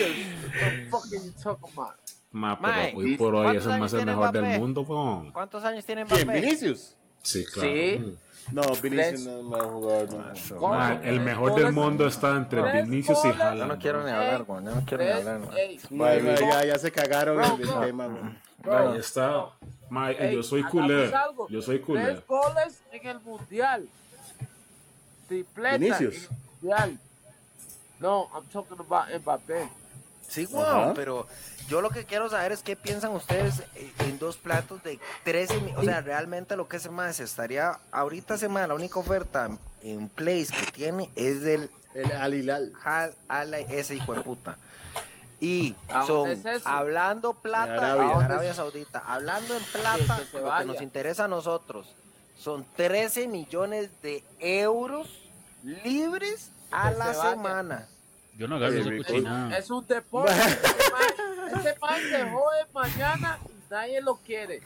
the 0.61 0.88
fuck 0.89 1.03
are 1.11 1.26
you 1.26 1.34
talking 1.43 1.73
about? 1.77 1.95
Ma, 2.31 2.57
pero 2.61 2.97
hoy 2.99 3.18
por 3.18 3.35
hoy 3.35 3.43
¿cuántos 3.43 3.65
es 3.68 3.73
el 3.73 3.80
más 3.81 3.93
el 3.93 3.99
tiene 3.99 4.11
mejor 4.14 4.30
Mbappé? 4.31 4.47
del 4.47 4.59
mundo. 4.61 5.31
¿Cuántos 5.34 5.64
años 5.65 5.85
tiene 5.85 6.05
Mbappé? 6.05 6.26
¿Quién, 6.26 6.41
Vinicius? 6.41 6.95
Sí, 7.22 7.43
claro. 7.45 7.69
Sí. 7.69 8.18
No, 8.52 8.61
Vinicius 8.82 9.22
no 9.26 9.40
es 9.40 9.44
más 9.44 9.61
jugador, 9.64 10.14
no. 10.14 10.57
¿Cómo? 10.57 10.74
Ma, 10.74 10.99
el 11.03 11.19
mejor 11.19 11.56
del 11.56 11.74
mundo 11.74 12.07
está 12.07 12.36
entre 12.36 12.61
Tres 12.61 12.90
Vinicius 12.90 13.26
y. 13.26 13.28
Haaland. 13.28 13.60
Yo 13.60 13.65
no 13.68 13.78
quiero 13.78 14.03
ni 14.03 14.11
hablar, 14.11 14.44
güey. 14.44 14.64
Yo 14.64 14.72
no 14.76 14.86
quiero 14.86 15.03
ni 15.03 15.10
hablar, 15.11 15.41
güey. 15.90 16.22
bro, 16.22 16.36
ya, 16.36 16.65
ya 16.65 16.80
se 16.80 16.91
cagaron 16.91 17.44
en 17.44 17.61
el 17.61 17.80
tema, 17.80 18.40
Ahí 18.64 18.98
está. 18.98 19.49
Ma, 19.90 20.11
ey, 20.11 20.36
yo 20.36 20.44
soy 20.44 20.64
culé. 20.64 21.11
Yo 21.49 21.61
soy 21.61 21.80
culé. 21.80 22.03
Tres 22.03 22.28
goles 22.28 22.82
en 22.91 23.07
el 23.07 23.19
mundial. 23.22 23.88
Tripleta 25.28 25.78
Vinicius. 25.78 26.15
en 26.15 26.22
el 26.22 26.30
mundial. 26.61 26.99
No, 27.99 28.30
I'm 28.34 28.45
talking 28.52 28.78
about 28.80 29.07
Mbappé. 29.22 29.69
Sí, 30.28 30.45
güey, 30.45 30.64
Ajá. 30.64 30.94
pero 30.94 31.26
yo 31.68 31.81
lo 31.81 31.89
que 31.89 32.06
quiero 32.06 32.30
saber 32.30 32.52
es 32.52 32.64
qué 32.64 32.76
piensan 32.76 33.11
ustedes 33.11 33.64
en 33.99 34.19
dos 34.19 34.38
platos 34.38 34.81
de 34.84 34.99
13 35.23 35.61
mil. 35.61 35.76
O 35.77 35.84
sea, 35.84 36.02
realmente 36.02 36.56
lo 36.56 36.68
que 36.68 36.80
se 36.80 36.89
más 36.89 37.19
estaría. 37.19 37.80
Ahorita 37.91 38.38
se 38.38 38.48
la 38.48 38.73
única 38.73 38.99
oferta 38.99 39.49
en 39.81 40.10
place 40.10 40.53
que 40.56 40.72
tiene 40.72 41.10
es 41.15 41.41
del 41.41 41.69
El 41.94 42.11
Al 42.14 42.34
Hilal. 42.34 42.73
Hal 42.84 43.14
Al 43.27 43.53
ese 43.53 43.95
hijo 43.95 44.14
de 44.14 44.22
puta. 44.22 44.57
Y 45.39 45.76
¿A 45.89 46.06
son, 46.06 46.30
es 46.30 46.65
hablando 46.65 47.34
plata, 47.34 47.95
En 47.95 48.02
Arabia. 48.02 48.53
Saudita, 48.53 49.03
hablando 49.06 49.56
en 49.56 49.64
plata, 49.65 50.19
Que 50.31 50.39
lo 50.39 50.57
que 50.57 50.65
nos 50.65 50.81
interesa 50.81 51.26
a 51.26 51.27
nosotros, 51.27 51.94
son 52.38 52.65
13 52.76 53.27
millones 53.27 53.89
de 54.02 54.23
euros 54.39 55.07
libres 55.64 56.49
a 56.72 56.91
Que 56.91 56.98
la 56.98 57.14
se 57.14 57.30
semana. 57.30 57.88
Yo 58.38 58.47
no 58.47 58.55
agarro 58.57 58.76
esa 58.80 58.89
rico. 58.89 59.03
cochinada. 59.07 59.57
Es 59.57 59.69
un 59.69 59.85
deporte. 59.88 60.31
Ese 61.47 61.76
man 61.80 61.99
se 62.09 62.30
jode 62.30 62.65
mañana 62.73 63.39
y 63.45 63.72
nadie 63.73 64.01
lo 64.01 64.15
quiere. 64.18 64.61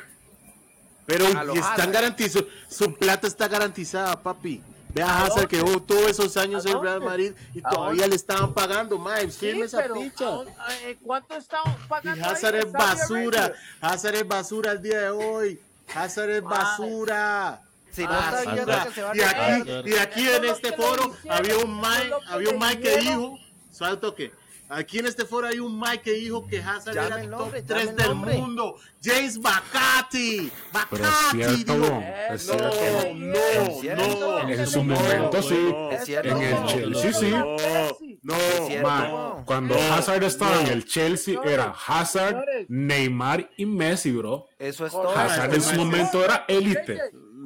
Pero 1.06 1.26
y 1.54 1.58
están 1.58 1.92
garantizados, 1.92 2.48
su 2.70 2.94
plata 2.96 3.28
está 3.28 3.48
garantizada, 3.48 4.22
papi. 4.22 4.62
Ve 4.94 5.02
a 5.02 5.08
¿A 5.08 5.26
Hazard 5.26 5.48
que 5.48 5.60
jugó 5.62 5.82
todos 5.82 6.10
esos 6.10 6.36
años 6.36 6.66
¿A 6.66 6.70
en 6.72 6.82
Real? 6.82 7.00
Madrid 7.02 7.32
y 7.56 7.60
¿A 7.64 7.70
todavía 7.70 8.08
le 8.08 8.16
estaban 8.16 8.54
pagando, 8.54 8.98
mae, 8.98 9.30
firme 9.30 9.66
esa 9.66 9.82
pero 9.84 9.94
picha. 9.96 10.26
¿a 10.28 10.32
dónde- 10.32 10.52
eh, 10.84 10.98
¿cuánto 11.02 11.38
Y 11.38 11.88
pagando? 11.88 12.26
ahí 12.26 12.32
Hazard 12.34 12.56
es 12.56 12.72
basura? 12.72 13.54
Hazard 13.80 14.16
es 14.16 14.28
basura 14.28 14.72
el 14.74 14.82
día 14.82 15.00
de 15.00 15.10
hoy. 15.12 15.62
Hazard 15.96 16.30
es 16.32 16.44
basura. 16.44 17.62
Si 17.92 18.04
no 18.04 18.10
Ah, 18.12 18.32
está 18.38 18.40
sí, 18.42 18.50
que 18.90 18.94
se 18.96 19.02
va 19.02 19.12
a 19.12 19.16
Y 19.18 19.22
aquí, 19.22 19.90
y 19.90 19.94
aquí 19.96 20.30
en 20.30 20.46
es 20.46 20.52
este 20.52 20.72
foro 20.74 21.14
hicieron, 21.14 21.38
había 21.38 21.58
un 21.58 21.82
Mike, 21.82 22.14
es 22.26 22.32
había 22.32 22.50
un 22.50 22.60
Mike 22.60 22.82
que 22.82 22.98
dijo, 22.98 23.40
¿sabes 23.72 24.00
que 24.16 24.32
Aquí 24.74 25.00
en 25.00 25.06
este 25.06 25.26
foro 25.26 25.48
hay 25.48 25.60
un 25.60 25.78
Mike 25.78 26.00
que 26.02 26.12
dijo 26.14 26.48
que 26.48 26.60
Hazard 26.60 26.96
Llame 26.96 27.08
era 27.08 27.22
el 27.24 27.30
nombre, 27.30 27.62
top 27.62 27.70
llame 27.72 27.82
3 27.82 27.90
el 27.90 27.96
del 27.98 28.08
nombre. 28.08 28.38
mundo. 28.38 28.76
James 29.04 29.38
Bacati. 29.42 30.50
Pero 30.90 31.04
es 31.04 31.10
Bacati, 31.12 31.38
cierto, 31.38 31.74
dijo. 31.74 31.74
weón. 31.88 32.04
Es 32.30 32.48
No, 32.48 32.54
cierto. 32.72 33.14
No, 33.14 33.36
Es 33.36 33.80
cierto. 33.82 34.20
no. 34.44 34.50
En 34.50 34.68
su 34.68 34.84
momento, 34.86 35.32
no, 35.38 35.44
sí. 35.44 35.56
no. 35.70 35.92
Es 35.92 36.06
cierto. 36.06 36.30
En 36.30 36.42
el 36.42 36.54
No, 36.56 36.68
Chelsea, 36.68 37.14
sí. 37.14 37.30
No, 38.24 38.36
Es 38.38 38.68
cierto. 38.68 38.88
Ma, 38.88 39.44
cuando 39.46 39.76
No, 39.76 39.94
Hazard 39.94 40.24
estaba 40.24 40.62
en 40.62 40.68
el 40.68 40.86
Chelsea 40.86 41.38
era 41.44 41.76
Hazard. 41.88 42.46
Neymar 42.70 43.50
y 43.58 43.66
Messi, 43.66 44.12
bro. 44.14 44.48
Eso 44.58 44.86
es 44.86 44.94
todo. 44.94 45.10
Hazard 45.18 45.54
en 45.54 45.62
su 45.64 45.76
momento 45.76 46.24
era 46.24 46.46
élite. 46.48 46.98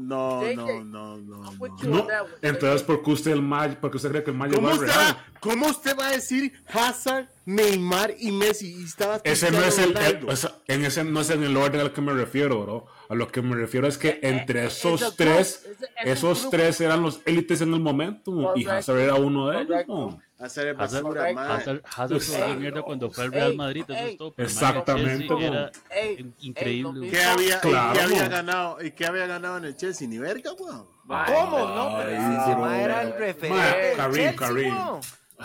No, 0.06 0.42
no, 0.56 0.84
no, 0.84 1.18
no, 1.18 2.08
entonces 2.42 2.84
¿por 2.84 3.02
qué 3.04 3.12
usted 3.12 3.32
el 3.32 3.42
May, 3.42 3.78
porque 3.80 3.98
usted 3.98 4.10
cree 4.12 4.24
que 4.24 4.32
el 4.32 4.38
May 4.38 4.50
llegó 4.50 4.62
¿Cómo 4.64 4.74
usted, 4.76 4.88
va, 4.90 5.26
¿Cómo 5.40 5.68
usted 5.68 5.98
va 5.98 6.08
a 6.08 6.12
decir 6.12 6.54
Hazard, 6.68 7.28
Neymar 7.46 8.14
y 8.20 8.32
Messi? 8.32 8.74
Y 8.80 8.84
estaba 8.84 9.20
Ese 9.24 9.52
no 9.52 9.64
es 9.64 9.78
el, 9.78 9.90
el- 9.90 9.94
Ronaldo. 9.96 10.28
o 10.30 10.36
sea, 10.36 10.56
en 10.68 10.86
ese 10.86 11.04
no 11.04 11.22
es 11.22 11.30
en 11.30 11.44
el 11.44 11.56
orden 11.58 11.82
al 11.82 11.92
que 11.94 12.02
me 12.02 12.14
refiero, 12.14 12.62
bro. 12.64 12.86
A 13.10 13.16
lo 13.16 13.28
que 13.28 13.42
me 13.42 13.56
refiero 13.56 13.88
es 13.88 13.98
que 13.98 14.20
entre 14.24 14.64
eh, 14.64 14.68
esos 14.68 15.02
es 15.02 15.08
el 15.10 15.16
tres, 15.16 15.40
es- 15.40 15.66
es 16.06 16.18
esos 16.18 16.50
tres 16.50 16.82
eran 16.82 17.02
los 17.02 17.22
élites 17.26 17.62
en 17.62 17.74
el 17.74 17.80
momento 17.80 18.54
y 18.56 18.66
Hazard 18.66 19.00
era 19.00 19.16
uno 19.16 19.50
de 19.50 19.62
ellos. 19.62 20.16
Hacer 20.38 20.68
el 20.68 20.82
Hazard, 20.82 21.04
basura. 21.04 21.56
Hazard, 21.56 21.82
Hazard 21.86 22.20
jugó 22.22 22.56
mierda 22.60 22.82
cuando 22.82 23.10
fue 23.10 23.24
al 23.24 23.32
Real 23.32 23.52
ey, 23.52 23.58
Madrid, 23.58 23.84
eso 23.88 23.94
ey. 23.94 24.12
es 24.12 24.18
todo. 24.18 24.34
Exactamente, 24.38 25.34
era 25.46 25.72
Ey, 25.90 26.34
increíble. 26.40 27.10
¿Qué 27.10 27.24
había, 27.24 27.60
Claro, 27.62 27.94
qué 27.94 28.00
había 28.02 28.28
ganado? 28.28 28.84
¿Y 28.84 28.92
qué 28.92 29.06
había 29.06 29.28
ganado 29.28 29.58
en 29.58 29.66
el 29.66 29.78
Chelsea? 29.78 30.08
Ni 30.08 30.18
verga, 30.18 30.52
weón. 30.54 30.88
¿Cómo? 31.08 31.60
No, 31.60 31.98
pero 31.98 32.10
Ay, 32.10 32.16
ese 32.42 32.56
ma 32.56 32.68
no. 32.68 32.74
era 32.76 33.02
el 33.04 33.14
referente. 33.14 33.94
Karim, 33.96 34.36
Karim. 34.36 34.76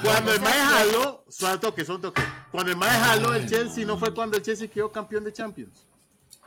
Cuando 0.03 0.33
el 0.33 0.41
Mae 0.41 0.53
jaló, 0.53 1.25
suave 1.29 1.59
toque, 1.59 1.85
son 1.85 2.01
toque. 2.01 2.23
Cuando 2.51 2.71
el 2.73 2.77
Mae 2.79 2.91
jaló 2.91 3.35
el 3.35 3.49
Chelsea, 3.49 3.85
no 3.85 3.97
fue 3.99 4.13
cuando 4.15 4.37
el 4.37 4.43
Chelsea 4.43 4.69
quedó 4.69 4.91
campeón 4.91 5.25
de 5.25 5.33
Champions. 5.33 5.87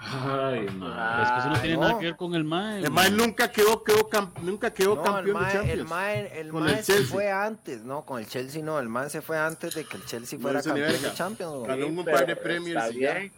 Ay, 0.05 0.67
no. 0.77 1.23
Es 1.23 1.31
que 1.31 1.39
eso 1.39 1.49
no 1.49 1.59
tiene 1.61 1.75
no. 1.75 1.81
nada 1.81 1.99
que 1.99 2.05
ver 2.05 2.15
con 2.17 2.35
el 2.35 2.43
Mae. 2.43 2.83
El 2.83 2.91
Mae 2.91 3.09
nunca 3.11 3.51
quedó, 3.51 3.83
quedó 3.83 4.09
cam- 4.09 4.31
nunca 4.41 4.73
quedó 4.73 4.95
No, 4.95 5.01
el 5.01 5.05
campeón 5.05 5.25
de 5.25 5.33
mae, 5.33 5.53
Champions. 5.53 5.79
el 5.79 5.85
mae, 5.85 6.39
el 6.41 6.49
Con 6.49 6.63
mae 6.63 6.71
el 6.79 6.83
se 6.83 6.93
Chelsea. 6.93 7.13
fue 7.13 7.31
antes, 7.31 7.83
no, 7.83 8.05
con 8.05 8.19
el 8.19 8.27
Chelsea 8.27 8.61
no, 8.63 8.79
el 8.79 8.89
mae 8.89 9.09
se 9.09 9.21
fue 9.21 9.37
antes 9.39 9.73
de 9.75 9.85
que 9.85 9.97
el 9.97 10.05
Chelsea 10.05 10.37
fuera 10.39 10.61
campeón 10.61 11.01
de 11.01 11.13
Champions. 11.13 11.67
Ganó 11.67 11.87
un 11.87 12.03
par 12.05 12.25
de 12.27 12.35
premios 12.35 12.83
ya. 12.93 13.13
bien. 13.13 13.31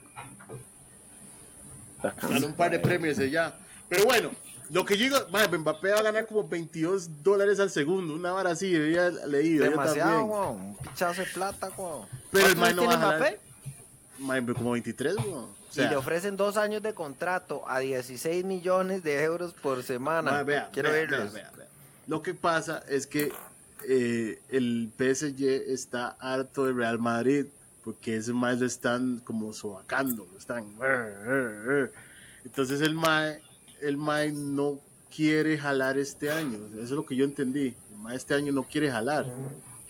Ganó 2.21 2.47
un 2.47 2.53
par 2.53 2.71
de 2.71 2.79
premios 2.79 3.19
y 3.19 3.29
ya. 3.29 3.55
Pero 3.89 4.05
bueno, 4.05 4.31
Lo 4.71 4.83
que 4.83 4.97
yo 4.97 5.03
digo, 5.05 5.17
mae, 5.31 5.47
Mbappé 5.47 5.91
va 5.91 5.99
a 5.99 6.01
ganar 6.01 6.25
como 6.25 6.47
22 6.47 7.21
dólares 7.21 7.59
al 7.59 7.69
segundo, 7.69 8.15
una 8.15 8.33
hora 8.33 8.49
así, 8.51 8.75
había 8.75 9.11
leído. 9.11 9.63
Demasiado, 9.69 10.25
weón. 10.25 10.55
Un 10.61 10.75
pichazo 10.77 11.21
de 11.21 11.27
plata, 11.27 11.69
weón. 11.77 12.07
Pero 12.31 12.47
el 12.47 12.55
¿Cuántos 12.55 12.57
mae 12.57 12.73
no 12.73 12.85
va 12.85 12.93
a 12.93 12.97
jalar. 12.97 13.19
Mbappé? 13.19 13.39
Mae, 14.17 14.53
como 14.55 14.71
23, 14.71 15.15
weón. 15.17 15.64
Sea, 15.75 15.85
y 15.85 15.89
le 15.89 15.95
ofrecen 15.95 16.37
dos 16.37 16.57
años 16.57 16.81
de 16.81 16.93
contrato 16.93 17.63
a 17.67 17.79
16 17.79 18.45
millones 18.45 19.03
de 19.03 19.23
euros 19.23 19.53
por 19.53 19.83
semana. 19.83 20.43
vea, 20.43 20.69
Quiero 20.71 20.91
vea, 20.91 21.01
verlos. 21.01 21.33
vea. 21.33 21.51
Lo 22.07 22.21
que 22.21 22.33
pasa 22.33 22.83
es 22.87 23.07
que 23.07 23.31
eh, 23.87 24.39
el 24.49 24.91
PSG 24.97 25.43
está 25.71 26.15
harto 26.19 26.65
de 26.65 26.73
Real 26.73 26.99
Madrid 26.99 27.45
porque 27.83 28.17
ese 28.17 28.33
mae 28.33 28.55
lo 28.55 28.65
están 28.65 29.19
como 29.19 29.53
sobacando, 29.53 30.27
lo 30.31 30.37
están. 30.39 30.65
Entonces 32.43 32.81
el 32.81 32.95
mae, 32.95 33.41
el 33.81 33.97
mae 33.97 34.31
no 34.31 34.79
quiere 35.15 35.57
jalar 35.57 35.97
este 35.97 36.31
año. 36.31 36.57
Eso 36.73 36.83
es 36.83 36.91
lo 36.91 37.05
que 37.05 37.15
yo 37.15 37.25
entendí. 37.25 37.75
El 37.91 37.97
mae 37.99 38.15
este 38.15 38.33
año 38.33 38.51
no 38.51 38.63
quiere 38.63 38.89
jalar. 38.91 39.27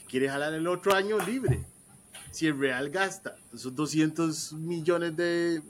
Quiere 0.09 0.29
jalar 0.29 0.53
el 0.53 0.67
otro 0.67 0.93
año 0.93 1.17
libre. 1.19 1.63
Si 2.31 2.47
el 2.47 2.59
Real 2.59 2.89
gasta 2.89 3.37
esos 3.53 3.73
200 3.73 4.53
millones 4.53 5.15
de, 5.15 5.61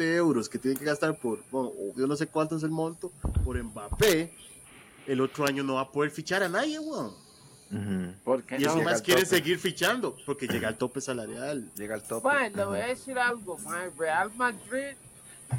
euros 0.00 0.48
que 0.48 0.58
tiene 0.58 0.76
que 0.78 0.84
gastar 0.84 1.16
por, 1.16 1.38
bueno, 1.50 1.70
yo 1.96 2.06
no 2.06 2.16
sé 2.16 2.26
cuánto 2.26 2.56
es 2.56 2.62
el 2.62 2.70
monto, 2.70 3.12
por 3.44 3.62
Mbappé, 3.62 4.34
el 5.06 5.20
otro 5.20 5.46
año 5.46 5.62
no 5.62 5.74
va 5.74 5.82
a 5.82 5.90
poder 5.90 6.10
fichar 6.10 6.42
a 6.42 6.48
nadie, 6.48 6.78
weón. 6.78 7.12
Porque 8.22 8.56
Y 8.56 8.62
esos 8.62 8.74
llega 8.76 8.84
más 8.84 8.94
al 9.00 9.02
quieren 9.02 9.24
tope. 9.24 9.36
seguir 9.36 9.58
fichando 9.58 10.16
porque 10.26 10.46
llega 10.46 10.68
al 10.68 10.78
tope 10.78 11.00
salarial. 11.00 11.68
Llega 11.76 11.94
al 11.96 12.02
tope. 12.02 12.28
Mae, 12.28 12.50
le 12.50 12.64
voy 12.64 12.78
a 12.78 12.86
decir 12.86 13.18
algo, 13.18 13.58
mae. 13.58 13.90
Real 13.98 14.30
Madrid, 14.36 14.96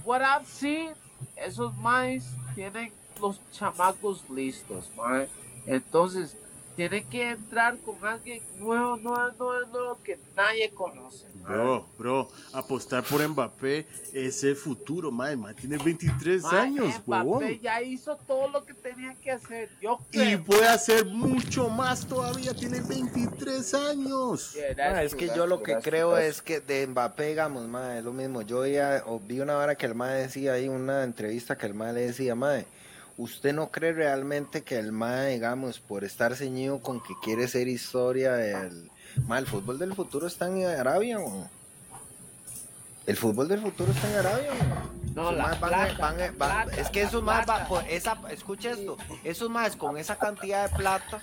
what 0.05 0.21
I've 0.21 0.47
seen, 0.47 0.93
esos 1.35 1.75
maes 1.75 2.23
tienen 2.53 2.93
los 3.19 3.41
chamacos 3.51 4.23
listos, 4.29 4.89
mae. 4.95 5.27
Entonces, 5.65 6.37
tienen 6.75 7.07
que 7.09 7.29
entrar 7.31 7.77
con 7.79 7.95
alguien 8.05 8.41
nuevo, 8.59 8.97
nuevo, 8.97 9.31
nuevo, 9.39 9.67
nuevo 9.71 9.97
que 10.03 10.19
nadie 10.35 10.69
conoce. 10.71 11.25
Bro, 11.45 11.85
bro, 11.97 12.29
apostar 12.53 13.03
por 13.03 13.25
Mbappé 13.27 13.85
es 14.13 14.43
el 14.43 14.55
futuro, 14.55 15.11
mae. 15.11 15.35
mae 15.37 15.53
tiene 15.53 15.77
23 15.77 16.41
Mae, 16.41 16.59
años, 16.59 17.01
Mbappé 17.05 17.27
huevón. 17.29 17.59
ya 17.61 17.81
hizo 17.83 18.15
todo 18.17 18.47
lo 18.49 18.65
que 18.65 18.73
tenía 18.73 19.13
que 19.15 19.31
hacer. 19.31 19.69
Yo 19.79 19.99
Y 20.11 20.17
creo. 20.17 20.43
puede 20.43 20.67
hacer 20.67 21.05
mucho 21.05 21.69
más 21.69 22.07
todavía, 22.07 22.53
tiene 22.55 22.81
23 22.81 23.73
años. 23.75 24.53
Yeah, 24.53 25.03
es 25.03 25.13
que 25.13 25.27
yo 25.27 25.45
lo 25.45 25.61
que 25.61 25.75
creo 25.77 26.17
es 26.17 26.41
que 26.41 26.59
de 26.61 26.87
Mbappé, 26.87 27.27
digamos, 27.27 27.67
ma, 27.67 27.97
es 27.97 28.03
lo 28.03 28.11
mismo. 28.11 28.41
Yo 28.41 28.65
ya 28.65 29.03
o 29.05 29.19
vi 29.19 29.39
una 29.39 29.57
hora 29.57 29.75
que 29.75 29.85
el 29.85 29.93
MAE 29.95 30.23
decía 30.23 30.53
ahí, 30.53 30.67
una 30.67 31.03
entrevista 31.03 31.57
que 31.57 31.67
el 31.67 31.73
MAE 31.75 31.93
le 31.93 32.01
decía, 32.07 32.33
MAE, 32.35 32.65
¿usted 33.17 33.53
no 33.53 33.69
cree 33.69 33.93
realmente 33.93 34.63
que 34.63 34.77
el 34.77 34.91
MAE, 34.91 35.33
digamos, 35.33 35.79
por 35.79 36.03
estar 36.03 36.35
ceñido 36.35 36.79
con 36.79 37.01
que 37.01 37.13
quiere 37.23 37.47
ser 37.47 37.67
historia, 37.67 38.35
el, 38.61 38.89
ma, 39.27 39.37
el 39.39 39.47
fútbol 39.47 39.79
del 39.79 39.93
futuro 39.95 40.27
está 40.27 40.47
en 40.47 40.65
Arabia, 40.65 41.19
weón? 41.19 41.47
El 43.05 43.17
fútbol 43.17 43.47
del 43.47 43.61
futuro 43.61 43.91
está 43.91 44.09
en 44.11 44.17
Arabia. 44.17 44.51
No, 45.13 45.31
la 45.31 45.43
maes 45.43 45.59
van- 45.61 45.69
plata, 45.69 45.97
van- 45.99 46.17
la 46.17 46.25
van- 46.25 46.35
plata, 46.65 46.81
es 46.81 46.89
que 46.89 47.03
esos 47.03 47.23
más 47.23 47.45
plata. 47.45 47.67
por 47.67 47.83
esa, 47.87 48.17
escuche 48.31 48.71
esto, 48.71 48.97
esos 49.23 49.49
más 49.49 49.75
con 49.75 49.95
esa 49.97 50.17
cantidad 50.17 50.69
de 50.69 50.75
plata, 50.75 51.19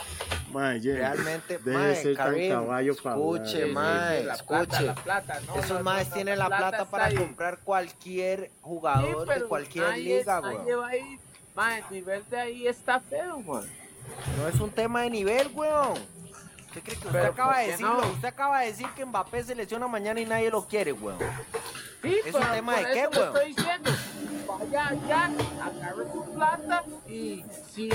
Mae, 0.52 0.78
realmente, 0.80 1.58
deje 1.58 1.70
de 1.70 1.76
mae, 1.76 1.96
ser 2.02 2.16
tan 2.16 2.48
caballo 2.48 2.94
para 3.02 3.16
escuche, 3.16 3.66
mae, 3.66 4.24
la 4.24 4.36
plata, 4.36 4.62
escuche. 4.76 4.82
la 4.86 4.94
plata, 4.94 5.40
no, 5.46 5.56
Esos 5.56 5.78
no, 5.78 5.82
maes 5.84 6.08
no, 6.08 6.14
tienen 6.14 6.38
la 6.38 6.46
plata 6.46 6.84
para 6.86 7.06
ahí. 7.06 7.16
comprar 7.16 7.58
cualquier 7.58 8.44
Sí, 8.44 8.50
jugador 8.62 9.28
de 9.28 9.42
cualquier 9.44 9.98
liga, 9.98 10.40
nadie 10.40 10.76
Mae, 11.54 11.78
el 11.80 11.84
nivel 11.90 12.24
de 12.30 12.40
ahí 12.40 12.66
está 12.66 13.00
feo, 13.00 13.40
man. 13.40 13.64
No 14.38 14.48
es 14.48 14.58
un 14.60 14.70
tema 14.70 15.02
de 15.02 15.10
nivel, 15.10 15.50
weón. 15.54 15.92
¿Usted 16.68 16.82
cree 16.82 16.96
que 16.96 17.06
usted 17.06 17.24
acaba 17.24 17.52
¿por 17.52 17.60
de 17.60 17.66
decirlo? 17.70 18.00
no? 18.00 18.12
Usted 18.12 18.28
acaba 18.28 18.60
de 18.60 18.66
decir 18.68 18.86
que 18.96 19.04
Mbappé 19.04 19.44
se 19.44 19.54
lesiona 19.54 19.86
mañana 19.86 20.20
y 20.20 20.24
nadie 20.26 20.50
lo 20.50 20.66
quiere, 20.66 20.92
weón. 20.92 21.18
Sí, 22.02 22.16
¿Es 22.24 22.34
un 22.34 22.40
tema 22.42 22.76
de 22.76 22.84
qué, 22.94 23.08
weón? 23.08 23.28
estoy 23.36 23.54
diciendo. 23.54 23.90
Vaya 24.48 24.88
allá, 24.88 25.30
agarre 25.64 26.04
su 26.12 26.34
plata 26.34 26.84
y 27.06 27.44
si 27.72 27.90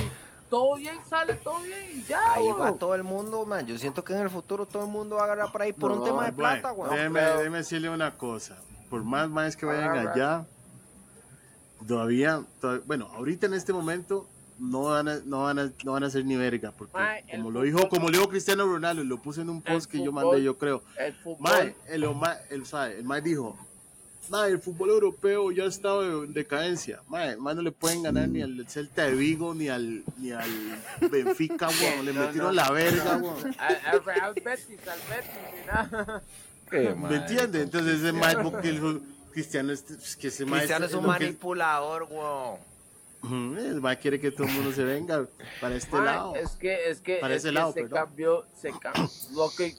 todo 0.49 0.75
bien, 0.75 0.97
sale 1.07 1.34
todo 1.35 1.59
bien 1.59 1.79
y 1.93 2.03
ya, 2.03 2.34
Ahí 2.34 2.47
va 2.51 2.71
todo 2.73 2.95
el 2.95 3.03
mundo, 3.03 3.45
man. 3.45 3.65
Yo 3.65 3.77
siento 3.77 4.03
que 4.03 4.13
en 4.13 4.19
el 4.21 4.29
futuro 4.29 4.65
todo 4.65 4.84
el 4.85 4.89
mundo 4.89 5.15
va 5.17 5.23
a 5.23 5.25
agarrar 5.25 5.51
por 5.51 5.61
ahí 5.61 5.73
por 5.73 5.91
un 5.91 6.03
tema 6.03 6.25
de 6.25 6.31
plata, 6.34 6.71
weón. 6.71 6.91
déjeme, 6.95 7.19
déjeme 7.21 7.57
decirle 7.57 7.89
una 7.89 8.15
cosa. 8.17 8.55
Por 8.89 9.03
más 9.03 9.27
más 9.29 9.55
que 9.57 9.65
vayan 9.65 10.07
allá, 10.07 10.45
todavía, 11.85 12.43
to- 12.61 12.81
bueno, 12.85 13.09
ahorita 13.13 13.45
en 13.47 13.53
este 13.53 13.73
momento 13.73 14.27
no 14.59 14.83
van 14.85 15.07
a, 15.07 15.19
no 15.25 15.43
van 15.43 15.59
a, 15.59 15.71
no 15.83 15.91
van 15.91 16.03
a 16.03 16.09
ser 16.09 16.25
ni 16.25 16.35
verga, 16.35 16.71
porque 16.71 16.97
como 17.35 17.51
lo 17.51 17.61
dijo, 17.61 17.87
como 17.89 18.07
lo 18.09 18.17
dijo 18.17 18.29
Cristiano 18.29 18.65
Ronaldo, 18.65 19.03
lo 19.03 19.21
puse 19.21 19.41
en 19.41 19.49
un 19.49 19.61
post 19.61 19.89
que 19.91 19.99
yo 19.99 20.05
fútbol- 20.11 20.13
mandé, 20.31 20.43
yo 20.43 20.57
creo. 20.57 20.81
El 20.97 21.13
fútbol. 21.13 21.37
Mae, 21.41 21.75
el, 21.89 22.03
el, 22.49 22.65
sabe, 22.65 22.97
el 22.97 23.03
Mae 23.03 23.21
dijo, 23.21 23.55
Mae, 24.29 24.49
el 24.51 24.59
fútbol 24.59 24.89
europeo 24.89 25.51
ya 25.51 25.63
está 25.65 25.89
en 26.01 26.33
decadencia. 26.33 27.01
Mae, 27.07 27.37
mae, 27.37 27.55
no 27.55 27.61
le 27.61 27.71
pueden 27.71 28.03
ganar 28.03 28.27
ni 28.27 28.41
al 28.41 28.67
Celta 28.67 29.03
de 29.03 29.13
Vigo, 29.15 29.53
ni 29.53 29.69
al, 29.69 30.03
ni 30.17 30.31
al 30.31 30.49
Benfica, 31.09 31.69
weón. 31.81 32.03
Le 32.05 32.11
No, 32.13 32.21
metieron 32.21 32.47
no, 32.47 32.51
la 32.53 32.71
verga, 32.71 33.17
no. 33.19 33.35
Al, 33.59 33.77
al 33.85 34.03
Real 34.03 34.33
Betis, 34.33 34.79
al 34.87 34.99
Betis. 35.07 36.99
¿Me 37.09 37.15
entiendes? 37.15 37.63
Entonces 37.63 37.99
ese 38.01 38.11
Mae, 38.11 38.35
porque 38.43 38.69
el 38.69 39.01
Cristiano, 39.38 39.72
es, 39.72 39.85
es 39.91 40.15
que 40.18 40.45
Mae 40.45 40.59
Cristiano 40.61 40.85
es 40.88 40.93
un 40.95 41.05
manipulador. 41.05 42.07
Ujú, 43.23 43.55
El 43.57 43.81
Mae 43.81 43.99
quiere 43.99 44.19
que 44.19 44.31
todo 44.31 44.47
el 44.47 44.53
mundo 44.53 44.72
se 44.73 44.84
venga 44.84 45.27
para 45.61 45.76
este 45.76 45.95
lado. 45.99 46.34
Es 46.35 46.51
que, 46.51 46.89
es 46.89 47.01
que, 47.01 47.18
Para 47.18 47.35
es 47.35 47.41
ese 47.43 47.49
que 47.49 47.53
lado, 47.53 47.72
se 47.73 47.81
perdón. 47.84 47.99
cambió, 47.99 48.45
se 48.59 48.72
cambió, 48.72 49.09
lo 49.35 49.49
que, 49.55 49.76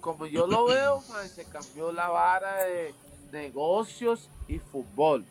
como 0.00 0.26
yo 0.26 0.46
lo 0.46 0.66
veo, 0.66 1.02
se 1.34 1.44
cambió 1.46 1.90
la 1.90 2.08
vara 2.08 2.64
de 2.64 2.94
negocios 3.32 4.28
y 4.46 4.58
fútbol. 4.58 5.24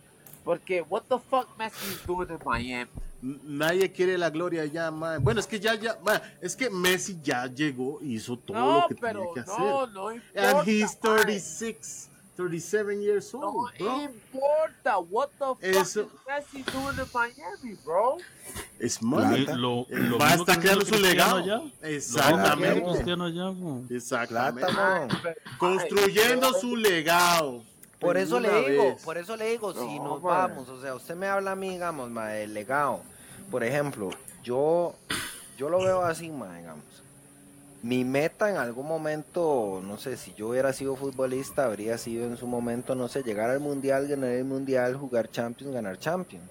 Porque, 0.44 0.82
what 0.82 1.04
the 1.08 1.18
fuck 1.30 1.48
Messi 1.60 1.86
is 1.92 2.04
doing 2.08 2.30
in 2.32 2.40
Miami? 2.44 2.90
Nadie 3.22 3.92
quiere 3.92 4.18
la 4.18 4.30
gloria 4.30 4.66
ya, 4.66 4.90
Mae. 4.92 5.18
Bueno, 5.20 5.40
es 5.40 5.48
que 5.48 5.60
ya, 5.60 5.76
ya, 5.76 5.98
Mae, 6.04 6.20
es 6.42 6.56
que 6.56 6.70
Messi 6.70 7.20
ya 7.24 7.46
llegó 7.48 8.00
y 8.02 8.16
hizo 8.16 8.38
todo 8.38 8.58
No, 8.58 8.82
lo 8.82 8.88
que 8.88 8.96
pero 8.96 9.20
tenía 9.20 9.34
que 9.34 9.50
no, 9.50 9.82
hacer. 9.82 9.94
no 9.94 10.12
importa. 10.14 10.60
And 10.60 10.68
he's 10.68 10.98
mae. 11.04 11.16
36, 11.24 12.07
37 12.38 13.02
years 13.02 13.34
No 13.34 13.42
old, 13.50 13.72
bro. 13.80 14.02
importa. 14.04 15.00
What 15.00 15.30
the 15.40 15.46
fuck 15.46 15.64
Eso- 15.64 16.02
is 16.02 16.08
Messi 16.28 16.64
doing 16.72 17.00
in 17.00 17.06
Miami, 17.14 17.78
bro? 17.84 18.18
Es 18.80 19.02
money. 19.02 19.46
Lo, 19.48 19.86
mismo 19.90 20.24
está 20.24 20.54
que 20.54 20.62
creando 20.62 20.86
su 20.86 20.96
legado. 21.00 21.40
hizo 21.42 21.72
Exactamente. 21.82 22.84
Cristiano. 22.84 23.84
Exactamente. 23.90 24.72
Plata. 24.72 25.36
Construyendo 25.58 26.54
su 26.54 26.76
legado. 26.76 27.64
Por 28.00 28.16
eso 28.16 28.40
le 28.40 28.70
digo, 28.70 28.84
vez. 28.84 29.04
por 29.04 29.18
eso 29.18 29.36
le 29.36 29.50
digo, 29.50 29.74
si 29.74 29.98
No, 29.98 30.04
nos 30.04 30.22
vamos, 30.22 30.70
o 30.70 30.80
sea, 30.80 30.94
usted 30.94 31.16
me 31.16 31.26
habla 31.28 31.54
a 31.54 31.56
mí, 31.56 31.72
digamos, 31.72 32.12
ma, 32.12 32.28
del 32.28 32.54
legado. 32.54 33.02
Por 33.50 33.64
ejemplo, 33.64 34.12
yo, 34.44 34.94
yo 35.58 35.68
lo 35.70 35.80
veo 35.80 36.04
así, 36.04 36.30
ma, 36.30 36.56
digamos. 36.60 36.84
Mi 37.84 38.04
meta 38.04 38.50
en 38.50 38.58
algún 38.58 38.88
momento, 38.88 39.82
no 39.84 39.98
sé, 39.98 40.18
si 40.18 40.34
yo 40.34 40.50
hubiera 40.50 40.74
sido 40.74 40.96
futbolista, 40.96 41.66
habría 41.66 41.98
sido 41.98 42.26
en 42.26 42.36
su 42.36 42.48
momento, 42.48 42.96
no 42.96 43.08
sé, 43.08 43.24
llegar 43.24 43.50
al 43.50 43.60
mundial, 43.60 44.08
ganar 44.08 44.32
el 44.32 44.46
mundial, 44.46 44.96
jugar 44.96 45.30
Champions, 45.30 45.74
ganar 45.74 46.00
Champions. 46.00 46.50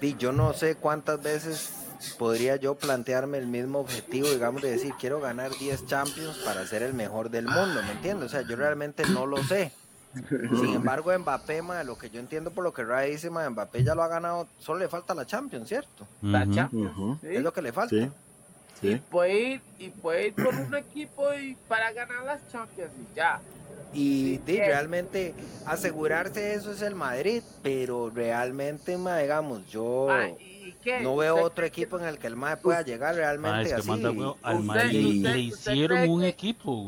Y 0.00 0.16
yo 0.16 0.32
no 0.32 0.52
sé 0.52 0.76
cuántas 0.76 1.22
veces 1.22 1.70
podría 2.18 2.56
yo 2.56 2.74
plantearme 2.74 3.38
el 3.38 3.46
mismo 3.46 3.80
objetivo, 3.80 4.28
digamos, 4.28 4.62
de 4.62 4.72
decir, 4.72 4.94
quiero 4.98 5.20
ganar 5.20 5.52
10 5.58 5.86
Champions 5.86 6.38
para 6.38 6.66
ser 6.66 6.82
el 6.82 6.94
mejor 6.94 7.30
del 7.30 7.46
mundo, 7.46 7.82
¿me 7.82 7.92
entiendes? 7.92 8.26
O 8.26 8.28
sea, 8.30 8.42
yo 8.42 8.56
realmente 8.56 9.04
no 9.06 9.26
lo 9.26 9.42
sé. 9.44 9.72
Sin 10.28 10.74
embargo, 10.74 11.16
Mbappé, 11.18 11.62
ma, 11.62 11.82
lo 11.84 11.96
que 11.96 12.10
yo 12.10 12.20
entiendo 12.20 12.50
por 12.50 12.64
lo 12.64 12.72
que 12.72 12.84
Ray 12.84 13.12
dice, 13.12 13.30
ma, 13.30 13.48
Mbappé 13.48 13.82
ya 13.84 13.94
lo 13.94 14.02
ha 14.02 14.08
ganado, 14.08 14.46
solo 14.58 14.80
le 14.80 14.88
falta 14.88 15.14
la 15.14 15.26
Champions, 15.26 15.68
¿cierto? 15.68 16.06
La. 16.22 16.48
Champions. 16.50 17.22
Es 17.22 17.42
lo 17.42 17.52
que 17.52 17.62
le 17.62 17.72
falta. 17.72 17.94
Sí. 17.96 18.10
Y 18.88 18.96
puede 18.96 19.38
ir, 19.40 19.60
y 19.78 19.88
puede 19.90 20.28
ir 20.28 20.34
con 20.34 20.56
un 20.58 20.74
equipo 20.74 21.32
y 21.34 21.56
para 21.68 21.92
ganar 21.92 22.24
las 22.24 22.46
Champions 22.50 22.90
y 22.98 23.14
ya. 23.16 23.40
Y 23.94 24.36
Sí, 24.46 24.54
que- 24.56 24.66
realmente 24.66 25.34
asegurarse 25.66 26.54
eso 26.54 26.72
es 26.72 26.82
el 26.82 26.94
Madrid, 26.94 27.42
pero 27.62 28.10
realmente, 28.10 28.96
ma, 28.96 29.18
digamos, 29.18 29.66
yo 29.70 30.06
Ma, 30.08 30.28
¿y 30.30 30.74
qué? 30.82 31.00
no 31.00 31.14
veo 31.16 31.34
¿Usted 31.34 31.46
otro 31.46 31.64
equipo 31.66 31.98
en 31.98 32.06
el 32.06 32.18
que 32.18 32.26
el 32.26 32.36
MAE 32.36 32.56
pueda 32.56 32.82
llegar 32.82 33.14
realmente 33.14 33.56
Ah, 33.58 33.62
es 33.62 33.68
que 33.68 33.74
así. 33.74 33.88
manda, 33.88 34.10
weón, 34.10 34.34
al 34.42 34.54
Usted- 34.56 34.66
Madrid 34.66 35.16
usted- 35.18 35.32
le 35.32 35.38
hicieron 35.40 36.08
un 36.10 36.20
que- 36.22 36.28
equipo. 36.28 36.86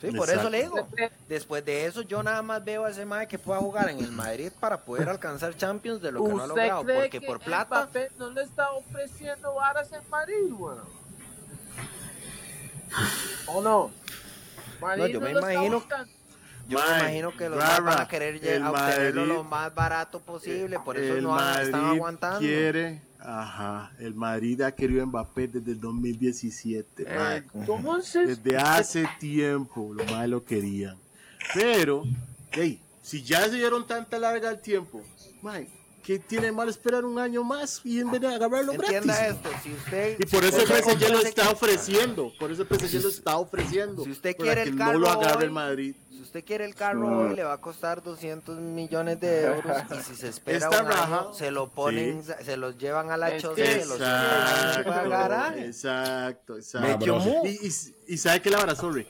Sí, 0.00 0.10
por 0.12 0.28
eso 0.28 0.50
le 0.50 0.62
digo. 0.62 0.86
Después 1.28 1.64
de 1.64 1.86
eso, 1.86 2.02
yo 2.02 2.22
nada 2.22 2.42
más 2.42 2.62
veo 2.64 2.84
a 2.84 2.90
ese 2.90 3.04
mae 3.06 3.26
que 3.26 3.38
pueda 3.38 3.58
jugar 3.60 3.88
en 3.88 3.98
el 4.00 4.12
Madrid 4.12 4.52
para 4.60 4.78
poder 4.82 5.08
alcanzar 5.08 5.56
Champions 5.56 6.02
de 6.02 6.12
lo 6.12 6.22
que 6.22 6.28
no 6.34 6.42
ha 6.42 6.46
¿Usted 6.46 6.48
logrado. 6.62 6.84
cree 6.84 6.96
Porque 7.00 7.20
que 7.20 7.26
por 7.26 7.40
plata, 7.40 7.88
no 8.18 8.30
le 8.30 8.42
está 8.42 8.70
ofreciendo 8.72 9.54
varas 9.54 9.90
en 9.92 10.08
Madrid, 10.10 10.52
weón? 10.52 10.80
¿O 13.46 13.62
no? 13.62 13.90
Madrid 14.80 15.02
No, 15.02 15.08
yo 15.08 15.20
me 15.20 15.30
imagino-. 15.32 15.84
Yo 16.68 16.78
me 16.80 16.98
imagino 16.98 17.36
que 17.36 17.48
los 17.48 17.58
Rara, 17.60 17.80
van 17.80 18.00
a 18.00 18.08
querer 18.08 18.40
lle- 18.40 18.56
el 18.56 18.66
obtenerlo 18.66 19.20
Madrid- 19.22 19.34
lo 19.36 19.44
más 19.44 19.72
barato 19.74 20.20
posible, 20.20 20.78
por 20.80 20.96
eso 20.98 21.14
el 21.14 21.22
no 21.22 21.38
están 21.60 21.84
aguantando. 21.84 22.40
quiere, 22.40 23.00
ajá, 23.26 23.92
el 23.98 24.14
Madrid 24.14 24.60
ha 24.62 24.72
querido 24.72 25.02
a 25.02 25.06
Mbappé 25.06 25.48
desde 25.48 25.72
el 25.72 25.80
2017, 25.80 27.04
Eh. 27.06 27.42
Entonces, 27.54 28.42
Desde 28.42 28.56
hace 28.56 29.08
tiempo 29.18 29.92
los 29.92 30.08
más 30.10 30.28
lo 30.28 30.44
querían. 30.44 30.96
Pero, 31.52 32.04
hey, 32.52 32.80
si 33.02 33.22
ya 33.22 33.44
se 33.44 33.56
dieron 33.56 33.86
tanta 33.86 34.18
larga 34.18 34.50
el 34.50 34.60
tiempo, 34.60 35.02
mae, 35.42 35.68
¿qué 36.06 36.20
tiene 36.20 36.52
mal 36.52 36.68
esperar 36.68 37.04
un 37.04 37.18
año 37.18 37.42
más 37.42 37.80
y 37.82 37.98
en 37.98 38.12
vez 38.12 38.20
de 38.20 38.28
agarrarlo 38.28 38.74
Entienda 38.74 39.12
gratis? 39.16 39.36
esto, 39.36 39.50
si 39.64 39.72
usted... 39.72 40.16
Y 40.20 40.26
por 40.26 40.44
eso 40.44 40.60
el 40.60 40.66
PSG 40.68 40.82
compra 40.84 41.08
lo 41.08 41.18
está 41.18 41.50
ofreciendo. 41.50 42.32
Por 42.38 42.52
eso 42.52 42.62
el 42.62 42.68
PSG 42.68 43.02
lo 43.02 43.08
está 43.08 43.36
ofreciendo. 43.38 44.04
Si 44.04 44.12
usted 44.12 44.36
quiere 44.36 44.62
que 44.62 44.68
el 44.70 44.76
no 44.76 44.84
carro 44.84 44.98
lo 45.00 45.10
agarre 45.10 45.38
hoy, 45.38 45.44
el 45.44 45.50
Madrid. 45.50 45.96
Si 46.08 46.22
usted 46.22 46.44
quiere 46.44 46.64
el 46.64 46.76
carro 46.76 47.18
hoy, 47.18 47.34
le 47.34 47.42
va 47.42 47.54
a 47.54 47.60
costar 47.60 48.04
200 48.04 48.56
millones 48.60 49.18
de 49.20 49.46
euros 49.46 49.76
y 49.90 50.02
si 50.04 50.14
se 50.14 50.28
espera 50.28 50.58
Esta 50.58 50.82
un 50.82 50.88
raja, 50.88 51.18
año, 51.22 51.34
se 51.34 51.50
lo 51.50 51.70
ponen, 51.70 52.22
se 52.22 52.56
los 52.56 52.78
llevan 52.78 53.10
a 53.10 53.16
la 53.16 53.36
choza 53.36 53.60
y 53.60 53.66
se 53.66 53.86
los 53.86 53.98
llevan 53.98 55.58
Exacto, 55.58 56.56
exacto. 56.56 57.18
Me. 57.42 57.50
Y, 57.50 57.66
y, 57.66 57.72
y 58.14 58.18
sabe 58.18 58.40
que 58.40 58.50
la 58.50 58.58
verdad, 58.58 58.76
sorry, 58.76 59.08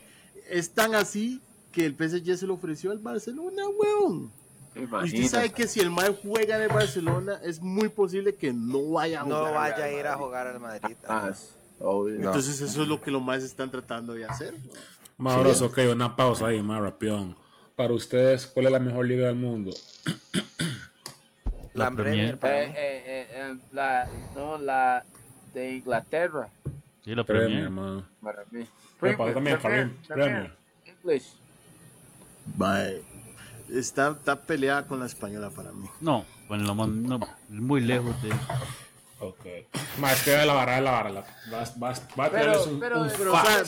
es 0.48 0.70
tan 0.70 0.94
así 0.94 1.43
que 1.73 1.85
el 1.85 1.94
PSG 1.94 2.39
se 2.39 2.47
lo 2.47 2.55
ofreció 2.55 2.90
al 2.90 2.98
Barcelona, 2.98 3.64
weón. 3.68 4.32
Y 4.77 4.85
usted 4.85 5.28
sabe 5.28 5.51
que 5.53 5.66
si 5.66 5.81
el 5.81 5.90
Madrid 5.90 6.15
juega 6.23 6.57
en 6.57 6.62
el 6.62 6.69
Barcelona, 6.69 7.40
es 7.43 7.61
muy 7.61 7.89
posible 7.89 8.35
que 8.35 8.53
no 8.53 8.93
vaya 8.93 9.23
a 9.23 9.24
No 9.24 9.43
vaya 9.53 9.85
a 9.85 9.90
ir 9.90 10.07
a 10.07 10.16
jugar 10.16 10.47
al 10.47 10.61
Madrid. 10.61 10.97
Obvio. 11.78 12.16
Entonces 12.16 12.61
eso 12.61 12.82
es 12.82 12.89
lo 12.89 13.01
que 13.01 13.11
los 13.11 13.23
más 13.23 13.43
están 13.43 13.70
tratando 13.70 14.15
de 14.15 14.24
hacer. 14.27 14.55
Mauro, 15.19 15.51
ok, 15.51 15.78
una 15.93 16.15
pausa 16.15 16.48
ahí, 16.48 16.62
más 16.62 16.81
rapión. 16.81 17.36
Para 17.74 17.93
ustedes, 17.94 18.47
¿cuál 18.47 18.66
es 18.66 18.73
la 18.73 18.78
mejor 18.81 19.07
liga 19.07 19.27
del 19.27 19.36
mundo? 19.36 19.70
La, 21.74 21.90
La 21.90 21.90
Premier, 21.90 22.39
Premier. 22.39 22.69
Eh, 22.70 22.73
eh, 22.77 23.05
eh, 23.07 23.27
eh, 23.31 23.57
la, 23.73 24.09
no, 24.35 24.57
la 24.59 25.05
de 25.53 25.74
Inglaterra, 25.77 26.48
Sí, 27.05 27.15
la 27.15 27.23
Premier, 27.24 27.48
Premier. 27.48 27.65
hermano. 27.65 28.05
para 28.23 28.44
mí. 28.51 28.66
Para 28.98 29.35
también, 29.35 29.59
Karim, 29.59 29.90
Premier. 30.09 30.53
English. 30.86 31.35
Mae, 32.57 33.03
Está, 33.71 34.11
está 34.11 34.37
peleada 34.43 34.87
con 34.87 35.01
la 35.01 35.07
española 35.07 35.51
para 35.51 35.73
mí. 35.73 35.87
No, 36.01 36.25
bueno, 36.49 36.65
lo 36.65 36.75
más- 36.75 36.89
no, 36.89 37.19
muy 37.49 37.81
lejos 37.81 38.21
de. 38.23 38.31
Ok. 39.19 39.47
Más 39.99 40.23
que 40.23 40.37
la 40.45 40.53
vara, 40.53 40.79
la 40.81 40.91
vara. 40.91 41.11
la- 41.11 41.25
Vas, 41.51 41.79
vas, 41.79 42.07
vas 42.15 42.29
a 42.29 42.31
tirarles 42.39 42.67
un, 42.67 42.79
pero- 42.79 43.01
un 43.01 43.09
pero, 43.09 43.31
suave, 43.31 43.49
suave, 43.49 43.63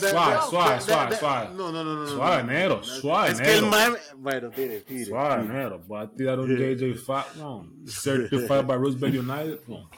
de- 0.75 0.81
suave, 0.81 1.09
de- 1.09 1.17
suave. 1.17 1.49
No, 1.55 1.71
no, 1.71 1.83
no, 1.83 1.93
no. 1.95 2.01
no, 2.03 2.07
Suave, 2.07 2.43
no. 2.43 2.51
negro, 2.51 2.83
suave, 2.83 3.31
Es 3.31 3.41
que 3.41 3.53
el 3.55 3.61
negro. 3.63 3.67
man. 3.71 3.97
Bueno, 4.17 4.49
tire, 4.51 4.81
tire. 4.81 5.05
Suave, 5.05 5.43
negro. 5.45 5.79
Voy 5.87 6.01
a 6.03 6.07
tirar 6.07 6.39
un 6.39 6.55
JJ 6.55 6.93
Fa, 6.95 7.25
no. 7.37 7.67
Certified 7.87 8.65
by 8.65 8.77
Roosevelt 8.77 9.15
United, 9.15 9.59
no. 9.67 9.89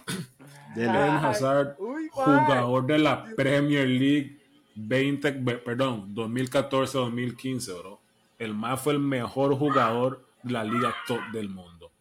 Eden 0.76 0.95
Hazard, 0.95 1.76
jugador 2.11 2.86
de 2.88 2.98
la 2.98 3.26
Premier 3.36 3.88
League 3.88 4.40
20, 4.76 5.32
be- 5.32 5.57
perdón, 5.57 6.15
2014-2015, 6.15 7.73
bro. 7.78 8.01
El 8.41 8.55
más 8.55 8.81
fue 8.81 8.93
el 8.93 8.99
mejor 8.99 9.55
jugador 9.55 10.26
de 10.41 10.51
la 10.53 10.63
liga 10.63 10.95
top 11.05 11.19
del 11.31 11.47
mundo. 11.47 11.91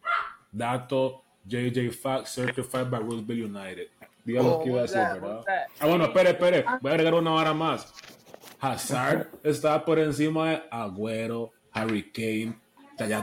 Dato 0.50 1.22
JJ 1.44 1.90
Fact 1.90 2.26
Certified 2.28 2.88
by 2.88 3.00
Roosevelt 3.00 3.54
United. 3.54 3.88
Diga 4.24 4.42
lo 4.42 4.54
Oh, 4.54 4.62
que 4.62 4.70
iba 4.70 4.78
a 4.78 4.82
decir? 4.82 4.96
¿verdad? 4.98 5.44
Ah, 5.78 5.86
bueno, 5.86 6.04
espere, 6.04 6.30
espere. 6.30 6.64
Voy 6.80 6.90
a 6.90 6.94
agregar 6.94 7.12
una 7.12 7.34
hora 7.34 7.52
más. 7.52 7.92
Hazard 8.58 9.28
está 9.42 9.84
por 9.84 9.98
encima 9.98 10.48
de 10.50 10.62
Agüero, 10.70 11.50
Harry 11.72 12.10
Kane, 12.10 12.58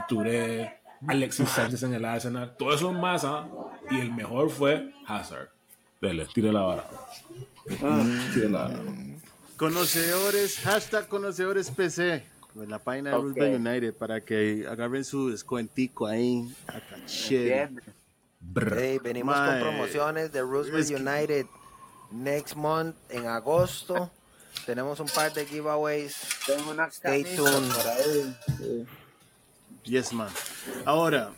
Touré, 0.08 0.78
Alexis 1.08 1.48
Sánchez 1.48 1.82
en 1.82 1.94
el 1.94 2.04
Arsenal. 2.04 2.54
Todos 2.56 2.76
esos 2.76 2.94
más, 2.94 3.24
¿ah? 3.24 3.48
Y 3.90 3.98
el 3.98 4.12
mejor 4.12 4.48
fue 4.48 4.92
Hazard. 5.08 5.48
Dele, 6.00 6.24
tire 6.32 6.52
la 6.52 6.60
vara. 6.62 6.84
Tire 8.32 8.48
la 8.48 8.62
vara. 8.62 8.78
Conocedores, 9.56 10.60
hashtag 10.60 11.08
conocedores 11.08 11.68
PC. 11.72 12.22
En 12.62 12.70
la 12.70 12.78
página 12.78 13.10
de 13.10 13.16
Ok. 13.16 13.22
Roosevelt 13.24 13.66
United 13.66 13.94
para 13.94 14.20
que 14.20 14.66
agarren 14.68 15.04
su 15.04 15.30
descuentico 15.30 16.06
ahí. 16.06 16.52
a 16.66 16.80
caché. 16.80 17.68
Hey, 18.76 18.98
venimos 19.02 19.36
con 19.36 19.60
promociones 19.60 20.32
de 20.32 20.40
Roosevelt 20.42 20.84
es 20.84 20.90
que- 20.90 20.96
United 20.96 21.46
next 22.10 22.56
month 22.56 22.96
en 23.10 23.26
agosto. 23.26 24.10
Tenemos 24.66 24.98
un 25.00 25.08
par 25.08 25.32
de 25.32 25.46
giveaways. 25.46 26.16
Tengo 26.46 26.70
una 26.70 26.86
Stay 26.86 27.22
tuned. 27.24 27.72
por 27.72 27.86
ahí. 27.86 28.36
Sí. 28.58 28.86
Yes, 29.84 30.12
man. 30.12 30.28
Ahora, 30.84 31.32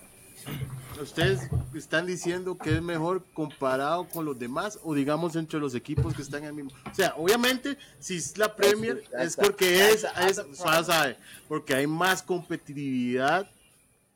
¿ustedes 1.03 1.49
están 1.75 2.07
diciendo 2.07 2.57
que 2.57 2.75
es 2.75 2.83
mejor 2.83 3.25
comparado 3.35 4.09
con 4.09 4.25
los 4.25 4.39
demás 4.39 4.79
o 4.83 4.95
digamos 4.95 5.37
entre 5.37 5.59
los 5.59 5.75
equipos 5.75 6.15
que 6.15 6.23
están 6.23 6.43
en 6.43 6.49
el 6.49 6.55
mismo? 6.55 6.71
O 6.91 6.95
sea, 6.95 7.15
obviamente, 7.17 7.77
si 7.99 8.17
es 8.17 8.37
la 8.39 8.55
Premier 8.55 9.03
That's- 9.11 9.25
es 9.25 9.37
porque 9.37 9.91
es, 9.91 10.07
es 10.29 10.41
sabe, 10.57 11.17
porque 11.49 11.75
hay 11.75 11.87
más 11.87 12.23
competitividad 12.23 13.51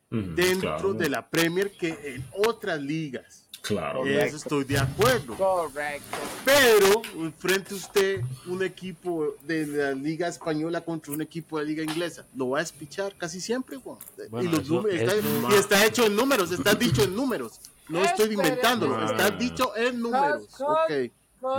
dentro 0.09 0.69
claro, 0.69 0.93
de 0.93 1.09
la 1.09 1.27
Premier 1.29 1.71
que 1.71 1.89
en 2.15 2.25
otras 2.45 2.81
ligas. 2.81 3.44
Claro. 3.67 4.05
Eso 4.05 4.37
estoy 4.37 4.63
de 4.63 4.77
acuerdo. 4.77 5.35
Correcto. 5.35 6.17
Pero 6.43 7.01
frente 7.37 7.73
a 7.73 7.77
usted 7.77 8.21
un 8.47 8.63
equipo 8.63 9.35
de 9.43 9.65
la 9.65 9.91
liga 9.93 10.27
española 10.27 10.81
contra 10.81 11.11
un 11.13 11.21
equipo 11.21 11.57
de 11.57 11.63
la 11.63 11.69
liga 11.69 11.83
inglesa, 11.83 12.25
lo 12.35 12.49
va 12.49 12.59
a 12.59 12.61
espichar 12.61 13.15
casi 13.15 13.41
siempre. 13.41 13.77
Bueno, 13.77 13.97
y, 14.41 14.47
los 14.47 14.61
eso 14.61 14.73
números- 14.75 14.93
es 15.01 15.01
está, 15.13 15.49
y 15.49 15.53
está 15.55 15.85
hecho 15.85 16.05
en 16.05 16.15
números, 16.15 16.51
está 16.51 16.75
dicho 16.75 17.03
en 17.03 17.15
números. 17.15 17.59
No 17.89 18.03
estoy 18.03 18.33
inventándolo, 18.33 19.03
está 19.05 19.29
dicho 19.31 19.75
en 19.75 19.99
números. 20.01 20.43
Ok. 20.59 20.89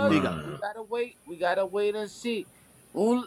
Diga. 0.09 0.43
We 0.45 0.57
gotta 0.57 0.81
wait. 0.89 1.15
We 1.25 1.37
gotta 1.37 1.65
wait 1.65 1.95
and 1.95 2.09
see. 2.09 2.45
Un, 2.93 3.25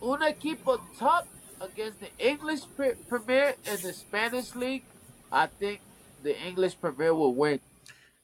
un 0.00 0.22
equipo 0.22 0.78
top 0.98 1.26
against 1.60 2.00
the 2.00 2.10
English 2.18 2.62
pre- 2.76 2.94
Premier 3.08 3.56
and 3.66 3.78
the 3.82 3.92
Spanish 3.92 4.54
League. 4.54 4.84
I 5.30 5.46
think 5.58 5.80
the 6.22 6.34
English 6.46 6.76
Premier 6.80 7.12
will 7.14 7.34
win. 7.34 7.60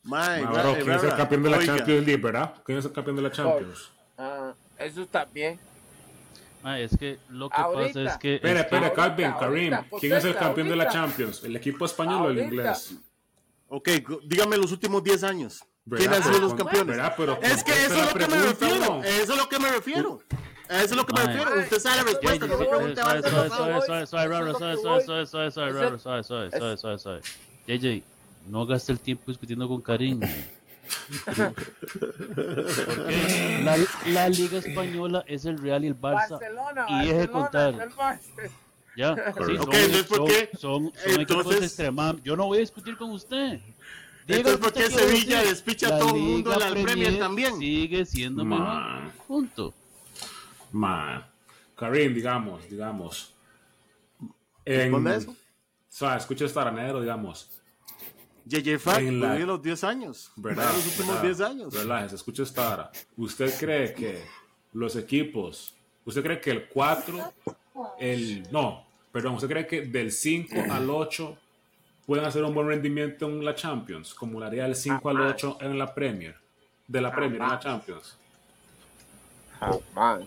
Mae, 0.08 0.42
Ah, 0.42 0.50
ra- 0.52 0.62
bro, 0.62 0.74
¿Quién 0.74 0.90
es 0.92 1.02
el 1.04 1.14
campeón 1.14 1.42
de 1.42 1.50
la 1.50 1.56
oiga, 1.58 1.76
Champions 1.76 2.06
League, 2.06 2.22
verdad? 2.22 2.54
¿Quién 2.64 2.78
es 2.78 2.84
el 2.84 2.92
campeón 2.92 3.16
de 3.16 3.22
la 3.22 3.30
Champions? 3.30 3.90
Ah, 4.16 4.52
eso 4.78 5.06
también. 5.06 5.58
Ah, 6.64 6.78
es 6.80 6.96
que 6.98 7.18
lo 7.28 7.48
que 7.50 7.56
Ahorita. 7.56 7.86
pasa 8.04 8.12
es 8.14 8.18
que. 8.18 8.34
Espera, 8.36 8.60
espera, 8.60 8.86
Ahorita, 8.88 9.02
Calvin, 9.02 9.32
Karim. 9.38 9.74
ahorita, 9.74 9.98
¿Quién 10.00 10.12
es 10.14 10.24
el 10.24 10.30
ahorita, 10.30 10.40
campeón 10.46 10.68
de 10.70 10.76
la. 10.76 10.88
Champions? 10.88 11.44
¿El 11.44 11.56
equipo 11.56 11.84
español 11.84 12.26
o 12.26 12.30
el 12.30 12.38
inglés? 12.38 12.94
Ok, 13.68 13.88
dígame 14.24 14.56
los 14.56 14.72
últimos 14.72 15.04
10 15.04 15.22
años. 15.24 15.62
¿Verdad? 15.84 16.04
¿Quién 16.06 16.14
han 16.14 16.22
sido 16.28 16.40
los 16.40 16.54
campeones? 16.54 16.96
¿verdad? 16.96 17.14
Pero 17.16 17.38
es 17.42 17.62
que 17.64 17.72
eso 17.72 17.94
es 18.02 18.12
lo 18.14 18.18
que 18.18 18.26
me 18.28 18.42
refiero. 18.42 19.02
Eso 19.04 19.32
es 19.32 19.38
lo 19.38 19.48
que 19.48 19.58
me 19.58 19.70
refiero. 19.70 20.20
Eso 20.68 20.84
es 20.84 20.96
lo 20.96 21.06
que 21.06 21.12
me 21.14 21.24
Mae. 21.24 21.36
refiero. 21.36 21.60
Usted 21.62 21.78
sabe 21.78 21.96
la 21.96 22.02
respuesta. 22.04 22.46
No 22.46 22.58
me 22.58 22.64
Suave, 22.64 22.76
pregunte 22.76 23.00
suave, 23.00 23.16
antes, 23.16 23.30
suave, 23.30 23.48
por 23.48 23.56
suave, 23.56 23.72
favor. 23.72 23.86
suave, 23.86 24.06
suave, 24.06 24.28
Raro, 24.28 24.54
suave, 24.58 24.76
suave, 24.76 25.04
suave, 25.04 25.26
suave, 25.26 25.50
suave, 25.50 25.72
Raro, 25.72 25.98
suave, 25.98 26.24
suave, 26.24 26.50
suave, 26.50 26.76
suave, 26.76 26.98
suave. 26.98 27.20
JJ, 27.66 28.02
no 28.48 28.66
gaste 28.66 28.92
el 28.92 29.00
tiempo 29.00 29.24
discutiendo 29.28 29.68
con 29.68 29.80
Karim. 29.82 30.20
Porque 32.86 33.60
la, 33.62 33.76
la 34.06 34.28
Liga 34.28 34.58
Española 34.58 35.24
es 35.26 35.44
el 35.44 35.58
Real 35.58 35.84
y 35.84 35.88
el 35.88 35.96
Barça. 36.00 36.30
Barcelona, 36.30 36.86
y 36.88 36.98
deje 37.06 37.12
de 37.20 37.26
Barcelona, 37.26 37.30
contar. 37.30 37.74
el 37.74 37.90
Barça. 37.90 38.50
Ya, 38.96 39.14
sí, 39.14 39.20
Ok, 39.30 39.36
son, 39.36 39.50
entonces, 39.74 40.02
¿por 40.04 40.16
son- 40.16 40.26
qué? 40.26 40.50
son, 40.58 40.92
son 40.92 41.12
equipos 41.20 41.36
Entonces- 41.44 41.62
extremados. 41.64 42.22
Yo 42.24 42.36
no 42.36 42.46
voy 42.46 42.58
a 42.58 42.60
discutir 42.60 42.96
con 42.96 43.10
usted. 43.12 43.60
Diga 44.26 44.38
Entonces, 44.40 44.60
¿por 44.60 44.72
qué 44.72 44.90
Sevilla 44.90 45.36
decir. 45.38 45.50
despicha 45.54 45.86
a 45.94 45.98
todo 45.98 46.14
el 46.16 46.20
mundo 46.22 46.52
en 46.52 46.60
la 46.60 46.82
Premier 46.82 47.18
también? 47.18 47.58
Sigue 47.58 48.04
siendo 48.04 48.44
mejor. 48.44 48.64
Man. 48.66 49.12
Punto. 49.26 49.72
Man. 50.72 51.24
Karim, 51.76 52.12
digamos, 52.12 52.68
digamos. 52.68 53.34
En, 54.64 55.06
eso. 55.06 55.30
O 55.30 55.34
sea, 55.88 56.16
escucha 56.16 56.44
esta 56.44 56.60
aranero, 56.62 57.00
digamos. 57.00 57.48
JJ 58.48 58.78
Fack, 58.78 58.98
En 59.00 59.20
la- 59.20 59.32
vivió 59.32 59.46
los 59.46 59.62
10 59.62 59.84
años. 59.84 60.32
¿Verdad? 60.36 60.72
Los 60.74 60.86
últimos 60.86 61.08
¿verdad? 61.08 61.22
10 61.22 61.40
años. 61.40 61.74
Relájese, 61.74 62.14
escucha 62.16 62.42
esta 62.42 62.72
hora. 62.72 62.90
¿Usted 63.16 63.52
cree 63.58 63.92
que 63.94 64.22
los 64.72 64.96
equipos, 64.96 65.74
usted 66.04 66.22
cree 66.22 66.40
que 66.40 66.50
el 66.50 66.68
4, 66.68 67.32
el, 67.98 68.50
no, 68.50 68.84
perdón, 69.12 69.34
usted 69.34 69.48
cree 69.48 69.66
que 69.66 69.82
del 69.82 70.10
5 70.12 70.54
al 70.70 70.88
8 70.88 71.36
pueden 72.06 72.24
hacer 72.24 72.42
un 72.42 72.54
buen 72.54 72.68
rendimiento 72.68 73.26
en 73.26 73.44
la 73.44 73.54
Champions, 73.54 74.14
como 74.14 74.40
lo 74.40 74.46
haría 74.46 74.64
del 74.64 74.74
5 74.76 75.08
al 75.10 75.20
8 75.20 75.58
en 75.60 75.78
la 75.78 75.94
Premier, 75.94 76.34
de 76.86 77.00
la 77.02 77.10
Premier 77.14 77.42
en 77.42 77.48
la 77.48 77.58
Champions? 77.58 78.16
Jamás. 79.60 80.22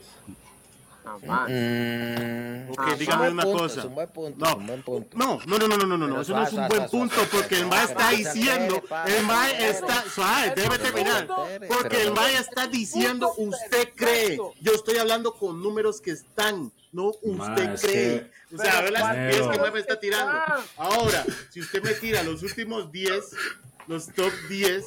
Jamás. 1.04 1.50
Mm, 1.50 2.70
Ok, 2.72 2.78
Ah, 2.80 2.96
dígame 2.98 3.30
una 3.30 3.44
punto, 3.44 3.58
cosa. 3.60 3.80
Es 3.80 3.86
un 3.86 3.96
buen 3.96 4.08
punto, 4.10 4.38
No, 4.46 4.50
es 4.52 4.56
un 4.58 4.68
buen 4.68 4.82
punto. 4.84 5.18
no, 5.18 5.40
no, 5.46 5.58
no, 5.58 5.68
no, 5.68 5.78
no, 5.78 5.86
no, 5.88 5.98
no, 5.98 6.08
Pero 6.08 6.22
eso 6.22 6.34
no 6.36 6.44
es 6.44 6.54
un 6.54 6.58
buen 6.68 6.72
suave, 6.72 6.90
punto 6.90 7.16
suave, 7.16 7.30
porque 7.32 7.56
el 7.60 7.66
MAE 7.68 7.84
está 7.86 8.10
diciendo, 8.12 8.84
el 9.08 9.24
MAE 9.26 9.70
está, 9.70 10.04
suave, 10.10 10.54
déjeme 10.56 10.80
terminar, 10.80 11.28
porque 11.68 12.02
el 12.04 12.12
MAE 12.14 12.38
está 12.38 12.68
diciendo 12.68 13.34
usted 13.38 13.90
cree, 13.96 14.38
yo 14.62 14.72
estoy 14.74 14.98
hablando 15.00 15.34
con 15.34 15.62
números 15.62 16.00
que 16.02 16.12
están, 16.12 16.72
no 16.92 17.12
usted 17.22 17.70
es 17.74 17.82
cree. 17.82 18.32
O 18.54 18.58
sea, 18.62 18.82
ve 18.82 18.92
las 18.92 19.02
¿cuántos 19.02 19.24
pies 19.26 19.36
que 19.36 19.42
números 19.42 19.62
MAE 19.62 19.72
me 19.72 19.80
está 19.80 20.00
tirando. 20.00 20.38
están? 20.38 20.60
Ahora, 20.78 21.26
si 21.50 21.60
usted 21.62 21.84
me 21.84 21.94
tira 21.96 22.24
los 22.24 22.44
últimos 22.44 22.92
10, 22.92 23.32
los 23.88 24.08
top 24.14 24.32
10, 24.50 24.86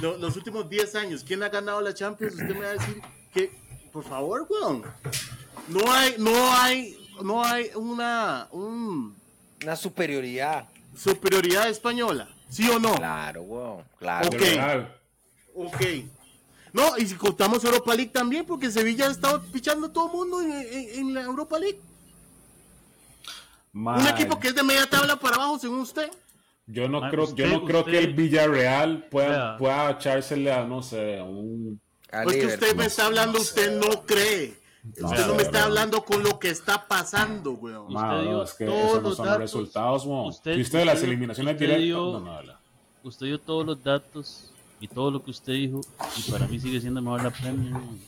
lo- 0.00 0.16
los 0.18 0.36
últimos 0.36 0.68
10 0.68 0.94
años, 0.94 1.24
¿quién 1.26 1.42
ha 1.42 1.48
ganado 1.48 1.80
la 1.80 1.92
Champions? 1.92 2.34
Usted 2.34 2.54
me 2.54 2.60
va 2.60 2.68
a 2.68 2.72
decir 2.72 3.02
que, 3.32 3.52
por 3.94 4.02
favor, 4.04 4.46
weón, 4.50 4.82
no 5.68 5.90
hay, 5.92 6.16
no 6.18 6.52
hay, 6.52 6.96
no 7.22 7.44
hay 7.44 7.70
una, 7.76 8.48
un, 8.50 9.14
Una 9.62 9.76
superioridad. 9.76 10.66
superioridad 10.96 11.68
española, 11.68 12.28
¿sí 12.50 12.68
o 12.68 12.78
no? 12.80 12.94
Claro, 12.96 13.42
weón. 13.42 13.84
Claro. 13.98 14.28
Ok. 14.28 14.42
Ok. 15.54 15.80
No, 16.72 16.98
y 16.98 17.06
si 17.06 17.14
contamos 17.14 17.62
Europa 17.64 17.94
League 17.94 18.10
también, 18.10 18.44
porque 18.44 18.68
Sevilla 18.68 19.06
estaba 19.06 19.40
pichando 19.40 19.86
a 19.86 19.92
todo 19.92 20.06
el 20.06 20.12
mundo 20.12 20.40
en, 20.42 20.50
en- 20.50 20.98
en 20.98 21.14
la 21.14 21.22
Europa 21.22 21.56
League. 21.56 21.78
Un 23.72 24.06
equipo 24.08 24.38
que 24.40 24.48
es 24.48 24.54
de 24.56 24.62
media 24.64 24.88
tabla 24.90 25.14
para 25.16 25.36
abajo, 25.36 25.56
según 25.58 25.78
usted. 25.80 26.10
Yo 26.66 26.88
no 26.88 27.08
creo, 27.10 27.32
yo 27.34 27.46
no 27.46 27.64
creo 27.64 27.84
que 27.84 27.98
el 27.98 28.14
Villarreal 28.14 29.04
pueda, 29.10 29.56
pueda 29.56 29.90
echársele 29.92 30.50
a, 30.52 30.64
no 30.64 30.82
sé, 30.82 31.18
a 31.20 31.24
un... 31.24 31.80
A 32.14 32.22
Pues 32.24 32.36
que 32.36 32.46
usted 32.46 32.76
me 32.76 32.86
está 32.86 33.06
hablando, 33.06 33.40
usted 33.40 33.78
no 33.80 34.02
cree. 34.04 34.62
Usted 34.86 35.26
no 35.26 35.34
me 35.34 35.42
está 35.42 35.60
no. 35.60 35.64
hablando 35.66 36.04
con 36.04 36.22
lo 36.22 36.38
que 36.38 36.50
está 36.50 36.86
pasando, 36.86 37.52
weón. 37.52 37.88
Dio 37.88 38.42
es 38.42 38.52
que 38.52 38.66
todos 38.66 38.84
esos 38.84 38.94
no 39.02 39.08
los 39.08 39.16
son 39.16 39.26
datos. 39.26 39.40
resultados, 39.40 40.06
mo. 40.06 40.26
Usted- 40.28 40.60
usted 40.60 40.78
de 40.80 40.84
las 40.84 41.02
eliminaciones 41.02 41.54
usted 41.54 41.66
directas... 41.66 41.84
dio- 41.86 42.20
No, 42.20 42.42
no. 42.42 42.52
Usted 43.02 43.26
dio 43.26 43.38
todos 43.40 43.66
los 43.66 43.82
datos 43.82 44.50
y 44.80 44.88
todo 44.88 45.10
lo 45.10 45.22
que 45.24 45.30
usted 45.30 45.52
dijo 45.54 45.80
y 46.18 46.30
para 46.30 46.46
mí 46.46 46.60
sigue 46.60 46.80
siendo 46.80 47.00
mejor 47.02 47.22
la 47.22 47.30
Premier. 47.30 47.72
man. 47.72 47.98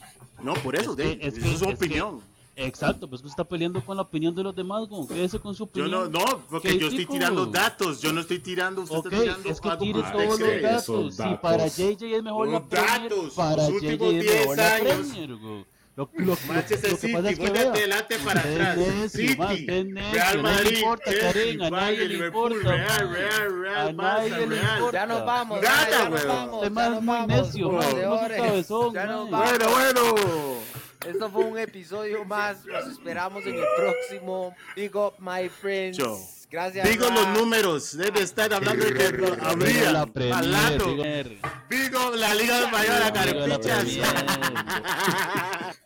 No, 0.42 0.52
por 0.54 0.76
eso, 0.76 0.90
Es 0.92 0.96
que- 0.96 1.02
de, 1.16 1.26
es 1.26 1.34
eso 1.38 1.46
que- 1.46 1.52
es 1.52 1.58
su 1.58 1.64
es 1.64 1.78
que- 1.78 1.84
opinión. 1.86 2.20
Exacto, 2.58 3.06
pues 3.08 3.20
que 3.20 3.26
usted 3.28 3.40
está 3.42 3.44
peleando 3.48 3.84
con 3.84 3.96
la 3.96 4.02
opinión 4.02 4.34
de 4.34 4.42
los 4.42 4.56
demás, 4.56 4.88
güey. 4.88 5.06
Quédese 5.06 5.38
con 5.38 5.54
su 5.54 5.64
Yo 5.74 5.84
opinión. 5.84 5.90
no, 5.90 6.06
no, 6.08 6.24
porque 6.48 6.70
¿Qué 6.70 6.78
yo 6.78 6.88
estoy 6.88 7.04
tirando 7.06 7.44
datos, 7.46 8.00
yo 8.00 8.12
no 8.14 8.22
estoy 8.22 8.38
tirando, 8.38 8.80
usted 8.80 8.96
Ok, 8.96 9.06
está 9.12 9.18
tirando 9.20 9.48
es 9.50 9.60
que 9.60 9.70
tire 9.76 10.02
todos 10.02 10.40
los 10.40 10.62
datos. 10.62 11.14
Si 11.16 11.22
datos. 11.22 11.40
para 11.40 11.66
JJ 11.68 12.16
es 12.16 12.22
mejor 12.22 12.46
la 12.48 12.52
Los 12.58 12.68
Premier, 12.68 13.10
datos, 13.10 13.34
para 13.34 13.56
los 13.68 13.68
JJ 13.82 13.92
últimos 13.92 14.14
es 14.14 14.22
10 14.22 14.34
mejor 14.40 14.56
la 14.56 14.74
años. 14.74 15.06
Premier. 15.06 15.30
Lo, 15.30 15.66
lo, 15.96 16.10
lo, 16.26 16.36
Manchester 16.46 16.90
lo 16.92 16.98
que 16.98 17.08
pasa 17.08 17.28
City, 17.28 17.32
es 17.32 17.38
que 17.38 17.50
voy 17.50 17.58
de 17.58 17.68
adelante 17.68 18.18
para 18.24 18.40
atrás. 18.40 18.78
City, 19.12 19.34
Real 19.36 20.42
Madrid, 20.42 20.84
a 21.62 21.70
nadie 21.70 21.96
le 21.98 22.08
Liverpool, 22.08 22.52
importa, 22.52 22.70
Real. 22.76 23.08
Real, 23.10 23.60
Real, 23.60 23.88
A 23.88 23.92
nadie 23.92 24.30
le 24.30 24.46
Real. 24.46 24.76
importa. 24.76 24.98
Ya 24.98 25.06
nos 25.06 25.24
vamos. 25.26 25.58
Mae, 25.62 25.90
ya 25.90 26.08
nos 26.08 26.24
weón. 26.24 26.28
vamos. 26.36 26.56
Este 26.62 26.70
man 26.70 26.94
es 26.94 27.02
muy 27.02 27.26
necio, 27.26 27.70
man. 27.70 27.86
Bueno, 29.30 29.68
bueno. 29.70 30.02
Esto 31.04 31.30
fue 31.30 31.44
un 31.44 31.58
episodio 31.58 32.24
más. 32.24 32.64
Los 32.64 32.86
esperamos 32.88 33.44
en 33.46 33.56
el 33.56 33.64
próximo. 33.76 34.54
Big 34.74 34.94
up, 34.96 35.14
my 35.18 35.48
friends. 35.48 35.98
Chao. 35.98 36.18
Gracias. 36.50 36.88
Digo 36.88 37.08
Ra. 37.08 37.14
los 37.14 37.28
números, 37.38 37.96
debe 37.96 38.20
estar 38.22 38.52
hablando 38.54 38.84
de 38.84 38.94
que 38.94 39.10
la 39.92 40.06
Premier, 40.06 40.32
hablando. 40.32 40.96
digo- 41.68 42.14
la 42.16 42.34
Liga 42.34 42.60
de 42.60 42.66
Mayor, 42.68 43.12
Carepichas. 43.12 43.84
Premier. 43.84 44.06